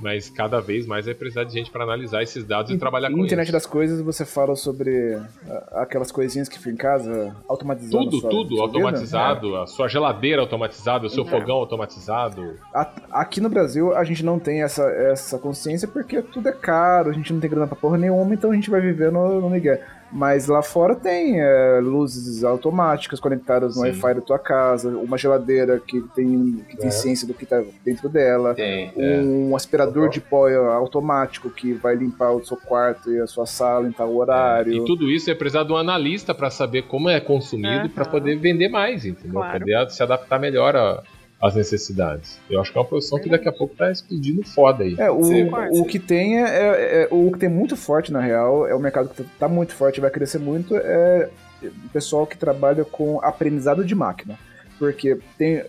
Mas 0.00 0.28
cada 0.28 0.60
vez 0.60 0.86
mais 0.86 1.06
vai 1.06 1.14
precisar 1.14 1.44
de 1.44 1.52
gente 1.52 1.70
para 1.70 1.84
analisar 1.84 2.22
esses 2.22 2.44
dados 2.44 2.70
e 2.72 2.76
trabalhar 2.76 3.10
com 3.10 3.18
Internet 3.18 3.46
eles. 3.46 3.52
das 3.52 3.64
coisas, 3.64 4.00
você 4.02 4.24
fala 4.24 4.56
sobre 4.56 5.16
ah, 5.48 5.82
aquelas 5.82 6.10
coisinhas 6.10 6.48
que 6.48 6.58
ficam 6.58 6.72
em 6.72 6.76
casa, 6.76 7.34
automatizando. 7.48 8.10
Tudo, 8.10 8.28
tudo 8.28 8.60
automatizado, 8.60 9.56
a 9.56 9.66
sua 9.66 9.86
geladeira 9.88 10.42
automatizada, 10.42 11.06
o 11.06 11.10
seu 11.10 11.24
fogão 11.24 11.56
automatizado. 11.56 12.56
A- 12.74 12.90
Aqui 13.12 13.40
no 13.40 13.48
Brasil, 13.48 13.94
a 13.96 14.02
gente 14.02 14.24
não 14.24 14.38
tem 14.40 14.62
essa, 14.62 14.82
essa 14.90 15.38
consciência 15.38 15.86
porque 15.86 16.20
tudo 16.20 16.48
é 16.48 16.52
caro, 16.52 17.10
a 17.10 17.12
gente 17.12 17.32
não 17.32 17.40
tem 17.40 17.48
grana 17.48 17.66
pra 17.68 17.76
porra 17.76 17.96
nenhuma, 17.96 18.34
então 18.34 18.50
a 18.50 18.54
gente 18.54 18.70
vai 18.70 18.80
viver 18.80 19.12
no, 19.12 19.40
no 19.40 19.48
Miguel. 19.48 19.78
Mas 20.16 20.46
lá 20.46 20.62
fora 20.62 20.94
tem 20.94 21.40
é, 21.40 21.80
luzes 21.82 22.44
automáticas 22.44 23.18
conectadas 23.18 23.74
no. 23.74 23.82
Wi-Fi 23.82 24.14
da 24.14 24.20
tua 24.20 24.38
casa, 24.38 24.88
uma 24.96 25.18
geladeira 25.18 25.80
que 25.84 26.00
tem, 26.14 26.64
que 26.68 26.76
tem 26.76 26.86
É. 26.86 26.90
ciência 26.92 27.26
do 27.26 27.34
que 27.34 27.44
tá 27.44 27.60
dentro 27.84 28.08
dela, 28.08 28.54
Tem. 28.54 28.92
um 28.96 29.56
aspirador 29.56 30.08
de 30.08 30.20
pó 30.20 30.48
automático 30.48 31.50
que 31.50 31.72
vai 31.72 31.96
limpar 31.96 32.30
o 32.30 32.44
seu 32.44 32.56
quarto 32.56 33.10
e 33.12 33.18
a 33.20 33.26
sua 33.26 33.44
sala 33.44 33.88
em 33.88 33.92
tal 33.92 34.14
horário. 34.14 34.72
E 34.72 34.84
tudo 34.84 35.10
isso 35.10 35.28
é 35.30 35.34
precisar 35.34 35.64
de 35.64 35.72
um 35.72 35.76
analista 35.76 36.32
para 36.32 36.48
saber 36.48 36.82
como 36.82 37.08
é 37.08 37.18
consumido 37.18 37.68
Aham. 37.68 37.88
para 37.88 38.04
poder 38.04 38.36
vender 38.36 38.68
mais, 38.68 39.04
entendeu? 39.04 39.32
Claro. 39.40 39.58
Poder 39.60 39.90
se 39.90 40.00
adaptar 40.02 40.38
melhor 40.38 40.76
a- 40.76 41.02
às 41.44 41.54
necessidades. 41.54 42.38
Eu 42.48 42.60
acho 42.60 42.72
que 42.72 42.78
é 42.78 42.80
uma 42.80 42.86
profissão 42.86 43.18
que 43.18 43.28
daqui 43.28 43.48
a 43.48 43.52
pouco 43.52 43.74
tá 43.76 43.90
explodindo 43.90 44.42
foda 44.48 44.82
aí. 44.84 44.94
É, 44.98 45.10
o, 45.10 45.22
Sim, 45.24 45.50
o 45.72 45.84
que 45.84 45.98
tem 45.98 46.42
é, 46.42 46.48
é- 46.48 47.02
é- 47.02 47.08
O 47.10 47.30
que 47.32 47.38
tem 47.38 47.48
muito 47.48 47.76
forte, 47.76 48.12
na 48.12 48.20
real, 48.20 48.66
é 48.66 48.74
o 48.74 48.80
mercado 48.80 49.08
que 49.10 49.22
tá 49.38 49.48
muito 49.48 49.74
forte 49.74 49.98
e 49.98 50.00
vai 50.00 50.10
crescer 50.10 50.38
muito, 50.38 50.74
é 50.76 51.28
o 51.62 51.88
pessoal 51.92 52.26
que 52.26 52.36
trabalha 52.36 52.84
com 52.84 53.20
aprendizado 53.22 53.84
de 53.84 53.94
máquina. 53.94 54.38
Porque 54.78 55.18
tem. 55.38 55.62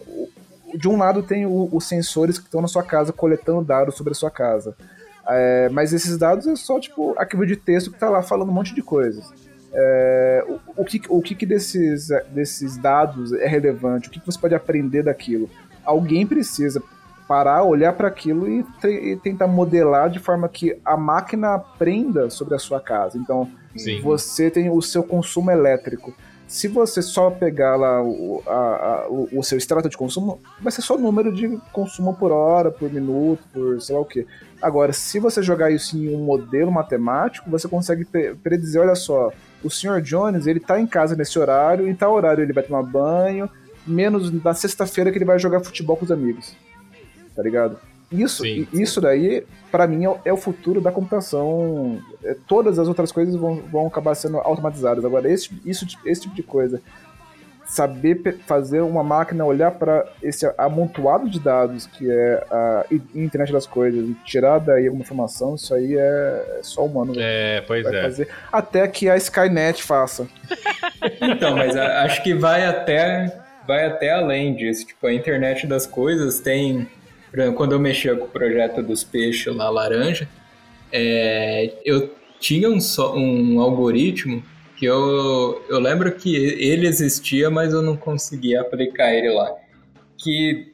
De 0.73 0.87
um 0.89 0.97
lado 0.97 1.21
tem 1.23 1.45
o- 1.45 1.69
os 1.71 1.85
sensores 1.85 2.37
que 2.37 2.45
estão 2.45 2.61
na 2.61 2.67
sua 2.67 2.83
casa 2.83 3.13
coletando 3.13 3.61
dados 3.63 3.95
sobre 3.95 4.11
a 4.11 4.15
sua 4.15 4.31
casa. 4.31 4.75
É, 5.27 5.69
mas 5.69 5.91
esses 5.93 6.17
dados 6.17 6.45
é 6.47 6.55
só, 6.55 6.79
tipo, 6.79 7.13
arquivo 7.17 7.45
de 7.45 7.55
texto 7.55 7.91
que 7.91 7.99
tá 7.99 8.09
lá 8.09 8.21
falando 8.21 8.49
um 8.49 8.53
monte 8.53 8.73
de 8.75 8.81
coisas. 8.81 9.25
É, 9.77 10.45
o, 10.47 10.81
o 10.81 10.85
que, 10.85 11.01
o 11.09 11.21
que, 11.21 11.35
que 11.35 11.45
desses, 11.45 12.07
desses 12.29 12.77
dados 12.77 13.33
é 13.33 13.47
relevante? 13.47 14.07
O 14.07 14.11
que, 14.11 14.19
que 14.19 14.25
você 14.25 14.39
pode 14.39 14.55
aprender 14.55 15.03
daquilo? 15.03 15.49
Alguém 15.85 16.25
precisa 16.25 16.81
parar, 17.27 17.63
olhar 17.63 17.93
para 17.93 18.07
aquilo 18.07 18.47
e, 18.47 18.63
e 18.83 19.15
tentar 19.17 19.47
modelar 19.47 20.09
de 20.09 20.19
forma 20.19 20.47
que 20.47 20.77
a 20.85 20.95
máquina 20.95 21.55
aprenda 21.55 22.29
sobre 22.29 22.53
a 22.55 22.59
sua 22.59 22.79
casa. 22.79 23.17
Então, 23.17 23.49
Sim. 23.75 23.99
você 24.01 24.49
tem 24.51 24.69
o 24.69 24.81
seu 24.81 25.03
consumo 25.03 25.49
elétrico. 25.51 26.13
Se 26.47 26.67
você 26.67 27.01
só 27.01 27.31
pegar 27.31 27.75
lá 27.75 28.03
o, 28.03 28.43
a- 28.45 28.51
a- 28.51 29.07
o, 29.09 29.39
o 29.39 29.43
seu 29.43 29.57
extrato 29.57 29.89
de 29.89 29.97
consumo, 29.97 30.39
vai 30.61 30.71
ser 30.71 30.83
só 30.83 30.95
número 30.95 31.33
de 31.33 31.59
consumo 31.73 32.13
por 32.13 32.31
hora, 32.31 32.69
por 32.69 32.91
minuto, 32.93 33.41
por 33.51 33.81
sei 33.81 33.95
lá 33.95 34.01
o 34.01 34.05
quê. 34.05 34.27
Agora, 34.61 34.93
se 34.93 35.19
você 35.19 35.41
jogar 35.41 35.71
isso 35.71 35.97
em 35.97 36.15
um 36.15 36.19
modelo 36.23 36.71
matemático, 36.71 37.49
você 37.49 37.67
consegue 37.67 38.05
pre- 38.05 38.35
predizer, 38.35 38.79
olha 38.83 38.93
só, 38.95 39.31
o 39.63 39.69
Sr. 39.71 39.99
Jones, 40.03 40.45
ele 40.45 40.59
tá 40.59 40.79
em 40.79 40.85
casa 40.85 41.15
nesse 41.15 41.37
horário, 41.39 41.87
e 41.89 41.95
tal 41.95 42.13
horário 42.13 42.43
ele 42.43 42.53
vai 42.53 42.63
tomar 42.63 42.83
banho, 42.83 43.49
menos 43.85 44.31
na 44.43 44.53
sexta-feira 44.53 45.11
que 45.11 45.17
ele 45.17 45.25
vai 45.25 45.37
jogar 45.39 45.59
futebol 45.61 45.95
com 45.97 46.05
os 46.05 46.11
amigos. 46.11 46.55
Tá 47.35 47.41
ligado? 47.43 47.77
Isso, 48.11 48.43
Sim. 48.43 48.67
isso 48.71 49.01
daí, 49.01 49.43
pra 49.71 49.87
mim, 49.87 50.05
é 50.05 50.09
o- 50.09 50.17
é 50.25 50.31
o 50.31 50.37
futuro 50.37 50.79
da 50.79 50.91
computação. 50.91 51.99
É, 52.23 52.35
todas 52.47 52.77
as 52.79 52.87
outras 52.87 53.11
coisas 53.11 53.35
vão, 53.35 53.55
vão 53.71 53.87
acabar 53.87 54.13
sendo 54.15 54.37
automatizadas. 54.37 55.03
Agora, 55.03 55.29
esse, 55.29 55.49
isso, 55.65 55.85
esse 56.05 56.21
tipo 56.21 56.35
de 56.35 56.43
coisa, 56.43 56.79
saber 57.67 58.37
fazer 58.45 58.81
uma 58.81 59.03
máquina 59.03 59.43
olhar 59.43 59.71
para 59.71 60.05
esse 60.21 60.45
amontoado 60.55 61.27
de 61.27 61.39
dados 61.39 61.87
que 61.87 62.09
é 62.09 62.43
a 62.51 62.85
internet 63.15 63.51
das 63.51 63.65
coisas 63.65 64.07
e 64.07 64.13
tirar 64.23 64.59
daí 64.59 64.85
alguma 64.85 65.01
informação, 65.03 65.55
isso 65.55 65.73
aí 65.73 65.95
é, 65.97 65.99
é 65.99 66.59
só 66.61 66.85
humano 66.85 67.13
É, 67.17 67.61
pois 67.61 67.83
vai 67.83 67.95
é. 67.97 68.01
fazer. 68.03 68.29
Até 68.51 68.87
que 68.87 69.09
a 69.09 69.17
Skynet 69.17 69.81
faça. 69.83 70.27
Então, 71.21 71.55
mas 71.55 71.75
a- 71.75 72.03
acho 72.03 72.21
que 72.23 72.33
vai 72.33 72.65
até, 72.65 73.35
vai 73.67 73.85
até 73.85 74.11
além 74.11 74.55
disso. 74.55 74.85
Tipo, 74.85 75.07
a 75.07 75.13
internet 75.13 75.67
das 75.67 75.85
coisas 75.85 76.39
tem. 76.39 76.87
Quando 77.55 77.73
eu 77.73 77.79
mexia 77.79 78.15
com 78.15 78.25
o 78.25 78.29
projeto 78.29 78.81
dos 78.81 79.03
peixes 79.03 79.53
lá, 79.53 79.69
laranja, 79.69 80.27
é, 80.89 81.73
eu 81.83 82.09
tinha 82.39 82.69
um, 82.69 82.79
um 83.17 83.59
algoritmo 83.59 84.41
que 84.77 84.85
eu, 84.85 85.61
eu 85.69 85.79
lembro 85.79 86.11
que 86.13 86.35
ele 86.35 86.87
existia, 86.87 87.49
mas 87.49 87.73
eu 87.73 87.81
não 87.81 87.97
conseguia 87.97 88.61
aplicar 88.61 89.13
ele 89.13 89.31
lá. 89.31 89.51
Que, 90.17 90.71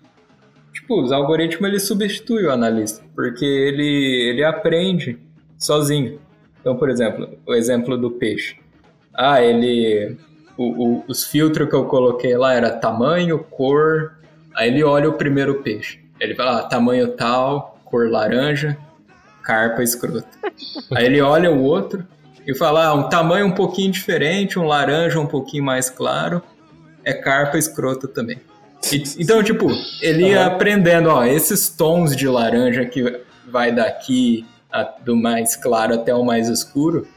tipo, 0.73 1.01
os 1.01 1.11
algoritmos 1.11 1.69
ele 1.69 1.79
substitui 1.79 2.45
o 2.45 2.51
analista, 2.51 3.03
porque 3.15 3.45
ele, 3.45 4.29
ele 4.29 4.43
aprende 4.43 5.17
sozinho. 5.57 6.19
Então, 6.59 6.75
por 6.75 6.89
exemplo, 6.89 7.37
o 7.45 7.53
exemplo 7.53 7.97
do 7.97 8.11
peixe. 8.11 8.57
Ah, 9.13 9.41
ele. 9.41 10.17
O- 10.57 10.85
o- 10.97 11.03
os 11.07 11.23
filtros 11.25 11.69
que 11.69 11.75
eu 11.75 11.85
coloquei 11.85 12.35
lá 12.37 12.53
era 12.53 12.69
tamanho, 12.71 13.39
cor. 13.39 14.13
Aí 14.55 14.69
ele 14.69 14.83
olha 14.83 15.09
o 15.09 15.13
primeiro 15.13 15.61
peixe. 15.61 15.99
Ele 16.19 16.35
fala, 16.35 16.59
ah, 16.59 16.63
tamanho 16.63 17.07
tal, 17.09 17.79
cor 17.85 18.09
laranja, 18.09 18.77
carpa 19.43 19.81
escrota. 19.81 20.27
Aí 20.95 21.05
ele 21.05 21.21
olha 21.21 21.51
o 21.51 21.63
outro 21.63 22.05
e 22.45 22.53
fala, 22.55 22.85
ah, 22.87 22.93
um 22.93 23.09
tamanho 23.09 23.47
um 23.47 23.51
pouquinho 23.51 23.91
diferente, 23.91 24.59
um 24.59 24.65
laranja 24.65 25.19
um 25.19 25.25
pouquinho 25.25 25.63
mais 25.63 25.89
claro, 25.89 26.41
é 27.03 27.13
carpa 27.13 27.57
escrota 27.57 28.07
também. 28.07 28.39
E- 28.91 29.03
então, 29.19 29.41
tipo, 29.43 29.67
ele 30.01 30.27
ia 30.29 30.45
aprendendo, 30.45 31.09
ó, 31.09 31.23
esses 31.23 31.69
tons 31.69 32.15
de 32.15 32.27
laranja 32.27 32.85
que 32.85 33.21
vai 33.47 33.71
daqui 33.71 34.45
a- 34.71 34.83
do 35.03 35.15
mais 35.15 35.55
claro 35.55 35.95
até 35.95 36.13
o 36.13 36.23
mais 36.23 36.47
escuro, 36.49 37.07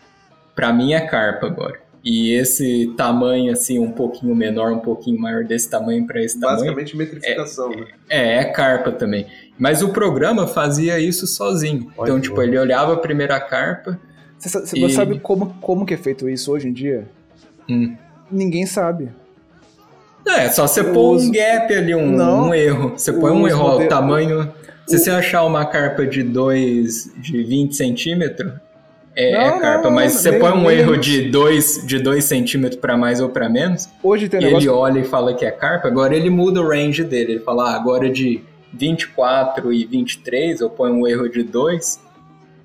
pra 0.55 0.73
mim 0.73 0.93
é 0.93 1.01
carpa 1.01 1.47
agora. 1.47 1.81
E 2.05 2.33
esse 2.33 2.93
tamanho, 2.99 3.51
assim, 3.51 3.79
um 3.79 3.91
pouquinho 3.91 4.35
menor, 4.35 4.73
um 4.73 4.79
pouquinho 4.81 5.19
maior 5.19 5.43
desse 5.45 5.71
tamanho 5.71 6.07
pra 6.07 6.23
esse 6.23 6.39
tamanho, 6.39 6.59
Basicamente 6.59 6.97
metrificação, 6.97 7.71
né? 7.71 7.87
é, 8.11 8.37
é 8.41 8.45
carpa 8.45 8.93
também. 8.93 9.27
Mas 9.59 9.81
o 9.83 9.89
programa 9.89 10.47
fazia 10.47 10.99
isso 11.01 11.27
sozinho. 11.27 11.91
Olha 11.97 12.09
então, 12.11 12.21
tipo, 12.21 12.35
louco. 12.37 12.51
ele 12.51 12.59
olhava 12.59 12.93
a 12.93 12.97
primeira 12.99 13.41
carpa, 13.41 13.99
Você, 14.39 14.77
E- 14.79 14.91
sabe 14.91 15.19
como, 15.21 15.55
como 15.63 15.87
que 15.87 15.95
é 15.95 15.97
feito 15.97 16.29
isso 16.29 16.53
hoje 16.53 16.69
em 16.69 16.73
dia? 16.75 17.09
Hum. 17.71 17.97
Ninguém 18.31 18.67
sabe. 18.67 19.09
É, 20.27 20.51
só 20.51 20.67
você 20.67 20.85
pôr 20.85 21.17
Os- 21.17 21.25
um 21.25 21.33
gap 21.33 21.73
ali, 21.75 21.95
um, 21.95 22.11
Não. 22.11 22.49
um 22.49 22.55
erro. 22.55 22.91
Você 22.97 23.13
põe 23.13 23.31
um 23.33 23.49
erro, 23.49 23.61
ó, 23.63 23.71
o 23.71 23.75
mode- 23.77 23.89
tamanho. 23.89 24.53
Se 24.87 24.99
você 24.99 25.11
achar 25.11 25.45
uma 25.45 25.65
carpa 25.65 26.07
de 26.07 26.23
2, 26.23 27.11
de 27.17 27.43
20 27.43 27.75
centímetros, 27.75 28.53
é, 29.17 29.33
Não, 29.33 29.57
é 29.57 29.61
carpa. 29.61 29.85
não, 29.85 29.91
mas 29.91 30.15
não, 30.15 30.21
você 30.21 30.31
nem- 30.33 30.41
põe 30.41 30.53
um 30.53 30.63
nem 30.69 30.79
erro 30.79 30.97
de 30.97 31.29
2 31.31 31.87
de 31.87 31.99
dois 31.99 32.25
centímetros 32.25 32.81
pra 32.81 32.97
mais 32.97 33.21
ou 33.21 33.29
pra 33.29 33.49
menos, 33.49 33.89
Hoje 34.03 34.29
tem 34.29 34.39
um 34.39 34.43
ele 34.43 34.51
negócio. 34.51 34.75
olha 34.75 34.99
e 35.01 35.05
fala 35.05 35.35
que 35.35 35.45
é 35.45 35.51
carpa, 35.51 35.89
agora 35.89 36.15
ele 36.17 36.31
muda 36.31 36.61
o 36.61 36.69
range 36.69 37.05
dele. 37.05 37.33
Ele 37.35 37.41
fala, 37.41 37.71
ah, 37.71 37.77
agora 37.77 38.11
de 38.11 38.43
24 38.73 39.73
e 39.73 39.85
23, 39.87 40.61
eu 40.61 40.69
ponho 40.71 40.95
um 40.95 41.07
erro 41.07 41.29
de 41.29 41.43
2, 41.45 42.01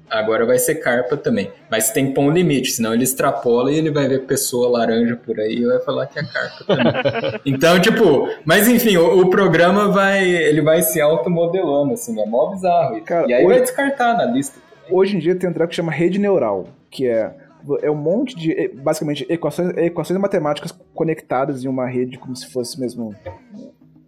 agora 0.09 0.43
vai 0.45 0.57
ser 0.57 0.75
carpa 0.75 1.15
também. 1.15 1.51
Mas 1.69 1.91
tem 1.91 2.07
que 2.07 2.13
pôr 2.13 2.23
um 2.23 2.31
limite, 2.31 2.71
senão 2.71 2.93
ele 2.95 3.03
extrapola 3.03 3.71
e 3.71 3.77
ele 3.77 3.91
vai 3.91 4.07
ver 4.07 4.21
pessoa 4.21 4.67
laranja 4.69 5.15
por 5.15 5.39
aí 5.39 5.57
e 5.57 5.65
vai 5.65 5.79
falar 5.81 6.07
que 6.07 6.17
é 6.17 6.23
carpa 6.23 6.63
também. 6.65 7.39
então, 7.45 7.79
tipo, 7.79 8.27
mas 8.43 8.67
enfim, 8.67 8.97
o, 8.97 9.21
o 9.21 9.29
programa 9.29 9.89
vai, 9.89 10.27
ele 10.27 10.61
vai 10.61 10.81
se 10.81 10.99
automodelando, 10.99 11.93
assim, 11.93 12.19
é 12.19 12.25
mó 12.25 12.47
bizarro. 12.47 12.97
E, 12.97 13.01
Cara, 13.01 13.27
e 13.29 13.33
aí 13.33 13.45
hoje- 13.45 13.53
vai 13.53 13.61
descartar 13.61 14.17
na 14.17 14.25
lista. 14.25 14.59
Hoje 14.91 15.15
em 15.15 15.19
dia 15.19 15.35
tem 15.35 15.49
um 15.49 15.53
treco 15.53 15.69
que 15.69 15.75
chama 15.75 15.91
rede 15.91 16.19
neural, 16.19 16.67
que 16.89 17.07
é, 17.07 17.33
é 17.81 17.91
um 17.91 17.95
monte 17.95 18.35
de, 18.35 18.51
eh, 18.51 18.67
basicamente, 18.69 19.25
equações, 19.29 19.75
equações 19.77 20.19
matemáticas 20.19 20.71
conectadas 20.93 21.63
em 21.63 21.67
uma 21.67 21.87
rede, 21.87 22.17
como 22.17 22.35
se 22.35 22.47
fosse 22.51 22.79
mesmo 22.79 23.13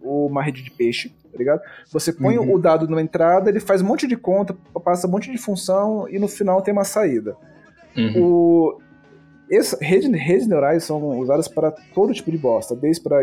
uma 0.02 0.42
rede 0.42 0.62
de 0.62 0.70
peixe, 0.70 1.10
tá 1.30 1.38
ligado? 1.38 1.60
Você 1.92 2.12
põe 2.12 2.36
Uhum. 2.38 2.54
o 2.54 2.58
dado 2.58 2.86
numa 2.88 3.00
entrada, 3.02 3.48
ele 3.48 3.60
faz 3.60 3.80
um 3.80 3.86
monte 3.86 4.06
de 4.06 4.16
conta, 4.16 4.54
passa 4.84 5.06
um 5.06 5.10
monte 5.10 5.30
de 5.30 5.38
função 5.38 6.08
e 6.08 6.18
no 6.18 6.28
final 6.28 6.60
tem 6.60 6.72
uma 6.72 6.84
saída. 6.84 7.36
Uhum. 7.96 8.22
O, 8.22 8.78
essa, 9.50 9.76
rede, 9.84 10.10
redes 10.16 10.46
neurais 10.46 10.82
são 10.84 11.18
usadas 11.18 11.46
para 11.46 11.70
todo 11.70 12.12
tipo 12.14 12.30
de 12.30 12.38
bosta, 12.38 12.74
desde 12.74 13.02
para 13.02 13.20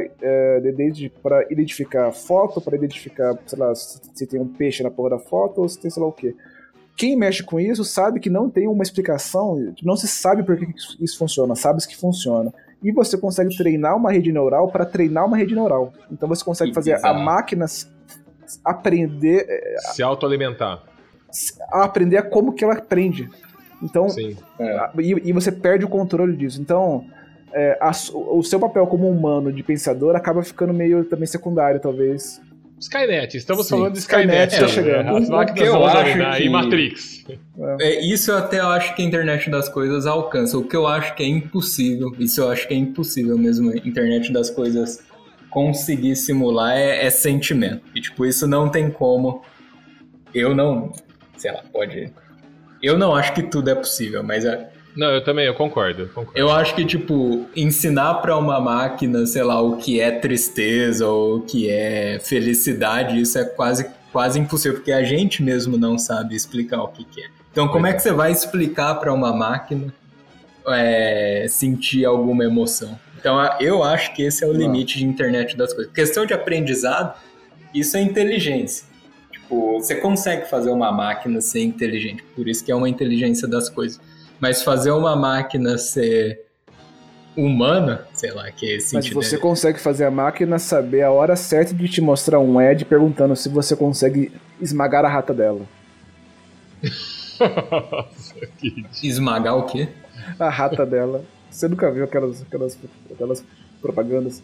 desde 0.76 1.10
para 1.10 1.44
identificar 1.52 2.12
foto, 2.12 2.62
para 2.62 2.76
identificar, 2.76 3.38
sei 3.48 3.60
lá, 3.60 3.74
se, 3.74 4.00
se 4.14 4.28
tem 4.28 4.40
um 4.40 4.48
peixe 4.48 4.84
na 4.84 4.92
porra 4.92 5.12
da 5.12 5.20
foto 5.20 5.62
ou 5.62 5.68
se 5.68 5.80
tem 5.80 5.90
sei 5.90 6.02
lá 6.02 6.08
o 6.08 6.14
quê. 6.14 6.36
Quem 7.00 7.16
mexe 7.16 7.42
com 7.44 7.58
isso 7.62 7.86
sabe 7.86 8.20
que 8.20 8.30
não 8.30 8.50
tem 8.50 8.68
uma 8.68 8.84
explicação, 8.84 9.74
não 9.84 9.96
se 9.96 10.06
sabe 10.06 10.44
por 10.44 10.58
que 10.58 10.66
isso- 11.02 11.18
funciona, 11.18 11.56
sabe 11.56 11.80
que 11.88 11.96
funciona. 11.96 12.54
E 12.84 12.92
você 12.92 13.18
consegue 13.18 13.56
treinar 13.56 13.96
uma 13.96 14.12
rede 14.12 14.34
neural 14.34 14.70
para 14.70 14.86
treinar 14.86 15.26
uma 15.26 15.38
rede 15.38 15.56
neural. 15.56 15.94
Então 16.12 16.28
você 16.28 16.44
consegue 16.44 16.74
fazer 16.74 17.00
a 17.06 17.14
máquina 17.14 17.66
aprender 18.66 19.46
Se 19.94 20.04
autoalimentar. 20.04 20.84
a 21.72 21.84
aprender 21.86 22.18
a 22.18 22.22
como 22.24 22.52
que 22.54 22.64
ela 22.66 22.74
aprende. 22.74 23.30
Então, 23.82 24.10
Sim. 24.10 24.36
ah, 24.60 24.92
E, 25.00 25.30
e 25.30 25.32
você 25.32 25.52
perde 25.54 25.86
o 25.86 25.90
controle 25.90 26.36
disso. 26.36 26.60
Então, 26.62 27.06
é, 27.54 27.78
a 27.80 27.92
o 28.14 28.44
seu 28.44 28.60
papel 28.60 28.86
como 28.88 29.10
humano 29.10 29.54
de 29.54 29.64
pensador 29.64 30.16
acaba 30.18 30.44
ficando 30.44 30.74
meio 30.74 31.06
também 31.06 31.28
secundário, 31.28 31.80
talvez. 31.80 32.42
Skynet, 32.80 33.36
estamos 33.36 33.66
Sim. 33.68 33.78
falando 33.78 33.94
de 33.94 34.00
Skynet 34.00 34.54
Skynet. 34.54 34.60
tá 34.60 34.68
chegando. 34.68 35.18
As 35.18 35.28
O 35.28 35.32
máquinas 35.32 35.60
que 35.62 35.68
eu 35.68 35.74
vão 35.74 35.86
acho 35.86 35.98
dominar 36.12 36.38
que- 36.38 36.44
e 36.44 36.50
Matrix. 36.50 37.26
É, 37.82 38.00
isso 38.06 38.32
eu 38.32 38.38
até 38.38 38.60
acho 38.60 38.96
que 38.96 39.02
a 39.02 39.06
internet 39.06 39.50
das 39.50 39.68
coisas 39.68 40.06
alcança. 40.06 40.58
O 40.58 40.64
que 40.68 40.76
eu 40.76 40.88
acho 40.88 41.14
que 41.16 41.24
é 41.24 41.28
impossível, 41.28 42.16
isso 42.18 42.40
eu 42.42 42.50
acho 42.50 42.68
que 42.68 42.74
é 42.74 42.78
impossível 42.78 43.38
mesmo, 43.38 43.72
a 43.72 43.76
internet 43.76 44.32
das 44.32 44.50
coisas 44.50 45.00
conseguir 45.50 46.16
simular 46.16 46.78
é, 46.78 47.06
é 47.06 47.10
sentimento. 47.10 47.82
E 47.94 48.00
tipo, 48.02 48.26
isso 48.26 48.48
não 48.48 48.70
tem 48.70 48.90
como. 48.90 49.42
Eu 50.34 50.56
não. 50.56 50.92
Sei 51.38 51.52
lá, 51.52 51.62
pode. 51.74 52.12
Eu 52.82 52.98
não 52.98 53.14
acho 53.14 53.34
que 53.34 53.44
tudo 53.44 53.70
é 53.70 53.76
possível, 53.76 54.24
mas 54.24 54.46
é, 54.46 54.69
Não, 54.96 55.08
eu 55.08 55.24
também, 55.24 55.46
eu 55.46 55.54
concordo. 55.54 56.04
eu 56.04 56.08
concordo. 56.10 56.38
eu 56.38 56.52
acho 56.52 56.76
que, 56.76 56.86
tipo, 56.86 57.46
ensinar 57.56 58.16
pra 58.16 58.38
uma 58.38 58.60
máquina, 58.60 59.26
sei 59.26 59.44
lá, 59.44 59.62
o 59.62 59.78
que 59.78 60.00
é 60.00 60.12
tristeza 60.12 61.08
ou 61.08 61.38
o 61.38 61.42
que 61.42 61.70
é 61.70 62.20
felicidade, 62.20 63.20
isso 63.20 63.38
é 63.38 63.46
quase, 63.46 63.90
quase 64.12 64.40
impossível, 64.40 64.78
porque 64.78 64.92
a 64.92 65.04
gente 65.04 65.44
mesmo 65.44 65.78
não 65.78 65.98
sabe 65.98 66.36
explicar 66.36 66.82
o 66.82 66.88
que, 66.88 67.06
que 67.06 67.22
é. 67.22 67.28
Então, 67.52 67.68
como 67.68 67.88
é 67.88 67.94
que 67.94 68.02
você 68.02 68.12
vai 68.12 68.32
explicar 68.32 68.96
pra 68.96 69.14
uma 69.14 69.34
máquina 69.34 69.94
é, 70.68 71.46
sentir 71.50 72.06
alguma 72.06 72.44
emoção? 72.44 72.98
Então, 73.20 73.38
eu 73.60 73.84
acho 73.84 74.14
que 74.14 74.24
esse 74.24 74.44
é 74.44 74.48
o 74.48 74.54
limite 74.54 74.98
de 74.98 75.06
internet 75.06 75.58
das 75.58 75.74
coisas. 75.74 75.92
Questão 75.92 76.26
de 76.26 76.34
aprendizado, 76.34 77.20
isso 77.74 77.98
é 77.98 78.02
inteligência. 78.02 78.88
Tipo, 79.32 79.80
você 79.80 79.96
consegue 79.96 80.48
fazer 80.48 80.70
uma 80.70 80.92
máquina 80.92 81.42
ser 81.42 81.64
inteligente, 81.64 82.24
por 82.36 82.48
isso 82.48 82.64
que 82.64 82.72
é 82.72 82.76
uma 82.76 82.88
inteligência 82.88 83.48
das 83.48 83.70
coisas. 83.70 84.00
Mas 84.40 84.62
fazer 84.64 84.92
uma 84.92 85.16
máquina 85.16 85.78
ser 85.78 86.42
humana, 87.36 88.06
sei 88.14 88.32
lá, 88.32 88.50
que 88.52 88.66
é 88.70 88.76
esse 88.78 88.96
Mas 88.96 89.10
você 89.10 89.38
consegue 89.38 89.80
fazer 89.80 90.06
a 90.06 90.12
máquina 90.12 90.58
saber 90.60 91.02
a 91.04 91.12
hora 91.12 91.36
certa 91.36 91.74
de 91.74 91.88
te 91.88 92.02
mostrar 92.02 92.40
um 92.40 92.58
ad 92.60 92.84
perguntando 92.86 93.36
se 93.36 93.48
você 93.50 93.76
consegue 93.76 94.32
esmagar 94.62 95.06
a 95.06 95.10
rata 95.10 95.34
dela. 95.34 95.62
Esmagar 99.04 99.58
o 99.58 99.66
quê? 99.66 99.88
A 100.40 100.50
rata 100.50 100.86
dela. 100.86 101.24
Você 101.50 101.68
nunca 101.68 101.90
viu 101.92 102.04
aquelas, 102.04 102.42
aquelas, 102.42 102.78
aquelas 103.12 103.44
propagandas? 103.82 104.42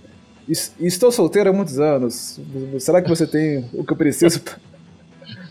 Es- 0.48 0.74
Estou 0.80 1.12
solteiro 1.12 1.50
há 1.50 1.54
muitos 1.54 1.80
anos. 1.80 2.40
Será 2.80 3.02
que 3.02 3.10
você 3.10 3.28
tem 3.28 3.70
o 3.74 3.84
que 3.84 3.92
eu 3.94 3.98
preciso? 3.98 4.42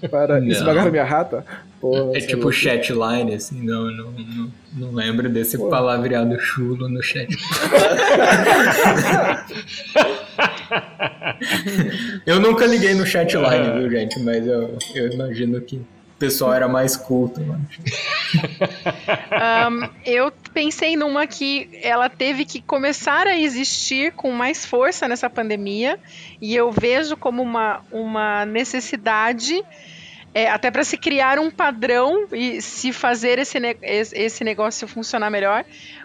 Para 0.09 0.40
Não. 0.40 0.48
esmagar 0.48 0.90
minha 0.90 1.05
rata? 1.05 1.44
Pô, 1.80 2.12
É 2.14 2.20
tipo 2.20 2.50
chatline, 2.50 3.34
assim, 3.34 3.61
não, 3.62 3.90
não, 3.90 4.11
não, 4.12 4.50
não 4.74 4.92
lembro 4.92 5.28
desse 5.28 5.59
palavreado 5.59 6.38
chulo 6.40 6.88
no 6.88 7.02
chat. 7.02 7.28
eu 12.26 12.40
nunca 12.40 12.66
liguei 12.66 12.94
no 12.94 13.07
chatline, 13.07 13.78
viu, 13.78 13.90
gente? 13.90 14.18
Mas 14.20 14.46
eu, 14.46 14.76
eu 14.94 15.12
imagino 15.12 15.61
que 15.61 15.76
o 15.76 15.84
pessoal 16.18 16.55
era 16.55 16.68
mais 16.68 16.96
culto. 16.96 17.40
Ahn, 19.30 19.88
eu 20.07 20.32
pensei 20.52 20.96
numa 20.96 21.26
que 21.26 21.68
ela 21.82 22.09
teve 22.09 22.44
que 22.44 22.62
começar 22.62 23.26
a 23.26 23.38
existir 23.38 24.12
com 24.12 24.30
mais 24.30 24.64
força 24.64 25.09
nessa 25.09 25.28
pandemia, 25.28 25.98
e 26.40 26.55
eu 26.55 26.70
vejo 26.70 27.16
como 27.16 27.42
uma, 27.42 27.80
uma 27.90 28.46
necessidade. 28.46 29.61
É, 30.35 30.51
até 30.51 30.70
para 30.70 30.82
se 30.85 30.97
criar 30.97 31.39
um 31.39 31.51
padrão 31.51 32.26
e 32.32 32.61
se 32.61 32.93
fazer 32.93 33.39
esse, 33.39 33.61
ne- 33.61 33.76
esse 33.82 34.43
negócio 34.43 34.89
funcionar 34.89 35.30
melhor, 35.30 35.64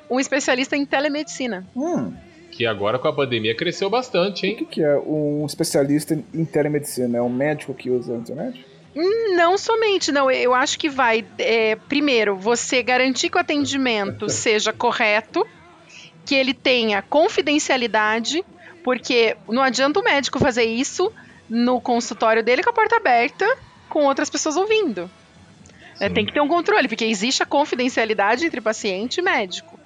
um 0.10 0.20
especialista 0.20 0.78
em 0.78 0.86
telemedicina. 0.86 1.68
Hum, 1.76 2.14
Que 2.52 2.66
agora 2.66 3.00
com 3.00 3.08
a 3.08 3.14
pandemia 3.14 3.56
cresceu 3.56 3.90
bastante, 3.90 4.46
o 4.46 4.50
hein? 4.50 4.56
que, 4.56 4.66
que 4.66 4.84
é 4.84 4.96
um 5.00 5.46
especialista 5.46 6.14
em 6.34 6.46
telemedicina? 6.46 7.18
É 7.18 7.22
um 7.22 7.30
médico 7.30 7.74
que 7.74 7.90
usa 7.90 8.14
a 8.14 8.18
internet? 8.18 8.66
Não 9.36 9.58
somente, 9.58 10.12
não. 10.12 10.30
Eu 10.32 10.54
acho 10.54 10.78
que 10.80 10.90
vai, 10.90 11.26
é, 11.38 11.76
primeiro, 11.76 12.36
você 12.36 12.82
garantir 12.84 13.30
que 13.30 13.38
o 13.38 13.40
atendimento 13.40 14.28
seja 14.30 14.74
correto, 14.74 15.46
que 16.26 16.36
ele 16.36 16.54
tenha 16.54 17.02
confidencialidade, 17.02 18.44
porque 18.84 19.36
não 19.48 19.62
adianta 19.62 20.00
o 20.00 20.04
médico 20.04 20.40
fazer 20.40 20.64
isso 20.66 21.12
no 21.50 21.80
consultório 21.82 22.44
dele 22.44 22.64
com 22.64 22.70
a 22.70 22.74
porta 22.74 22.98
aberta, 22.98 23.46
com 23.90 24.06
outras 24.06 24.30
pessoas 24.30 24.56
ouvindo. 24.56 25.10
É, 26.00 26.08
tem 26.08 26.26
que 26.26 26.34
ter 26.34 26.40
um 26.40 26.48
controle, 26.48 26.88
porque 26.88 27.04
existe 27.04 27.44
a 27.44 27.46
confidencialidade 27.46 28.46
entre 28.46 28.62
paciente 28.62 29.18
e 29.18 29.22
médico. 29.22 29.78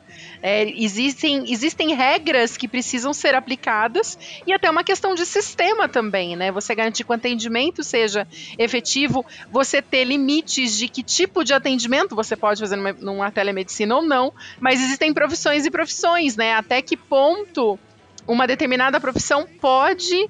É, 0.44 0.70
existem, 0.70 1.52
existem 1.52 1.96
regras 1.96 2.58
que 2.58 2.68
precisam 2.68 3.14
ser 3.14 3.34
aplicadas 3.34 4.20
e 4.46 4.54
até 4.54 4.70
uma 4.70 4.84
questão 4.84 5.16
de 5.16 5.26
sistema 5.26 5.88
também, 5.88 6.36
né? 6.36 6.52
Você 6.52 6.76
garantir 6.76 7.04
que 7.04 7.12
o 7.12 7.16
atendimento 7.16 7.84
seja 7.84 8.28
efetivo, 8.60 9.26
você 9.50 9.82
ter 9.82 10.04
limites 10.04 10.78
de 10.78 10.88
que 10.88 11.02
tipo 11.02 11.44
de 11.44 11.54
atendimento 11.54 12.16
você 12.16 12.36
pode 12.36 12.60
fazer 12.60 12.76
numa, 12.76 12.94
numa 12.94 13.32
telemedicina 13.32 13.96
ou 13.96 14.02
não, 14.02 14.34
mas 14.60 14.82
existem 14.82 15.14
profissões 15.14 15.66
e 15.66 15.72
profissões, 15.72 16.36
né? 16.36 16.54
Até 16.54 16.82
que 16.82 16.98
ponto 16.98 17.80
uma 18.28 18.46
determinada 18.46 19.00
profissão 19.00 19.48
pode 19.60 20.30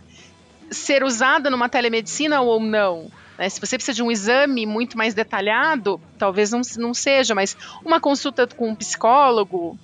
ser 0.70 1.04
usada 1.04 1.50
numa 1.50 1.68
telemedicina 1.68 2.40
ou 2.40 2.60
não. 2.60 3.12
Né? 3.38 3.50
Se 3.50 3.60
você 3.60 3.78
precisa 3.78 3.96
de 3.96 4.04
um 4.04 4.12
exame 4.12 4.66
muito 4.66 4.98
mais 4.98 5.14
detalhado, 5.14 6.00
talvez 6.18 6.52
não, 6.52 6.62
não 6.78 6.94
seja, 6.94 7.34
mas 7.36 7.56
uma 7.86 8.00
consulta 8.00 8.48
com 8.56 8.70
um 8.72 8.76
psicólogo, 8.76 9.78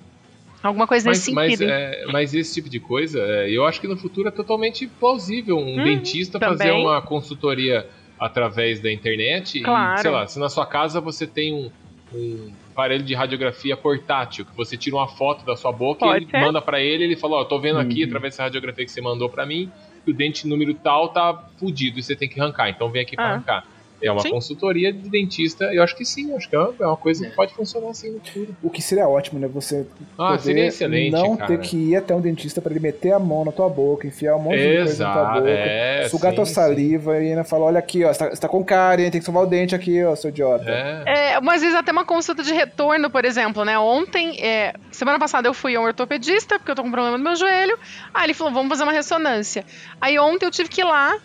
alguma 0.64 0.88
coisa 0.88 1.08
Mas, 1.10 1.20
nesse 1.20 1.34
mas, 1.34 1.54
sentido. 1.54 1.72
é, 1.72 2.06
mas 2.12 2.34
esse 2.34 2.54
tipo 2.56 2.70
de 2.70 2.80
coisa, 2.80 3.20
é, 3.20 3.50
eu 3.52 3.66
acho 3.66 3.80
que 3.82 3.88
no 3.88 3.98
futuro 3.98 4.28
é 4.28 4.32
totalmente 4.32 4.88
plausível 4.88 5.58
um 5.58 5.78
Hum, 5.80 5.84
dentista 5.84 6.40
fazer 6.40 6.70
também. 6.70 6.84
uma 6.86 7.02
consultoria 7.02 7.86
através 8.20 8.82
da 8.82 8.92
internet. 8.92 9.60
Claro. 9.64 9.98
E, 9.98 10.02
sei 10.02 10.12
lá, 10.12 10.28
se 10.28 10.40
na 10.40 10.50
sua 10.50 10.66
casa 10.66 11.00
você 11.00 11.26
tem 11.26 11.54
um, 11.54 11.72
um 12.12 12.54
aparelho 12.72 13.04
de 13.04 13.14
radiografia 13.16 13.78
portátil, 13.78 14.46
que 14.46 14.56
você 14.56 14.78
tira 14.78 14.96
uma 14.98 15.08
foto 15.08 15.46
da 15.46 15.56
sua 15.56 15.72
boca 15.72 16.00
Pode 16.02 16.26
e 16.26 16.38
manda 16.38 16.62
pra 16.62 16.82
ele, 16.82 17.06
ele 17.06 17.16
fala, 17.16 17.38
ó, 17.38 17.46
tô 17.46 17.60
vendo 17.60 17.80
aqui 17.80 18.02
Uhum. 18.02 18.08
através 18.08 18.34
dessa 18.34 18.44
radiografia 18.44 18.84
que 18.86 18.92
você 18.92 19.02
mandou 19.02 19.30
pra 19.30 19.46
mim, 19.46 19.72
o 20.08 20.14
dente 20.14 20.48
número 20.48 20.74
tal 20.74 21.10
tá 21.10 21.34
fudido 21.58 22.00
e 22.00 22.04
você 22.04 22.16
tem 22.16 22.28
que 22.30 22.40
arrancar, 22.40 22.70
então 22.70 22.90
vem 22.90 23.02
aqui 23.02 23.16
pra 23.16 23.26
Ah. 23.26 23.32
arrancar. 23.34 23.68
É 24.02 24.12
uma 24.12 24.22
Sim. 24.22 24.32
consultoria 24.32 24.94
de 24.94 25.10
dentista, 25.10 25.66
eu 25.74 25.84
acho 25.84 25.96
que 25.96 26.06
sim, 26.06 26.32
eu 26.32 26.38
acho 26.38 26.50
que 26.50 26.56
é 26.56 26.60
uma, 26.60 26.94
é 26.94 26.96
coisa 26.98 27.28
que 27.28 27.36
pode 27.36 27.54
funcionar 27.54 27.90
assim 27.90 28.12
no 28.12 28.20
futuro. 28.20 28.56
O 28.64 28.70
que 28.70 28.82
seria 28.82 29.08
ótimo, 29.08 29.40
né? 29.40 29.48
Você 29.48 29.86
Ah, 30.18 30.30
poder 30.32 30.42
seria 30.42 30.66
excelente, 30.68 31.12
não 31.12 31.36
cara. 31.36 31.48
ter 31.48 31.60
que 31.60 31.78
ir 31.78 31.96
até 31.96 32.16
um 32.16 32.22
dentista 32.22 32.62
pra 32.62 32.72
ele 32.72 32.80
meter 32.80 33.12
a 33.12 33.20
mão 33.20 33.44
na 33.46 33.52
tua 33.52 33.70
boca, 33.70 34.08
enfiar 34.08 34.36
um 34.36 34.40
monte 34.40 34.58
de 34.58 34.76
coisa 34.78 35.04
na 35.04 35.14
tua 35.14 35.22
Exato, 35.22 35.40
boca, 35.42 35.50
é, 35.52 36.10
sugar 36.10 36.30
sim, 36.32 36.36
tua 36.36 36.46
sim. 36.46 36.54
saliva 36.54 37.22
e 37.22 37.30
ainda 37.30 37.44
falar, 37.44 37.66
olha 37.66 37.80
aqui, 37.80 38.04
ó, 38.04 38.14
você 38.14 38.20
tá, 38.20 38.30
você 38.30 38.42
tá 38.42 38.48
com 38.48 38.64
cárie, 38.64 39.06
hein? 39.06 39.12
tem 39.12 39.20
que 39.20 39.24
escovar 39.24 39.44
o 39.44 39.48
dente 39.48 39.76
aqui, 39.76 40.04
ó, 40.04 40.16
seu 40.16 40.30
idiota. 40.30 40.70
É. 40.70 41.34
É, 41.34 41.42
mas 41.42 41.56
às 41.56 41.62
vezes 41.62 41.76
até 41.76 41.92
uma 41.92 42.06
consulta 42.06 42.44
de 42.44 42.54
retorno, 42.54 43.10
por 43.10 43.26
exemplo, 43.26 43.66
né? 43.66 43.78
Ontem, 43.78 44.38
é, 44.42 44.74
semana 44.92 45.20
passada 45.20 45.48
eu 45.48 45.54
fui 45.54 45.76
a 45.76 45.82
um 45.82 45.84
ortopedista, 45.84 46.58
porque 46.58 46.72
eu 46.72 46.76
tô 46.76 46.84
com 46.84 46.92
problema 46.92 47.18
no 47.18 47.24
meu 47.24 47.36
joelho. 47.36 47.78
Aí 48.14 48.26
ele 48.26 48.34
falou, 48.34 48.54
vamos 48.54 48.70
fazer 48.70 48.84
uma 48.84 48.92
ressonância. 48.92 49.66
Aí 50.00 50.18
ontem 50.20 50.46
eu 50.46 50.52
tive 50.52 50.70
que 50.70 50.82
ir 50.82 50.86
lá 50.86 51.18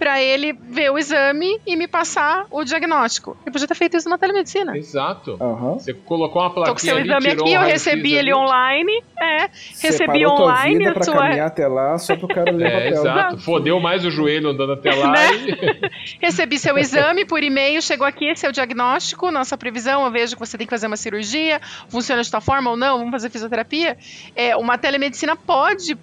pra 0.00 0.20
ele 0.20 0.52
ver 0.54 0.90
o 0.90 0.98
exame 0.98 1.60
e 1.66 1.76
me 1.76 1.86
passar 1.86 2.46
o 2.50 2.64
diagnóstico. 2.64 3.36
Eu 3.44 3.52
podia 3.52 3.68
ter 3.68 3.74
feito 3.74 3.96
isso 3.98 4.08
na 4.08 4.16
telemedicina. 4.16 4.76
Exato. 4.76 5.36
Aham. 5.40 5.74
Você 5.74 5.92
colocou 5.92 6.40
uma 6.40 6.48
Tô 6.48 6.54
com 6.56 6.62
plaquinha 6.64 6.78
seu 6.94 6.96
ali, 6.96 7.08
exame 7.08 7.28
aqui, 7.28 7.42
um 7.42 7.52
eu 7.54 7.60
recebi 7.60 8.14
ele 8.14 8.32
ali. 8.32 8.34
online. 8.34 9.02
É, 9.20 9.40
recebi 9.42 9.92
Separou 9.92 10.34
tua 10.36 10.44
online 10.46 10.78
vida 10.78 10.90
a 10.90 10.94
pra 10.94 11.02
sua. 11.04 11.14
caminhar 11.18 11.46
até 11.46 11.68
lá 11.68 11.98
só 11.98 12.16
pro 12.16 12.26
cara 12.26 12.50
ler 12.50 12.66
É, 12.66 12.70
papel. 12.70 12.92
exato. 12.92 13.38
Fodeu 13.42 13.78
mais 13.78 14.02
o 14.04 14.10
joelho 14.10 14.48
andando 14.48 14.72
até 14.72 14.94
lá. 14.94 15.12
Né? 15.12 15.26
e- 15.36 15.90
Recebi 16.26 16.58
seu 16.58 16.78
exame 16.78 17.26
por 17.26 17.42
e-mail, 17.42 17.82
chegou 17.82 18.06
aqui, 18.06 18.34
seu 18.34 18.50
diagnóstico, 18.50 19.30
nossa 19.30 19.56
previsão, 19.58 20.04
eu 20.06 20.10
vejo 20.10 20.34
que 20.34 20.40
você 20.40 20.56
tem 20.56 20.66
que 20.66 20.70
fazer 20.70 20.86
uma 20.86 20.96
cirurgia, 20.96 21.60
funciona 21.90 22.22
de 22.22 22.30
tal 22.30 22.40
forma 22.40 22.70
ou 22.70 22.76
não, 22.76 22.96
vamos 22.98 23.10
fazer 23.12 23.28
fisioterapia. 23.28 23.98
É, 24.34 24.56
uma 24.56 24.78
telemedicina 24.78 25.36
pode 25.36 25.94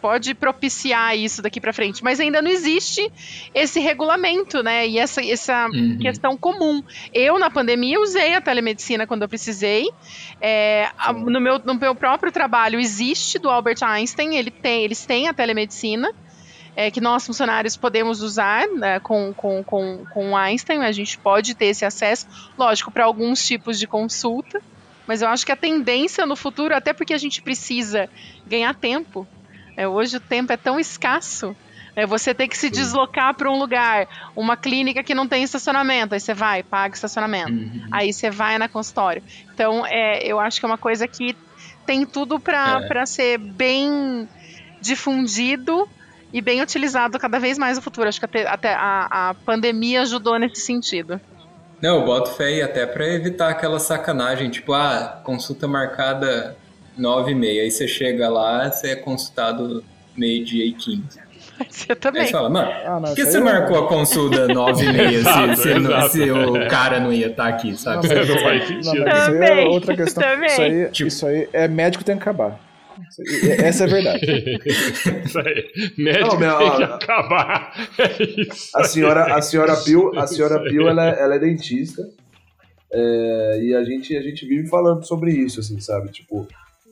pode 0.00 0.34
propiciar 0.34 1.16
isso 1.16 1.42
daqui 1.42 1.60
pra 1.60 1.72
frente, 1.72 2.02
mas 2.02 2.20
ainda 2.20 2.40
não 2.40 2.50
existe 2.50 3.00
esse 3.54 3.80
regulamento, 3.80 4.62
né? 4.62 4.86
E 4.86 4.98
essa, 4.98 5.24
essa 5.24 5.66
Uhum. 5.72 5.98
questão 6.00 6.36
comum. 6.38 6.80
Eu, 7.12 7.38
na 7.38 7.50
pandemia, 7.50 8.00
usei 8.00 8.34
a 8.34 8.40
telemedicina 8.40 9.06
quando 9.06 9.22
eu 9.22 9.28
precisei. 9.28 9.84
É, 10.40 10.88
a- 10.98 11.12
no, 11.12 11.40
meu, 11.40 11.58
no 11.58 11.74
meu 11.78 11.94
próprio 11.94 12.30
trabalho 12.32 12.78
existe 12.80 13.38
do 13.38 13.48
Albert 13.48 13.78
Einstein, 13.82 14.36
ele 14.36 14.50
tem, 14.50 14.84
eles 14.84 15.04
têm 15.06 15.28
a 15.28 15.34
telemedicina. 15.34 16.08
é, 16.76 16.92
que 16.92 17.00
nós 17.00 17.26
funcionários 17.26 17.76
podemos 17.76 18.22
usar 18.22 18.64
né, 18.76 19.00
com, 19.00 19.34
com, 19.34 19.64
com, 19.64 20.04
com 20.12 20.36
Einstein, 20.36 20.84
a 20.84 20.92
gente 20.92 21.18
pode 21.18 21.56
ter 21.56 21.66
esse 21.66 21.84
acesso, 21.84 22.24
lógico, 22.56 22.92
para 22.92 23.04
alguns 23.04 23.44
tipos 23.44 23.80
de 23.80 23.86
consulta, 23.88 24.60
mas 25.04 25.20
eu 25.20 25.28
acho 25.28 25.44
que 25.44 25.50
a 25.50 25.56
tendência 25.56 26.24
no 26.24 26.36
futuro, 26.36 26.72
até 26.76 26.92
porque 26.92 27.12
a 27.12 27.18
gente 27.18 27.42
precisa 27.42 28.08
ganhar 28.46 28.72
tempo, 28.74 29.26
é, 29.78 29.86
hoje 29.86 30.16
o 30.16 30.20
tempo 30.20 30.52
é 30.52 30.56
tão 30.56 30.78
escasso, 30.78 31.56
é, 31.96 32.04
você 32.06 32.34
tem 32.34 32.48
que 32.48 32.56
se 32.56 32.68
deslocar 32.70 33.34
para 33.34 33.50
um 33.50 33.58
lugar, 33.58 34.06
uma 34.36 34.56
clínica 34.56 35.02
que 35.02 35.14
não 35.14 35.26
tem 35.26 35.42
estacionamento, 35.42 36.14
aí 36.14 36.20
você 36.20 36.34
vai, 36.34 36.62
paga 36.62 36.94
estacionamento, 36.94 37.50
Uhum. 37.52 37.88
aí 37.92 38.12
você 38.12 38.30
vai 38.30 38.58
na 38.58 38.68
consultório. 38.68 39.22
Então, 39.54 39.84
é, 39.86 40.24
eu 40.24 40.38
acho 40.38 40.60
que 40.60 40.66
é 40.66 40.68
uma 40.68 40.78
coisa 40.78 41.08
que 41.08 41.34
tem 41.86 42.04
tudo 42.06 42.38
para 42.38 42.80
É. 42.84 42.88
para 42.88 43.06
ser 43.06 43.38
bem 43.38 44.28
difundido 44.80 45.88
e 46.32 46.40
bem 46.40 46.60
utilizado 46.62 47.18
cada 47.18 47.38
vez 47.38 47.58
mais 47.58 47.76
no 47.76 47.82
futuro. 47.82 48.08
Acho 48.08 48.18
que 48.20 48.24
até, 48.26 48.46
até 48.46 48.74
a, 48.74 49.30
a 49.30 49.34
pandemia 49.34 50.02
ajudou 50.02 50.38
nesse 50.38 50.60
sentido. 50.60 51.20
Não, 51.82 51.96
eu 52.00 52.04
boto 52.04 52.32
fé 52.32 52.44
aí 52.46 52.62
até 52.62 52.86
pra 52.86 53.06
evitar 53.06 53.48
aquela 53.50 53.78
sacanagem, 53.78 54.50
tipo, 54.50 54.72
ah, 54.72 55.20
consulta 55.24 55.66
marcada 55.68 56.56
9 56.98 57.30
e 57.30 57.34
meia, 57.34 57.62
aí 57.62 57.70
você 57.70 57.86
chega 57.88 58.28
lá, 58.28 58.70
você 58.70 58.88
é 58.88 58.96
consultado 58.96 59.82
meio-dia 60.16 60.64
e 60.64 60.72
15. 60.72 61.02
Você 61.68 61.90
Aí 61.90 61.96
também. 61.96 62.24
você 62.24 62.30
fala, 62.30 62.48
mano, 62.50 62.70
Ah, 62.70 63.00
não, 63.00 63.02
por 63.08 63.16
que 63.16 63.24
você 63.26 63.38
aí 63.38 63.42
marcou 63.42 63.78
a 63.84 63.88
consulta 63.88 64.46
9 64.46 64.84
e 64.84 64.92
meia 64.92 65.08
Exato, 65.08 65.56
se, 65.56 65.62
se, 65.62 65.74
não- 65.74 65.90
exato. 65.90 66.08
se 66.10 66.30
o 66.30 66.68
cara 66.68 67.00
não 67.00 67.12
ia 67.12 67.26
estar 67.26 67.48
aquaqui, 67.48 67.70
Não, 67.70 67.76
sabe? 67.76 68.06
Não 68.08 68.22
isso 68.22 68.32
aí- 68.32 68.42
faz 68.42 68.70
não, 68.70 68.82
sentido. 68.84 69.08
aí 69.08 69.60
é 69.64 69.64
outra 69.66 69.96
questão. 69.96 70.22
também. 70.22 70.46
Isso 70.50 70.62
aí, 70.62 70.88
Tipo- 70.90 71.08
isso 71.08 71.26
aí 71.26 71.48
é 71.52 71.66
médico 71.66 72.04
tem 72.04 72.14
que 72.16 72.22
acabar. 72.22 72.60
Aí- 73.18 73.50
essa 73.64 73.84
é 73.84 73.86
a 73.86 73.90
verdade. 73.90 74.24
Isso 75.24 75.38
aí. 75.40 75.64
Médico 75.98 76.36
Não, 76.38 76.58
tem 76.58 76.76
que 76.76 76.82
acabar. 76.84 77.72
É 77.98 78.22
isso. 78.40 78.70
A 78.76 78.84
senhora, 78.84 79.34
a 79.34 79.42
senhora 79.42 79.76
Pio, 79.78 80.16
a 80.16 80.26
senhora 80.28 80.62
Pio 80.62 80.86
ela, 80.88 81.08
ela 81.08 81.34
é 81.34 81.38
dentista. 81.40 82.02
é, 82.92 83.58
e 83.62 83.74
a 83.74 83.82
gente, 83.84 84.16
a 84.16 84.22
gente 84.22 84.46
vive 84.46 84.68
falando 84.68 85.04
sobre 85.04 85.32
isso, 85.32 85.58
assim, 85.58 85.80
sabe? 85.80 86.10
Tipo, 86.12 86.46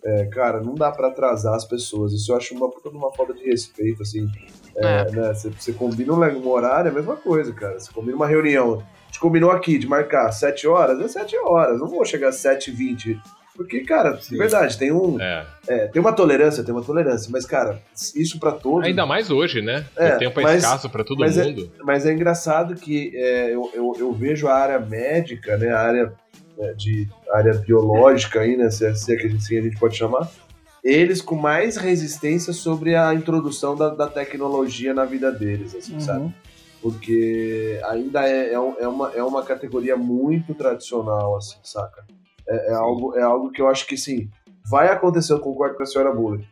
é, 0.07 0.25
cara, 0.27 0.61
não 0.61 0.75
dá 0.75 0.91
pra 0.93 1.09
atrasar 1.09 1.55
as 1.55 1.65
pessoas. 1.65 2.13
Isso 2.13 2.31
eu 2.31 2.37
acho 2.37 2.55
uma 2.55 2.71
puta 2.71 2.89
de 2.91 2.97
uma 2.97 3.13
falta 3.13 3.35
de 3.35 3.45
respeito, 3.45 4.03
assim. 4.03 4.29
É, 4.77 5.11
né? 5.11 5.35
Você, 5.35 5.51
você 5.51 5.73
combina 5.73 6.13
um, 6.13 6.21
um 6.21 6.49
horário, 6.49 6.89
é 6.89 6.93
a 6.93 6.95
mesma 6.95 7.17
coisa, 7.17 7.53
cara. 7.53 7.79
Você 7.79 7.91
combina 7.93 8.15
uma 8.17 8.27
reunião. 8.27 8.83
A 9.03 9.07
gente 9.07 9.19
combinou 9.21 9.51
aqui 9.51 9.79
de 9.79 9.87
marcar 9.89 10.31
7 10.31 10.69
horas, 10.69 11.01
é 11.01 11.09
7 11.09 11.37
horas. 11.39 11.81
Não 11.81 11.89
vou 11.89 12.05
chegar 12.05 12.29
às 12.29 12.37
7h20. 12.37 13.19
Porque, 13.57 13.81
cara, 13.81 14.11
de 14.13 14.37
verdade, 14.37 14.77
tem 14.77 14.93
um. 14.93 15.19
É. 15.19 15.47
é, 15.67 15.87
tem 15.87 15.99
uma 15.99 16.13
tolerância, 16.13 16.63
tem 16.63 16.75
uma 16.75 16.85
tolerância. 16.85 17.31
Mas, 17.33 17.47
cara, 17.47 17.81
isso 18.15 18.39
pra 18.39 18.53
todos. 18.53 18.87
Ainda 18.87 19.07
mais 19.07 19.31
hoje, 19.31 19.63
né? 19.63 19.87
É, 19.97 20.15
o 20.15 20.19
tempo 20.19 20.41
é 20.41 20.43
mas- 20.43 20.63
escasso 20.63 20.91
pra 20.91 21.03
todo 21.03 21.21
mas 21.21 21.39
é- 21.39 21.45
mundo. 21.45 21.73
Mas 21.83 22.05
é 22.05 22.13
engraçado 22.13 22.75
que 22.75 23.13
é, 23.17 23.55
eu, 23.55 23.71
eu, 23.73 23.95
eu 23.99 24.13
vejo 24.13 24.47
a 24.47 24.55
área 24.55 24.79
médica, 24.79 25.57
né, 25.57 25.71
a 25.71 25.81
área 25.81 26.13
né, 26.57 26.73
de 26.75 27.09
área 27.33 27.55
biológica 27.55 28.41
aí, 28.41 28.57
né, 28.57 28.71
se, 28.71 28.87
é- 28.87 28.95
se 28.95 29.13
é 29.13 29.17
que 29.17 29.27
a 29.27 29.31
gente, 29.31 29.43
se 29.45 29.59
a 29.59 29.63
gente 29.63 29.79
pode 29.79 29.97
chamar, 29.97 30.31
eles 30.83 31.21
com 31.21 31.35
mais 31.37 31.77
resistência 31.77 32.53
sobre 32.53 32.95
a 32.95 33.13
introdução 33.15 33.75
da, 33.77 33.89
da 33.89 34.07
tecnologia 34.07 34.95
na 34.95 35.05
vida 35.05 35.33
deles, 35.33 35.75
assim, 35.75 35.95
Uhum. 35.95 36.01
sabe? 36.01 36.35
Porque 36.81 37.81
ainda 37.85 38.29
é, 38.29 38.51
é, 38.51 38.53
é 38.55 38.59
uma, 38.89 39.11
é 39.13 39.23
uma 39.23 39.43
categoria 39.43 39.97
muito 39.97 40.55
tradicional, 40.55 41.37
assim, 41.37 41.57
saca? 41.65 42.05
É, 42.49 42.71
é 42.73 42.75
algo, 42.75 43.17
é 43.17 43.23
algo 43.23 43.51
que 43.51 43.61
eu 43.61 43.67
acho 43.69 43.87
que, 43.87 43.97
assim, 43.97 44.29
vai 44.65 44.89
acontecer, 44.89 45.33
eu 45.33 45.41
concordo 45.41 45.77
com 45.77 45.83
a 45.83 45.87
senhora 45.87 46.13
Bullet. 46.15 46.47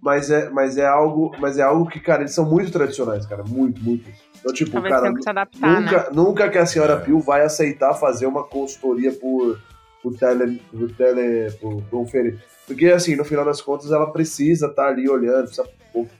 Mas 0.00 0.30
é, 0.30 0.48
mas 0.48 0.78
é 0.78 0.86
algo, 0.86 1.32
mas 1.40 1.58
é 1.58 1.62
algo 1.62 1.86
que, 1.90 1.98
cara, 2.00 2.22
eles 2.22 2.32
são 2.32 2.48
muito 2.48 2.70
tradicionais, 2.70 3.26
cara, 3.26 3.42
muito, 3.42 3.82
muito. 3.82 4.08
Então, 4.40 4.52
tipo, 4.54 4.70
Talvez 4.72 4.94
cara, 4.94 5.14
que 5.14 5.22
se 5.22 5.28
adaptar, 5.30 5.60
né? 5.68 5.80
nunca, 5.80 6.10
nunca 6.12 6.48
que 6.48 6.58
a 6.58 6.66
senhora 6.66 6.96
Pio 6.98 7.20
vai 7.20 7.42
aceitar 7.42 7.94
fazer 7.94 8.26
uma 8.26 8.42
consultoria 8.42 9.12
por, 9.12 9.60
por 10.02 10.14
tele, 10.16 10.60
por 10.70 10.90
tele, 10.92 11.50
por, 11.60 11.82
por 11.82 12.00
um 12.00 12.06
feri- 12.06 12.38
Porque, 12.66 12.86
assim, 12.86 13.16
no 13.16 13.24
final 13.24 13.44
das 13.44 13.60
contas, 13.60 13.90
ela 13.92 14.10
precisa 14.10 14.66
estar 14.66 14.88
ali 14.88 15.08
olhando, 15.08 15.44
precisa 15.46 15.68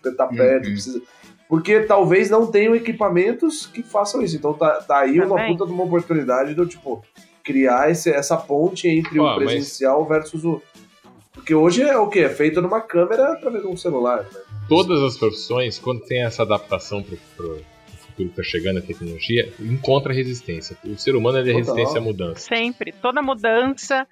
estar 0.04 0.26
perto, 0.26 0.66
Uhum. 0.66 0.72
precisa... 0.72 1.02
Porque 1.48 1.80
talvez 1.80 2.30
não 2.30 2.46
tenham 2.46 2.76
equipamentos 2.76 3.66
que 3.66 3.82
façam 3.82 4.22
isso. 4.22 4.36
Então 4.36 4.52
tá, 4.54 4.80
tá 4.82 4.98
aí 5.00 5.18
uma 5.18 5.36
Também. 5.36 5.56
puta 5.56 5.66
de 5.66 5.72
uma 5.72 5.82
oportunidade 5.82 6.54
de 6.54 6.60
eu, 6.60 6.66
tipo, 6.68 7.02
criar 7.42 7.90
esse, 7.90 8.08
essa 8.10 8.36
ponte 8.36 8.86
entre 8.86 9.18
Ó, 9.18 9.22
o 9.24 9.26
mas- 9.36 9.36
presencial 9.38 10.06
versus 10.06 10.44
o... 10.44 10.62
Porque 11.32 11.52
hoje 11.54 11.82
é 11.82 11.96
o 11.98 12.06
quê? 12.06 12.20
É 12.20 12.28
feito 12.28 12.60
numa 12.60 12.80
câmera 12.80 13.32
através 13.32 13.62
de 13.64 13.68
um 13.68 13.76
celular, 13.76 14.18
né? 14.24 14.28
Todas 14.68 15.00
as 15.02 15.16
profissões, 15.16 15.78
quando 15.78 16.02
tem 16.02 16.22
essa 16.22 16.42
adaptação 16.42 17.02
pro, 17.02 17.16
pro 17.36 17.58
futuro 18.20 18.28
que 18.30 18.36
tá 18.36 18.42
chegando, 18.42 18.78
a 18.78 18.82
tecnologia, 18.82 19.52
encontra 19.60 20.12
resistência. 20.12 20.76
O 20.84 20.96
ser 20.96 21.14
humano 21.16 21.38
é 21.38 21.42
Total. 21.42 21.56
resistência 21.56 21.98
à 21.98 22.00
mudança. 22.02 22.40
Sempre. 22.40 22.92
Toda 22.92 23.22
mudança 23.22 24.06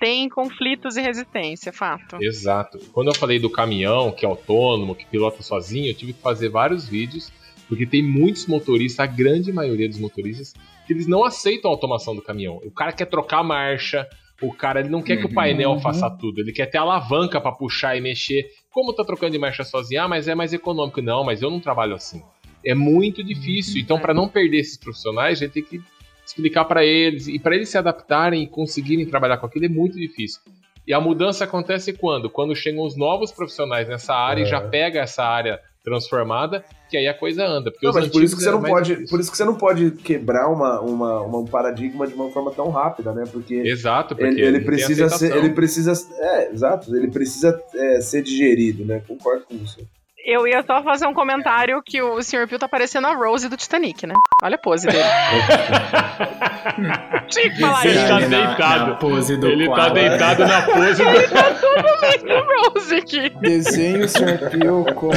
tem 0.00 0.28
conflitos 0.28 0.96
e 0.96 1.00
resistência, 1.00 1.72
fato. 1.72 2.16
Exato. 2.20 2.78
Quando 2.92 3.08
eu 3.08 3.14
falei 3.14 3.38
do 3.38 3.50
caminhão, 3.50 4.10
que 4.10 4.24
é 4.24 4.28
autônomo, 4.28 4.94
que 4.94 5.06
pilota 5.06 5.42
sozinho, 5.42 5.88
eu 5.90 5.94
tive 5.94 6.12
que 6.12 6.20
fazer 6.20 6.48
vários 6.48 6.88
vídeos, 6.88 7.32
porque 7.68 7.86
tem 7.86 8.02
muitos 8.02 8.46
motoristas, 8.46 9.00
a 9.00 9.06
grande 9.06 9.52
maioria 9.52 9.88
dos 9.88 9.98
motoristas, 9.98 10.54
que 10.86 10.92
eles 10.92 11.06
não 11.06 11.24
aceitam 11.24 11.70
a 11.70 11.74
automação 11.74 12.14
do 12.14 12.22
caminhão. 12.22 12.60
O 12.64 12.70
cara 12.70 12.92
quer 12.92 13.06
trocar 13.06 13.38
a 13.38 13.44
marcha, 13.44 14.06
o 14.42 14.52
cara 14.52 14.80
ele 14.80 14.88
não 14.88 15.00
quer 15.00 15.16
que 15.18 15.26
o 15.26 15.32
painel 15.32 15.70
Uhum. 15.72 15.80
faça 15.80 16.10
tudo, 16.10 16.40
ele 16.40 16.52
quer 16.52 16.66
ter 16.66 16.78
alavanca 16.78 17.40
pra 17.40 17.52
puxar 17.52 17.96
e 17.96 18.00
mexer. 18.00 18.44
Como 18.72 18.92
tá 18.92 19.04
trocando 19.04 19.32
de 19.32 19.38
marcha 19.38 19.62
sozinho? 19.62 20.02
Ah, 20.02 20.08
mas 20.08 20.26
é 20.26 20.34
mais 20.34 20.52
econômico. 20.52 21.00
Não, 21.00 21.22
mas 21.22 21.40
eu 21.42 21.50
não 21.50 21.60
trabalho 21.60 21.94
assim. 21.94 22.22
É 22.64 22.74
muito 22.74 23.22
difícil. 23.24 23.80
Então, 23.80 23.98
para 23.98 24.14
não 24.14 24.28
perder 24.28 24.58
esses 24.58 24.76
profissionais, 24.76 25.38
a 25.38 25.44
gente 25.44 25.52
tem 25.54 25.62
que 25.64 25.80
explicar 26.24 26.64
para 26.64 26.84
eles 26.84 27.26
e 27.26 27.38
para 27.38 27.54
eles 27.54 27.68
se 27.68 27.76
adaptarem 27.76 28.42
e 28.42 28.46
conseguirem 28.46 29.04
trabalhar 29.06 29.36
com 29.38 29.46
aquilo 29.46 29.64
é 29.64 29.68
muito 29.68 29.98
difícil. 29.98 30.40
E 30.86 30.92
a 30.92 31.00
mudança 31.00 31.44
acontece 31.44 31.92
quando? 31.92 32.28
Quando 32.30 32.54
chegam 32.56 32.84
os 32.84 32.96
novos 32.96 33.30
profissionais 33.30 33.88
nessa 33.88 34.14
área 34.14 34.42
É. 34.42 34.44
e 34.44 34.48
já 34.48 34.60
pega 34.60 35.00
essa 35.00 35.22
área 35.24 35.60
transformada, 35.84 36.64
que 36.88 36.96
aí 36.96 37.08
a 37.08 37.14
coisa 37.14 37.44
anda. 37.44 37.70
Porque 37.70 37.84
Não, 37.86 37.92
mas 37.92 38.06
por 38.08 38.22
isso 38.22 38.36
que 38.36 38.42
você 38.42 38.50
não 38.50 38.62
pode, 38.62 39.08
por 39.08 39.18
isso 39.20 39.30
que 39.30 39.36
você 39.36 39.44
não 39.44 39.54
pode 39.56 39.90
quebrar 39.90 40.48
uma, 40.48 40.80
uma, 40.80 41.20
uma- 41.22 41.38
um 41.38 41.44
paradigma 41.46 42.06
de 42.06 42.14
uma 42.14 42.30
forma 42.30 42.52
tão 42.52 42.70
rápida, 42.70 43.12
né? 43.12 43.24
Porque 43.30 43.54
Exato, 43.54 44.14
porque 44.14 44.40
ele, 44.40 44.58
ele 44.58 44.60
precisa 44.60 45.08
ser, 45.08 45.36
ele 45.36 45.50
precisa, 45.50 45.92
é, 46.18 46.52
exato, 46.52 46.94
ele 46.96 47.08
precisa 47.10 47.60
é, 47.74 48.00
ser 48.00 48.22
digerido, 48.22 48.84
né? 48.84 49.02
Concordo 49.06 49.44
com 49.44 49.56
você. 49.58 49.84
Eu 50.24 50.46
ia 50.46 50.62
só 50.64 50.80
fazer 50.84 51.04
um 51.06 51.12
comentário 51.14 51.82
que 51.84 52.00
o 52.00 52.22
Sr. 52.22 52.46
Pio 52.46 52.56
tá 52.58 52.68
parecendo 52.68 53.08
a 53.08 53.14
Rose 53.14 53.48
do 53.48 53.56
Titanic, 53.56 54.06
né? 54.06 54.14
Olha 54.42 54.54
a 54.54 54.58
pose 54.58 54.86
dele. 54.86 55.02
Tinha 57.28 57.50
que 57.50 57.60
falar 57.60 57.84
Ele 57.86 57.98
isso. 57.98 58.06
tá 58.06 58.16
Ali 58.16 58.28
na- 58.28 58.46
deitado. 58.46 58.86
na 58.90 58.94
pose 58.96 59.36
do 59.36 59.48
Ele 59.48 59.68
tá 59.68 59.88
deitado 59.88 60.46
na 60.46 60.62
pose 60.70 61.02
do... 61.02 62.70
Rose 62.70 62.94
aqui. 62.94 63.30
Desenhe 63.40 64.04
o 64.04 64.08
Sr. 64.08 64.48
Pio 64.50 64.86
como 64.94 65.12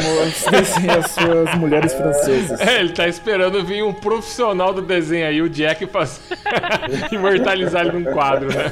desenha 0.52 0.98
as 0.98 1.12
suas 1.12 1.54
mulheres 1.56 1.94
francesas. 1.94 2.60
É, 2.62 2.80
ele 2.80 2.94
tá 2.94 3.08
esperando 3.08 3.64
vir 3.64 3.84
um 3.84 3.94
profissional 3.94 4.74
do 4.74 4.82
desenho 4.82 5.28
aí, 5.28 5.40
o 5.42 5.48
Jack, 5.50 5.86
pra 5.86 6.06
imortalizar 7.12 7.86
ele 7.86 8.00
num 8.00 8.12
quadro, 8.12 8.48
né? 8.50 8.72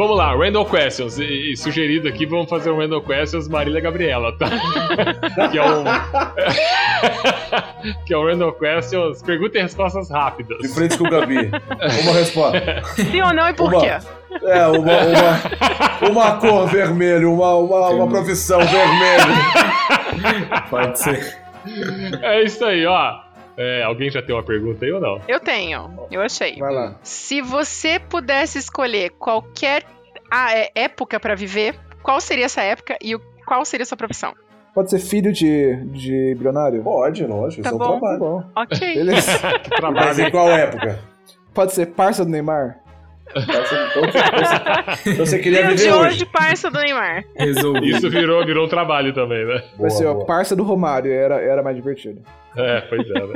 Vamos 0.00 0.16
lá, 0.16 0.34
Randall 0.34 0.64
Questions. 0.64 1.18
E, 1.18 1.52
e 1.52 1.56
sugerido 1.58 2.08
aqui, 2.08 2.24
vamos 2.24 2.48
fazer 2.48 2.70
um 2.70 2.78
Randall 2.78 3.02
Questions 3.02 3.46
Marília 3.48 3.82
Gabriela, 3.82 4.34
tá? 4.38 4.46
que 5.52 5.58
é 5.58 5.62
um. 5.62 5.84
que 8.06 8.14
é 8.14 8.16
um 8.16 8.24
Randall 8.24 8.54
Questions. 8.54 9.20
Pergunta 9.20 9.58
e 9.58 9.60
respostas 9.60 10.10
rápidas. 10.10 10.56
De 10.62 10.68
frente 10.68 10.96
com 10.96 11.06
o 11.06 11.10
Gabi. 11.10 11.50
Uma 12.02 12.12
resposta. 12.14 12.82
Sim 12.94 13.20
ou 13.20 13.34
não 13.34 13.50
e 13.50 13.52
por 13.52 13.74
Uma- 13.74 13.80
quê? 13.82 13.98
É, 14.42 14.66
uma, 14.68 14.78
uma, 14.78 16.08
uma 16.10 16.36
cor 16.38 16.66
vermelho, 16.68 17.34
uma, 17.34 17.56
uma, 17.56 17.90
uma 17.90 18.08
profissão 18.08 18.60
vermelho. 18.60 19.34
Pode 20.70 20.98
ser. 20.98 21.36
É 22.22 22.42
isso 22.42 22.64
aí, 22.64 22.86
ó. 22.86 23.18
É, 23.62 23.82
alguém 23.82 24.10
já 24.10 24.22
tem 24.22 24.34
uma 24.34 24.42
pergunta 24.42 24.84
aí 24.86 24.90
ou 24.90 25.00
não? 25.00 25.20
Eu 25.28 25.38
tenho, 25.38 25.90
eu 26.10 26.22
achei. 26.22 26.56
Vai 26.56 26.72
lá. 26.72 26.96
Se 27.02 27.42
você 27.42 27.98
pudesse 28.00 28.58
escolher 28.58 29.10
qualquer 29.18 29.84
ah, 30.30 30.56
é, 30.56 30.70
época 30.74 31.20
pra 31.20 31.34
viver, 31.34 31.78
qual 32.02 32.20
seria 32.20 32.46
essa 32.46 32.62
época 32.62 32.96
e 33.02 33.14
o- 33.14 33.20
qual 33.46 33.62
seria 33.66 33.82
a 33.82 33.86
sua 33.86 33.98
profissão? 33.98 34.32
Pode 34.74 34.88
ser 34.88 34.98
filho 35.00 35.30
de, 35.32 35.76
de 35.86 36.34
bilionário? 36.36 36.82
Pode, 36.82 37.26
lógico, 37.26 37.62
Tá 37.62 37.68
isso 37.70 37.74
é 37.74 37.84
um 37.84 37.86
bom. 37.86 37.92
Tá 37.94 37.98
trabalho. 37.98 38.18
bom. 38.18 38.44
Ok. 38.56 38.94
Beleza. 38.94 39.38
Que 39.62 39.70
Mas 39.70 39.78
trabalho. 39.80 40.20
em 40.22 40.30
qual 40.30 40.48
época? 40.48 40.98
Pode 41.52 41.72
ser 41.72 41.86
parça 41.86 42.24
do 42.24 42.30
Neymar? 42.30 42.79
Então, 43.36 43.64
você- 43.64 45.10
então 45.10 45.26
você 45.26 45.38
queria 45.38 45.62
de 45.62 45.74
viver 45.76 45.92
hoje, 45.92 46.06
hoje. 46.08 46.26
parça 46.26 46.70
do 46.70 46.78
Neymar. 46.80 47.24
Resolvi. 47.36 47.90
Isso 47.90 48.10
virou, 48.10 48.44
virou 48.44 48.66
um 48.66 48.68
trabalho 48.68 49.12
também, 49.12 49.44
né? 49.46 49.62
Vai 49.78 49.90
ser, 49.90 50.06
ó, 50.06 50.14
boa. 50.14 50.26
parça 50.26 50.56
do 50.56 50.62
Romário, 50.64 51.12
era, 51.12 51.40
era 51.40 51.62
mais 51.62 51.76
divertido. 51.76 52.22
É, 52.56 52.80
pois 52.82 53.08
é, 53.08 53.26
né? 53.26 53.34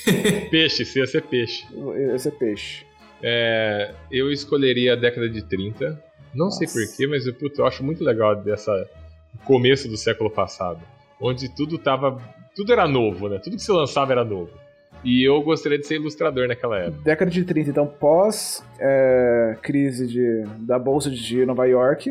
Peixe, 0.50 0.84
se 0.84 0.98
ia 0.98 1.06
ser 1.06 1.22
peixe. 1.22 1.66
Esse 2.14 2.28
é 2.28 2.30
peixe. 2.30 2.86
É, 3.22 3.90
eu 4.10 4.30
escolheria 4.32 4.94
a 4.94 4.96
década 4.96 5.28
de 5.28 5.42
30. 5.42 5.98
Não 6.34 6.50
sei 6.50 6.66
Nossa. 6.66 6.78
porquê, 6.80 7.06
mas 7.06 7.26
eu, 7.26 7.34
puta, 7.34 7.62
eu 7.62 7.66
acho 7.66 7.84
muito 7.84 8.02
legal 8.02 8.34
dessa 8.36 8.72
começo 9.44 9.88
do 9.88 9.96
século 9.96 10.30
passado. 10.30 10.80
Onde 11.20 11.48
tudo 11.54 11.78
tava. 11.78 12.18
Tudo 12.56 12.72
era 12.72 12.86
novo, 12.88 13.28
né? 13.28 13.38
Tudo 13.42 13.56
que 13.56 13.62
se 13.62 13.70
lançava 13.72 14.12
era 14.12 14.24
novo. 14.24 14.50
E 15.04 15.22
eu 15.28 15.42
gostaria 15.42 15.78
de 15.78 15.86
ser 15.86 15.96
ilustrador 15.96 16.48
naquela 16.48 16.78
época. 16.78 16.98
Década 17.04 17.30
de 17.30 17.44
30, 17.44 17.70
então, 17.70 17.86
pós 17.86 18.64
é, 18.80 19.56
crise 19.62 20.06
de, 20.06 20.44
da 20.60 20.78
Bolsa 20.78 21.10
de 21.10 21.44
Nova 21.44 21.66
York, 21.66 22.10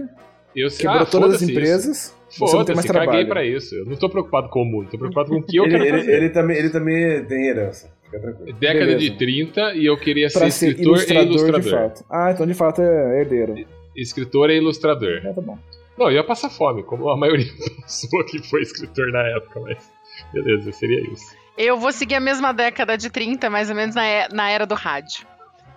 Eu 0.55 0.69
quebrou 0.69 0.99
ah, 1.01 1.05
todas 1.05 1.35
as 1.35 1.41
empresas, 1.49 2.15
Isso. 2.29 2.39
você 2.39 2.55
não 2.55 2.63
tem 2.65 2.75
mais 2.75 2.85
Foda-se, 2.85 3.05
caguei 3.05 3.25
trabalho. 3.25 3.27
pra 3.27 3.43
isso. 3.45 3.73
Eu 3.75 3.85
não 3.85 3.95
tô 3.95 4.07
preocupado 4.09 4.49
com 4.49 4.61
o 4.61 4.65
mundo, 4.65 4.89
tô 4.91 4.97
preocupado 4.99 5.29
com 5.29 5.37
o 5.37 5.43
que 5.43 5.57
eu 5.57 5.63
Ele, 5.63 5.71
quero 5.71 5.85
ele, 5.85 5.97
fazer. 5.97 6.13
ele 6.13 6.29
também, 6.29 6.57
ele 6.57 6.69
também 6.69 7.25
tem 7.25 7.47
herança. 7.47 7.91
Fica 8.05 8.19
tranquilo. 8.19 8.57
Década 8.59 8.85
Beleza. 8.85 8.99
de 8.99 9.17
30 9.17 9.73
e 9.73 9.85
eu 9.87 9.97
queria 9.97 10.29
ser 10.29 10.39
Pra 10.39 10.51
ser 10.51 10.67
escritor 10.69 10.85
e 10.85 10.95
ilustrador, 10.95 11.25
de 11.27 11.33
ilustrador. 11.47 11.71
fato. 11.89 12.05
Ah, 12.11 12.31
então 12.31 12.45
de 12.45 12.53
fato 12.53 12.81
é 12.83 13.19
herdeiro. 13.21 13.55
Escritor 13.95 14.51
e 14.51 14.57
ilustrador. 14.57 15.21
É, 15.25 15.33
tá 15.33 15.41
bom. 15.41 15.57
Não, 15.97 16.07
eu 16.09 16.13
ia 16.17 16.23
passar 16.23 16.49
fome, 16.51 16.83
como 16.83 17.09
a 17.09 17.17
maioria 17.17 17.45
pensou 17.81 18.23
que 18.25 18.37
foi 18.49 18.61
escritor 18.61 19.11
na 19.11 19.27
época, 19.29 19.59
mas 19.61 19.77
beleza, 20.31 20.71
seria 20.71 21.01
isso. 21.11 21.35
Eu 21.57 21.77
vou 21.77 21.91
seguir 21.91 22.15
a 22.15 22.19
mesma 22.19 22.53
década 22.53 22.97
de 22.97 23.09
30, 23.09 23.49
mais 23.49 23.69
ou 23.69 23.75
menos 23.75 23.93
na, 23.95 24.05
é- 24.05 24.27
na 24.31 24.49
era 24.49 24.65
do 24.65 24.75
rádio. 24.75 25.27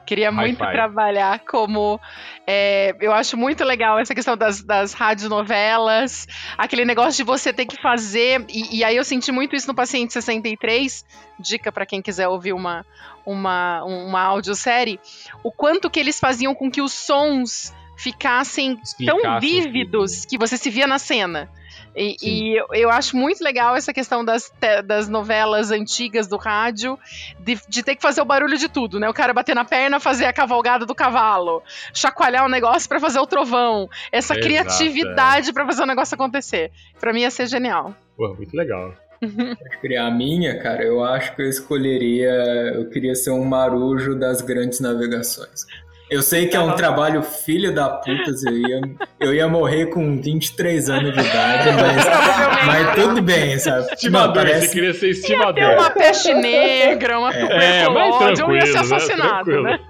Queria 0.07 0.31
muito 0.31 0.59
trabalhar 0.73 1.41
como. 1.41 2.01
é, 2.47 2.95
eu 3.01 3.13
acho 3.13 3.37
muito 3.37 3.65
legal 3.65 3.99
essa 3.99 4.15
questão 4.15 4.37
das, 4.37 4.63
das 4.63 4.93
radionovelas, 4.93 6.27
aquele 6.57 6.85
negócio 6.85 7.17
de 7.17 7.25
você 7.25 7.53
ter 7.53 7.67
que 7.67 7.81
fazer. 7.83 8.45
E, 8.49 8.79
e 8.79 8.85
aí 8.85 8.97
eu 8.97 9.05
senti 9.05 9.33
muito 9.33 9.57
isso 9.57 9.67
no 9.67 9.75
Paciente 9.75 10.13
63. 10.13 11.05
Dica 11.41 11.73
pra 11.73 11.85
quem 11.85 12.01
quiser 12.01 12.29
ouvir 12.29 12.53
uma, 12.53 12.87
uma, 13.25 13.83
uma 13.85 14.21
audiosérie. 14.23 15.01
O 15.43 15.51
quanto 15.51 15.91
que 15.91 15.99
eles 16.01 16.21
faziam 16.21 16.55
com 16.55 16.71
que 16.71 16.81
os 16.81 16.93
sons 16.93 17.75
ficassem 17.97 18.77
tão 18.77 18.83
Explicasse 18.83 19.41
vívidos 19.41 20.17
tudo. 20.21 20.29
que 20.29 20.39
você 20.39 20.57
se 20.57 20.71
via 20.71 20.87
na 20.87 20.99
cena. 20.99 21.51
E, 21.97 22.17
e 22.23 22.57
eu- 22.61 22.67
eu 22.75 22.91
acho 22.91 23.17
muito 23.17 23.43
legal 23.43 23.75
essa 23.75 23.93
questão 23.93 24.23
das, 24.23 24.53
das 24.85 25.09
novelas 25.09 25.71
antigas 25.71 26.27
do 26.27 26.37
rádio, 26.37 26.99
de, 27.41 27.59
de 27.69 27.83
ter 27.83 27.97
que 27.97 28.03
fazer 28.03 28.21
o 28.21 28.25
barulho 28.25 28.59
de 28.59 28.69
tudo, 28.69 29.01
né? 29.01 29.09
O 29.09 29.15
cara 29.15 29.33
bater 29.33 29.55
na 29.55 29.65
perna, 29.65 29.99
fazer 29.99 30.27
a 30.27 30.33
cavalgada 30.33 30.85
do 30.85 30.95
cavalo, 30.95 31.63
chacoalhar 31.95 32.45
o 32.45 32.49
negócio 32.49 32.87
pra 32.89 33.01
fazer 33.01 33.19
o 33.19 33.27
trovão, 33.27 33.89
essa 34.13 34.35
Exato, 34.35 34.47
criatividade 34.47 35.53
pra 35.55 35.65
fazer 35.65 35.83
o 35.83 35.87
negócio 35.87 36.15
acontecer. 36.15 36.71
Pra 37.01 37.13
mim 37.13 37.21
ia 37.23 37.31
ser 37.31 37.47
genial. 37.47 37.95
Pô, 38.17 38.35
muito 38.35 38.55
legal. 38.55 38.93
Criar 39.81 40.07
a 40.09 40.11
minha, 40.11 40.59
cara, 40.63 40.85
eu 40.85 41.03
acho 41.03 41.35
que 41.35 41.41
eu 41.41 41.49
escolheria. 41.49 42.31
Eu 42.75 42.91
queria 42.91 43.15
ser 43.15 43.31
um 43.31 43.43
marujo 43.45 44.15
das 44.15 44.43
grandes 44.43 44.81
navegações. 44.81 45.65
Eu 46.09 46.23
sei 46.23 46.47
que 46.47 46.57
é 46.57 46.61
um 46.61 46.73
trabalho 46.77 47.21
filho 47.23 47.75
da 47.75 47.89
puta, 47.89 48.31
eu 48.47 48.57
ia, 48.57 48.81
eu 49.19 49.35
ia 49.35 49.49
morrer 49.49 49.87
com 49.87 50.21
23 50.21 50.89
anos 50.89 51.13
de 51.13 51.19
idade, 51.21 51.69
mas, 51.73 52.67
mas 52.67 52.95
tudo 52.95 53.21
bem, 53.21 53.59
sabe? 53.59 53.87
Estimador, 53.93 54.27
Não, 54.29 54.33
parece- 54.35 54.67
você 54.69 54.73
queria 54.75 54.95
ser 54.95 55.09
estimador. 55.11 55.73
uma 55.73 55.91
peste 55.91 56.33
negra, 56.33 57.19
uma 57.19 57.35
É, 57.35 57.85
tuberculose, 57.87 58.41
eu 58.41 58.55
ia 58.55 58.67
ser 58.67 58.73
né? 58.75 58.79
assassinado, 58.81 59.63
né? 59.63 59.81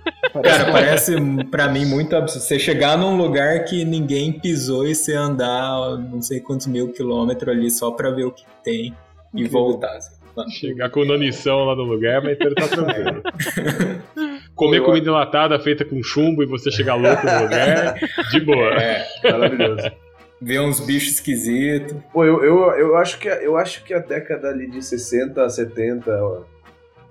Cara, 0.43 0.73
parece 0.73 1.17
pra 1.51 1.69
mim 1.69 1.85
muito 1.85 2.17
absurdo. 2.17 2.43
Você 2.45 2.59
chegar 2.59 2.97
num 2.97 3.17
lugar 3.17 3.65
que 3.65 3.85
ninguém 3.85 4.33
pisou 4.33 4.87
e 4.87 4.95
você 4.95 5.15
andar 5.15 5.99
não 5.99 6.23
sei 6.23 6.41
quantos 6.41 6.67
mil 6.67 6.93
quilômetros 6.93 7.49
ali 7.55 7.71
só 7.71 7.91
pra 7.91 8.11
ver 8.11 8.25
o 8.25 8.31
que 8.33 8.45
tem 8.65 8.95
e 9.35 9.47
voltar. 9.47 9.95
assim. 9.97 10.17
Chegar 10.61 10.91
com 10.91 11.03
nanição 11.07 11.65
lá 11.65 11.75
no 11.75 11.85
lugar, 11.85 12.21
mas 12.23 12.37
ele 12.39 12.55
tá 12.55 12.69
tranquilo. 12.69 13.23
Comer 14.57 14.83
comida 14.83 15.09
enlatada 15.11 15.59
feita 15.61 15.85
com 15.85 16.03
chumbo 16.03 16.43
e 16.43 16.47
você 16.47 16.71
chegar 16.71 16.95
louco 16.97 17.25
no 17.25 17.43
lugar, 17.43 17.95
de 18.33 18.41
boa. 18.41 18.75
É, 18.83 19.07
Maravilhoso. 19.23 19.91
ver 20.41 20.61
uns 20.61 20.81
bichos 20.81 21.13
esquisitos. 21.15 21.95
Pô, 22.13 22.25
eu, 22.25 22.43
eu, 22.43 22.71
eu, 22.73 22.97
acho 22.97 23.19
que, 23.19 23.29
a- 23.29 23.37
eu 23.43 23.57
acho 23.57 23.85
que 23.85 23.93
a 23.95 23.99
década 23.99 24.49
ali 24.49 24.67
de 24.69 24.83
60 24.83 25.45
a 25.45 25.49
70, 25.51 26.11
ó, 26.11 26.41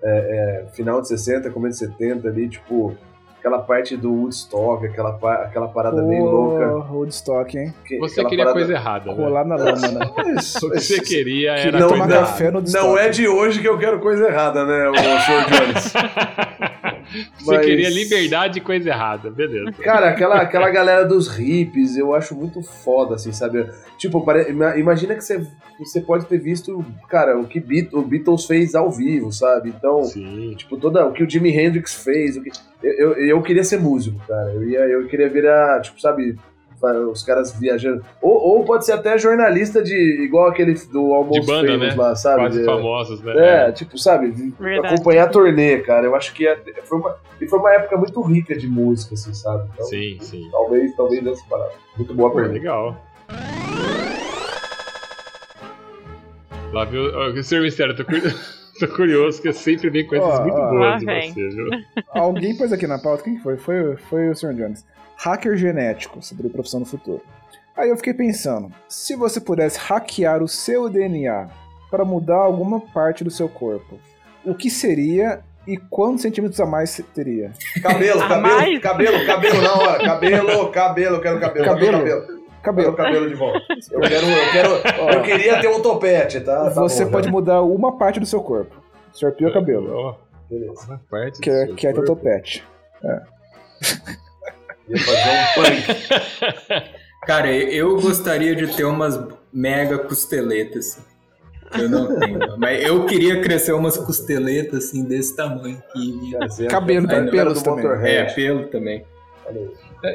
é, 0.04 0.64
é, 0.66 0.66
final 0.76 1.02
de 1.02 1.08
60, 1.08 1.50
começo 1.52 1.80
de 1.88 1.92
70 1.92 2.28
ali, 2.28 2.50
tipo, 2.50 2.98
aquela 3.46 3.60
parte 3.60 3.96
do 3.96 4.12
Woodstock, 4.12 4.88
aquela, 4.88 5.12
aquela 5.44 5.68
parada 5.68 6.02
bem 6.02 6.20
louca. 6.20 6.66
Woodstock, 6.92 7.56
hein? 7.56 7.72
que- 7.86 8.00
Você 8.00 8.24
queria 8.26 8.46
parada- 8.46 8.54
coisa 8.54 8.74
errada, 8.74 9.14
né? 9.14 9.24
Na 9.24 9.30
lama, 9.30 9.56
né? 9.58 10.12
Isso, 10.40 10.66
O 10.68 10.72
que 10.72 10.80
você 10.80 10.94
isso. 10.96 11.04
queria 11.04 11.54
Que 11.54 11.68
era 11.68 11.80
não 11.80 11.88
tomar 11.90 12.08
café 12.08 12.50
no 12.50 12.58
Woodstock. 12.58 12.84
Não 12.88 12.98
é 12.98 13.10
de 13.10 13.28
hoje 13.28 13.62
que 13.62 13.68
eu 13.68 13.78
quero 13.78 14.00
coisa 14.00 14.28
errada, 14.28 14.66
né, 14.66 14.90
o 14.90 14.96
Sr. 14.96 15.46
Jones? 15.54 15.94
Você 17.40 17.52
Mas- 17.56 17.66
queria 17.66 17.90
liberdade 17.90 18.58
e 18.58 18.62
coisa 18.62 18.90
errada, 18.90 19.30
beleza. 19.30 19.72
Cara, 19.74 20.10
aquela, 20.10 20.38
aquela 20.42 20.70
galera 20.72 21.06
dos 21.06 21.28
hippies, 21.28 21.96
eu 21.96 22.16
acho 22.16 22.36
muito 22.36 22.64
foda, 22.64 23.14
assim, 23.14 23.32
sabe? 23.32 23.70
Tipo, 23.98 24.26
pare- 24.26 24.50
ima- 24.50 24.76
imagina 24.76 25.14
que 25.14 25.22
você, 25.24 25.46
você 25.80 26.00
pode 26.00 26.26
ter 26.26 26.38
visto, 26.38 26.84
cara, 27.10 27.38
o 27.40 27.46
que 27.46 27.60
Beat- 27.60 27.94
o 27.94 28.02
Beatles 28.02 28.46
fez 28.46 28.76
ao 28.76 28.90
vivo, 28.92 29.32
sabe? 29.32 29.70
Então, 29.70 30.04
Sim. 30.04 30.54
tipo, 30.56 30.78
toda, 30.78 31.06
o 31.06 31.12
que 31.12 31.24
o 31.24 31.30
Jimi 31.30 31.50
Hendrix 31.50 31.94
fez. 32.04 32.38
O 32.38 32.42
que, 32.44 32.50
eu, 32.84 32.94
eu, 33.14 33.14
eu 33.28 33.42
queria 33.42 33.64
ser 33.64 33.80
músico, 33.80 34.20
cara. 34.28 34.52
Eu, 34.54 34.64
ia, 34.70 34.80
eu 34.80 35.08
queria 35.08 35.30
virar, 35.30 35.82
tipo, 35.82 36.00
sabe, 36.00 36.38
os 37.12 37.24
caras 37.24 37.52
viajando. 37.58 38.06
Ou, 38.22 38.34
ou 38.34 38.64
pode 38.64 38.86
ser 38.86 38.92
até 38.92 39.18
jornalista 39.18 39.82
de. 39.82 39.96
igual 40.24 40.48
aquele 40.50 40.74
do 40.92 41.14
Almost 41.14 41.42
De 41.42 41.48
banda, 41.48 41.68
Famous 41.72 41.96
né? 41.96 42.02
lá, 42.04 42.16
sabe? 42.16 42.42
Quase 42.42 42.60
De- 42.60 42.66
famosos, 42.66 43.22
né? 43.22 43.34
É, 43.68 43.72
tipo, 43.72 43.98
sabe, 43.98 44.30
de 44.32 44.52
Verdade. 44.52 44.94
acompanhar 44.94 45.24
a 45.24 45.30
turnê, 45.30 45.80
cara. 45.80 46.06
Eu 46.06 46.16
acho 46.16 46.32
que 46.34 46.46
é- 46.48 46.58
foi, 46.84 47.00
uma, 47.00 47.16
e 47.42 47.48
foi 47.48 47.58
uma 47.60 47.74
época 47.74 47.98
muito 47.98 48.22
rica 48.22 48.56
de 48.56 48.68
música, 48.68 49.16
assim, 49.16 49.34
sabe? 49.34 49.68
Então, 49.74 49.86
Sim, 49.88 50.18
sim. 50.22 50.48
Talvez, 50.52 50.96
talvez 50.96 51.26
essa 51.26 51.44
parada. 51.50 51.72
Muito 51.98 52.14
boa 52.14 52.30
Pô, 52.30 52.36
pergunta. 52.36 52.54
legal. 52.60 52.96
Lá 56.72 56.86
viu. 56.86 57.44
Senhor 57.44 57.62
Mistério, 57.62 57.96
tô, 57.96 58.04
tô 58.80 58.88
curioso, 58.96 59.42
que 59.42 59.48
eu 59.48 59.54
sempre 59.54 59.90
vem 59.90 60.06
coisas 60.06 60.28
Ó, 60.28 60.42
muito 60.42 60.58
ó. 60.58 60.70
boas 60.70 60.80
Lá 60.82 60.98
de 60.98 61.06
vem. 61.06 61.34
você, 61.34 61.50
viu? 61.50 61.70
Alguém 62.12 62.56
pôs 62.56 62.72
aqui 62.74 62.88
na 62.88 63.00
pauta, 63.00 63.24
quem 63.24 63.38
que 63.38 63.44
foi? 63.44 63.58
Foi, 63.58 63.96
foi 63.98 64.30
o 64.30 64.36
Sr. 64.36 64.54
Jones. 64.54 64.86
Hacker 65.18 65.56
genético, 65.56 66.22
sobre 66.22 66.50
profissão 66.50 66.82
no 66.82 66.86
futuro. 66.86 67.22
Aí 67.78 67.90
eu 67.90 67.98
fiquei 67.98 68.14
pensando, 68.14 68.72
se 68.88 69.16
você 69.16 69.40
pudesse 69.40 69.78
hackear 69.80 70.42
o 70.44 70.48
seu 70.48 70.90
DNA 70.90 71.48
para 71.90 72.06
mudar 72.06 72.38
alguma 72.38 72.80
parte 72.80 73.24
do 73.24 73.32
seu 73.32 73.48
corpo, 73.50 73.98
o 74.46 74.54
que 74.56 74.70
seria 74.70 75.42
e 75.68 75.78
quantos 75.78 76.22
centímetros 76.22 76.60
a 76.60 76.66
mais 76.66 76.90
você 76.90 77.04
teria? 77.04 77.52
Cabelo, 77.82 78.20
cabelo, 78.22 78.42
mais? 78.42 78.80
cabelo, 78.80 79.26
cabelo 79.26 79.62
na 79.62 79.74
hora. 79.74 80.04
Cabelo, 80.06 80.70
cabelo, 80.72 81.16
eu 81.16 81.22
quero 81.22 81.40
cabelo. 81.40 81.66
Cabelo. 81.66 81.92
Cabelo, 81.98 82.22
cabelo. 82.22 82.35
Cabelo. 82.66 82.94
cabelo 82.96 83.30
de 83.30 83.36
volta. 83.36 83.62
Eu 83.92 84.02
quero, 84.02 84.26
eu 84.28 84.52
quero, 84.52 84.70
eu 85.14 85.22
queria 85.22 85.62
ter 85.62 85.68
um 85.68 85.82
topete, 85.82 86.40
tá? 86.42 86.66
Tá 86.66 86.82
Você 86.82 87.06
bom, 87.06 87.12
pode 87.12 87.26
já. 87.28 87.32
mudar 87.32 87.62
uma 87.62 87.98
parte 87.98 88.20
do 88.20 88.26
seu 88.26 88.42
corpo. 88.42 88.76
O. 89.24 89.32
Pio 89.32 89.48
é 89.48 89.54
cabelo, 89.54 89.94
Ó, 89.94 90.16
Beleza. 90.50 90.86
uma 90.88 91.00
parte 91.10 91.40
que 91.40 91.50
do 91.50 91.56
é, 91.56 91.66
seu 91.68 91.76
que 91.76 91.88
é 91.88 91.94
teu 91.94 92.06
topete. 92.06 92.64
Ia 94.88 94.98
fazer 95.00 95.30
um 95.30 95.64
punk. 95.64 96.90
Cara, 97.26 97.52
eu 97.52 98.00
gostaria 98.00 98.56
de 98.56 98.68
ter 98.76 98.84
umas 98.84 99.20
mega 99.52 99.98
costeletas. 99.98 101.00
Eu 101.74 101.90
não 101.90 102.20
tenho. 102.20 102.40
Mas 102.58 102.84
eu 102.84 103.06
queria 103.06 103.42
crescer 103.42 103.74
umas 103.74 103.98
costeletas 103.98 104.86
assim 104.86 105.04
desse 105.04 105.36
tamanho 105.36 105.78
aqui. 105.90 106.36
É 106.62 106.68
Cabelo, 106.68 107.08
galera 107.08 107.32
pelos 107.32 107.64
também. 107.64 108.12
É, 108.12 108.26
pelo 108.26 108.68
também. 108.68 109.04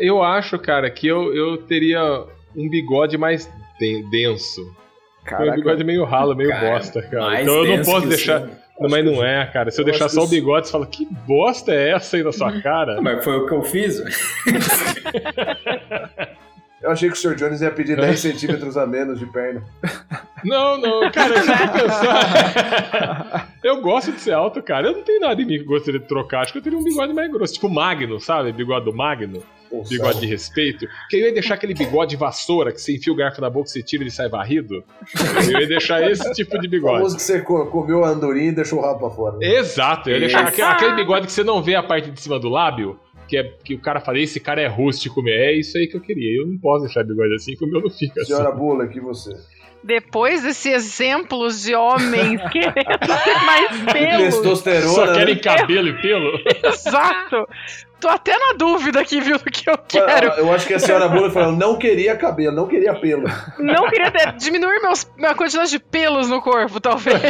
Eu 0.01 0.23
acho, 0.23 0.59
cara, 0.59 0.89
que 0.91 1.09
eu, 1.09 1.35
eu 1.35 1.57
teria 1.59 2.25
um 2.57 2.69
bigode 2.69 3.17
mais 3.19 3.49
de- 3.79 4.03
denso. 4.11 4.63
Meu 4.65 4.75
Caraca, 5.25 5.53
bigode 5.57 5.83
é 5.83 5.85
meio 5.85 6.05
ralo, 6.05 6.35
meio 6.35 6.51
Cara, 6.51 6.71
bosta, 6.73 7.03
cara. 7.03 7.43
Então 7.43 7.65
eu 7.65 7.77
não 7.77 7.85
posso 7.85 8.07
deixar. 8.09 8.49
mas 8.89 9.05
não 9.05 9.23
é, 9.25 9.45
cara. 9.47 9.71
Se 9.71 9.81
eu 9.81 9.83
Eu 9.83 9.91
deixar 9.91 10.09
só 10.09 10.25
o 10.25 10.27
bigode, 10.27 10.67
você 10.67 10.73
fala, 10.73 10.87
que 10.87 11.07
bosta 11.27 11.73
é 11.73 11.91
essa 11.91 12.17
aí 12.17 12.23
na 12.23 12.33
sua 12.33 12.51
cara? 12.63 13.01
Mas 13.03 13.23
foi 13.23 13.37
o 13.37 13.47
que 13.47 13.53
eu 13.53 13.63
fiz. 13.63 14.01
Eu 16.83 16.91
achei 16.91 17.11
que 17.11 17.15
o 17.15 17.19
Sr. 17.19 17.35
Jones 17.35 17.61
ia 17.61 17.71
pedir 17.71 17.95
10 17.95 18.17
centímetros 18.19 18.75
a 18.75 18.87
menos 18.87 19.19
de 19.19 19.27
perna. 19.27 19.63
Não, 20.43 20.79
não, 20.81 21.11
cara, 21.13 21.35
eu 21.35 21.45
pensar. 21.45 23.49
Eu 23.63 23.83
gosto 23.83 24.13
de 24.13 24.19
ser 24.21 24.33
alto, 24.33 24.63
cara. 24.63 24.87
Eu 24.89 24.93
não 24.95 25.03
tenho 25.03 25.21
nada 25.21 25.43
em 25.43 25.45
mim 25.45 25.59
que 25.59 25.65
eu 25.65 25.69
gostaria 25.69 26.01
de 26.01 26.07
trocar. 26.07 26.41
Acho 26.41 26.53
que 26.53 26.59
eu 26.59 26.63
teria 26.63 26.79
um 26.79 26.83
bigode 26.83 27.13
mais 27.13 27.31
grosso. 27.31 27.53
Tipo 27.53 27.67
o 27.67 27.71
Magno, 27.75 28.19
sabe? 28.19 28.51
Bigode 28.53 28.87
do 28.87 28.95
Magno. 28.97 29.43
Bigode 29.89 30.21
de 30.21 30.27
respeito. 30.27 30.87
Que 31.09 31.17
eu 31.17 31.21
ia 31.27 31.33
deixar 31.33 31.55
aquele 31.55 31.75
bigode 31.75 32.17
vassoura 32.17 32.73
que 32.73 32.81
você 32.81 32.97
enfia 32.97 33.13
o 33.13 33.17
garfo 33.17 33.41
na 33.41 33.49
boca, 33.49 33.69
você 33.69 33.83
tira 33.83 34.03
e 34.03 34.05
ele 34.05 34.11
sai 34.11 34.29
varrido. 34.29 34.83
Eu 35.53 35.61
ia 35.61 35.67
deixar 35.67 36.09
esse 36.11 36.33
tipo 36.33 36.59
de 36.59 36.67
O 36.67 36.71
bigode. 36.71 36.97
famoso 36.97 37.17
que 37.17 37.23
você 37.23 37.41
co- 37.41 37.67
comeu 37.67 38.05
a 38.05 38.09
andorinha 38.09 38.49
e 38.49 38.53
deixou 38.53 38.79
o 38.79 38.83
rabo 38.83 38.99
pra 39.01 39.11
fora. 39.11 39.37
Exato, 39.41 40.11
eu 40.11 40.15
ia 40.15 40.21
deixar 40.21 40.41
aquele, 40.47 40.67
aquele 40.69 40.95
bigode 40.97 41.27
que 41.27 41.33
você 41.33 41.45
não 41.45 41.63
vê 41.63 41.75
a 41.75 41.83
parte 41.83 42.11
de 42.11 42.21
cima 42.21 42.39
do 42.39 42.49
lábio. 42.49 42.99
Que, 43.29 43.37
é, 43.39 43.45
que 43.45 43.75
o 43.75 43.79
cara 43.81 44.01
fala, 44.01 44.19
esse 44.19 44.41
cara 44.41 44.61
é 44.61 44.67
rústico. 44.67 45.23
É 45.29 45.53
isso 45.53 45.79
aí 45.79 45.87
que 45.87 45.97
eu 45.97 46.01
queria. 46.01 46.41
Eu 46.41 46.49
não 46.49 46.59
posso 46.59 46.85
deixar 46.87 47.05
bigode 47.05 47.33
assim, 47.35 47.55
que 47.55 47.65
o 47.65 47.69
meu 47.69 47.81
não 47.81 47.89
fica 47.91 48.21
assim. 48.23 48.33
Senhora 48.35 48.51
Bula, 48.51 48.85
aqui 48.85 48.99
você. 48.99 49.31
Depois 49.85 50.43
desses 50.43 50.67
exemplos 50.67 51.63
de 51.63 51.75
homens 51.75 52.41
querendo 52.51 52.75
ter 52.75 53.45
mais 53.47 53.93
pelos. 53.93 54.35
Testosterona. 54.35 54.89
Só 54.89 55.07
né? 55.07 55.15
querem 55.15 55.39
cabelo 55.39 55.89
e 55.89 56.03
pelo? 56.03 56.39
Exato. 56.69 57.49
Tô 58.01 58.09
até 58.09 58.37
na 58.39 58.55
dúvida 58.55 59.01
aqui, 59.01 59.21
viu, 59.21 59.39
do 59.39 59.45
que 59.45 59.69
eu 59.69 59.77
quero. 59.79 60.29
Eu 60.33 60.53
acho 60.53 60.67
que 60.67 60.75
a 60.75 60.79
senhora 60.79 61.09
Bula 61.09 61.31
falou, 61.31 61.53
não 61.53 61.77
queria 61.79 62.17
cabelo, 62.17 62.57
não 62.57 62.67
queria 62.67 62.95
pelo. 62.99 63.25
Não 63.59 63.89
queria 63.91 64.11
ter, 64.11 64.33
diminuir 64.37 64.81
meus, 64.81 65.07
minha 65.17 65.35
quantidade 65.35 65.71
de 65.71 65.79
pelos 65.79 66.29
no 66.29 66.41
corpo, 66.41 66.81
talvez. 66.81 67.21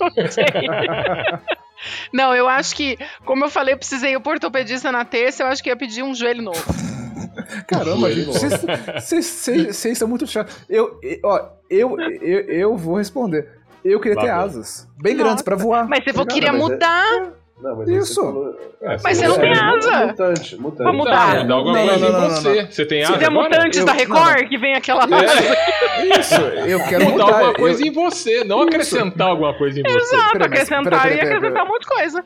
Não 0.00 0.26
sei. 0.30 0.44
Não, 2.12 2.32
eu 2.32 2.46
acho 2.46 2.76
que, 2.76 2.96
como 3.24 3.44
eu 3.44 3.50
falei, 3.50 3.74
eu 3.74 3.78
precisei 3.78 4.14
ir 4.14 4.20
pro 4.20 4.30
ortopedista 4.32 4.92
na 4.92 5.04
terça, 5.04 5.42
eu 5.42 5.48
acho 5.48 5.60
que 5.60 5.68
ia 5.68 5.76
pedir 5.76 6.04
um 6.04 6.14
joelho 6.14 6.40
novo. 6.42 6.62
Caramba, 7.66 8.08
gente, 8.12 8.26
vocês- 8.26 9.98
são 9.98 10.06
muito 10.06 10.24
chatos. 10.26 10.54
Eu, 10.68 11.00
eu- 11.02 11.18
ó, 11.24 11.48
eu, 11.68 12.00
eu, 12.00 12.40
eu 12.48 12.76
vou 12.76 12.96
responder. 12.98 13.48
Eu 13.84 13.98
queria 13.98 14.14
Lá 14.16 14.22
ter 14.22 14.30
asas. 14.30 14.88
Bem 14.96 15.16
grandes 15.16 15.42
pra 15.42 15.56
voar. 15.56 15.88
Mas 15.88 16.04
você 16.04 16.12
falou 16.12 16.24
que 16.26 16.34
Obrigado. 16.34 16.54
queria 16.54 16.66
é- 16.66 16.74
mudar. 16.76 17.32
Não, 17.62 17.76
mas 17.76 17.88
Isso. 17.88 18.14
Você 18.14 18.20
falou... 18.20 18.56
É, 18.82 18.96
Mas 19.04 19.18
você 19.18 19.28
não 19.28 19.34
É, 19.36 19.38
tem 19.38 19.52
asa. 19.52 20.06
Mutante, 20.08 20.56
mutante. 20.60 20.82
Vamos 20.84 20.98
mudar. 20.98 21.34
Não, 21.36 21.46
dá 21.46 21.54
alguma 21.54 21.78
Não, 21.78 21.86
coisa 21.88 22.10
não, 22.10 22.20
não, 22.20 22.26
em 22.26 22.30
você. 22.30 22.66
Você 22.66 22.86
tem 22.86 23.04
asa 23.04 23.12
é 23.14 23.26
agora? 23.26 23.48
mutantes 23.48 23.78
Eu- 23.78 23.86
da 23.86 23.92
Record, 23.92 24.48
que 24.48 24.58
vem 24.58 24.74
aquela 24.74 25.04
É, 25.04 26.18
Isso, 26.20 26.40
eu 26.40 26.80
quero 26.88 27.04
mudar 27.04 27.24
mudar. 27.24 27.36
alguma 27.36 27.54
coisa 27.54 27.82
eu- 27.82 27.86
em 27.86 27.92
você, 27.92 28.44
não 28.44 28.62
acrescentar 28.62 29.28
alguma 29.28 29.54
coisa 29.54 29.78
em 29.78 29.82
você. 29.84 29.96
Exato, 29.96 30.32
mas- 30.34 30.46
acrescentar, 30.46 31.02
peraí, 31.02 31.20
acrescentar 31.20 31.64
um 31.64 31.68
monte 31.68 31.82
de 31.82 31.86
coisa. 31.88 32.24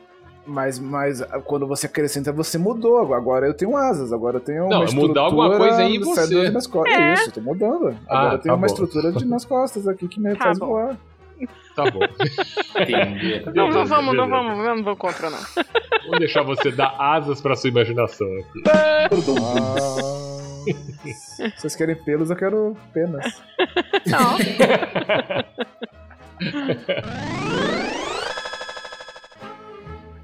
Mas, 0.49 0.79
mas 0.79 1.21
ah, 1.21 1.41
quando 1.43 1.67
você 1.67 1.87
acrescenta, 1.87 2.31
você 2.31 2.57
mudou. 2.57 3.13
Agora 3.13 3.45
eu 3.45 3.53
tenho 3.53 3.75
asas, 3.75 4.13
agora 4.13 4.37
eu 4.37 4.41
tenho 4.41 4.61
Não, 4.69 4.77
uma 4.77 4.81
é 4.81 4.85
estrutura... 4.85 5.07
mudar 5.09 5.21
alguma 5.21 5.57
coisa 5.57 5.77
aí 5.81 5.95
em 5.97 5.99
você. 5.99 6.21
É 6.21 7.13
isso, 7.13 7.27
eu 7.27 7.31
tô 7.33 7.41
mudando. 7.41 7.97
Ah, 8.07 8.19
Agora 8.19 8.35
eu 8.35 8.39
tenho 8.39 8.53
tá 8.53 8.53
uma 8.53 8.57
bom. 8.59 8.65
estrutura 8.65 9.11
de, 9.11 9.25
nas 9.25 9.43
costas 9.45 9.87
aqui 9.89 10.07
que 10.07 10.19
me 10.21 10.33
Tá 10.35 10.45
faz 10.45 10.57
bom. 10.57 10.67
voar. 10.67 10.97
Tá 11.75 11.83
bom. 11.91 11.99
Entendi. 12.81 13.43
Não, 13.53 13.69
não 13.69 13.85
vamos, 13.85 14.15
não 14.15 14.27
vamos, 14.29 14.57
não 14.57 14.83
vamos 14.83 14.97
contra, 14.99 15.29
não. 15.29 15.39
Vamos 16.03 16.19
deixar 16.19 16.41
você 16.43 16.71
dar 16.71 16.95
asas 16.99 17.39
pra 17.41 17.55
sua 17.55 17.69
imaginação 17.69 18.27
aqui. 18.39 18.63
Ah, 18.69 19.07
vocês 21.55 21.75
querem 21.75 21.95
pelos, 21.95 22.29
eu 22.29 22.35
quero 22.35 22.75
penas. 22.93 23.25
Não. 24.05 24.37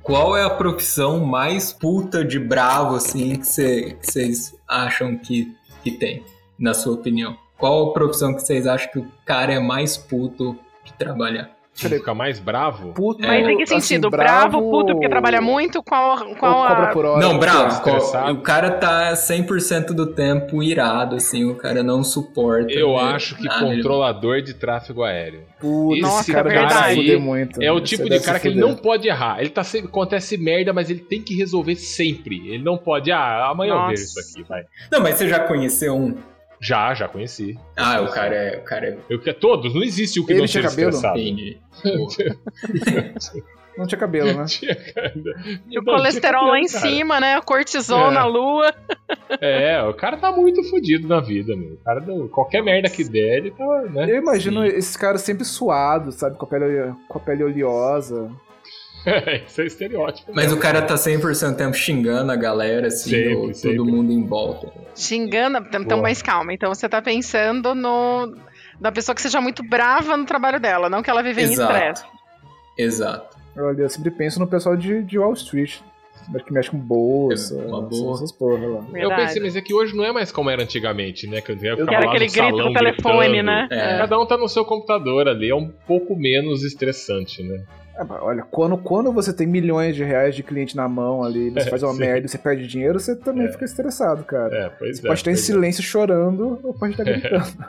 Qual 0.01 0.35
é 0.35 0.43
a 0.43 0.49
profissão 0.49 1.19
mais 1.25 1.71
puta 1.71 2.25
de 2.25 2.37
bravo, 2.37 2.95
assim, 2.95 3.37
que 3.37 3.47
cê- 3.47 3.97
que 3.99 4.11
vocês 4.11 4.53
acham 4.67 5.17
que, 5.17 5.55
que 5.81 5.91
tem, 5.91 6.23
na 6.59 6.73
sua 6.73 6.93
opinião? 6.93 7.37
Qual 7.57 7.89
a 7.89 7.93
profissão 7.93 8.33
que 8.33 8.41
vocês 8.41 8.67
acham 8.67 8.91
que 8.91 8.99
o 8.99 9.07
cara 9.25 9.53
é 9.53 9.59
mais 9.59 9.95
puto 9.95 10.57
de 10.83 10.93
trabalhar? 10.93 11.49
Fica 11.75 12.13
mais 12.13 12.39
bravo? 12.39 12.93
Puto, 12.93 13.19
Mas 13.25 13.47
em 13.47 13.57
que 13.57 13.63
assim, 13.63 13.79
sentido? 13.81 14.07
bravo, 14.11 14.61
puto 14.61 14.93
porque 14.93 15.09
trabalha 15.09 15.41
muito? 15.41 15.81
Qual, 15.81 16.35
qual 16.35 16.61
a. 16.67 16.85
por 16.93 17.03
hora. 17.03 17.19
Não, 17.19 17.39
bravo. 17.39 17.81
qual- 17.81 17.97
estressado. 17.97 18.31
o 18.31 18.41
cara 18.41 18.69
tá 18.69 19.11
100% 19.13 19.87
do 19.87 20.05
tempo 20.05 20.61
irado, 20.61 21.15
assim, 21.15 21.45
o 21.45 21.55
cara 21.55 21.81
não 21.81 22.03
suporta. 22.03 22.71
Eu 22.71 22.93
ver 22.95 22.99
acho 23.01 23.35
que 23.35 23.45
nada, 23.45 23.65
ele- 23.65 23.77
controlador 23.77 24.39
de 24.43 24.53
tráfego 24.53 25.01
aéreo. 25.01 25.41
Putz, 25.59 26.07
Esse 26.19 26.31
cara 26.31 26.47
deve 26.47 26.67
cara 26.67 26.93
fuder 26.93 27.19
muito. 27.19 27.59
É 27.59 27.71
o 27.71 27.81
tipo 27.81 28.03
de 28.03 28.09
deve 28.09 28.23
cara 28.23 28.39
que 28.39 28.49
ele 28.49 28.59
não 28.59 28.75
pode 28.75 29.07
errar. 29.07 29.39
Ele 29.39 29.49
tá 29.49 29.63
sempre. 29.63 29.87
Acontece 29.87 30.37
merda, 30.37 30.73
mas 30.73 30.91
ele 30.91 30.99
tem 30.99 31.23
que 31.23 31.35
resolver 31.35 31.73
sempre. 31.75 32.49
Ele 32.53 32.63
não 32.63 32.77
pode. 32.77 33.11
Ah, 33.11 33.47
amanhã 33.49 33.71
eu 33.71 33.77
Nossa. 33.77 33.89
vejo 33.89 34.03
isso 34.03 34.19
aqui, 34.19 34.47
vai. 34.47 34.61
Não, 34.91 34.99
mas 35.01 35.15
você 35.15 35.27
já 35.27 35.39
conheceu 35.39 35.95
um? 35.97 36.15
Já, 36.63 36.93
já 36.93 37.07
conheci. 37.09 37.59
Ah, 37.75 37.99
o 38.01 38.07
cara 38.09 38.33
é. 38.35 38.57
O 38.57 38.63
cara 38.63 38.87
é. 38.87 38.97
Eu 39.09 39.19
que 39.19 39.33
todos, 39.33 39.73
não 39.75 39.83
existe 39.83 40.19
o 40.19 40.25
que 40.25 40.31
Ele 40.31 40.39
não 40.39 40.47
tinha 40.47 40.63
seja 40.63 40.69
cabelo? 40.69 40.89
estressado. 40.91 41.19
Não 43.75 43.87
tinha 43.87 43.97
cabelo, 43.99 44.31
né? 44.37 44.45
Tinha, 44.45 44.75
cara. 44.75 45.13
E 45.67 45.79
o 45.79 45.83
colesterol 45.83 46.45
lá 46.49 46.59
em 46.59 46.67
cima, 46.67 47.19
né? 47.19 47.41
Cortisol 47.41 48.11
É. 48.11 48.13
na 48.13 48.25
lua. 48.25 48.71
É, 49.41 49.81
o 49.83 49.93
cara 49.95 50.15
tá 50.17 50.31
muito 50.31 50.63
fodido 50.69 51.07
na 51.07 51.19
vida, 51.19 51.55
meu. 51.55 51.73
O 51.73 51.77
cara, 51.77 51.99
deu- 51.99 52.29
qualquer 52.29 52.61
merda 52.61 52.87
que 52.87 53.03
der, 53.03 53.37
ele 53.37 53.51
tá, 53.51 53.65
né? 53.89 54.05
Eu 54.11 54.17
imagino 54.17 54.61
Sim. 54.61 54.67
esses 54.77 54.95
caras 54.95 55.21
sempre 55.21 55.43
suados, 55.43 56.15
sabe? 56.15 56.37
Com 56.37 56.45
a 56.45 56.49
pele, 56.49 56.93
com 57.07 57.17
a 57.17 57.21
pele 57.21 57.43
oleosa. 57.43 58.29
Isso 59.47 59.61
é 59.61 59.65
estereótipo. 59.65 60.31
Mas 60.33 60.51
o 60.51 60.57
cara 60.59 60.81
tá 60.81 60.95
100% 60.95 61.51
do 61.51 61.57
tempo 61.57 61.73
xingando 61.75 62.31
a 62.31 62.35
galera, 62.35 62.87
assim, 62.87 63.09
Sempre, 63.11 63.35
o- 63.35 63.53
sempre. 63.53 63.77
todo 63.77 63.89
mundo 63.89 64.11
em 64.11 64.25
volta. 64.25 64.71
Xingando. 64.95 65.57
Então, 65.59 65.83
Boa. 65.83 66.01
mais 66.03 66.21
calma. 66.21 66.53
Então 66.53 66.73
você 66.73 66.87
tá 66.87 67.01
pensando 67.01 67.73
no. 67.75 68.35
Da 68.79 68.91
pessoa 68.91 69.13
que 69.15 69.21
seja 69.21 69.39
muito 69.39 69.63
brava 69.63 70.17
no 70.17 70.25
trabalho 70.25 70.59
dela, 70.59 70.89
não 70.89 71.01
que 71.03 71.09
ela 71.09 71.21
vive 71.23 71.41
em 71.41 71.45
Exato. 71.51 71.71
estresse. 71.73 72.03
Exato. 72.77 73.37
Olha, 73.57 73.81
eu 73.83 73.89
sempre 73.89 74.09
penso 74.11 74.39
no 74.39 74.47
pessoal 74.47 74.75
de, 74.75 75.03
de 75.03 75.17
Wall 75.19 75.33
Street. 75.33 75.79
Que 76.45 76.53
mexe 76.53 76.71
com 76.71 76.77
bolsa, 76.77 77.53
É, 77.61 77.65
uma 77.65 77.81
boa. 77.81 78.15
essas 78.15 78.31
porra 78.31 78.65
lá. 78.65 78.77
Eu 78.77 78.83
Verdade. 78.93 79.21
pensei, 79.23 79.41
mas 79.41 79.55
é 79.57 79.61
que 79.61 79.73
hoje 79.73 79.93
não 79.93 80.05
é 80.05 80.11
mais 80.13 80.31
como 80.31 80.49
era 80.49 80.63
antigamente, 80.63 81.27
né? 81.27 81.41
Que 81.41 81.51
eu 81.51 81.57
era 81.61 82.09
aquele 82.09 82.27
grito 82.27 82.55
do 82.55 82.71
telefone, 82.71 83.43
né? 83.43 83.67
É. 83.69 83.97
Cada 83.97 84.17
um 84.17 84.25
tá 84.25 84.37
no 84.37 84.47
seu 84.47 84.63
computador 84.63 85.27
ali, 85.27 85.49
é 85.49 85.55
um 85.55 85.67
pouco 85.85 86.15
menos 86.15 86.63
estressante, 86.63 87.43
né? 87.43 87.61
É, 87.95 88.03
mas 88.03 88.21
olha, 88.21 88.43
quando, 88.49 88.77
quando 88.77 89.11
você 89.11 89.31
tem 89.31 89.45
milhões 89.45 89.95
de 89.95 90.03
reais 90.03 90.35
de 90.35 90.41
cliente 90.43 90.75
na 90.75 90.87
mão 90.89 91.23
ali, 91.23 91.49
você 91.53 91.67
É, 91.67 91.69
faz 91.69 91.83
uma 91.83 91.93
sim. 91.93 91.99
merda 91.99 92.25
e 92.25 92.29
você 92.29 92.37
perde 92.37 92.67
dinheiro, 92.67 92.99
você 92.99 93.15
também 93.15 93.47
fica 93.51 93.65
estressado, 93.65 94.23
cara. 94.23 94.55
É, 94.55 94.69
pois 94.69 94.97
Você 94.99 95.05
é. 95.05 95.07
pode 95.07 95.19
estar 95.19 95.31
em 95.31 95.35
é. 95.35 95.37
silêncio 95.37 95.83
chorando 95.83 96.59
ou 96.63 96.73
pode 96.73 96.93
estar 96.93 97.03
gritando. 97.05 97.65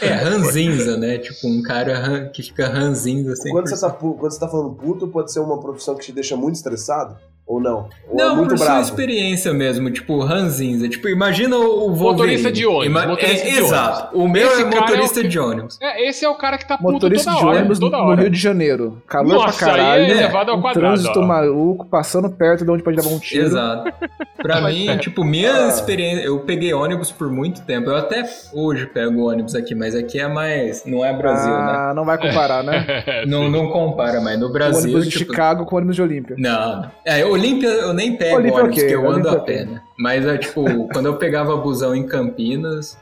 É, 0.00 0.08
ranzinza, 0.08 0.96
né? 0.96 1.18
Tipo, 1.18 1.46
um 1.46 1.62
cara 1.62 2.28
que 2.30 2.42
fica 2.42 2.66
ranzinza 2.68 3.32
assim. 3.32 3.50
Quando 3.50 3.68
você, 3.68 3.80
tá, 3.80 3.90
quando 3.90 4.18
você 4.30 4.40
tá 4.40 4.48
falando 4.48 4.74
puto, 4.74 5.06
pode 5.08 5.32
ser 5.32 5.40
uma 5.40 5.60
profissão 5.60 5.94
que 5.94 6.04
te 6.04 6.12
deixa 6.12 6.36
muito 6.36 6.56
estressado? 6.56 7.16
Ou 7.50 7.60
não? 7.60 7.88
Ou 8.08 8.16
Não, 8.16 8.32
é 8.32 8.36
muito 8.36 8.50
por 8.50 8.58
sua 8.58 8.66
bravo? 8.66 8.82
experiência 8.82 9.52
mesmo, 9.52 9.90
tipo, 9.90 10.20
ranzinza. 10.20 10.88
Tipo, 10.88 11.08
imagina 11.08 11.56
o 11.58 11.92
Wolverine. 11.92 12.36
Motorista 12.42 12.52
de 12.52 12.64
ônibus, 12.64 13.06
motorista 13.06 13.48
é, 13.48 13.50
de 13.52 13.58
Exato. 13.58 14.16
O 14.16 14.28
meu 14.28 14.46
Esse 14.46 14.62
é 14.62 14.64
motorista 14.66 15.20
é 15.20 15.24
o- 15.24 15.28
de 15.28 15.38
ônibus. 15.40 15.78
É, 15.82 16.08
esse 16.08 16.24
é 16.24 16.28
o 16.28 16.34
cara 16.36 16.56
que 16.56 16.68
tá 16.68 16.78
puto 16.78 16.92
Motorista 16.92 17.30
toda 17.32 17.40
de 17.42 17.46
hora, 17.48 17.58
ônibus 17.58 17.80
no, 17.80 17.90
toda 17.90 18.02
no 18.02 18.08
hora. 18.08 18.20
Rio 18.20 18.30
de 18.30 18.38
Janeiro. 18.38 19.02
Calor 19.08 19.32
Nossa, 19.34 19.58
pra 19.58 19.66
caralho. 19.66 20.04
aí 20.04 20.10
é 20.12 20.14
né? 20.14 20.20
levado 20.26 20.50
ao 20.52 20.58
um 20.58 20.62
quadrado, 20.62 20.94
trânsito 20.94 21.18
ó. 21.18 21.26
maluco, 21.26 21.86
passando 21.86 22.30
perto 22.30 22.64
de 22.64 22.70
onde 22.70 22.84
pode 22.84 22.96
levar 22.96 23.10
um 23.10 23.18
tiro. 23.18 23.44
Exato. 23.46 23.92
Pra 24.40 24.60
mim, 24.60 24.96
tipo, 24.98 25.24
minha 25.24 25.66
experiência. 25.66 26.22
Eu 26.24 26.38
peguei 26.40 26.72
ônibus 26.72 27.10
por 27.10 27.28
muito 27.30 27.62
tempo. 27.62 27.90
Eu 27.90 27.96
até 27.96 28.22
hoje 28.54 28.86
pego 28.86 29.28
ônibus 29.28 29.54
aqui, 29.56 29.74
mas 29.74 29.94
aqui 29.96 30.20
é 30.20 30.28
mais. 30.28 30.84
Não 30.86 31.04
é 31.04 31.12
Brasil, 31.12 31.52
né? 31.52 31.72
ah, 31.76 31.92
não 31.96 32.04
vai 32.04 32.16
comparar, 32.16 32.62
né? 32.62 32.86
Não, 33.26 33.48
não 33.50 33.68
compara, 33.70 34.20
mas 34.20 34.38
no 34.38 34.46
o 34.46 34.52
Brasil. 34.52 34.82
ônibus 34.84 35.04
de 35.06 35.10
tipo, 35.18 35.32
Chicago 35.32 35.66
com 35.66 35.74
o 35.74 35.78
ônibus 35.78 35.96
de 35.96 36.02
Olímpia. 36.02 36.36
Não. 36.38 36.90
É, 37.04 37.24
Olímpia 37.40 37.68
eu 37.68 37.92
nem 37.92 38.16
pego 38.16 38.36
Olímpia, 38.36 38.54
ônibus, 38.54 38.76
ok, 38.76 38.82
porque 38.82 38.94
eu 38.94 39.10
ando 39.10 39.28
a 39.28 39.40
pé, 39.40 39.64
né? 39.64 39.82
Mas 39.98 40.26
é 40.26 40.38
tipo, 40.38 40.64
quando 40.92 41.06
eu 41.06 41.16
pegava 41.16 41.56
busão 41.56 41.94
em 41.94 42.06
Campinas 42.06 42.98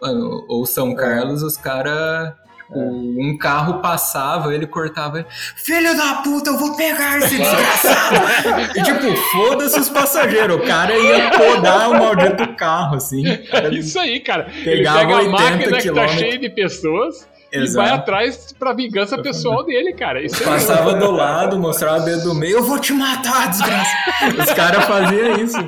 mano, 0.00 0.44
ou 0.48 0.62
É. 0.62 0.66
São 0.66 0.94
Carlos, 0.94 1.42
os 1.42 1.56
caras. 1.56 2.32
Tipo, 2.56 2.78
um 2.80 3.38
carro 3.38 3.80
passava, 3.80 4.54
ele 4.54 4.66
cortava. 4.66 5.24
Filho 5.56 5.96
da 5.96 6.16
puta, 6.16 6.50
eu 6.50 6.58
vou 6.58 6.76
pegar 6.76 7.18
esse 7.18 7.36
desgraçado! 7.38 8.16
e 8.76 8.82
tipo, 8.82 9.16
foda-se 9.32 9.80
os 9.80 9.88
passageiros. 9.88 10.56
O 10.56 10.66
cara 10.66 10.96
ia 10.98 11.30
podar 11.30 11.90
o 11.90 11.94
maldito 11.94 12.54
carro, 12.56 12.96
assim. 12.96 13.26
É 13.26 13.68
isso 13.72 13.98
aí, 13.98 14.20
cara. 14.20 14.48
Ele 14.54 14.78
Pegava 14.78 14.98
pega 14.98 15.14
a 15.14 15.18
80 15.18 15.30
máquina 15.30 15.78
que 15.78 15.90
tá 15.92 16.08
cheia 16.08 16.38
de 16.38 16.50
pessoas 16.50 17.26
e 17.52 17.56
vai 17.58 17.64
Exato. 17.64 17.94
atrás 17.94 18.52
pra 18.58 18.72
vingança 18.72 19.16
pessoal 19.22 19.64
dele, 19.64 19.92
cara. 19.94 20.20
Isso 20.22 20.42
é 20.42 20.46
Passava 20.46 20.94
do 20.94 21.10
lado, 21.10 21.58
mostrava 21.58 21.98
o 22.02 22.04
dedo 22.04 22.22
do 22.24 22.34
meio, 22.34 22.58
eu 22.58 22.62
vou 22.62 22.78
te 22.78 22.92
matar, 22.92 23.48
desgraça. 23.48 23.90
Os 24.42 24.52
caras 24.52 24.84
faziam 24.84 25.34
isso. 25.36 25.58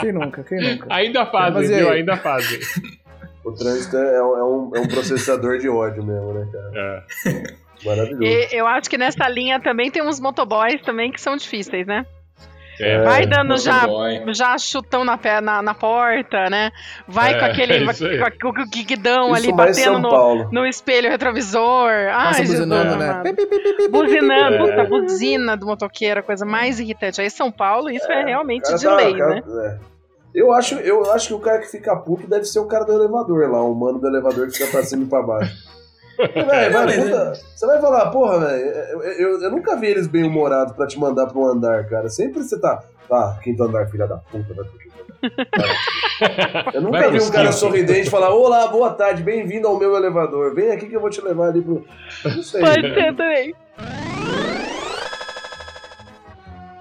Quem 0.00 0.12
nunca, 0.12 0.42
quem 0.44 0.60
nunca? 0.60 0.86
Ainda 0.90 1.24
fazem, 1.26 1.52
Mas 1.60 1.68
viu? 1.70 1.90
Ainda 1.90 2.16
fazem. 2.16 2.58
O 3.42 3.52
trânsito 3.52 3.96
é, 3.96 4.22
um- 4.22 4.36
é 4.36 4.44
um, 4.44 4.70
é 4.76 4.80
um 4.80 4.86
processador 4.86 5.56
de 5.58 5.66
ódio 5.66 6.04
mesmo, 6.04 6.34
né, 6.34 6.46
cara? 6.52 6.70
É. 7.26 7.42
Maravilhoso. 7.86 8.22
E 8.22 8.48
eu 8.52 8.66
acho 8.66 8.88
que 8.90 8.98
nessa 8.98 9.26
linha 9.30 9.58
também 9.58 9.90
tem 9.90 10.02
uns 10.02 10.20
motoboys 10.20 10.80
também 10.82 11.10
que 11.10 11.18
são 11.18 11.34
difíceis, 11.38 11.86
né? 11.86 12.04
É. 12.80 13.02
Vai 13.04 13.26
dando 13.26 13.56
já, 13.58 13.82
já 14.32 14.56
chutão 14.58 15.04
na, 15.04 15.18
pé, 15.18 15.40
na, 15.40 15.60
na 15.60 15.74
porta, 15.74 16.48
né? 16.48 16.70
Vai 17.06 17.34
É, 17.34 17.38
com 17.38 17.44
aquele 17.44 17.74
é 17.84 18.30
com, 18.30 18.52
com 18.52 18.62
o 18.62 18.66
guidão 18.66 19.34
ali 19.34 19.52
batendo 19.52 19.98
no, 19.98 20.50
no 20.50 20.66
espelho 20.66 21.10
retrovisor. 21.10 21.90
Ai, 22.10 22.40
buzinando, 22.40 22.96
né? 22.96 23.22
Buzinando, 23.90 24.54
É. 24.54 24.58
puta, 24.58 24.84
buzina 24.84 25.56
do 25.56 25.66
motoqueiro, 25.66 26.20
a 26.20 26.22
coisa 26.22 26.44
mais 26.46 26.80
irritante. 26.80 27.20
Aí 27.20 27.28
São 27.30 27.50
Paulo, 27.52 27.90
isso 27.90 28.10
é, 28.10 28.24
realmente 28.24 28.64
Cara 28.64 28.78
de 28.78 28.84
tá- 28.84 28.94
lei, 28.96 29.14
cara- 29.16 29.34
né? 29.34 29.42
é. 29.86 29.90
Eu 30.32 30.52
acho, 30.52 30.76
eu 30.76 31.10
acho 31.12 31.26
que 31.28 31.34
o 31.34 31.40
cara 31.40 31.58
que 31.58 31.66
fica 31.66 31.94
puto 31.96 32.28
deve 32.28 32.44
ser 32.44 32.60
o 32.60 32.66
cara 32.66 32.84
do 32.84 32.92
elevador 32.92 33.50
lá, 33.50 33.60
o 33.62 33.74
mano 33.74 33.98
do 33.98 34.06
elevador 34.06 34.46
que 34.46 34.58
fica 34.58 34.70
pra 34.70 34.82
cima 34.84 35.02
e 35.02 35.06
pra 35.06 35.20
baixo. 35.22 35.52
Véi, 36.34 36.70
vai, 36.70 36.86
mas 36.86 36.96
puta, 36.96 37.32
você 37.54 37.66
vai 37.66 37.80
falar, 37.80 38.10
porra, 38.10 38.38
velho, 38.40 38.64
eu, 38.64 39.02
eu- 39.02 39.42
eu 39.42 39.50
nunca 39.50 39.76
vi 39.76 39.86
eles 39.86 40.06
bem 40.06 40.24
humorados 40.24 40.74
pra 40.74 40.86
te 40.86 40.98
mandar 40.98 41.26
pra 41.26 41.38
um 41.38 41.46
andar, 41.46 41.86
cara. 41.88 42.08
Sempre 42.08 42.42
você 42.42 42.58
tá. 42.60 42.82
Tá, 43.08 43.38
quinto 43.42 43.62
andar, 43.64 43.86
filha 43.88 44.06
da 44.06 44.16
puta, 44.18 44.54
vai 44.54 44.64
pro 44.64 44.78
quinto 44.78 44.94
andar. 45.56 46.72
Eu 46.74 46.80
nunca 46.82 46.98
Vai 47.00 47.10
vi 47.10 47.20
um 47.20 47.30
cara 47.30 47.48
quinto. 47.48 47.58
sorridente 47.58 48.08
falar: 48.10 48.30
Olá, 48.30 48.66
boa 48.68 48.90
tarde, 48.90 49.22
bem-vindo 49.22 49.66
ao 49.66 49.78
meu 49.78 49.96
elevador. 49.96 50.54
Vem 50.54 50.70
aqui 50.70 50.86
que 50.86 50.94
eu 50.96 51.00
vou 51.00 51.10
te 51.10 51.20
levar 51.20 51.48
ali 51.48 51.60
pro. 51.62 51.84
Não 52.24 52.42
sei. 52.42 52.60
Pode 52.60 52.94
ser 52.94 53.16
também. 53.16 53.54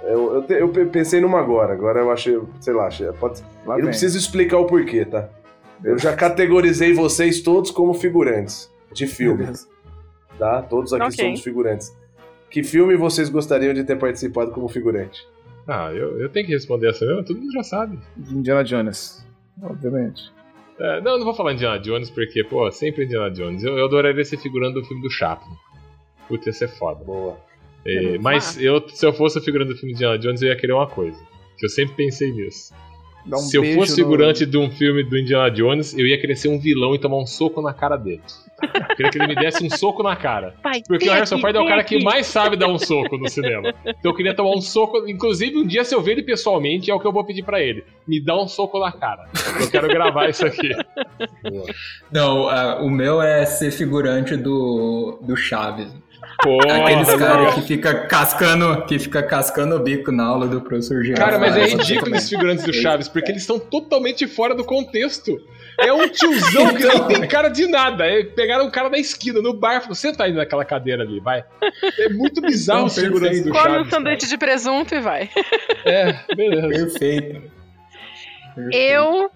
Eu, 0.03 0.35
eu, 0.35 0.41
te- 0.43 0.53
eu 0.53 0.69
pe- 0.69 0.85
pensei 0.85 1.19
numa 1.21 1.39
agora, 1.39 1.73
agora 1.73 1.99
eu 1.99 2.11
achei, 2.11 2.39
sei 2.59 2.73
lá, 2.73 2.87
achei, 2.87 3.07
pode, 3.13 3.41
eu 3.65 3.77
não 3.77 3.85
preciso 3.87 4.17
explicar 4.17 4.57
o 4.57 4.65
porquê, 4.65 5.05
tá? 5.05 5.27
Eu 5.83 5.97
já 5.99 6.15
categorizei 6.15 6.93
vocês 6.93 7.41
todos 7.41 7.69
como 7.71 7.93
figurantes 7.93 8.69
de 8.93 9.07
filme, 9.07 9.47
tá? 10.37 10.61
Todos 10.63 10.93
aqui 10.93 11.03
Ok. 11.05 11.25
somos 11.25 11.41
figurantes. 11.41 11.95
Que 12.49 12.63
filme 12.63 12.95
vocês 12.95 13.29
gostariam 13.29 13.73
de 13.73 13.83
ter 13.83 13.97
participado 13.97 14.51
como 14.51 14.67
figurante? 14.67 15.25
Ah, 15.67 15.91
eu, 15.93 16.19
eu 16.19 16.29
tenho 16.29 16.47
que 16.47 16.53
responder 16.53 16.89
essa 16.89 17.05
mesmo, 17.05 17.23
todo 17.23 17.39
mundo 17.39 17.51
já 17.53 17.61
sabe. 17.63 17.99
De 18.17 18.33
Indiana 18.33 18.63
Jones. 18.63 19.23
Obviamente. 19.61 20.31
É, 20.79 21.01
não, 21.01 21.11
eu 21.11 21.17
não 21.19 21.25
vou 21.25 21.35
falar 21.35 21.53
Indiana 21.53 21.77
Jones, 21.79 22.09
porque, 22.09 22.43
pô, 22.43 22.71
sempre 22.71 23.05
Indiana 23.05 23.29
Jones. 23.29 23.63
Eu, 23.63 23.77
eu 23.77 23.85
adoraria 23.85 24.23
ser 24.25 24.37
figurando 24.37 24.81
do 24.81 24.87
filme 24.87 25.03
do 25.03 25.09
Chaplin. 25.11 25.53
Putz, 26.27 26.47
ia 26.47 26.53
ser 26.53 26.69
foda. 26.69 27.03
Boa. 27.03 27.37
É, 27.85 28.17
mas 28.17 28.59
eu, 28.61 28.87
se 28.89 29.05
eu 29.05 29.13
fosse 29.13 29.37
o 29.37 29.41
figurante 29.41 29.69
do 29.69 29.75
filme 29.77 29.93
de 29.93 29.97
Indiana 29.97 30.17
Jones, 30.17 30.41
eu 30.41 30.47
ia 30.47 30.55
querer 30.55 30.73
uma 30.73 30.87
coisa. 30.87 31.19
Que 31.57 31.65
eu 31.65 31.69
sempre 31.69 31.95
pensei 31.95 32.31
nisso. 32.31 32.73
Dá 33.29 33.37
um 33.37 33.41
se 33.41 33.55
eu 33.57 33.63
fosse 33.75 33.91
no- 33.91 33.97
figurante 33.97 34.45
de 34.45 34.57
um 34.57 34.69
filme 34.71 35.03
do 35.03 35.17
Indiana 35.17 35.49
Jones, 35.51 35.97
eu 35.97 36.05
ia 36.07 36.19
querer 36.19 36.35
ser 36.35 36.47
um 36.49 36.59
vilão 36.59 36.95
e 36.95 36.99
tomar 36.99 37.17
um 37.17 37.25
soco 37.25 37.61
na 37.61 37.73
cara 37.73 37.95
dele. 37.95 38.21
Eu 38.61 38.95
queria 38.97 39.09
que 39.11 39.17
ele 39.17 39.27
me 39.27 39.35
desse 39.35 39.63
um 39.63 39.69
soco 39.69 40.03
na 40.03 40.15
cara. 40.17 40.53
Pai, 40.63 40.81
Porque 40.85 41.07
o 41.07 41.13
Harrison 41.13 41.37
Ford 41.39 41.55
é 41.55 41.59
o 41.59 41.67
cara 41.67 41.81
que 41.83 41.95
aqui. 41.95 42.03
mais 42.03 42.27
sabe 42.27 42.57
dar 42.57 42.67
um 42.67 42.77
soco 42.77 43.17
no 43.17 43.29
cinema. 43.29 43.73
Então 43.85 44.11
eu 44.11 44.13
queria 44.15 44.33
tomar 44.35 44.51
um 44.51 44.59
soco. 44.61 45.07
Inclusive, 45.07 45.57
um 45.57 45.65
dia, 45.65 45.85
se 45.85 45.95
eu 45.95 46.01
ver 46.01 46.13
ele 46.13 46.23
pessoalmente, 46.23 46.91
é 46.91 46.93
o 46.93 46.99
que 46.99 47.07
eu 47.07 47.13
vou 47.13 47.23
pedir 47.23 47.43
pra 47.43 47.61
ele. 47.61 47.85
Me 48.05 48.19
dá 48.19 48.35
um 48.41 48.47
soco 48.49 48.77
na 48.79 48.91
cara. 48.91 49.27
Eu 49.61 49.69
quero 49.71 49.87
gravar 49.87 50.27
isso 50.29 50.45
aqui. 50.45 50.69
Não, 52.11 52.49
a- 52.49 52.81
o 52.81 52.89
meu 52.89 53.21
é 53.21 53.45
ser 53.45 53.71
figurante 53.71 54.35
do, 54.35 55.19
do 55.21 55.35
Chaves. 55.37 55.93
Porra, 56.41 56.85
Aqueles 56.85 57.07
não. 57.07 57.17
caras 57.19 57.53
que 57.55 57.61
fica 57.61 57.93
cascando, 58.07 58.85
que 58.85 58.97
fica 58.97 59.21
cascando 59.21 59.75
o 59.75 59.79
bico 59.79 60.11
na 60.11 60.23
aula 60.25 60.47
do 60.47 60.61
professor 60.61 61.03
Geraldo. 61.03 61.25
Cara, 61.25 61.37
mas 61.37 61.55
é 61.57 61.65
ridículo 61.75 62.15
esses 62.15 62.29
figurantes 62.29 62.63
do 62.63 62.73
Chaves, 62.73 63.07
porque 63.09 63.29
eles 63.31 63.41
estão 63.41 63.59
totalmente 63.59 64.25
fora 64.25 64.55
do 64.55 64.63
contexto. 64.63 65.37
É 65.77 65.91
um 65.91 66.07
tiozão 66.07 66.73
que 66.73 66.85
nem 66.85 67.03
tem 67.07 67.27
cara 67.27 67.49
de 67.49 67.67
nada. 67.67 68.05
É, 68.05 68.23
pegaram 68.23 68.65
um 68.67 68.71
cara 68.71 68.89
da 68.89 68.97
esquina, 68.97 69.41
no 69.41 69.53
bar, 69.53 69.81
falou, 69.81 69.95
senta 69.95 70.23
aí 70.23 70.33
naquela 70.33 70.63
cadeira 70.63 71.03
ali, 71.03 71.19
vai. 71.19 71.43
É 71.97 72.09
muito 72.09 72.41
bizarro 72.41 72.79
Não, 72.81 72.87
os 72.87 72.95
figurantes 72.97 73.43
do 73.43 73.51
Come 73.51 73.69
um 73.69 73.71
Chaves. 73.73 73.89
sanduíche 73.89 74.27
de 74.27 74.37
presunto 74.37 74.95
e 74.95 74.99
vai. 75.01 75.29
É, 75.85 76.15
beleza. 76.35 76.67
Perfeito. 76.67 77.41
Perfeito. 78.55 78.75
Eu 78.75 79.29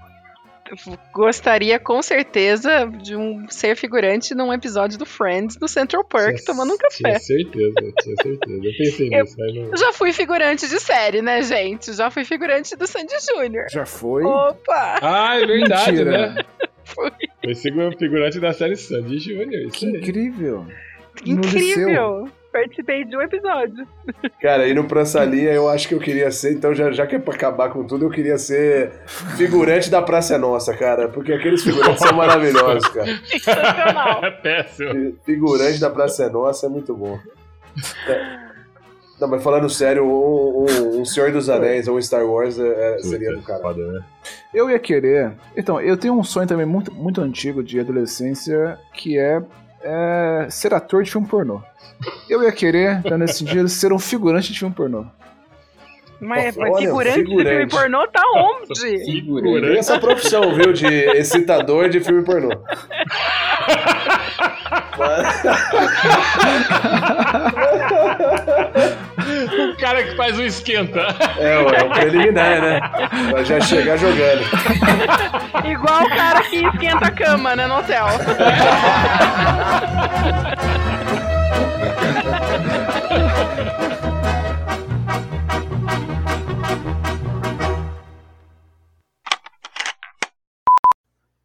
gostaria 1.13 1.79
com 1.79 2.01
certeza 2.01 2.85
de 3.01 3.15
um 3.15 3.47
ser 3.49 3.75
figurante 3.75 4.33
num 4.35 4.51
episódio 4.53 4.97
do 4.97 5.05
Friends 5.05 5.55
do 5.55 5.67
Central 5.67 6.03
Park 6.03 6.35
Tinha- 6.35 6.45
tomando 6.45 6.73
um 6.73 6.77
café. 6.77 6.97
Tinha 6.97 7.19
certeza, 7.19 7.73
tinha 8.01 8.15
certeza. 8.21 8.65
Eu 8.67 8.71
pensei 8.77 9.07
Eu- 9.11 9.23
nisso, 9.23 9.35
mas 9.37 9.55
não. 9.55 9.63
Eu 9.71 9.77
já 9.77 9.93
fui 9.93 10.13
figurante 10.13 10.67
de 10.67 10.79
série, 10.79 11.21
né, 11.21 11.41
gente? 11.41 11.93
Já 11.93 12.09
fui 12.09 12.23
figurante 12.25 12.75
do 12.75 12.87
Sandy 12.87 13.13
Júnior. 13.33 13.65
Já 13.71 13.85
foi? 13.85 14.23
Opa! 14.23 14.99
Ah, 15.01 15.37
é 15.39 15.45
verdade, 15.45 15.91
Mentira. 15.91 16.29
né? 16.35 16.43
Fui. 16.85 17.11
Foi 17.43 17.95
figurante 17.97 18.39
da 18.39 18.53
série 18.53 18.75
Sandy 18.75 19.19
Júnior. 19.19 19.67
Isso 19.67 19.71
Que 19.71 19.85
incrível. 19.85 20.65
No 21.25 21.41
liceu. 21.41 21.89
Incrível! 21.89 22.29
Participei 22.53 23.03
de 23.03 23.17
um 23.17 23.21
episódio. 23.21 23.85
Cara, 24.39 24.63
aí 24.63 24.73
no 24.75 24.83
Prançalinha 24.83 25.51
eu 25.51 25.67
acho 25.67 25.87
que 25.87 25.95
eu 25.95 25.99
queria 25.99 26.29
ser, 26.31 26.53
então 26.53 26.73
já, 26.73 26.91
já 26.91 27.07
que 27.07 27.15
é 27.15 27.19
pra 27.19 27.33
acabar 27.33 27.69
com 27.71 27.83
tudo, 27.83 28.05
eu 28.05 28.09
queria 28.11 28.37
ser 28.37 28.91
figurante 29.35 29.89
da 29.89 30.01
Praça 30.03 30.35
é 30.35 30.37
Nossa, 30.37 30.71
cara. 30.77 31.09
Porque 31.09 31.33
aqueles 31.33 31.63
figurantes 31.63 31.99
são 31.99 32.13
maravilhosos, 32.15 32.87
cara. 32.89 33.07
Sensacional. 33.25 34.23
É 34.23 34.31
péssimo. 34.31 35.15
Figurante 35.25 35.79
da 35.79 35.89
Praça 35.89 36.25
é 36.25 36.29
Nossa 36.29 36.67
é 36.67 36.69
muito 36.69 36.95
bom. 36.95 37.19
É. 38.07 38.53
Não, 39.19 39.27
mas 39.27 39.41
falando 39.43 39.69
sério, 39.69 40.03
um, 40.05 40.65
um, 40.65 41.01
um 41.01 41.05
Senhor 41.05 41.31
dos 41.31 41.49
Anéis 41.49 41.87
ou 41.87 41.97
um 41.97 42.01
Star 42.01 42.25
Wars 42.25 42.59
é- 42.59 42.95
é- 42.95 42.99
seria 42.99 43.29
do 43.31 43.37
Puta, 43.37 43.47
cara. 43.47 43.61
foda, 43.61 43.91
né? 43.91 44.01
Eu 44.53 44.69
ia 44.69 44.77
querer. 44.79 45.31
Então, 45.57 45.79
eu 45.81 45.97
tenho 45.97 46.13
um 46.13 46.23
sonho 46.23 46.47
também 46.47 46.65
muito, 46.65 46.93
muito 46.93 47.19
antigo 47.21 47.63
de 47.63 47.79
adolescência 47.79 48.77
que 48.93 49.17
é, 49.17 49.41
é 49.81 50.47
ser 50.49 50.73
ator 50.73 51.03
de 51.03 51.11
filme 51.11 51.27
pornô. 51.27 51.61
Eu 52.29 52.43
ia 52.43 52.51
querer, 52.51 52.99
então, 53.05 53.17
nesse 53.17 53.39
sentido, 53.39 53.67
ser 53.69 53.93
um 53.93 53.99
figurante 53.99 54.51
de 54.51 54.59
filme 54.59 54.73
pornô. 54.73 55.05
Mas, 56.19 56.55
Olha, 56.57 56.71
mas 56.71 56.79
figurante, 56.79 57.17
de 57.19 57.25
filme 57.25 57.43
figurante. 57.43 57.75
pornô 57.75 58.07
tá 58.07 58.21
onde? 58.35 58.79
Figurante. 58.79 59.67
Tem 59.67 59.77
essa 59.77 59.99
profissão, 59.99 60.53
viu? 60.55 60.71
De 60.71 60.85
excitador 60.87 61.89
de 61.89 61.99
filme 61.99 62.23
pornô. 62.23 62.49
O 69.73 69.77
cara 69.77 70.03
que 70.03 70.15
faz 70.15 70.37
um 70.39 70.43
esquenta. 70.45 70.99
É, 71.37 71.57
ué, 71.57 71.77
é 71.77 71.83
o 71.83 71.89
preliminar, 71.89 72.61
né? 72.61 72.79
Pra 73.29 73.43
já 73.43 73.59
chegar 73.61 73.97
jogando. 73.97 74.41
Igual 75.65 76.03
o 76.03 76.09
cara 76.09 76.41
que 76.43 76.65
esquenta 76.65 77.07
a 77.07 77.11
cama, 77.11 77.55
né, 77.55 77.67
no 77.67 77.77
hotel. 77.77 78.05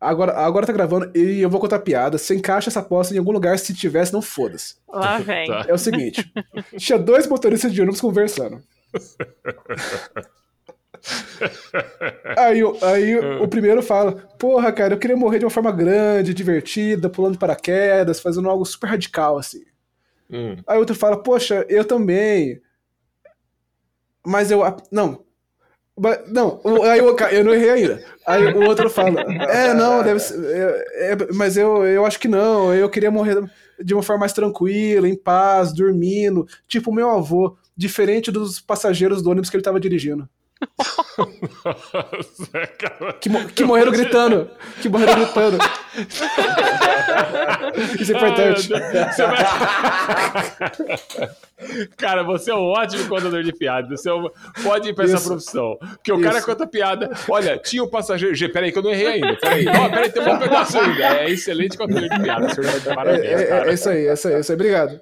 Agora, 0.01 0.33
agora 0.39 0.65
tá 0.67 0.73
gravando 0.73 1.11
e 1.17 1.41
eu 1.41 1.51
vou 1.51 1.61
contar 1.61 1.81
piada. 1.81 2.19
Você 2.19 2.37
encaixa 2.37 2.71
essa 2.71 2.79
aposta 2.81 3.13
em 3.15 3.19
algum 3.19 3.33
lugar, 3.33 3.59
se 3.59 3.75
tivesse, 3.75 4.13
não 4.13 4.23
foda-se. 4.23 4.77
Lá 4.89 5.19
vem. 5.19 5.49
Tá. 5.49 5.65
É 5.67 5.75
o 5.75 5.79
seguinte: 5.79 6.33
tinha 6.77 6.99
dois 6.99 7.27
motoristas 7.27 7.73
de 7.73 7.81
ônibus 7.83 8.01
conversando. 8.01 8.63
Aí, 12.37 12.63
o- 12.63 12.77
aí 12.83 13.17
o 13.17 13.49
primeiro 13.49 13.83
fala: 13.83 14.13
Porra, 14.39 14.73
cara, 14.73 14.95
eu 14.95 14.99
queria 14.99 15.17
morrer 15.17 15.39
de 15.39 15.45
uma 15.45 15.51
forma 15.51 15.71
grande, 15.73 16.35
divertida, 16.35 17.09
pulando 17.09 17.33
de 17.33 17.39
paraquedas, 17.39 18.21
fazendo 18.21 18.49
algo 18.49 18.65
super 18.65 18.89
radical 18.89 19.39
assim. 19.39 19.65
Hum. 20.31 20.57
Aí 20.67 20.77
o 20.77 20.81
outro 20.81 20.95
fala: 20.95 21.23
Poxa, 21.23 21.65
eu 21.69 21.85
também. 21.85 22.61
Mas 24.27 24.51
eu. 24.51 24.61
Não. 24.91 25.25
Não, 26.29 26.61
aí 26.85 26.99
eu, 26.99 27.17
eu 27.17 27.45
não 27.45 27.55
errei 27.55 27.71
ainda. 27.71 28.05
Aí 28.27 28.53
o 28.53 28.69
outro 28.69 28.89
fala: 28.89 29.21
É, 29.51 29.75
não, 29.75 30.03
deve 30.03 30.21
ser. 30.21 30.39
é, 30.45 31.13
é, 31.13 31.17
mas 31.35 31.57
eu, 31.57 31.85
eu 31.85 32.05
acho 32.07 32.19
que 32.19 32.29
não. 32.29 32.73
Eu 32.75 32.89
queria 32.89 33.11
morrer 33.11 33.43
de 33.83 33.95
uma 33.95 34.03
forma 34.03 34.21
mais 34.21 34.33
tranquila, 34.33 35.09
em 35.09 35.17
paz, 35.17 35.73
dormindo. 35.73 36.47
Tipo 36.67 36.91
o 36.91 36.95
meu 36.95 37.11
avô, 37.11 37.57
diferente 37.77 38.31
dos 38.31 38.61
passageiros 38.61 39.23
do 39.23 39.31
ônibus 39.31 39.51
que 39.51 39.57
ele 39.57 39.65
tava 39.65 39.81
dirigindo. 39.81 40.29
Nossa, 40.79 42.67
cara. 42.79 43.13
Que, 43.15 43.29
mo- 43.29 43.47
que 43.49 43.65
morreram 43.65 43.91
gritando. 43.93 44.49
Que 44.81 44.89
morreram 44.89 45.15
gritando. 45.17 45.59
Isso 48.01 48.13
é 48.13 48.17
importante. 48.17 48.69
Você 48.69 49.27
vai- 49.27 49.45
Cara, 51.97 52.23
você 52.23 52.51
é 52.51 52.55
um 52.55 52.65
ótimo 52.67 53.09
contador 53.09 53.43
de 53.43 53.53
piada. 53.53 53.97
Você 53.97 54.09
é 54.09 54.15
um- 54.15 54.31
pode 54.63 54.89
ir 54.91 54.95
pra 54.95 55.05
essa 55.05 55.17
Isso. 55.17 55.29
profissão. 55.29 55.77
Porque 55.81 56.13
o 56.13 56.21
cara 56.21 56.39
Isso. 56.39 56.47
conta 56.47 56.67
piada. 56.67 57.11
Olha, 57.29 57.59
tinha 57.59 57.83
o 57.83 57.91
passageiro. 57.91 58.35
Gê, 58.35 58.49
Peraí, 58.49 58.73
que 58.73 58.79
eu 58.79 58.83
não 58.83 58.91
errei 58.91 59.07
ainda. 59.09 59.37
Peraí, 59.37 59.67
Ó, 59.69 59.89
peraí, 59.89 60.11
tem 60.11 60.23
um 60.23 60.39
pedaço 60.39 60.79
ainda. 60.79 61.05
É 61.21 61.31
excelente 61.31 61.77
contador 61.77 62.09
de 62.09 62.21
piada. 62.23 62.49
senhor. 62.55 62.71
É, 62.71 62.77
é- 63.33 63.45
cara. 63.47 63.71
é 63.71 63.75
isso 63.75 63.89
aí, 63.89 64.07
é 64.07 64.13
isso 64.13 64.29
aí, 64.29 64.35
é 64.35 64.41
isso 64.41 64.53
aí. 64.53 64.57
Obrigado. 64.57 65.01